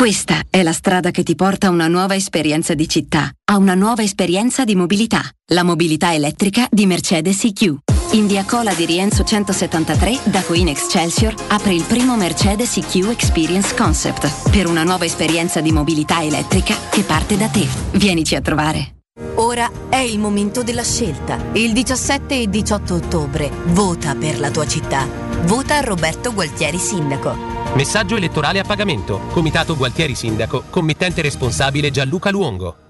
[0.00, 3.74] Questa è la strada che ti porta a una nuova esperienza di città, a una
[3.74, 5.20] nuova esperienza di mobilità,
[5.52, 7.76] la mobilità elettrica di Mercedes EQ.
[8.12, 13.74] In via Cola di Rienzo 173, da Queen Excelsior, apre il primo Mercedes EQ Experience
[13.74, 17.68] Concept per una nuova esperienza di mobilità elettrica che parte da te.
[17.90, 19.02] Vienici a trovare.
[19.34, 21.36] Ora è il momento della scelta.
[21.52, 25.06] Il 17 e 18 ottobre vota per la tua città.
[25.42, 27.59] Vota Roberto Gualtieri Sindaco.
[27.74, 29.20] Messaggio elettorale a pagamento.
[29.30, 30.64] Comitato Gualtieri Sindaco.
[30.70, 32.89] Committente responsabile Gianluca Luongo.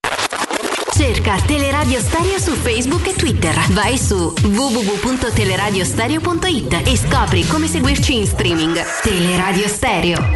[0.93, 3.55] Cerca Teleradio Stereo su Facebook e Twitter.
[3.71, 8.77] Vai su www.teleradiostereo.it e scopri come seguirci in streaming.
[9.01, 10.35] Teleradio Stereo.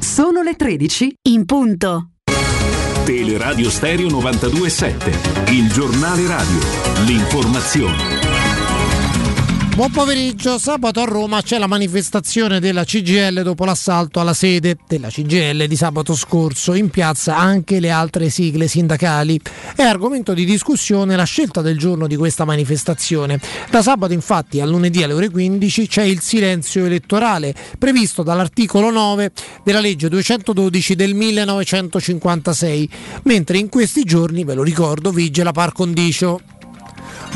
[0.00, 2.10] Sono le 13 in punto.
[3.04, 6.58] Teleradio Stereo 92.7, il giornale radio,
[7.06, 8.19] l'informazione.
[9.80, 15.08] Buon pomeriggio, sabato a Roma c'è la manifestazione della CGL dopo l'assalto alla sede della
[15.08, 19.40] CGL di sabato scorso, in piazza anche le altre sigle sindacali.
[19.74, 23.40] È argomento di discussione la scelta del giorno di questa manifestazione.
[23.70, 29.32] Da sabato infatti a lunedì alle ore 15 c'è il silenzio elettorale previsto dall'articolo 9
[29.64, 32.90] della legge 212 del 1956,
[33.22, 36.58] mentre in questi giorni, ve lo ricordo, vige la par condicio.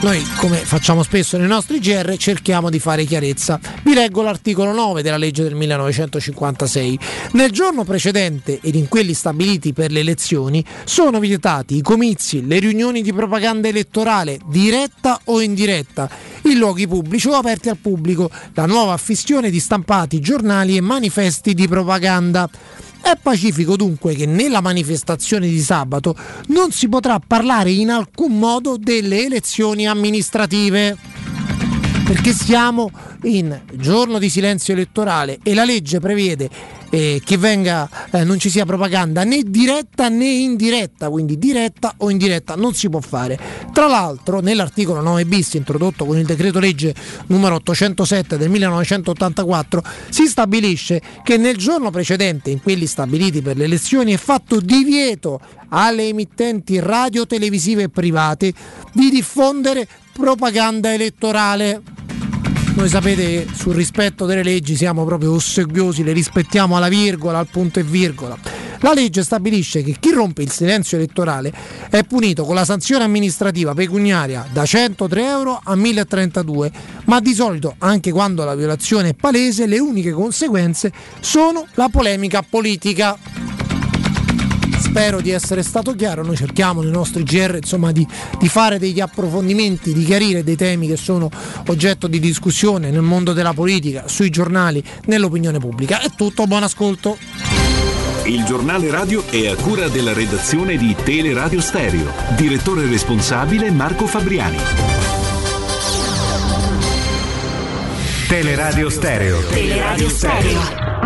[0.02, 3.58] Noi, come facciamo spesso nei nostri GR, cerchiamo di fare chiarezza.
[3.82, 6.98] Vi leggo l'articolo 9 della legge del 1956.
[7.32, 12.58] Nel giorno precedente ed in quelli stabiliti per le elezioni sono vietati i comizi, le
[12.58, 16.10] riunioni di propaganda elettorale, diretta o indiretta,
[16.42, 21.54] in luoghi pubblici o aperti al pubblico, la nuova affissione di stampati, giornali e manifesti
[21.54, 22.48] di propaganda.
[23.04, 26.16] È pacifico dunque che nella manifestazione di sabato
[26.46, 30.96] non si potrà parlare in alcun modo delle elezioni amministrative.
[32.04, 32.90] Perché siamo
[33.22, 36.50] in giorno di silenzio elettorale e la legge prevede
[36.90, 42.10] eh, che venga, eh, non ci sia propaganda né diretta né indiretta, quindi diretta o
[42.10, 43.38] indiretta non si può fare.
[43.72, 46.94] Tra l'altro nell'articolo 9 bis introdotto con il decreto legge
[47.28, 53.64] numero 807 del 1984 si stabilisce che nel giorno precedente, in quelli stabiliti per le
[53.64, 58.52] elezioni, è fatto divieto alle emittenti radio, televisive private
[58.92, 61.82] di diffondere propaganda elettorale.
[62.74, 67.48] Noi sapete che sul rispetto delle leggi siamo proprio ossequiosi, le rispettiamo alla virgola, al
[67.48, 68.36] punto e virgola.
[68.80, 71.52] La legge stabilisce che chi rompe il silenzio elettorale
[71.88, 76.72] è punito con la sanzione amministrativa pecuniaria da 103 euro a 1032,
[77.04, 82.44] ma di solito, anche quando la violazione è palese, le uniche conseguenze sono la polemica
[82.46, 83.16] politica
[84.78, 86.24] spero di essere stato chiaro.
[86.24, 88.06] Noi cerchiamo nei nostri GR insomma, di,
[88.38, 91.30] di, fare degli approfondimenti, di chiarire dei temi che sono
[91.66, 96.00] oggetto di discussione nel mondo della politica, sui giornali, nell'opinione pubblica.
[96.00, 97.16] È tutto, buon ascolto.
[98.24, 102.10] Il giornale radio è a cura della redazione di Teleradio Stereo.
[102.36, 104.56] Direttore responsabile Marco Fabriani.
[108.26, 109.40] Teleradio Stereo.
[109.48, 111.03] Teleradio Stereo.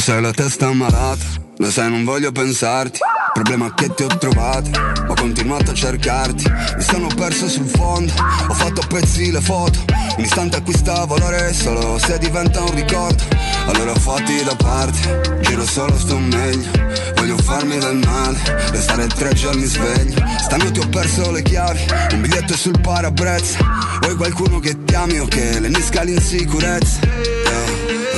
[0.00, 1.24] Sai la testa è malata,
[1.58, 2.98] lo sai non voglio pensarti.
[3.34, 4.70] Problema che ti ho trovato,
[5.06, 6.50] ho continuato a cercarti.
[6.76, 8.10] Mi sono perso sul fondo,
[8.48, 9.78] ho fatto a pezzi le foto.
[10.16, 13.22] L'istante acquista valore solo se diventa un ricordo.
[13.66, 16.70] Allora fatti da parte, giro solo sto meglio.
[17.16, 18.38] Voglio farmi del male,
[18.70, 20.24] restare tre giorni sveglio.
[20.38, 23.58] Stanotte ho perso le chiavi, un biglietto sul parabrezza.
[24.00, 27.39] Vuoi qualcuno che ti ami o che le nisca l'insicurezza.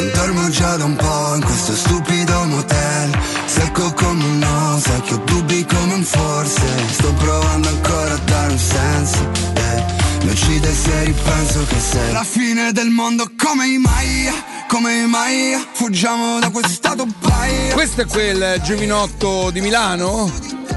[0.03, 3.17] Non dormo già da un po' in questo stupido motel
[3.47, 8.19] Secco come un no, sai che ho dubbi come un forse Sto provando ancora a
[8.25, 9.85] dare un senso eh.
[10.25, 14.33] Mi uccide se ripenso che sei La fine del mondo come i Maya
[14.67, 20.29] Come i Maya Fuggiamo da quest'stato paia Questo è quel giovinotto di Milano?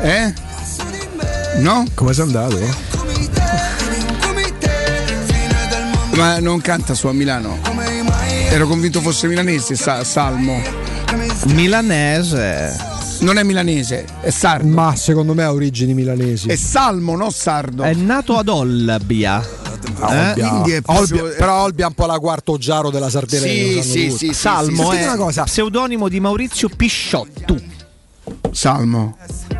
[0.01, 0.33] Eh?
[1.57, 1.83] No?
[1.95, 2.59] Come sei andato?
[6.13, 7.74] Ma non canta su a Milano?
[8.49, 10.61] Ero convinto fosse milanese, sa- Salmo.
[11.47, 12.93] Milanese.
[13.19, 14.67] Non è milanese, è sardo.
[14.67, 16.47] Ma secondo me ha origini milanesi.
[16.49, 17.83] È Salmo, non sardo.
[17.83, 19.43] È nato ad Olbia.
[19.99, 20.43] Ah, Eh?
[20.43, 20.81] Olbia.
[20.85, 23.45] Olbia- però Olbia è un po' la quarto giaro della Sardegna.
[23.47, 25.07] Sì, sì, sì, sì, Salmo sì, è sì.
[25.07, 25.43] una cosa.
[25.43, 27.61] pseudonimo di Maurizio Pisciottu.
[28.51, 29.17] Salmo.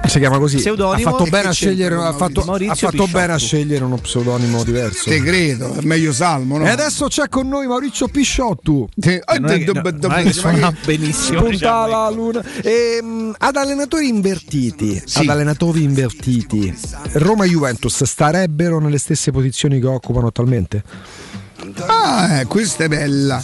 [0.08, 0.58] Si chiama così.
[0.58, 4.64] Pseudonimo ha fatto bene a scegliere, ha fatto, ha fatto bene a scegliere uno pseudonimo
[4.64, 5.10] diverso.
[5.10, 6.66] Te credo, è meglio Salmo, no?
[6.66, 8.90] E adesso c'è con noi Maurizio Pisciotto.
[8.96, 11.40] Te- non è che- dub- no, dub- non è che ma suona che- benissimo.
[11.40, 12.44] Punta diciamo, la luna.
[12.64, 16.74] Ehm, ad allenatori invertiti, ad allenatori invertiti,
[17.14, 20.84] Roma e Juventus starebbero nelle stesse posizioni che occupano attualmente?
[21.88, 23.42] Ah, eh, questa è bella.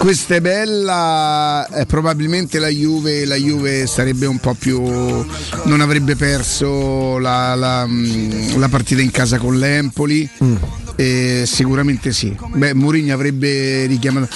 [0.00, 1.66] Questa è bella.
[1.74, 4.80] eh, probabilmente la Juve, la Juve sarebbe un po' più.
[4.82, 10.26] non avrebbe perso la, la, mm, la partita in casa con l'Empoli.
[10.96, 12.34] Eh, sicuramente sì.
[12.54, 14.28] Beh, Mourinho avrebbe richiamato.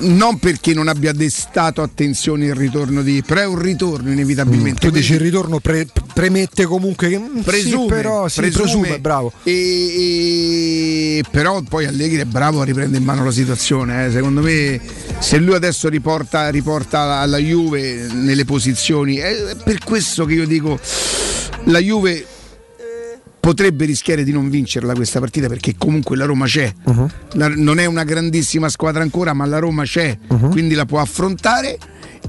[0.00, 3.22] Non perché non abbia destato attenzione il ritorno di.
[3.24, 4.80] però è un ritorno inevitabilmente.
[4.88, 8.98] Tu dici il ritorno pre- premette comunque che mm, presume, sì, però, sì, presume, presume,
[9.00, 9.32] bravo.
[9.44, 9.52] E,
[11.18, 14.06] e- però poi Allegri è bravo a riprendere in mano la situazione.
[14.06, 14.10] eh.
[14.12, 14.80] Secondo me,
[15.18, 20.46] se lui adesso riporta, riporta la, la Juve nelle posizioni, è per questo che io
[20.46, 20.78] dico
[21.64, 22.26] la Juve
[23.44, 26.72] potrebbe rischiare di non vincerla questa partita perché comunque la Roma c'è.
[26.84, 27.10] Uh-huh.
[27.32, 30.16] La- non è una grandissima squadra ancora, ma la Roma c'è,
[30.48, 31.78] quindi la può affrontare.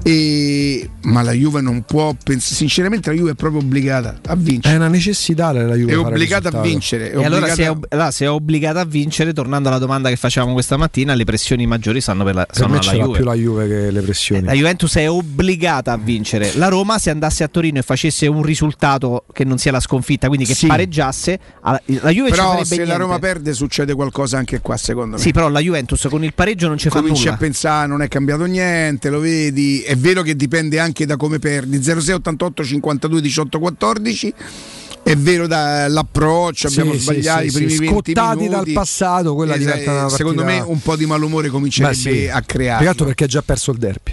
[0.02, 0.88] E...
[1.02, 4.74] Ma la Juve non può pens- sinceramente la Juve è proprio obbligata a vincere.
[4.74, 5.92] È una necessità della Juve.
[5.92, 7.10] È obbligata a vincere.
[7.12, 9.78] è E allora obbligata- se è, ob- allora, se è obbligata a vincere, tornando alla
[9.78, 12.92] domanda che facevamo questa mattina, le pressioni maggiori stanno per la, Per sono me alla
[12.92, 13.16] Juve.
[13.16, 14.42] più la Juve che le pressioni.
[14.44, 16.52] La Juventus è obbligata a vincere.
[16.56, 20.26] La Roma, se andasse a Torino e facesse un risultato che non sia la sconfitta,
[20.28, 20.66] quindi che Sì.
[20.66, 22.96] pareggiasse, la Juve ci Però se la niente.
[22.96, 25.22] Roma perde succede qualcosa anche qua secondo me.
[25.22, 27.34] Sì, però la Juventus con il pareggio non ci fa Cominci nulla.
[27.34, 29.84] a pensare non è cambiato niente, lo vedi.
[29.86, 31.82] È vero che dipende anche da come perdi.
[31.82, 34.34] 06 88 52 18 14.
[35.02, 37.78] È vero dall'approccio, abbiamo Sì, sbagliato sì, i primi sì.
[37.78, 38.54] 20 Scottati minuti.
[38.56, 42.00] dal passato, quella Esatto, diventa una partita- Secondo me un po' di malumore comincerebbe Beh,
[42.00, 42.28] sì.
[42.28, 42.76] a creare.
[42.78, 44.12] Più che altro perché ha già perso il derby.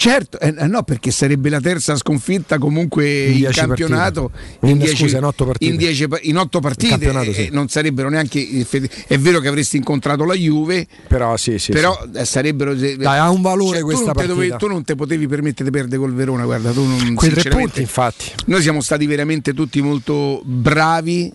[0.00, 4.66] Certo, eh, no, perché sarebbe la terza sconfitta comunque In in, dieci campionato partite.
[4.90, 5.72] In- scusa, in otto partite.
[5.72, 7.46] in dieci in otto partite, In eh, sì.
[7.46, 8.64] eh, non sarebbero neanche
[9.08, 13.28] è vero che avresti incontrato la Juve però sì, sì, però eh, sarebbero Dai, ha
[13.28, 14.26] un valore tu questa partita.
[14.34, 17.50] dovevi- tu non te potevi permettere di perdere col Verona guarda tu non, Quei tre
[17.50, 18.26] punti, infatti.
[18.46, 21.32] noi siamo stati veramente tutti molto bravi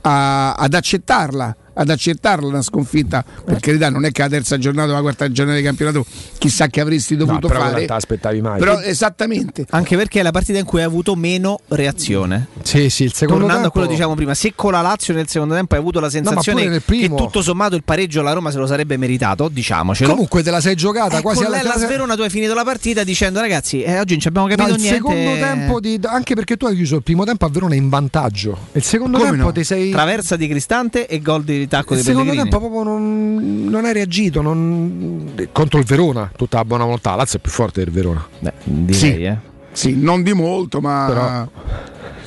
[0.00, 4.90] a- ad accettarla ad accettarla una sconfitta per carità non è che la terza giornata
[4.90, 6.04] o la quarta giornata di campionato
[6.38, 8.58] chissà che avresti dovuto però fare non te l'aspettavi mai.
[8.58, 12.48] però esattamente Anche perché è la partita in cui hai avuto meno reazione.
[12.62, 15.14] Sì, sì, il secondo Tornando a tempo- quello che dicevamo prima, se con la Lazio
[15.14, 18.50] nel secondo tempo hai avuto la sensazione nel che tutto sommato il pareggio la Roma
[18.50, 20.10] se lo sarebbe meritato, diciamocelo.
[20.10, 22.52] Comunque te la sei giocata Eh, quasi con alla l'Hellas casa- Verona tu hai finito
[22.54, 24.96] la partita dicendo ragazzi, eh, oggi non ci abbiamo No, capito il niente.
[24.98, 28.56] secondo tempo di, anche perché tu hai chiuso il primo tempo a Verona in vantaggio.
[28.72, 29.52] Il secondo Come tempo no?
[29.52, 32.50] ti sei Traversa di Cristante e gol di tacco di secondo Pellegrini.
[32.50, 37.14] tempo proprio non, non hai reagito non- contro il Verona, tutta la buona volontà.
[37.14, 38.26] Lazio è più forte del Verona.
[38.62, 39.36] direi, sì, eh.
[39.72, 41.48] sì, non di molto ma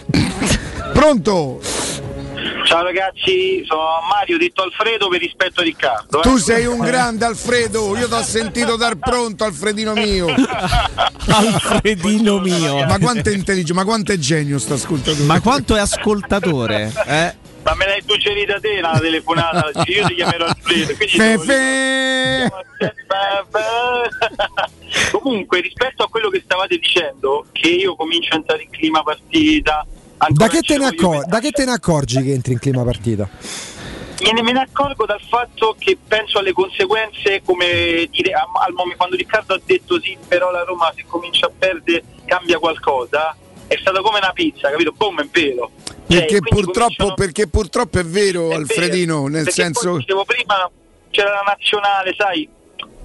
[0.93, 1.59] pronto
[2.65, 6.19] Ciao ragazzi, sono Mario, detto Alfredo per rispetto a Riccardo.
[6.19, 6.21] eh.
[6.21, 10.27] tu sei un grande Alfredo io ti ho sentito dar pronto Alfredino mio
[11.27, 12.85] Alfredino mio.
[12.85, 16.91] ma quanto è intelligente ma quanto è genio sta ascoltatore Ma quanto è ascoltatore?
[17.05, 17.35] Eh?
[17.63, 21.03] Ma me l'hai suggerita te la telefonata, io ti chiamerò Fe, devo-
[25.11, 29.85] Comunque, rispetto a quello che stavate dicendo, che io comincio a entrare in clima partita,
[30.29, 33.29] Da che, te ne accor- da che te ne accorgi che entri in clima partita?
[34.31, 39.53] me ne, accorgo dal fatto che penso alle conseguenze come dire al momento quando Riccardo
[39.55, 43.35] ha detto sì però la Roma se comincia a perdere cambia qualcosa
[43.67, 44.93] è stata come una pizza capito?
[44.95, 45.71] boom è vero
[46.05, 50.25] perché quindi purtroppo, cominciano- perché purtroppo è vero è Alfredino vero, nel perché senso dicevo
[50.25, 50.69] prima
[51.11, 52.47] c'era la nazionale sai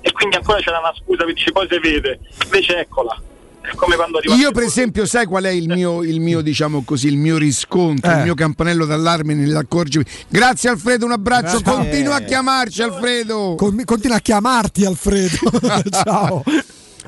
[0.01, 3.21] e quindi ancora c'era una scusa per dice poi si vede invece eccola
[3.61, 6.85] è come quando arriva Io per esempio sai qual è il mio, il mio diciamo
[6.85, 8.17] così, il mio riscontro, Eh.
[8.19, 10.09] il mio campanello d'allarme nell'accorgermi.
[10.29, 11.73] Grazie Alfredo, un abbraccio, Grazie.
[11.73, 13.57] continua a chiamarci Alfredo.
[13.57, 15.37] Con- continua a chiamarti Alfredo.
[15.91, 16.43] Ciao.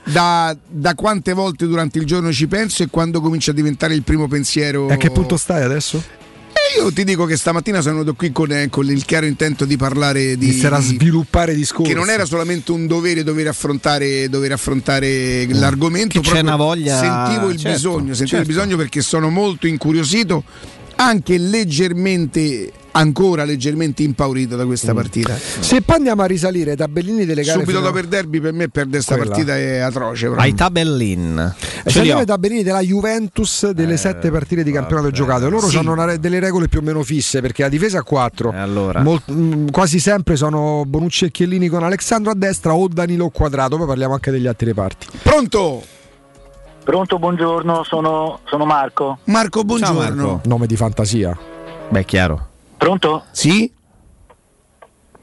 [0.04, 4.02] Da, da quante volte durante il giorno ci penso e quando comincia a diventare il
[4.02, 4.88] primo pensiero.
[4.88, 6.02] E a che punto stai adesso?
[6.52, 9.64] E io ti dico che stamattina sono venuto qui con, eh, con il chiaro intento
[9.64, 10.46] di parlare di.
[10.46, 11.90] Inizierà a di- sviluppare discorsi.
[11.92, 16.98] che non era solamente un dovere dover affrontare, dover affrontare l'argomento, Che c'è una voglia-
[16.98, 18.46] sentivo il certo, bisogno, sentivo il certo.
[18.46, 20.44] bisogno perché sono molto incuriosito,
[21.02, 24.66] anche leggermente, ancora leggermente impaurito da Mm.
[24.66, 25.34] questa partita.
[25.36, 28.68] Se poi andiamo a risalire ai tabellini delle gare Subito dopo il derby per me
[28.68, 30.26] perdere questa partita è atroce.
[30.26, 30.44] proprio.
[30.44, 31.38] Ai tabellin.
[31.38, 35.48] E li saliamo ai tabellini della Juventus delle sette partite di campionato giocate.
[35.48, 35.78] Loro Sì.
[35.78, 38.52] hanno re- delle regole più o meno fisse perché la difesa a 4.
[38.54, 39.02] allora.
[39.70, 43.76] quasi sempre sono Bonucci e Chiellini con Alessandro a destra o Danilo quadrato.
[43.78, 45.06] Poi parliamo anche degli altri reparti.
[45.22, 45.82] Pronto?
[46.90, 49.18] Pronto, buongiorno, sono, sono Marco.
[49.26, 50.40] Marco, buongiorno.
[50.46, 51.38] Nome di fantasia.
[51.88, 52.48] Beh, chiaro.
[52.76, 53.26] Pronto?
[53.30, 53.72] Sì?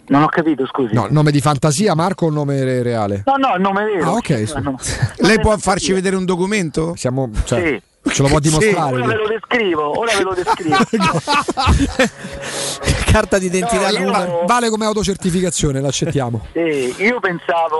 [0.06, 0.94] Non ho capito, scusi.
[0.94, 3.24] No, nome di fantasia, Marco o nome re- reale?
[3.26, 4.12] No, no, il nome vero.
[4.12, 4.30] Ah, ok.
[4.56, 4.78] No, no.
[5.28, 6.94] Lei può farci vedere un documento?
[6.96, 7.82] Siamo, cioè, Sì.
[8.14, 9.02] Ce lo può Ora dimostrare?
[9.06, 10.78] ve lo descrivo, ora ve lo descrivo.
[13.12, 14.44] Carta d'identità No, io-.
[14.46, 16.46] Vale come autocertificazione, l'accettiamo.
[16.54, 17.76] Sì, io pensavo,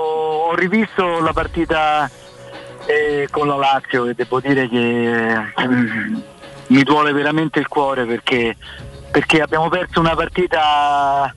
[0.50, 2.10] ho rivisto la partita
[2.88, 5.34] eh, con la Lazio e devo dire che
[5.66, 6.16] mm,
[6.68, 8.56] mi duole veramente il cuore perché,
[9.10, 11.30] perché abbiamo perso una partita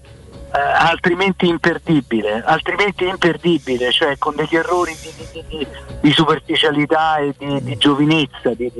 [0.53, 5.67] eh, altrimenti imperdibile, altrimenti imperdibile, cioè con degli errori di, di- di-
[5.99, 8.71] di superficialità e di, giovinezza di-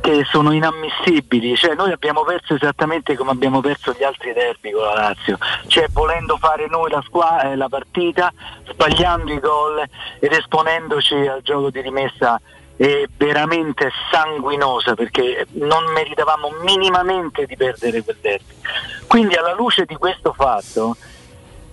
[0.00, 4.82] che sono inammissibili, cioè noi abbiamo perso esattamente come abbiamo perso gli altri derby con
[4.82, 8.32] la Lazio, cioè volendo fare noi la, squa- eh, la partita,
[8.68, 9.82] sbagliando i gol
[10.18, 12.40] ed esponendoci al gioco di rimessa
[13.18, 18.54] veramente sanguinosa perché non meritavamo minimamente di perdere quel derby.
[19.06, 20.96] Quindi alla luce di questo fatto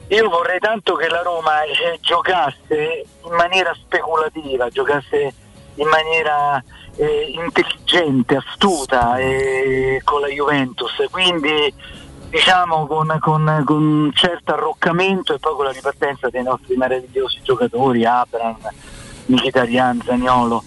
[0.09, 5.33] io vorrei tanto che la Roma eh, giocasse in maniera speculativa, giocasse
[5.75, 6.63] in maniera
[6.97, 11.73] eh, intelligente, astuta eh, con la Juventus, quindi
[12.29, 17.39] diciamo con, con- con un certo arroccamento e poi con la ripartenza dei nostri meravigliosi
[17.41, 18.57] giocatori, Abram,
[19.27, 20.63] Mkhitaryan, Zagnolo.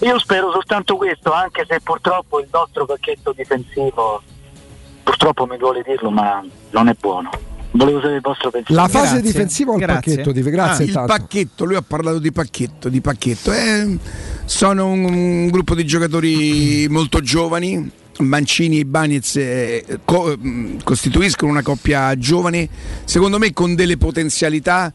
[0.00, 4.22] Io spero soltanto questo, anche se purtroppo il nostro pacchetto difensivo,
[5.02, 7.30] purtroppo mi duole dirlo, ma non è buono.
[7.72, 8.80] Volevo sapere il vostro pensiero.
[8.82, 10.32] La fase difensiva o il pacchetto?
[10.32, 10.42] Di...
[10.42, 11.12] Grazie Ah, il intanto.
[11.16, 13.52] pacchetto, lui ha parlato di pacchetto, di pacchetto.
[13.52, 13.96] Eh,
[14.44, 20.36] sono un, un gruppo di giocatori molto giovani, Mancini e Bagnez eh, co-
[20.82, 22.68] costituiscono una coppia giovane,
[23.04, 24.92] secondo me con delle potenzialità.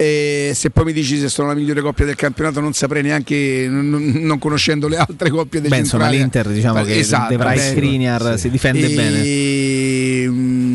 [0.00, 3.66] E se poi mi dici se sono la migliore coppia del campionato, non saprei neanche,
[3.68, 6.22] non, non- non conoscendo le altre coppie del Beh, insomma, centrale.
[6.22, 7.70] l'Inter diciamo che Esatto, Devrai bello.
[7.70, 9.22] Skriniar si difende bene.
[9.24, 10.67] E, mm,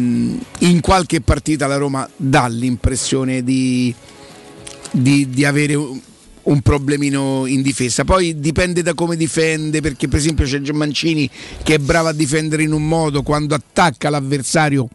[0.63, 3.93] in qualche partita la Roma dà l'impressione di,
[4.91, 8.03] di- di avere un, problemino in difesa.
[8.03, 11.29] Poi dipende da come difende, perché per esempio c'è Mancini
[11.63, 14.87] che è bravo a difendere in un modo, quando attacca l'avversario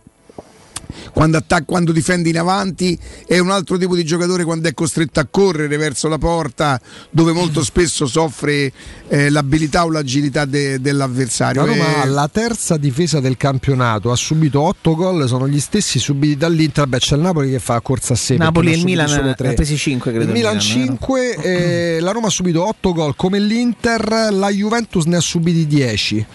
[1.12, 5.20] quando, attacca, quando difende in avanti è un altro tipo di giocatore quando è costretto
[5.20, 8.72] a correre verso la porta dove molto spesso soffre
[9.08, 11.64] eh, l'abilità o l'agilità de- dell'avversario.
[11.64, 15.60] La Roma Eh, ha la terza difesa del campionato, ha subito 8 gol, sono gli
[15.60, 16.86] stessi subiti dall'Inter.
[16.86, 18.36] Beh, c'è il Napoli che fa corsa a sé.
[18.36, 20.26] Napoli perché e il Milan ne ha presi 5 credo.
[20.26, 20.64] Il Milan vero?
[20.64, 25.66] 5, eh, la Roma ha subito 8 gol come l'Inter, la Juventus ne ha subiti
[25.66, 26.26] 10.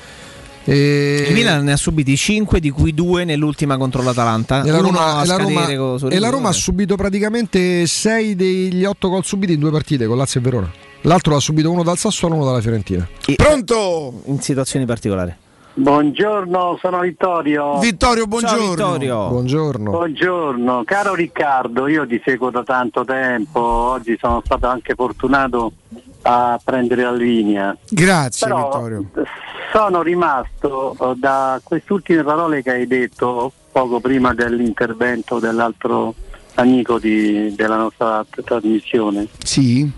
[0.66, 1.26] E...
[1.28, 4.64] Il Milan ne ha subiti 5, di cui 2 nell'ultima contro l'Atalanta.
[4.64, 5.68] E la, Roma, e la Roma-
[6.10, 6.30] e la.
[6.30, 10.44] Roma ha subito praticamente 6 degli 8 gol subiti in due partite con Lazio e
[10.44, 10.72] Verona.
[11.02, 13.08] L'altro l'ha subito uno dal Sassuolo e uno dalla Fiorentina.
[13.36, 14.22] Pronto?
[14.26, 15.36] In situazioni particolari.
[15.76, 17.80] Buongiorno, sono Vittorio.
[17.80, 18.70] Vittorio, buongiorno.
[18.70, 19.28] Vittorio.
[19.28, 19.90] Buongiorno.
[19.90, 25.72] Buongiorno, caro Riccardo, io ti seguo da tanto tempo, oggi sono stato anche fortunato
[26.24, 27.76] a prendere la linea.
[27.90, 29.06] Grazie Però Vittorio.
[29.72, 36.14] sono rimasto eh, da queste ultime parole che hai detto poco prima dell'intervento dell'altro
[36.56, 39.28] amico di- della nostra trasmissione.
[39.44, 39.90] Sì.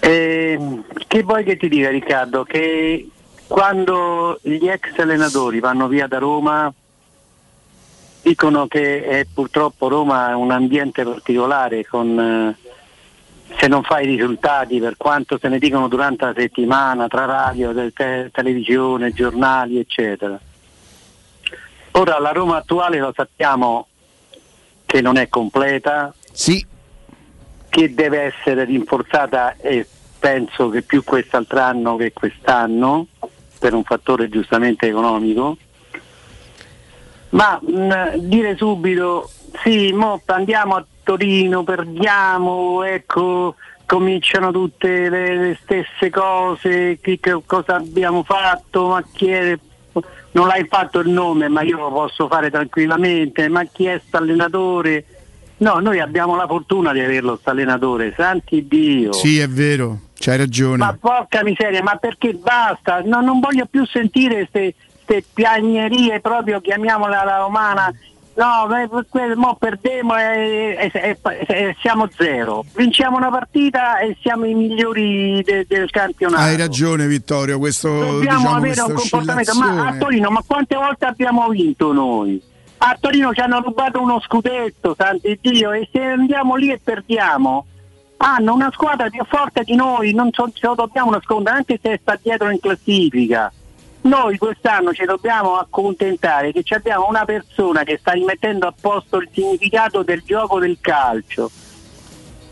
[0.00, 0.58] E,
[1.06, 2.42] che vuoi che ti dica Riccardo?
[2.44, 3.08] Che
[3.46, 6.72] quando gli ex allenatori vanno via da Roma
[8.22, 12.69] dicono che eh, purtroppo Roma è un ambiente particolare con eh,
[13.58, 17.72] se non fai i risultati per quanto se ne dicono durante la settimana tra radio,
[17.92, 20.38] te- televisione, giornali eccetera.
[21.92, 23.88] Ora la Roma attuale lo sappiamo
[24.86, 26.64] che non è completa, sì.
[27.68, 29.86] che deve essere rinforzata e
[30.18, 33.06] penso che più quest'altro anno che quest'anno
[33.58, 35.56] per un fattore giustamente economico.
[37.30, 39.30] Ma mh, dire subito
[39.62, 47.36] sì, mo andiamo a Torino, perdiamo, ecco, cominciano tutte le, le stesse cose, chi- che
[47.44, 49.58] cosa abbiamo fatto, ma chi è,
[50.30, 54.18] non l'hai fatto il nome, ma io lo posso fare tranquillamente, ma chi è sta
[54.18, 55.04] allenatore?
[55.56, 59.12] No, noi abbiamo la fortuna di averlo sta allenatore, santi Dio.
[59.12, 60.76] Sì, è vero, c'hai ragione.
[60.76, 63.02] Ma porca miseria, ma perché basta?
[63.04, 67.92] No, non voglio più sentire queste piagnerie proprio, chiamiamola la romana.
[68.40, 68.66] No,
[69.36, 72.64] mo perdiamo e, e- e- siamo zero.
[72.74, 76.40] Vinciamo una partita e siamo i migliori de- del campionato.
[76.40, 79.54] Hai ragione Vittorio, questo Dobbiamo diciamo, avere un comportamento.
[79.58, 79.96] Ma a.
[79.98, 82.42] Torino, ma quante volte abbiamo vinto noi?
[82.78, 87.66] A Torino ci hanno rubato uno scudetto, santi Dio, e se andiamo lì e perdiamo,
[88.16, 92.18] hanno una squadra più forte di noi, non ce lo dobbiamo nascondere, anche se sta
[92.22, 93.52] dietro in classifica.
[94.02, 99.28] Noi quest'anno ci dobbiamo accontentare che abbiamo una persona che sta rimettendo a posto il
[99.32, 101.50] significato del gioco del calcio.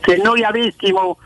[0.05, 1.17] Se noi avessimo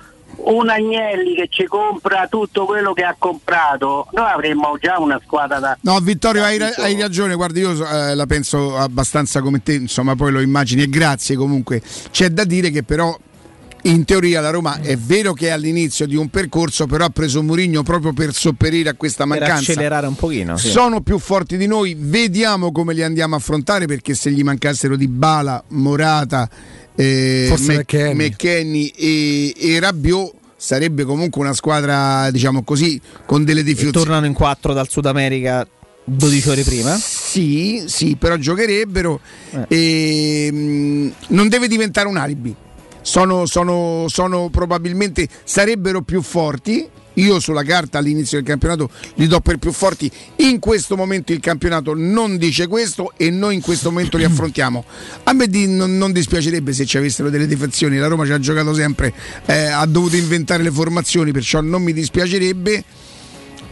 [0.45, 5.59] un Agnelli che ci compra tutto quello che ha comprato, noi avremmo già una squadra
[5.59, 5.77] da...
[5.81, 7.35] No, Vittorio, hai, ra- hai ragione.
[7.35, 11.83] Guarda, io eh, la penso abbastanza come te, insomma, poi lo immagini e grazie comunque.
[12.11, 13.17] C'è da dire che però.
[13.85, 17.43] In teoria la Roma è vero che è all'inizio di un percorso, però ha preso
[17.43, 19.73] Mourinho proprio per sopperire a questa Per mancanza.
[19.73, 20.57] accelerare un pochino.
[20.57, 20.69] sì.
[20.69, 24.95] Sono più forti di noi, vediamo come li andiamo a affrontare perché se gli mancassero
[24.95, 26.49] di Bala, Morata,
[26.95, 28.29] eh, Forse Mc- McKennie.
[28.29, 33.99] McKennie e, e Rabiot sarebbe comunque una squadra, diciamo così, con delle difficoltà.
[33.99, 35.67] tornano in 4 dal Sud America
[36.05, 36.95] 12 ore prima.
[36.97, 39.19] Sì, sì, però giocherebbero
[39.69, 40.47] Eh.
[40.47, 42.55] e mh, non deve diventare un alibi.
[43.03, 46.89] Sono, sono- sono probabilmente sarebbero più forti.
[47.17, 50.11] Io sulla carta all'inizio del campionato li do per più forti.
[50.37, 54.83] In questo momento il campionato non dice questo e noi in questo momento li affrontiamo.
[55.25, 57.99] A me di- non, non dispiacerebbe se ci avessero delle defezioni.
[57.99, 59.13] La Roma ci ha giocato sempre,
[59.45, 62.83] eh, ha dovuto inventare le formazioni, perciò non mi dispiacerebbe.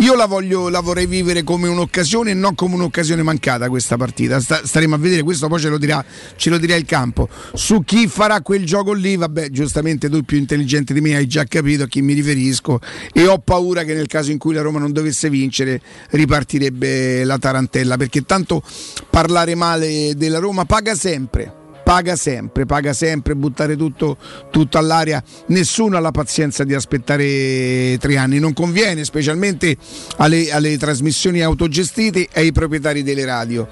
[0.00, 4.40] Io la, voglio, la vorrei vivere come un'occasione e non come un'occasione mancata questa partita.
[4.40, 6.02] Sta- staremo a vedere, questo poi ce lo, dirà,
[6.36, 7.28] ce lo dirà il campo.
[7.52, 11.44] Su chi farà quel gioco lì, vabbè, giustamente tu più intelligente di me hai già
[11.44, 12.80] capito a chi mi riferisco
[13.12, 17.36] e ho paura che nel caso in cui la Roma non dovesse vincere ripartirebbe la
[17.36, 18.62] tarantella, perché tanto
[19.10, 21.59] parlare male della Roma paga sempre.
[21.90, 24.16] Paga sempre, paga sempre buttare tutto,
[24.52, 25.20] tutto all'aria.
[25.46, 29.76] Nessuno ha la pazienza di aspettare tre anni, non conviene, specialmente
[30.18, 33.66] alle, alle trasmissioni autogestite e ai proprietari delle radio.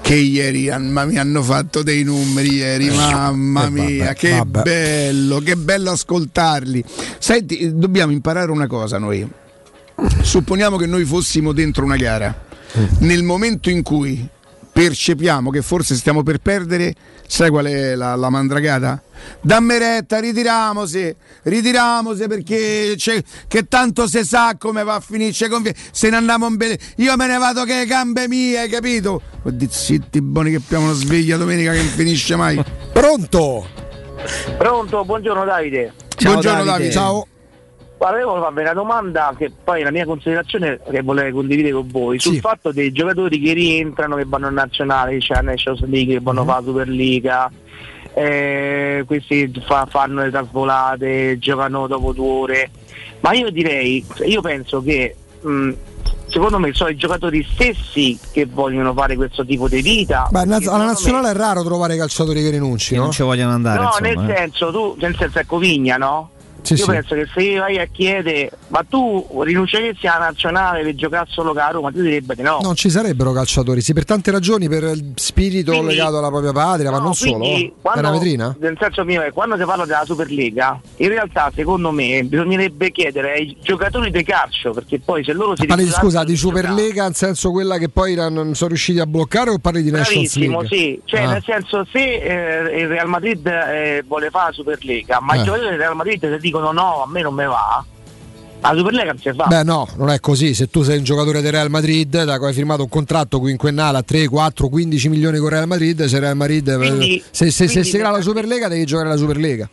[0.00, 4.62] Che ieri mamma, mi hanno fatto dei numeri ieri, mamma Eh, vabbè, mia, che vabbè.
[4.62, 6.82] bello, che bello ascoltarli.
[7.18, 9.28] Senti, dobbiamo imparare una cosa noi.
[10.22, 12.46] Supponiamo che noi fossimo dentro una gara.
[13.00, 14.26] Nel momento in cui
[14.78, 16.94] percepiamo che forse stiamo per perdere,
[17.26, 19.02] sai qual è la, la mandragata?
[19.40, 26.10] Dammi retta, ritiriamosi, ritiriamosi perché c'è- che tanto se sa come va a finire, se
[26.10, 26.78] ne andiamo in bene.
[26.98, 29.20] Io me ne vado che gambe mie, hai capito?
[29.42, 32.62] Oddio, zitti buoni che abbiamo una sveglia domenica che non finisce mai.
[32.92, 33.66] Pronto?
[34.56, 35.92] Pronto, buongiorno Davide.
[36.22, 36.92] Buongiorno Davide.
[36.92, 37.26] Ciao.
[37.98, 41.88] Guarda, io volevo farvi una domanda che poi la mia considerazione che volevo condividere con
[41.90, 46.14] voi sul fatto dei giocatori che rientrano, che vanno in nazionale, c'è la Nations League,
[46.14, 47.50] che vanno a fare la Superliga,
[48.14, 52.70] eh, questi fa- fanno le trasvolate, giocano dopo due ore.
[53.18, 55.72] Ma io direi, io penso che mh,
[56.28, 60.28] secondo me sono i giocatori stessi che vogliono fare questo tipo di vita.
[60.30, 63.02] Beh, naz- alla secondo me- nazionale è raro trovare calciatori che rinunci, no?
[63.02, 63.80] non ci vogliono andare.
[63.80, 64.36] No, insomma, nel eh.
[64.36, 66.30] senso, tu, nel senso, ecco Vigna, no?
[66.68, 66.90] Sì, Io sì.
[66.90, 71.68] penso che se vai a chiedere, ma tu rinunceresti alla nazionale per giocare solo la
[71.70, 72.58] Roma, tu direbbe di no.
[72.62, 76.52] Non ci sarebbero calciatori, sì, per tante ragioni, per il spirito Quindi- legato alla propria
[76.52, 77.38] patria, ma non solo.
[77.38, 78.56] Quindi, È quando, una vetrina?
[78.58, 83.32] nel senso mio è quando si parla della Superlega, in realtà secondo me bisognerebbe chiedere
[83.32, 87.14] ai giocatori di calcio, perché poi se loro si Parli di, scusa, di Superlega, nel
[87.14, 90.76] senso quella che poi non sono riusciti a bloccare o parli di Nations Bravissimo, League?
[90.76, 91.30] sì, cioè Ah.
[91.32, 95.40] nel senso se eh, il Real Madrid eh, vuole fare la Superlega, ma Eh.
[95.40, 97.84] i giocatori del Real Madrid ti dicono no, a me non me va,
[98.60, 99.44] la Superlega non si fa.
[99.46, 102.48] Beh no, non è così, se tu sei un giocatore del Real Madrid, da cui
[102.48, 106.36] hai firmato un contratto quinquennale a 3, 4, 15 milioni con Real Madrid, se Real
[106.36, 109.68] Madrid Quindi- se, se, se quindi si crea la per- Superlega devi giocare la Superlega.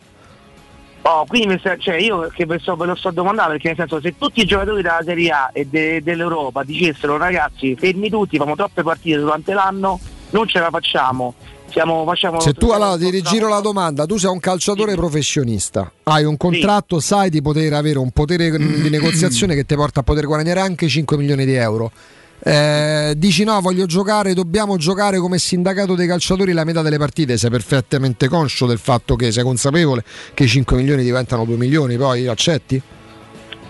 [1.02, 4.44] Oh, quindi cioè, io che ve, lo sto domandando perché nel senso se tutti i
[4.44, 9.52] giocatori della Serie A e de- dell'Europa dicessero ragazzi fermi tutti, facciamo troppe partite durante
[9.54, 10.00] l'anno,
[10.30, 11.34] non ce la facciamo,
[11.70, 16.24] siamo, facciamo Se tu allora ti rigiro la domanda, tu sei un calciatore professionista, hai
[16.24, 20.26] un contratto, sai di poter avere un potere di negoziazione che ti porta a poter
[20.26, 21.90] guadagnare anche 5 milioni di euro.
[22.38, 27.36] Eh, dici no, voglio giocare, dobbiamo giocare come sindacato dei calciatori la metà delle partite,
[27.38, 30.04] sei perfettamente conscio del fatto che sei consapevole
[30.34, 32.80] che i 5 milioni diventano 2 milioni, poi accetti?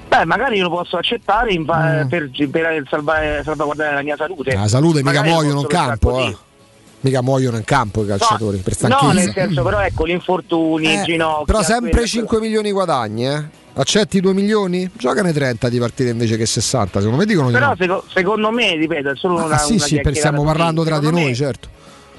[0.08, 4.56] Beh, magari io lo posso accettare va- per, per salvare- salvaguardare la mia salute.
[4.56, 4.60] Mm.
[4.60, 6.36] La salute mica Magari lo muoiono in campo, eh.
[7.00, 9.12] Mica muoiono in campo i calciatori per No, stanchezza.
[9.12, 11.44] nel senso, però ecco, gli infortuni, Eh, il ginocchio.
[11.44, 13.44] Però sempre quello- 5 milioni guadagni, eh?
[13.74, 14.90] Accetti 2 milioni?
[14.94, 17.76] Giocane 30 di partite invece che 60, secondo me dicono di Però no.
[17.78, 20.98] seco- secondo me, ripeto, è solo Ah, una, sì, una sì, per- stiamo parlando tra
[20.98, 21.68] di noi, me, certo.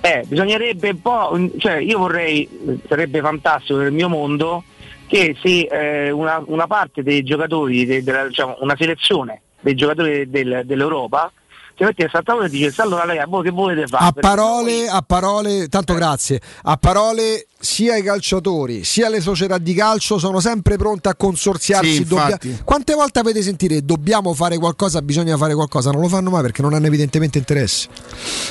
[0.02, 2.48] Eh, bisognerebbe un po', cioè io vorrei,
[2.88, 4.64] sarebbe fantastico nel mio mondo
[5.08, 10.30] che se eh, una, una parte dei giocatori, de- della- diciamo, una selezione dei giocatori
[10.30, 11.32] del- dell'Europa
[11.78, 14.06] si mettesse a tavola e dicesse allora ragazzi, voi che volete fare?
[14.06, 16.42] A parole, a parole, tanto grazie.
[16.64, 21.94] A parole, sia i calciatori sia le società di calcio sono sempre pronte a consorziarsi.
[21.94, 22.40] Sì, dobbia-.
[22.64, 25.92] Quante volte avete sentire dobbiamo fare qualcosa, bisogna fare qualcosa?
[25.92, 27.88] Non lo fanno mai perché non hanno evidentemente interesse.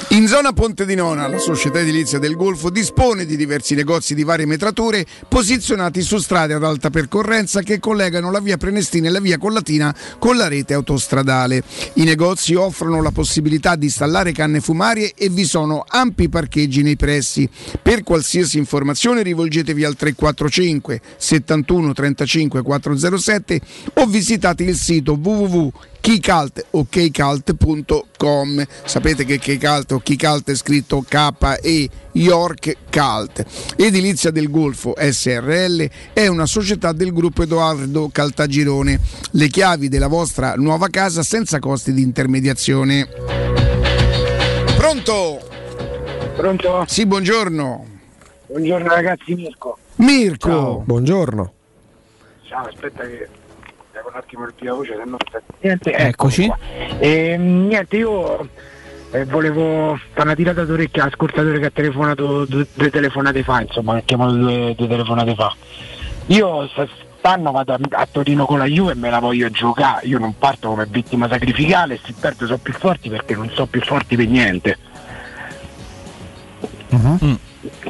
[0.08, 4.24] In zona Ponte di Nona, la società edilizia del Golfo dispone di diversi negozi di
[4.24, 9.20] varie metrature posizionati su strade ad alta percorrenza che collegano la via Prenestina e la
[9.20, 11.62] via Collatina con la rete autostradale.
[11.94, 16.96] I negozi offrono la possibilità di installare canne fumarie e vi sono ampi parcheggi nei
[16.96, 17.48] pressi.
[17.80, 23.60] Per qualsiasi informazione rivolgetevi al 345 71 35 407
[23.94, 25.72] o visitate il sito www
[26.06, 33.44] Keycult o keycult.com sapete che Keycult o Keycult è scritto K e York Cult.
[33.74, 39.00] Edilizia del Golfo SRL è una società del gruppo Edoardo Caltagirone.
[39.32, 43.08] Le chiavi della vostra nuova casa senza costi di intermediazione.
[44.76, 45.40] Pronto?
[46.36, 46.84] pronto?
[46.86, 47.84] sì buongiorno.
[48.46, 49.76] Buongiorno ragazzi, Mirko.
[49.96, 50.84] Mirko.
[50.86, 51.52] Buongiorno.
[52.44, 53.28] Ciao, aspetta che
[54.16, 55.16] attimo il la voce, se no
[55.60, 56.44] niente, Eccoci.
[56.44, 56.98] ecco qua.
[57.00, 58.48] Ehm, niente, io
[59.12, 63.94] eh, volevo fare una tirata d'orecchia all'ascoltatore che ha telefonato due, due telefonate fa, insomma,
[63.94, 65.54] che ha chiamato due, due telefonate fa.
[66.26, 70.18] Io quest'anno vado a, a Torino con la Juve e me la voglio giocare, io
[70.18, 74.16] non parto come vittima sacrificale, se perdo sono più forti perché non sono più forti
[74.16, 74.78] per niente.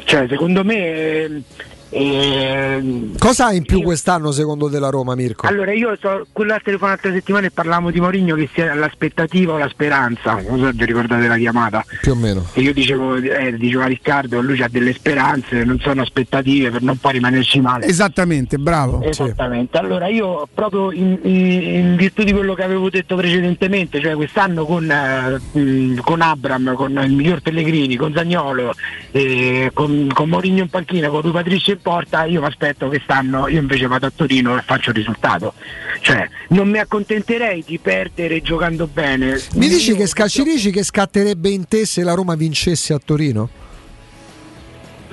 [0.03, 1.43] Cioè, secondo me
[1.89, 3.11] E...
[3.17, 5.47] Cosa ha in più quest'anno secondo te la Roma, Mirko?
[5.47, 9.69] Allora io so, quella telefonata settimana e parlavamo di Mourinho che sia l'aspettativa o la
[9.69, 11.85] speranza, non so se ricordate la chiamata.
[12.01, 12.45] Più o meno.
[12.53, 16.81] E io dicevo, eh, dicevo a Riccardo, lui ha delle speranze, non sono aspettative per
[16.81, 17.85] non poi rimanerci male.
[17.85, 19.01] Esattamente, bravo.
[19.01, 24.15] Esattamente, allora io proprio in, in- in virtù di quello che avevo detto precedentemente, cioè
[24.15, 28.73] quest'anno con, eh, con Abram, con il miglior Pellegrini, con Zagnolo,
[29.11, 33.47] eh, con, con Mourinho in panchina, con Rui Patricio in porta, io mi aspetto quest'anno,
[33.47, 35.53] io invece vado a Torino e faccio il risultato.
[36.01, 39.39] Cioè non mi accontenterei di perdere giocando bene.
[39.53, 43.49] Mi dici che Scacirici che scatterebbe in te se la Roma vincesse a Torino?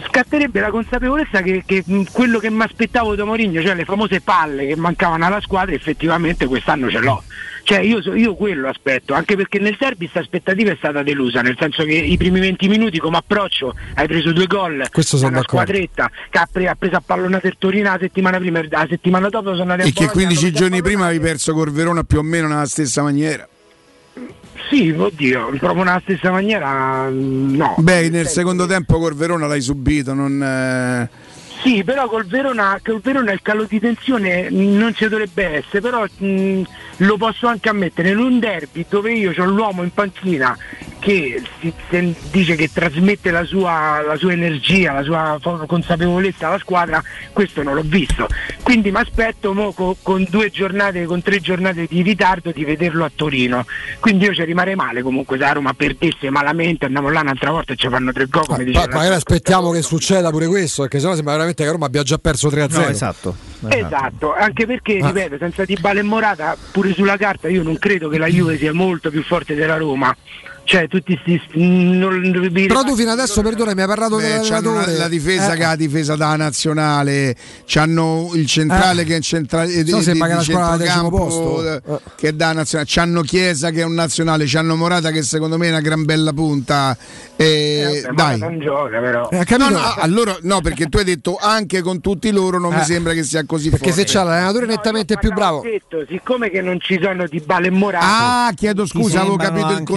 [0.07, 4.67] scatterebbe la consapevolezza che, che, quello che mi aspettavo da Mourinho, cioè le famose palle
[4.67, 7.23] che mancavano alla squadra, effettivamente quest'anno ce l'ho.
[7.65, 11.57] Cioè io, io quello aspetto, anche perché nel derby questa aspettativa è stata delusa, nel
[11.59, 15.41] senso che i primi 20 minuti come approccio hai preso due gol, Questo sono una
[15.41, 15.65] d'accordo.
[15.65, 18.87] squadretta che ha, pre- ha preso a pallonate il Torino la settimana prima, e la
[18.89, 21.73] settimana dopo sono andati a E che Bologna, 15 hanno giorni prima avevi perso col
[21.73, 23.49] Verona più o meno nella stessa maniera.
[24.69, 27.77] Sì, oddio, proprio nella stessa maniera mm, no.
[27.79, 30.43] Beh, nel secondo tempo col Verona l'hai subito, non...
[30.43, 31.09] eh,
[31.65, 36.05] Sì, però col Verona, col Verona il calo di tensione non ci dovrebbe essere, però
[36.05, 36.63] mh,
[36.99, 40.55] lo posso anche ammettere, in un derby dove io ho l'uomo in panchina
[41.05, 41.43] che
[42.31, 47.75] dice che trasmette la sua, la sua energia, la sua consapevolezza alla squadra, questo non
[47.75, 48.27] l'ho visto.
[48.63, 53.05] Quindi mi aspetto mo co- con due giornate, con tre giornate di ritardo di vederlo
[53.05, 53.67] a Torino.
[54.01, 57.75] Quindi io ci rimarrei male comunque se la Roma perdesse malamente, andiamo là un'altra volta
[57.75, 61.01] e ci fanno tre gol come Ma- diceva magari aspettiamo che succeda pure questo, perché
[61.01, 62.81] sennò sembra veramente che Roma abbia già perso 3-0.
[62.81, 63.37] No, esatto.
[63.69, 65.09] Esatto, anche perché, Ah.
[65.09, 68.73] ripeto, senza Dybala e Morata, pure sulla carta io non credo che la Juve sia
[68.73, 70.15] molto più forte della Roma.
[70.65, 71.41] Cioè, tutti sti...
[71.99, 74.97] Non, Però tu fino adesso, perdona, mi hai parlato Beh, c'hanno una- dell'allenatore.
[74.97, 77.37] la difesa Eh, che è la difesa da nazionale,
[77.67, 79.05] c'hanno il centrale Eh.
[79.05, 81.73] che è centrale eh, So, di- sembra di la squadra al decimo centrocampo, posto.
[81.97, 85.59] eh, che è da nazionale, c'hanno Chiesa che è un nazionale, c'hanno Morata che secondo
[85.59, 86.97] me è una gran bella punta.
[87.37, 88.39] eh, vabbè, dai.
[88.39, 89.29] Non gioca, però.
[89.31, 89.45] Eh?
[89.59, 92.85] No, no, allora, no, perché tu hai detto anche con tutti loro non mi Eh.
[92.85, 94.13] sembra che sia così Perché se forte.
[94.13, 95.61] c'è l'allenatore nettamente più bravo.
[95.63, 98.47] Detto, siccome che non ci sono Dybala e Morata...
[98.47, 99.93] Ah, chiedo scusa, avevo capito il anche-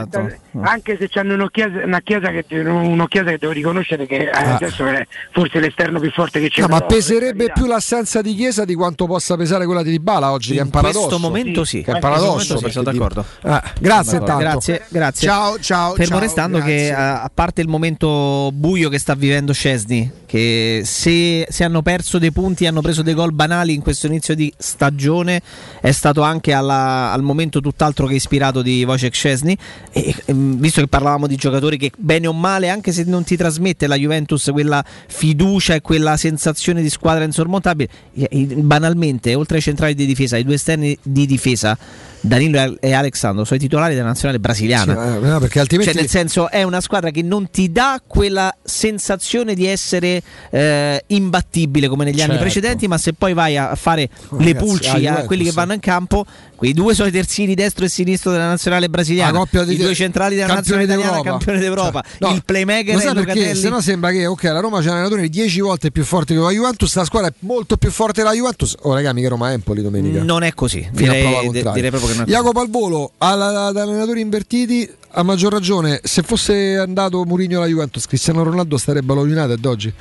[0.00, 0.28] contrario.
[0.28, 0.45] esatto.
[0.62, 5.06] Anche se c'hanno una chiesa, una chiesa che, che devo riconoscere che eh, adesso è
[5.32, 6.60] forse l'esterno più forte che c'è.
[6.62, 10.52] No, ma peserebbe più l'assenza di Chiesa di quanto possa pesare quella di Dybala oggi,
[10.52, 11.06] che è un In paradosso.
[11.06, 11.80] questo momento sì.
[11.82, 12.38] Che è un In paradosso.
[12.58, 13.24] sì, sono perché d'accordo.
[13.42, 14.24] Eh, grazie Sono d'accordo.
[14.24, 14.38] tanto.
[14.38, 15.28] Grazie, grazie.
[15.28, 16.92] Ciao, ciao, Fermo ciao, restando che grazie.
[16.94, 22.18] a, a parte il momento buio che sta vivendo Scesni, che se, se hanno perso
[22.18, 25.40] dei punti hanno preso dei gol banali in questo inizio di stagione,
[25.80, 29.56] è stato anche alla- al momento tutt'altro che ispirato di Wojciech Scesni.
[29.92, 33.36] E, e, visto che parlavamo di giocatori che bene o male, anche se non ti
[33.36, 39.62] trasmette la Juventus quella fiducia e quella sensazione di squadra insormontabile, i- banalmente, oltre ai
[39.62, 41.76] centrali di difesa, ai due esterni di difesa.
[42.18, 44.94] Danilo e Alexandro sono i titolari della nazionale brasiliana.
[44.94, 48.00] Sì, eh, no, perché altrimenti Cioè, nel senso, è una squadra che non ti dà
[48.04, 52.42] quella sensazione di essere eh, imbattibile come negli anni Certo.
[52.42, 55.74] precedenti, ma se poi vai a fare Oh, le ragazzi, pulci a quelli che vanno
[55.74, 56.26] in campo,
[56.56, 59.76] quei due sono i terzini destro e sinistro della nazionale brasiliana, La coppia di- i
[59.76, 61.30] due centrali della nazionale italiana, d'Europa.
[61.30, 63.54] campione d'Europa, Cioè, no, il playmaker Lo sai perché?
[63.54, 66.40] Se no sembra che ok, la Roma c'è un allenatore 10 volte più forte che
[66.40, 68.74] la Juventus, la squadra è molto più forte della Juventus.
[68.82, 70.22] Oh, raga, mica Roma Empoli domenica.
[70.22, 71.72] Non è così, Fino direi, contraria.
[71.72, 72.36] direi proprio che non è così.
[72.36, 78.06] Jacopo al volo, ad allenatori invertiti, a maggior ragione, se fosse andato Mourinho alla Juventus,
[78.06, 79.92] Cristiano Ronaldo starebbe allo United oggi.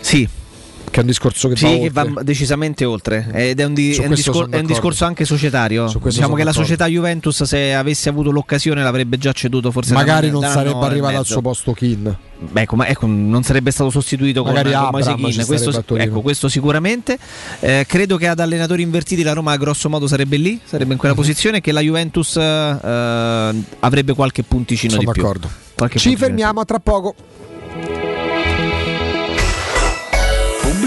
[0.00, 0.28] Sì.
[1.00, 4.04] È un discorso che Sì, va che va decisamente oltre ed è un, di- è
[4.06, 5.90] un discor- è un discorso anche societario.
[6.02, 10.42] Diciamo che la società Juventus, se avesse avuto l'occasione, l'avrebbe già ceduto forse Magari non
[10.42, 12.14] sarebbe anno arrivato al suo posto Kin.
[12.42, 16.20] Beh, come- ecco, non sarebbe stato sostituito con, Magari con Moise Kean, starebbe questo, ecco,
[16.22, 17.18] questo sicuramente.
[17.60, 21.14] Eh, credo che ad allenatori invertiti la Roma grosso modo sarebbe lì, sarebbe in quella
[21.14, 21.20] Mhm.
[21.20, 25.22] posizione che la Juventus eh, avrebbe qualche punticino Sono di più.
[25.22, 25.50] d'accordo.
[25.74, 27.14] Qualche Ci fermiamo tra poco.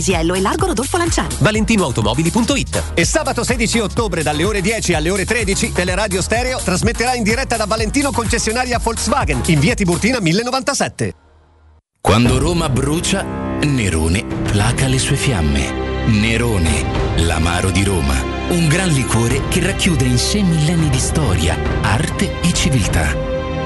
[0.00, 1.34] Paisiello e largo Rodolfo Lanciani.
[1.38, 7.22] ValentinoAutomobili.it E sabato 16 ottobre dalle ore 10 alle ore 13 Teleradio Stereo trasmetterà in
[7.22, 11.12] diretta da Valentino concessionaria Volkswagen in via Tiburtina 1097.
[12.00, 13.22] Quando Roma brucia,
[13.60, 16.06] Nerone placa le sue fiamme.
[16.06, 18.14] Nerone, l'amaro di Roma.
[18.48, 23.29] Un gran liquore che racchiude in sé millenni di storia, arte e civiltà.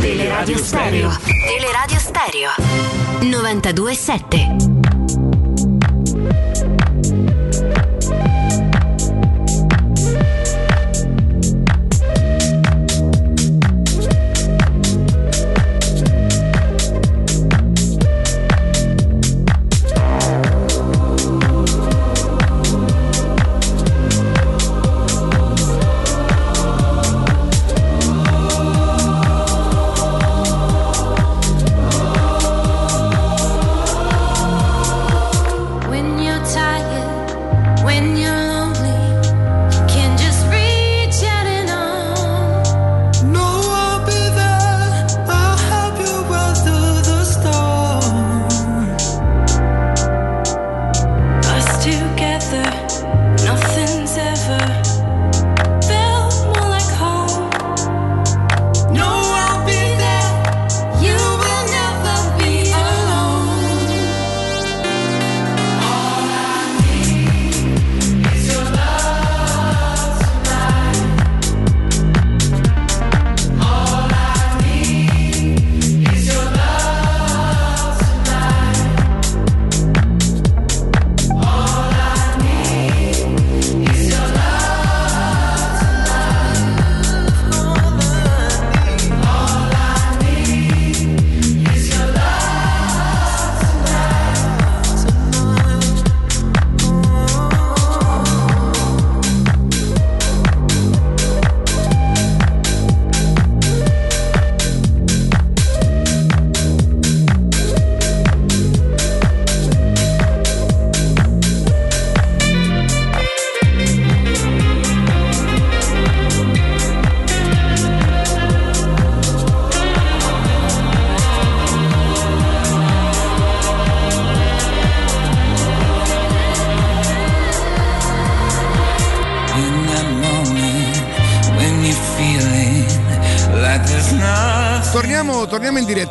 [0.00, 1.10] Teleradio Stereo.
[1.24, 2.50] Teleradio Stereo.
[3.22, 5.01] 927.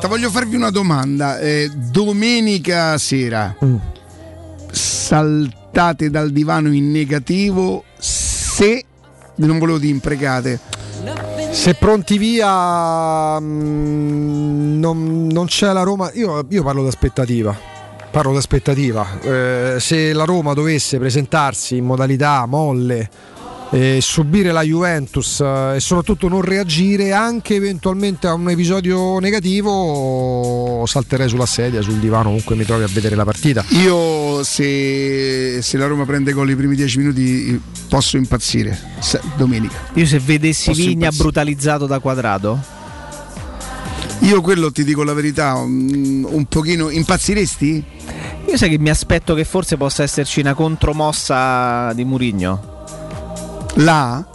[0.01, 0.07] Diretta.
[0.07, 1.39] Voglio farvi una domanda.
[1.39, 3.55] Eh, domenica sera
[4.71, 8.85] saltate dal divano in negativo se
[9.35, 10.59] non volevo dire imprecate.
[11.51, 17.55] Se pronti via mm, non, non c'è la Roma, io, io parlo d'aspettativa.
[18.11, 19.19] Parlo d'aspettativa.
[19.21, 23.09] Eh, se la Roma dovesse presentarsi in modalità molle
[23.73, 30.83] e subire la Juventus eh, e soprattutto non reagire anche eventualmente a un episodio negativo,
[30.85, 33.63] salterei sulla sedia, sul divano, comunque mi trovi a vedere la partita.
[33.69, 38.77] Io se, se la Roma prende gol i primi dieci minuti posso impazzire.
[38.99, 39.75] Se- domenica.
[39.93, 41.23] Io se vedessi Posso Vigna impazzire.
[41.23, 42.59] brutalizzato da quadrato,
[44.19, 47.83] Io quello ti dico la verità, un, un pochino impazziresti?
[48.47, 52.70] io sai che mi aspetto che forse possa esserci una contromossa di Murigno.
[53.75, 54.25] Là?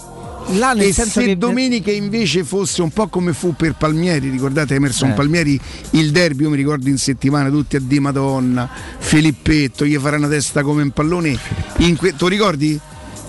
[0.51, 5.11] Là e se che domenica invece fosse un po' come fu per Palmieri, ricordate Emerson
[5.11, 5.15] Eh.
[5.15, 10.17] Palmieri, il derby, io mi ricordo in settimana tutti a Di Madonna, Filippetto, gli farà
[10.19, 11.37] una testa come un pallone.
[11.79, 12.79] In que- tu ricordi?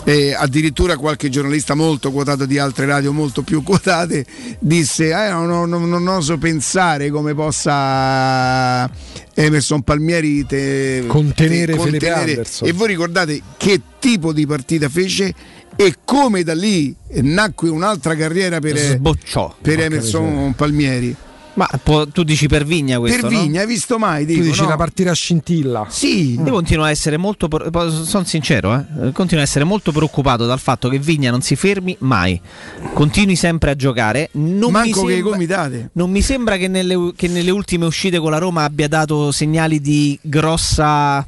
[0.03, 4.25] Eh, addirittura qualche giornalista molto quotato di altre radio molto più quotate
[4.57, 8.89] disse eh, non, non- non oso pensare come possa
[9.33, 12.69] Emerson Palmieri te- Contenere te- Anderson.
[12.69, 15.33] e voi ricordate che tipo di partita fece
[15.77, 19.56] e come da lì nacque un'altra carriera per, Sbocciò.
[19.61, 21.15] per Emerson Palmieri.
[21.53, 23.22] Ma può- tu dici per Vigna questo?
[23.27, 23.39] per no?
[23.41, 24.27] Vigna, hai visto mai?
[24.27, 24.67] Tu Dico, dici no?
[24.67, 25.88] una partita a scintilla.
[25.89, 27.49] Sì, Io continuo a essere molto,
[28.06, 31.95] sono sincero, eh, continuo a essere molto preoccupato dal fatto che Vigna non si fermi
[32.01, 32.39] mai,
[32.93, 34.30] continui sempre a giocare.
[34.33, 35.89] Non manco mi che i sembra, comitate.
[35.93, 39.81] non mi sembra che nelle, che nelle ultime uscite con la Roma abbia dato segnali
[39.81, 41.25] di grossa,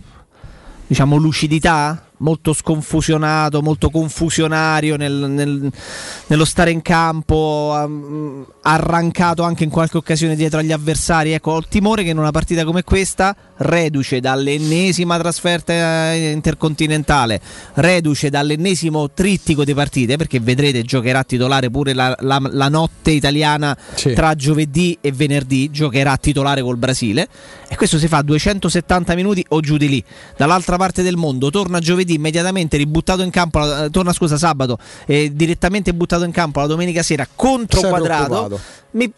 [0.85, 2.03] diciamo, lucidità.
[2.19, 5.71] Molto sconfusionato, molto confusionario nel- nel-
[6.27, 11.31] nello stare in campo, um, arrancato anche in qualche occasione dietro agli avversari.
[11.31, 17.39] Ecco, ho il timore che in una partita come questa, reduce dall'ennesima trasferta intercontinentale,
[17.75, 23.77] reduce dall'ennesimo trittico di partite, perché vedrete giocherà titolare pure la, la- la notte italiana
[23.95, 24.13] Sì.
[24.13, 27.27] tra giovedì e venerdì, giocherà titolare col Brasile
[27.67, 30.03] e questo si fa 270 minuti o giù di lì.
[30.35, 34.77] Dall'altra parte del mondo torna giovedì immediatamente ributtato in campo, la- eh, torna scusa sabato,
[35.05, 38.59] eh, direttamente buttato in campo la domenica sera contro Sei Quadrato.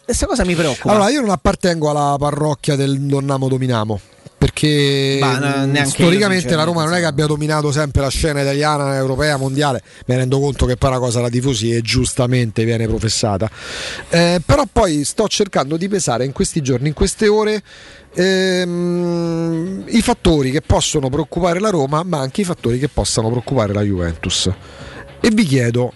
[0.04, 0.92] questa cosa mi preoccupa.
[0.92, 4.00] Allora, io non appartengo alla parrocchia del Donnamo Dominamo.
[4.42, 8.40] Perché Ma, neanche storicamente io, la Roma non è che abbia dominato sempre la scena
[8.40, 9.80] italiana, europea, mondiale.
[10.06, 13.48] Mi rendo conto che poi una cosa da tifosi e giustamente viene professata.
[14.08, 17.62] Eh, però poi sto cercando di pesare in questi giorni, in queste ore,
[18.12, 23.72] ehm, i fattori che possono preoccupare la Roma, ma anche i fattori che possano preoccupare
[23.72, 24.50] la Juventus.
[25.20, 25.92] E vi chiedo,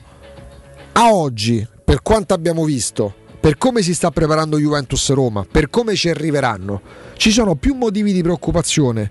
[0.92, 5.97] a oggi, per quanto abbiamo visto, per come si sta preparando Juventus Roma, per come
[5.97, 9.10] ci arriveranno, ci sono più motivi di preoccupazione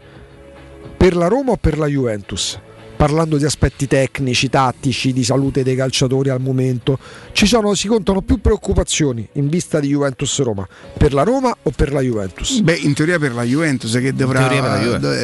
[0.96, 2.60] per la Roma o per la Juventus?
[3.06, 6.98] Parlando di aspetti tecnici, tattici, di salute dei calciatori al momento,
[7.34, 10.68] ci sono, si contano più preoccupazioni in vista di Juventus Roma
[10.98, 12.62] per la Roma o per la Juventus?
[12.62, 14.40] Beh, in teoria per la Juventus che dovrà.
[14.48, 15.20] teoria per la Juve.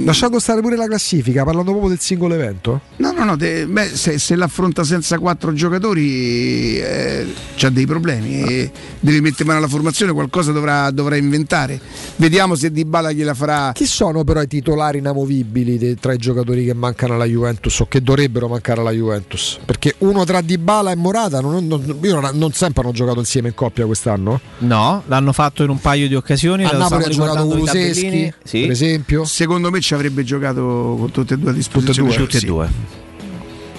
[0.00, 2.80] eh, Lasciando stare pure la classifica, parlando proprio del singolo evento?
[2.96, 8.44] No, no, no, de- beh, se, se l'affronta senza quattro giocatori eh, c'ha dei problemi.
[8.44, 11.78] e deve mettere mano alla formazione, qualcosa dovrà, dovrà inventare.
[12.16, 13.72] Vediamo se Di Bala gliela farà.
[13.74, 17.86] Chi sono però i titolari inamovibili dei- tra i giocatori che mancano alla Juventus o
[17.86, 19.58] che dovrebbero mancare alla Juventus?
[19.64, 23.48] Perché uno tra Dybala e Morata non, non- io non, non sempre hanno giocato insieme
[23.48, 24.40] in coppia quest'anno.
[24.58, 26.64] No, l'hanno fatto in un paio di occasioni.
[26.64, 28.32] A Napoli ha giocato Kuluseschi.
[28.44, 28.60] Sì.
[28.62, 29.24] per esempio.
[29.24, 32.14] Secondo me ci avrebbe giocato con tutte e due a disposizione.
[32.14, 32.24] Tutte e due?
[32.24, 32.68] Tutti e Sì, due.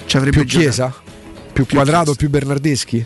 [0.06, 0.64] Ci avrebbe Più giocato.
[0.70, 0.94] Chiesa?
[1.54, 3.06] Più, Quadrato, più Bernardeschi?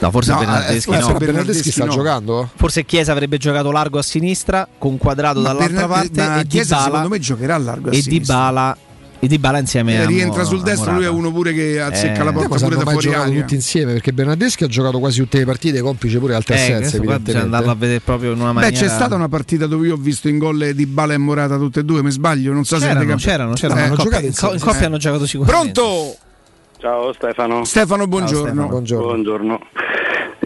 [0.00, 1.00] No, forse No, Bernardeschi eh, no.
[1.08, 1.90] forse Bernardeschi sta no.
[1.92, 2.48] giocando?
[2.54, 6.46] Forse Chiesa avrebbe giocato largo a sinistra, con quadrato Ma dall'altra Bernarde- parte ma e
[6.46, 8.36] Chiesa Dybala, secondo me giocherà a largo a e sinistra.
[8.36, 8.76] Dybala,
[9.20, 12.24] e Dybala insieme Eh, a rientra sul destro, lui è uno pure che azzecca Eh,
[12.24, 13.40] la porta se pure hanno da fuori aria.
[13.40, 17.00] tutti insieme perché Bernardeschi ha giocato quasi tutte le partite, complice pure altre Eh, assenze.
[17.00, 18.76] bisogna andarlo a vedere proprio in una Beh, maniera.
[18.86, 21.80] c'è stata una partita dove io ho visto in gol di Bala e Morata tutte
[21.80, 23.28] e due, mi sbaglio, non so se C'erano, avete capito.
[23.30, 23.80] c'erano, c'erano.
[23.80, 25.72] Eh, in coppia, in co- in coppia hanno giocato sicuramente.
[25.72, 26.16] Pronto?
[26.80, 27.64] Ciao Stefano.
[27.64, 28.46] Stefano, buongiorno.
[28.46, 28.68] Stefano.
[28.68, 29.04] Buongiorno.
[29.04, 29.58] Buongiorno.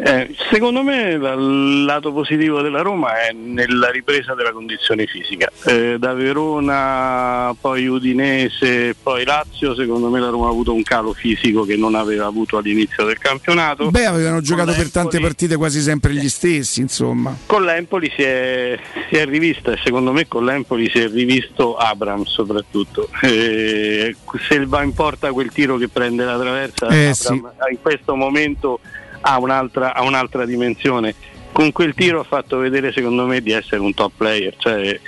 [0.04, 5.48] Eh, secondo me la- il lato positivo della Roma è nella ripresa della condizione fisica.
[5.64, 11.12] Eh, da Verona, poi Udinese, poi Lazio, secondo me la Roma ha avuto un calo
[11.12, 13.90] fisico che non aveva avuto all'inizio del campionato.
[13.90, 17.36] Beh, avevano giocato per tante partite quasi sempre gli stessi, insomma.
[17.46, 18.76] Con l'Empoli si è,
[19.08, 23.08] si è rivista e secondo me con l'Empoli si è rivisto Abram soprattutto.
[23.22, 24.16] Eh,
[24.48, 27.34] se va in porta quel tiro che prende la traversa, Eh, Abram sì.
[27.70, 28.80] in questo momento
[29.22, 31.14] ha un'altra, ha un'altra dimensione.
[31.52, 34.54] con quel tiro ha fatto vedere secondo me di essere un top player.
[34.56, 35.00] Cioè,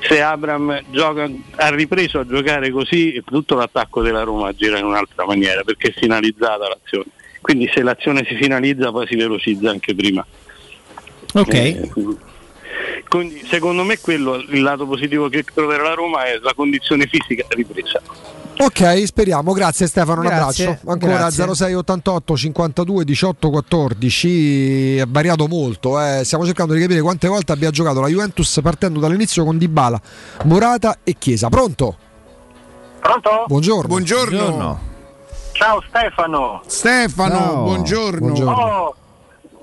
[0.00, 5.24] se Abram gioca, ha ripreso a giocare così, tutto l'attacco della Roma gira in un'altra
[5.24, 7.06] maniera perché è finalizzata l'azione.
[7.40, 10.24] Quindi se l'azione si finalizza poi si velocizza anche prima.
[11.34, 11.54] Ok.
[11.54, 11.90] Eh,
[13.08, 17.46] quindi secondo me quello il lato positivo che troverà la Roma è la condizione fisica
[17.50, 18.02] ripresa.
[18.60, 19.52] Ok, speriamo.
[19.52, 20.90] Grazie Stefano, un Grazie, abbraccio.
[20.90, 21.44] Ancora grazie.
[21.54, 24.96] 0688 52 18 14.
[24.98, 26.00] È variato molto.
[26.00, 26.22] eh.
[26.24, 30.00] Stiamo cercando di capire quante volte abbia giocato la Juventus partendo dall'inizio con Dybala,
[30.44, 31.48] Morata e Chiesa.
[31.48, 31.96] Pronto?
[33.00, 33.44] Pronto?
[33.46, 33.86] Buongiorno.
[33.86, 34.80] Buongiorno.
[35.52, 36.62] Ciao Stefano.
[36.66, 37.62] Stefano, Ciao.
[37.62, 38.18] buongiorno.
[38.20, 38.54] Buongiorno.
[38.62, 38.96] Oh,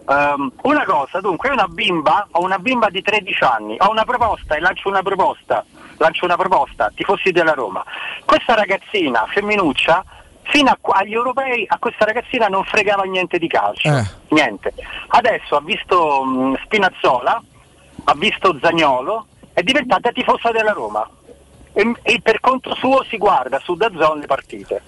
[0.09, 4.03] ehm, una cosa, dunque, ho una bimba, ho una bimba di 13 anni, ho una
[4.05, 5.63] proposta e lancio una proposta,
[5.97, 7.83] lancio una proposta, tifosi della Roma.
[8.25, 10.03] Questa ragazzina, femminuccia,
[10.43, 14.03] fino a agli europei a questa ragazzina non fregava niente di calcio, Eh.
[14.29, 14.73] niente.
[15.07, 17.41] Adesso ha visto mh, Spinazzola,
[18.03, 21.07] ha visto Zagnolo, è diventata tifosa della Roma.
[21.77, 24.81] E, e per conto suo si guarda su Dazzon le partite.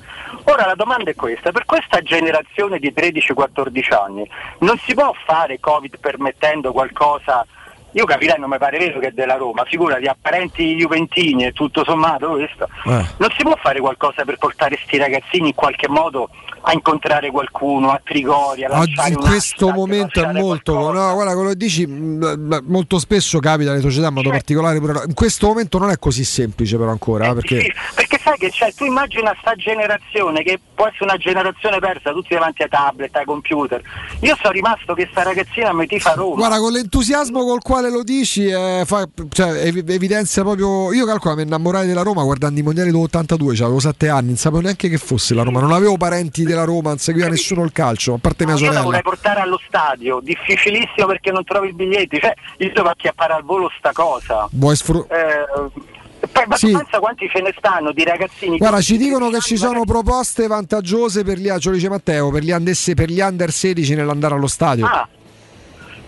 [0.44, 4.30] Ora la domanda è questa, per questa generazione di 13-14 anni
[4.60, 7.45] non si può fare Covid permettendo qualcosa,
[7.92, 11.52] io capirei non mi pare vero che è della Roma, figurati a parenti juventini e
[11.54, 16.30] tutto sommato questo, non si può fare qualcosa per portare questi ragazzini in qualche modo
[16.62, 21.50] a incontrare qualcuno, a Trigoria, a Oggi in questo momento è molto no, guarda quello
[21.50, 25.78] che dici mh, molto spesso capita nelle società in modo particolare pure in questo momento
[25.78, 29.36] non è così semplice però ancora eh, perché Sì, perché sai che c'è, tu immagina
[29.40, 33.82] sta generazione che può essere una generazione persa tutti davanti ai tablet, ai computer.
[34.22, 36.36] Io sono rimasto che sta ragazzina mi tifa Roma.
[36.36, 40.92] Guarda, con l'entusiasmo col quale lo dici, eh, fa- cioè, ev- evidenzia proprio.
[40.94, 44.36] Io calcolo mi innamorai della Roma guardando i mondiali dell'82, cioè, avevo 7 anni, non
[44.38, 47.72] sapevo neanche che fosse la Roma, non avevo parenti della Roma, non seguiva nessuno il
[47.72, 48.84] calcio, a parte mia Io la sorella.
[48.84, 53.44] vorrei portare allo stadio, difficilissimo perché non trovi i biglietti, cioè io devo acchiappare al
[53.44, 54.48] volo sta cosa.
[54.52, 55.86] Vuoi sfru- Eh,
[56.32, 56.72] poi, Sì.
[56.72, 58.58] pensa quanti ce ne stanno di ragazzini.
[58.58, 62.42] Guarda, ci dicono che ci sono proposte vantaggiose per gli, ce lo dice Matteo, per
[62.44, 64.86] gli, andesse- per gli under 16 nell'andare allo stadio.
[64.86, 65.08] Ah,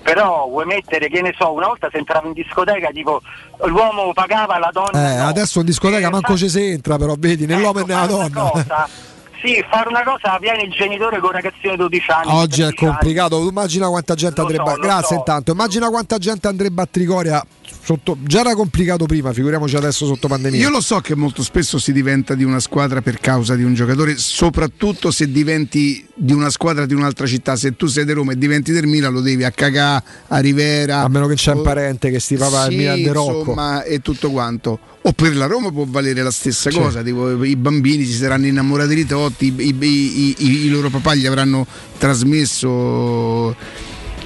[0.09, 3.21] però vuoi mettere, che ne so, una volta se entrava in discoteca tipo
[3.65, 5.13] l'uomo pagava la donna.
[5.13, 8.49] Eh, adesso in discoteca manco ci si entra, però vedi, nell'uomo e nella donna.
[8.49, 8.89] cosa,
[9.39, 12.31] sì, fare una cosa viene il genitore con ragazzino di 12 anni.
[12.31, 12.91] Oggi è 13 anni.
[12.91, 14.71] complicato, tu immagina quanta gente andrebbe.
[14.71, 15.13] lo Grazie so.
[15.13, 17.45] intanto, immagina quanta gente andrebbe a Trigoria.
[17.83, 18.17] Sotto...
[18.21, 20.59] Già era complicato prima, figuriamoci adesso sotto pandemia.
[20.59, 23.73] Io lo so che molto spesso si diventa di una squadra per causa di un
[23.73, 27.55] giocatore, soprattutto se diventi di una squadra di un'altra città.
[27.55, 31.01] Se tu sei di Roma e diventi del Milan, lo devi a cagà, a Rivera.
[31.01, 33.39] A meno che c'è un parente che sti papà sì, il Milan de Rocco.
[33.39, 34.79] insomma, e tutto quanto.
[35.01, 36.77] O per la Roma può valere la stessa Sì.
[36.77, 40.89] cosa, tipo, i bambini si saranno innamorati di Totti, i, i- i- i- i loro
[40.89, 41.65] papà gli avranno
[41.97, 43.55] trasmesso.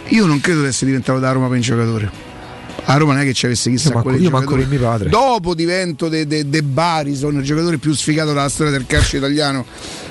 [0.10, 2.23] Io non credo di essere diventato da Roma per un giocatore.
[2.86, 4.66] A Roma non è che ci avesse chissà quale giocatore.
[4.66, 5.10] mio padre.
[5.10, 9.66] Dopo divento De, de, de Barison, il giocatore più sfigato della storia del calcio italiano.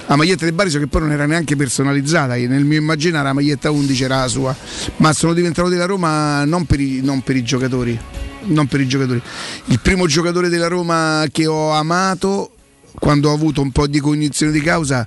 [0.07, 3.70] La maglietta di Barison che poi non era neanche personalizzata, nel mio immaginare la maglietta
[3.70, 4.57] 11 era la sua.
[4.97, 7.99] Ma sono diventato della Roma non per i, non per i giocatori.
[8.44, 9.23] Non per i giocatori.
[9.67, 12.51] Il primo giocatore della Roma che ho amato
[12.99, 15.07] quando ho avuto un po' di cognizione di causa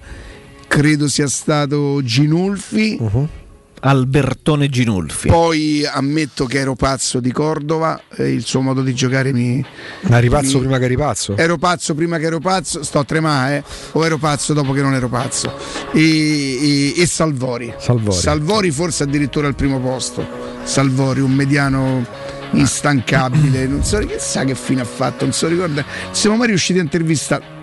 [0.68, 2.98] credo sia stato Ginulfi.
[3.00, 3.28] Uh-huh.
[3.88, 5.28] Albertone Ginulfi.
[5.28, 9.64] Poi ammetto che ero pazzo di Cordova, eh, il suo modo di giocare mi.
[10.10, 11.38] Ma eri pazzo mi- prima che eri pazzo?
[11.38, 14.82] Ero pazzo prima che ero pazzo, sto a tremare, eh, o ero pazzo dopo che
[14.82, 15.54] non ero pazzo.
[15.92, 17.72] E, e- e Salvori.
[17.78, 18.72] Salvori.
[18.72, 20.28] forse addirittura al primo posto.
[20.64, 22.04] Salvori, un mediano
[22.54, 23.68] instancabile.
[23.68, 25.86] Non so che sa che fine ha fatto, non so ricorda.
[26.10, 27.55] Siamo mai riusciti a intervistare.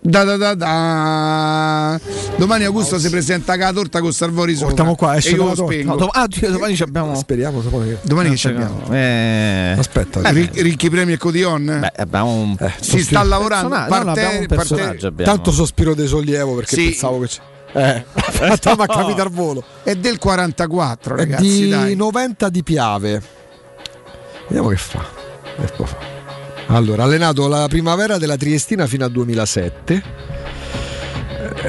[0.00, 2.00] Da da da da.
[2.36, 4.66] Domani Augusto si presenta la torta con Salvori sopra.
[4.68, 5.90] Portiamo qua, esce io lo spengo.
[5.92, 7.14] No, dom- ah, domani ci abbiamo.
[7.16, 7.60] Speriamo.
[7.60, 8.82] Domani, Domani che ci abbiamo?
[8.92, 11.78] Eh, Aspetta, Eh, Ric- Ricchi Premi e Cotillon?
[11.80, 13.68] Beh, abbiamo un si sta lavorando.
[13.70, 15.06] personaggio, no, Parte- abbiamo un parte- personaggio.
[15.08, 15.32] abbiamo.
[15.32, 16.84] Tanto sospiro di sollievo perché Sì.
[16.84, 17.40] pensavo che c'è.
[17.72, 18.04] Eh,
[18.76, 19.62] ma capita al volo.
[19.82, 21.42] È del 44, È ragazzi.
[21.42, 21.96] di dai.
[21.96, 23.20] 90 di Piave.
[24.46, 25.04] Vediamo che fa.
[25.60, 26.16] Che può fare.
[26.70, 30.02] Allora, ha allenato la primavera della Triestina fino al 2007.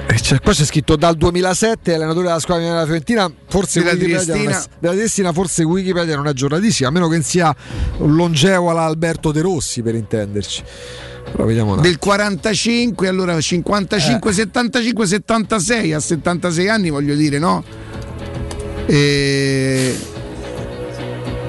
[0.09, 4.33] Eh, c'è- qua c'è scritto dal 2007 allenatore della squadra della Fiorentina forse Della Wikipedia
[4.33, 4.75] non è- Triestina.
[4.79, 7.55] della Triestina forse Wikipedia non è aggiornatissima a meno che non sia
[7.97, 10.63] un longevo alla Alberto De Rossi per intenderci
[11.81, 17.63] del 45, allora 55, 75, 76, a 76 anni voglio dire, no?
[18.87, 19.95] E...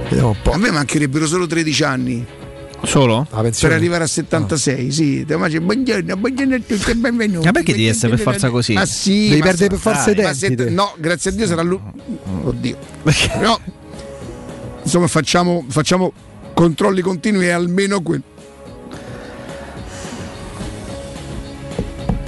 [0.09, 0.53] Vediamo un po'.
[0.53, 2.27] A me mancherebbero solo 13 anni
[2.83, 3.27] Solo?
[3.31, 5.25] Per arrivare a 76, sì.
[5.25, 7.45] Te immagini, Buongiorno, buongiorno a tutti, benvenuti.
[7.47, 8.73] Ma perché devi essere per forza così?
[8.73, 10.71] Ma sì, Devi ma perdere per forza i ma denti, se- te.
[10.71, 11.79] No, grazie a Dio sarà lui.
[12.43, 12.77] Oddio.
[13.43, 13.59] No,
[14.83, 16.13] insomma facciamo, facciamo
[16.55, 18.23] controlli continui e almeno quello.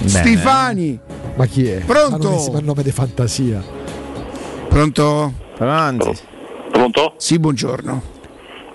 [0.05, 0.99] Stefani,
[1.37, 1.79] Ma chi è?
[1.79, 2.53] Pronto?
[2.59, 3.63] Il nome di fantasia.
[4.69, 5.33] pronto?
[5.59, 6.11] Avanti.
[6.71, 7.15] Pronto?
[7.17, 8.03] Sì, buongiorno.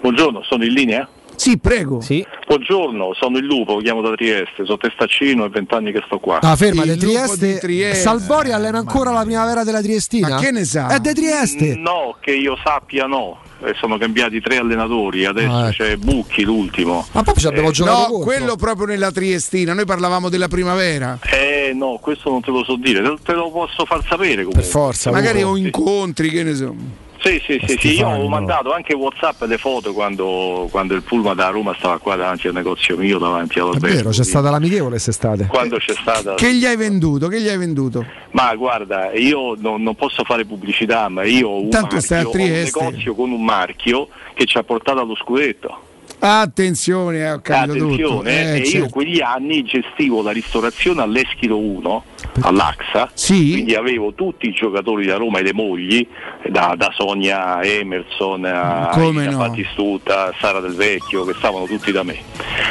[0.01, 1.07] Buongiorno, sono in linea?
[1.37, 2.01] Sì, prego.
[2.01, 2.25] Sì.
[2.47, 6.39] Buongiorno, sono il Lupo, chiamo da Trieste, sono testaccino e vent'anni che sto qua.
[6.41, 7.53] Ah, ferma, Il Trieste.
[7.53, 8.01] di Trieste.
[8.01, 10.29] Salvori allena ancora la primavera della Triestina?
[10.29, 10.87] Ma che ne sa?
[10.87, 11.75] È De Trieste.
[11.75, 13.37] No, che io sappia no.
[13.63, 15.83] Eh, sono cambiati tre allenatori, adesso Ah, ecco.
[15.83, 17.05] c'è Bucchi l'ultimo.
[17.11, 18.19] Ma poi ci abbiamo Eh, giocato No, contro.
[18.25, 21.19] quello proprio nella Triestina, noi parlavamo della primavera.
[21.21, 24.61] Eh no, questo non te lo so dire, te, lo posso far sapere comunque.
[24.61, 25.11] Per forza.
[25.11, 26.73] Magari ho incontri, che ne so.
[27.19, 31.35] Sì, sì, sì, sì, io ho mandato anche Whatsapp le foto quando, quando il pullman
[31.35, 33.95] da Roma stava qua davanti al negozio mio, davanti È all'albergo.
[33.95, 35.47] vero, c'è stata l'amichevole quest'estate.
[35.47, 36.35] Quando c'è stata...
[36.35, 37.27] Che gli hai venduto?
[37.27, 38.05] Che gli hai venduto?
[38.31, 42.37] Ma guarda, io non, non posso fare pubblicità, ma io ho un, marchio, ho un
[42.37, 45.81] negozio con un marchio che ci ha portato allo scudetto.
[46.19, 48.19] Attenzione, ho capito tutto.
[48.19, 48.89] Attenzione, Eh, e io certo.
[48.89, 52.03] quegli anni gestivo la ristorazione all'Eschilo 1,
[52.41, 53.51] all'Axa, Sì.
[53.51, 56.05] quindi avevo tutti i giocatori da Roma e le mogli,
[56.49, 59.37] da, da Sonia Emerson a Come Ida no.
[59.37, 62.17] Battistuta, Sara Del Vecchio, che stavano tutti da me.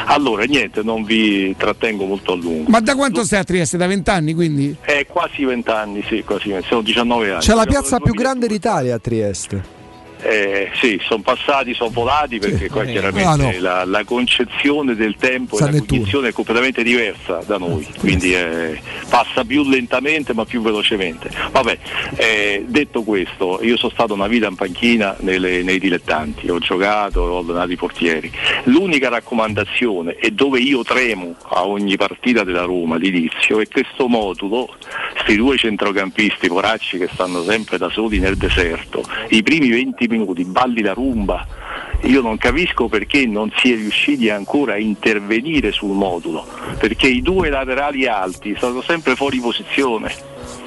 [0.07, 2.71] Allora, niente, non vi trattengo molto a lungo.
[2.71, 3.77] Ma da quanto stai a Trieste?
[3.77, 4.77] Da vent'anni quindi?
[4.81, 7.41] È quasi vent'anni, sì, quasi 20, sono 19 anni.
[7.41, 8.23] C'è la piazza più 2000.
[8.23, 9.75] grande d'Italia a Trieste.
[10.23, 13.53] Eh, sì, sono passati, sono volati perché qua chiaramente Ah, no.
[13.61, 18.35] la, la concezione del tempo San e la cognizione è completamente diversa da noi, quindi
[18.35, 21.31] eh, passa più lentamente ma più velocemente.
[21.51, 21.79] Vabbè,
[22.17, 27.21] eh, detto questo, io sono stato una vita in panchina nelle- nei dilettanti, ho giocato,
[27.21, 28.31] ho allenato i portieri.
[28.65, 34.75] L'unica raccomandazione e dove io tremo a ogni partita della Roma all'inizio è questo modulo,
[35.13, 40.45] questi due centrocampisti poracci che stanno sempre da soli nel deserto, i primi 20 minuti
[40.45, 41.47] balli la rumba.
[42.03, 46.47] Io non capisco perché non si è riusciti ancora a intervenire sul modulo,
[46.79, 50.13] perché i due laterali alti sono sempre fuori posizione.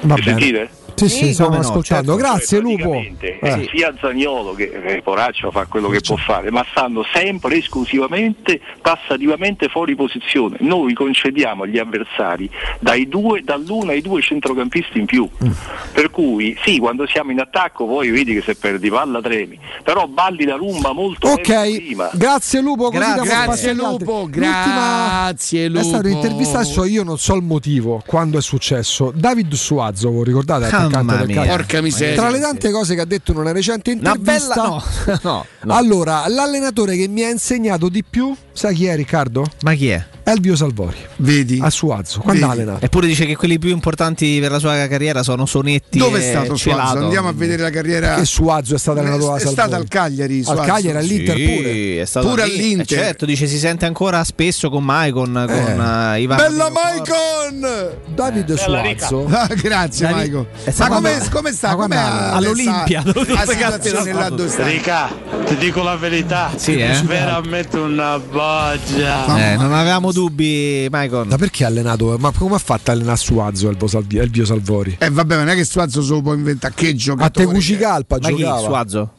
[0.02, 0.22] Va bene.
[0.22, 0.70] sentite?
[1.08, 2.12] Sì, sì, stiamo come no, ascoltando.
[2.12, 2.28] certo.
[2.28, 2.92] Grazie, Lupo.
[2.94, 3.38] Eh.
[3.40, 8.60] eh, sia Zagnolo che eh, Poraccio fa quello che può fare, ma stanno sempre esclusivamente
[8.82, 10.56] tassativamente fuori posizione.
[10.60, 12.48] Noi concediamo agli avversari
[12.78, 15.28] dai due, dall'uno ai due centrocampisti in più.
[15.44, 15.50] Mm.
[15.92, 20.06] Per cui sì, quando siamo in attacco poi vedi che se perdi palla tremi, però
[20.06, 22.10] balli la rumba molto tempo Ok, prima.
[22.12, 22.90] grazie Lupo.
[22.90, 23.72] Così Grazie.
[23.74, 25.82] Lupo, L'ultima- grazie, È Lupo.
[25.84, 29.12] stata un'intervista adesso io non so il motivo quando è successo.
[29.14, 31.44] David Suazo, voi ricordate attaccante Mamma del mia.
[31.44, 32.16] Porca miseria.
[32.16, 34.66] Tra le tante cose che ha detto in una recente Una intervista bella.
[34.66, 34.84] No,
[35.22, 35.74] no, no.
[35.74, 39.46] Allora, l'allenatore che mi ha insegnato di più, sai chi è Riccardo?
[39.62, 40.04] Ma chi è?
[40.22, 40.96] Elvio Salvori.
[41.16, 41.58] Vedi?
[41.62, 42.60] A Suazo, quando Vedi?
[42.60, 42.84] allenato.
[42.84, 46.56] Eppure dice che quelli più importanti per la sua carriera sono Sonetti Dove è stato
[46.56, 46.88] Celato.
[46.90, 47.04] Suazo?
[47.04, 48.14] Andiamo a vedere la carriera.
[48.16, 49.52] Che Suazo è stato allenato da è Salvori.
[49.54, 50.38] stata al Cagliari.
[50.40, 50.60] Al Suazo.
[50.62, 52.00] Cagliari, all'Inter Sì, pure.
[52.02, 52.98] è stato Pure all'Inter.
[52.98, 55.80] Eh, certo, dice si sente ancora spesso con Maicon, con
[56.14, 56.36] eh, Ivan.
[56.36, 57.90] Bella Maicon!
[58.14, 59.26] David Suazo.
[59.40, 60.46] Ah, grazie Davi- Maicon.
[60.64, 61.70] è Ma come, come sta?
[61.70, 64.64] alla- all'Olimpia, La, dove situazione là sta?
[64.64, 65.08] Rica,
[65.46, 66.50] ti dico la verità.
[66.56, 67.00] Sì, eh?
[67.04, 68.18] Veramente una
[68.50, 69.52] boggia.
[69.52, 71.28] Eh, non avevamo dubbi, Maicon.
[71.28, 72.16] Ma perché ha allenato?
[72.18, 74.96] Ma come ha fatto a allenare Suazo Elvio Salvi- Elvio Salvori?
[74.98, 76.74] Eh vabbè, non è che Suazo se lo può inventare.
[76.74, 77.46] Che A giocatore?
[77.46, 78.36] Tegucigalpa Ma chi?
[78.36, 78.58] giocava.
[78.60, 79.12] Suazo?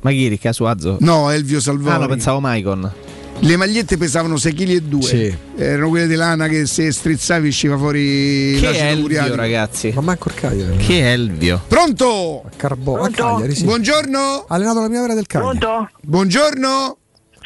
[0.00, 0.28] Ma chi?
[0.28, 0.96] Ricca Suazo?
[1.00, 1.94] No, Elvio Salvori.
[1.94, 2.92] Ah, no, pensavo Maicon.
[3.44, 5.02] Le magliette pesavano 6 kg e 2.
[5.02, 5.36] Sì.
[5.56, 9.90] Erano quelle di lana che se strizzavi usciva fuori Che è l'acido Elvio, ragazzi?
[9.94, 10.76] Ma manco il Cagliari.
[10.76, 11.60] Che è Elvio?
[11.66, 12.44] Pronto?
[12.46, 13.10] A Pronto?
[13.10, 13.64] Cagliari, sì.
[13.64, 14.44] Buongiorno.
[14.46, 15.58] Ha allenato la primavera del Cagliari.
[15.58, 15.90] Pronto?
[16.02, 16.96] Buongiorno.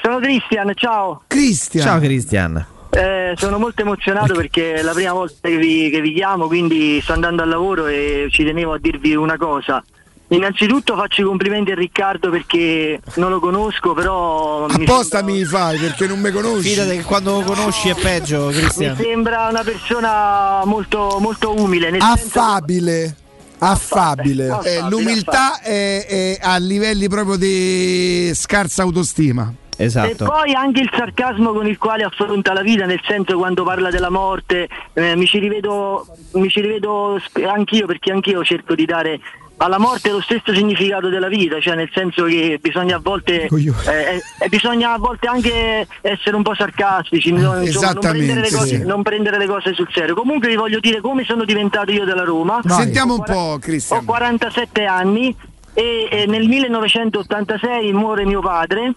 [0.06, 1.22] Sono Cristian, ciao.
[1.26, 1.84] Cristian.
[1.84, 2.66] Ciao Cristian.
[2.90, 7.00] Eh, sono molto emozionato perché è la prima volta che vi, che vi chiamo, quindi
[7.02, 9.82] sto andando al lavoro e ci tenevo a dirvi una cosa.
[10.28, 15.44] Innanzitutto faccio i complimenti a Riccardo perché non lo conosco, però mi Apposta sembra, mi
[15.44, 16.68] fai perché non mi conosci.
[16.68, 18.94] Fidate che quando lo conosci è peggio, mi Cristian.
[18.94, 21.90] sembra una persona molto, molto umile.
[21.90, 23.16] Nel senso- Affabile.
[23.58, 24.50] Affabile.
[24.50, 24.76] Affabile.
[24.76, 29.52] Eh, l'umiltà è, è a livelli proprio di scarsa autostima.
[29.78, 30.24] E Esatto.
[30.24, 34.10] poi anche il sarcasmo con il quale affronta la vita, nel senso quando parla della
[34.10, 39.20] morte, eh, mi ci rivedo, mi ci rivedo anch'io perché anch'io cerco di dare
[39.58, 43.78] alla morte lo stesso significato della vita, cioè nel senso che bisogna a volte Coglione.
[44.14, 47.62] eh, eh, bisogna a volte anche essere un po' sarcastici, no?
[47.62, 48.84] Insomma, non, prendere cose, sì.
[48.84, 50.14] non prendere le cose sul serio.
[50.14, 52.60] Comunque vi voglio dire come sono diventato io della Roma.
[52.62, 52.82] Vai.
[52.82, 54.04] Sentiamo un Ho po', Ho Cristian.
[54.04, 55.34] 47 anni
[55.72, 58.92] e, e nel 1986 muore mio padre.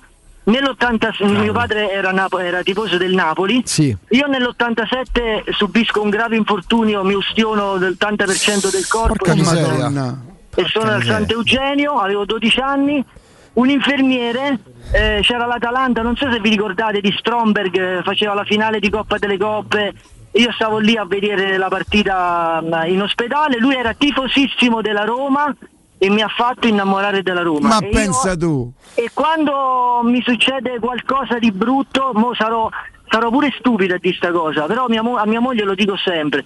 [0.50, 3.62] Nell'86 mio padre era, Napo- era tifoso del Napoli.
[3.66, 3.96] Sì.
[4.10, 9.60] Io nell'87 subisco un grave infortunio, mi ustiono del 80% del corpo Porca e sono-
[9.60, 10.18] miseria.
[10.56, 11.04] E sono al.
[11.04, 13.06] Sant'Eugenio, avevo 12 anni.
[13.52, 14.60] un infermiere,
[14.94, 18.90] eh, c'era l'Atalanta, non so se vi ricordate di Stromberg, eh, faceva la finale di
[18.90, 19.94] Coppa delle Coppe.
[20.34, 25.54] Io stavo lì a vedere la partita mm, in ospedale, lui era tifosissimo della Roma
[26.02, 27.68] e mi ha fatto innamorare della Roma.
[27.68, 28.72] Ma E io- pensa tu.
[28.96, 32.70] e quando mi succede qualcosa di brutto, mo sarò,
[33.10, 36.44] sarò pure stupida di sta cosa, però mia mo- a mia moglie lo dico sempre.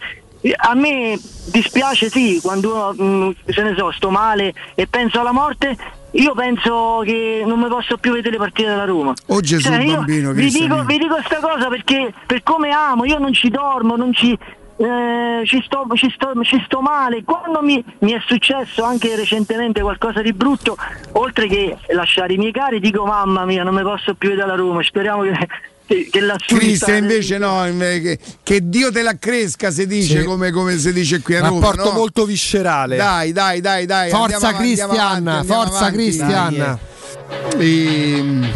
[0.57, 1.17] A me
[1.51, 5.77] dispiace sì, quando uno, mh, se ne so, sto male e penso alla morte,
[6.11, 9.13] io penso che non mi posso più vedere le partite della Roma.
[9.27, 13.05] Oh Gesù Cioè, io bambino, vi dico, vi dico sta cosa perché per come amo,
[13.05, 14.37] io non ci dormo, non ci,
[14.83, 17.23] eh, ci, sto, ci, sto, ci sto male.
[17.23, 20.75] Quando mi, mi è successo anche recentemente qualcosa di brutto,
[21.13, 24.55] oltre che lasciare i miei cari, dico mamma mia, non mi posso più vedere la
[24.55, 25.47] Roma, speriamo che,
[25.85, 30.19] che, che sta- Cristian invece no, inve- che, che Dio te la cresca si dice
[30.21, 30.25] Sì.
[30.25, 31.59] come, come si dice qui a Roma.
[31.59, 31.97] Rapporto no?
[31.97, 32.95] molto viscerale.
[32.95, 34.09] Dai, dai, dai, dai.
[34.09, 35.91] Forza Cristian, forza.
[35.91, 36.79] Cristian.
[37.57, 38.47] Ehm,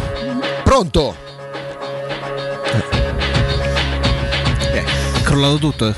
[0.62, 1.14] Pronto?
[4.72, 4.84] È
[5.22, 5.94] crollato tutto.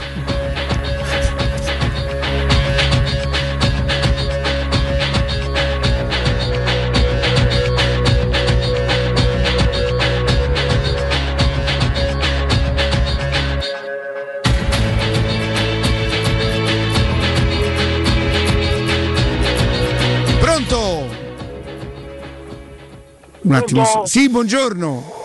[23.43, 23.83] Un attimo.
[23.83, 24.07] Pronto?
[24.07, 25.19] Sì, buongiorno.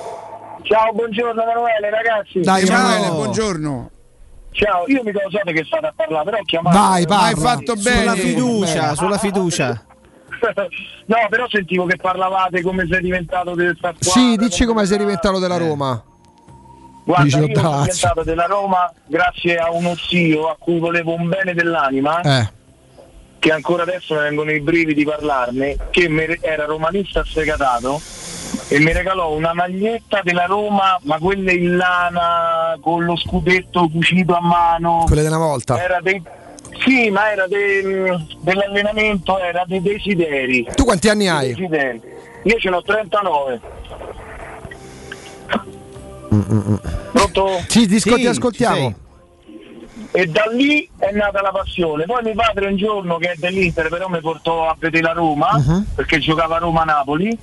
[0.64, 2.40] Ciao, buongiorno Emanuele, ragazzi.
[2.40, 2.78] Dai, Ciao.
[2.80, 3.90] Emanuele, buongiorno.
[4.52, 6.78] Ciao, io mi so che state a parlare, però ho chiamato.
[6.78, 7.26] Vai, parla.
[7.26, 8.00] Hai fatto bene.
[8.00, 9.86] Sulla fiducia, sulla fiducia.
[11.08, 14.00] no, però sentivo che parlavate come sei diventato del squadra.
[14.10, 16.02] Sì, dici come sei diventato della Roma.
[17.04, 21.28] Guarda, Dici io sono diventato della Roma grazie a uno zio a cui volevo un
[21.30, 22.50] bene dell'anima, Eh.
[23.46, 26.10] Che ancora adesso mi vengono i brividi di parlarne, che
[26.42, 28.02] era romanista sfegatato
[28.70, 34.34] e mi regalò una maglietta della Roma, ma quelle in lana con lo scudetto cucito
[34.34, 35.04] a mano.
[35.06, 35.80] Quelle di una volta.
[35.80, 36.20] Era dei...
[36.84, 40.68] Sì, ma era dei- dell'allenamento, era dei desideri.
[40.74, 41.50] Tu quanti anni hai?
[41.50, 42.02] desideri.
[42.46, 43.62] Io ce n'ho 39.
[47.12, 47.48] Pronto?
[47.68, 48.96] Sì, ti, ascol- Sì, ti ascoltiamo.
[50.16, 52.06] E da lì è nata la passione.
[52.06, 55.50] Poi mio padre un giorno che è dell'Inter però mi portò a vedere la Roma,
[55.56, 55.84] Uh-huh.
[55.94, 57.38] perché giocava a Roma-Napoli.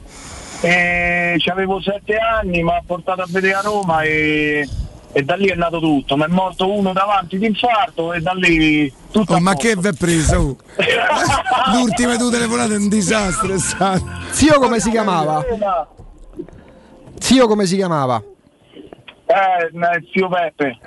[0.62, 4.66] E avevo sette anni, mi ha portato a vedere la Roma e,
[5.12, 6.16] e da lì è nato tutto.
[6.16, 9.68] Mi è morto uno davanti di infarto e da lì tutto Oh, a ma posto.
[9.68, 10.56] che vi è preso?
[11.74, 13.52] L'ultima due telefonate è un disastro.
[13.52, 14.04] è stato.
[14.30, 15.44] Zio come si chiamava?
[17.18, 18.22] Zio come si chiamava?
[19.26, 20.78] Eh, eh, zio Peppe,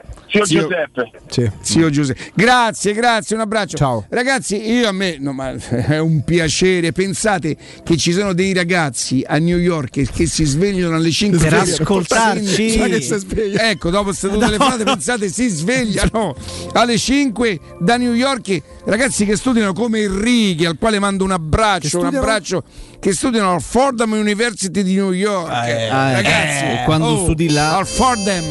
[0.44, 1.12] zio, Zio- Giuseppe.
[1.28, 1.52] Sì.
[1.62, 2.32] Zio Giuseppe.
[2.34, 3.78] Grazie, grazie, un abbraccio.
[3.78, 4.06] Ciao.
[4.10, 6.92] Ragazzi, io a me no, ma è un piacere.
[6.92, 11.40] Pensate che ci sono dei ragazzi a New York che, che si svegliano alle 5
[11.40, 12.70] Per ascoltarci.
[12.72, 13.70] Sa che si sveglia.
[13.70, 16.36] Ecco, dopo queste due telefonate, pensate, si svegliano
[16.74, 18.62] alle 5 da New York.
[18.86, 22.64] Ragazzi che studiano come Enrique, al quale mando un abbraccio, un abbraccio
[23.00, 25.50] che studiano al Fordham University di New York.
[25.50, 27.78] Ragazzi, eh, quando oh, studi là.
[27.78, 28.44] al Fordham.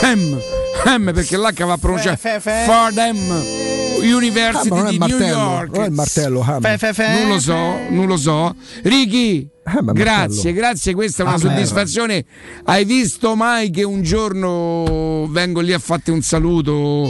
[0.00, 0.40] Hem,
[0.84, 2.64] hem, perché l'H va pronunciato Fe, fe, fe.
[2.66, 5.70] Fordham Ah, University è di il New martello, York.
[5.74, 6.40] non è il martello.
[6.40, 6.60] Ham.
[6.60, 8.54] Fe, fe, fe, Non lo so, non lo so.
[8.82, 10.54] Ricky, Eh, ma è grazie, martello.
[10.56, 12.24] grazie, questa è una Ah, soddisfazione.
[12.64, 17.08] Hai visto mai che un giorno vengo lì a farti un saluto?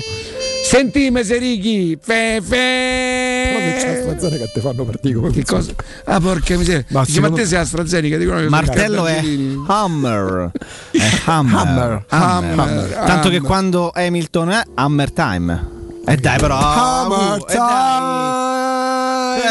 [0.65, 2.57] Sentime se Ricky, fe, Però
[3.59, 3.99] che c'è.
[3.99, 5.73] AstraZeneca che ti fanno partire come Che cosa?
[6.05, 6.85] Ah, porca miseria.
[6.89, 8.17] Ma Dice, ma te sei AstraZeneca?
[8.17, 9.23] Dicono che Martello è.
[9.67, 10.51] Hammer.
[10.93, 11.59] È Hammer.
[11.59, 12.05] Hammer.
[12.09, 12.59] Hammer.
[12.59, 12.89] Hammer.
[13.07, 13.49] Tanto che Hammer.
[13.49, 15.71] quando Hamilton è Hammer time.
[16.05, 16.59] E dai però.
[16.59, 17.57] Hammer uh, e dai.
[17.57, 19.02] Eh, time.
[19.37, 19.43] Eh,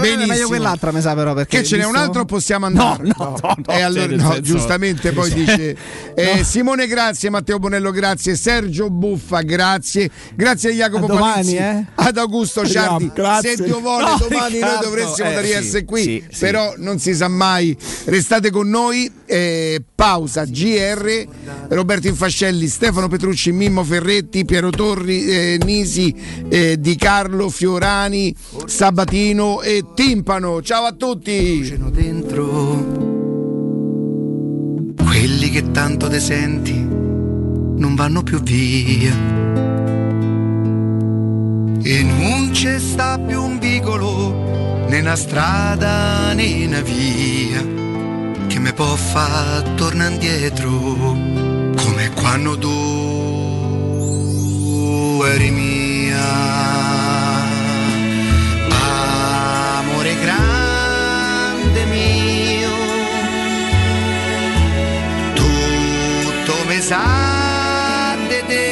[0.00, 0.26] Benissimo.
[0.26, 3.04] Meglio quell'altra mi sa però perché Che ce n'è un altro possiamo andare?
[3.04, 5.76] No, no, no, E allora, cioè, nel no, senso- giustamente poi dice
[6.14, 11.84] eh, Simone grazie, Matteo Bonello grazie, Sergio Buffa grazie, grazie a Jacopo A domani, eh?
[11.94, 13.10] ad Augusto Ciardi.
[13.14, 13.56] grazie.
[13.56, 17.28] Se Dio vuole domani noi dovremmo eh, da sì, essere qui, però non si sa
[17.28, 17.76] mai.
[18.04, 21.26] Restate con noi, eh, pausa GR,
[21.68, 26.14] Roberto Infascelli, Stefano Petrucci, Mimmo Ferretti, Piero Torri, eh, Nisi,
[26.48, 30.62] eh, Di Carlo, Fiorani, Sabatino e Timpano.
[30.62, 31.76] Ciao a tutti!
[31.90, 32.48] dentro
[34.96, 39.14] quelli che tanto te senti non vanno più via
[41.82, 47.62] e non c'è sta più un vicolo né una strada né una via
[48.46, 52.70] che mi può far tornare indietro come quando tu
[55.26, 56.89] eri mia
[66.90, 68.68] sa de te.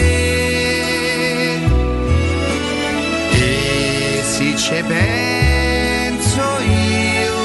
[3.33, 6.45] E se ci penso
[7.23, 7.41] io,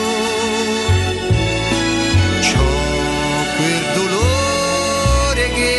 [2.48, 2.72] c'ho
[3.58, 5.76] quel dolore che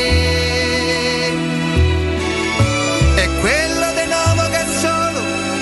[3.16, 5.20] è quello di nuovo che solo,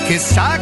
[0.08, 0.61] che sa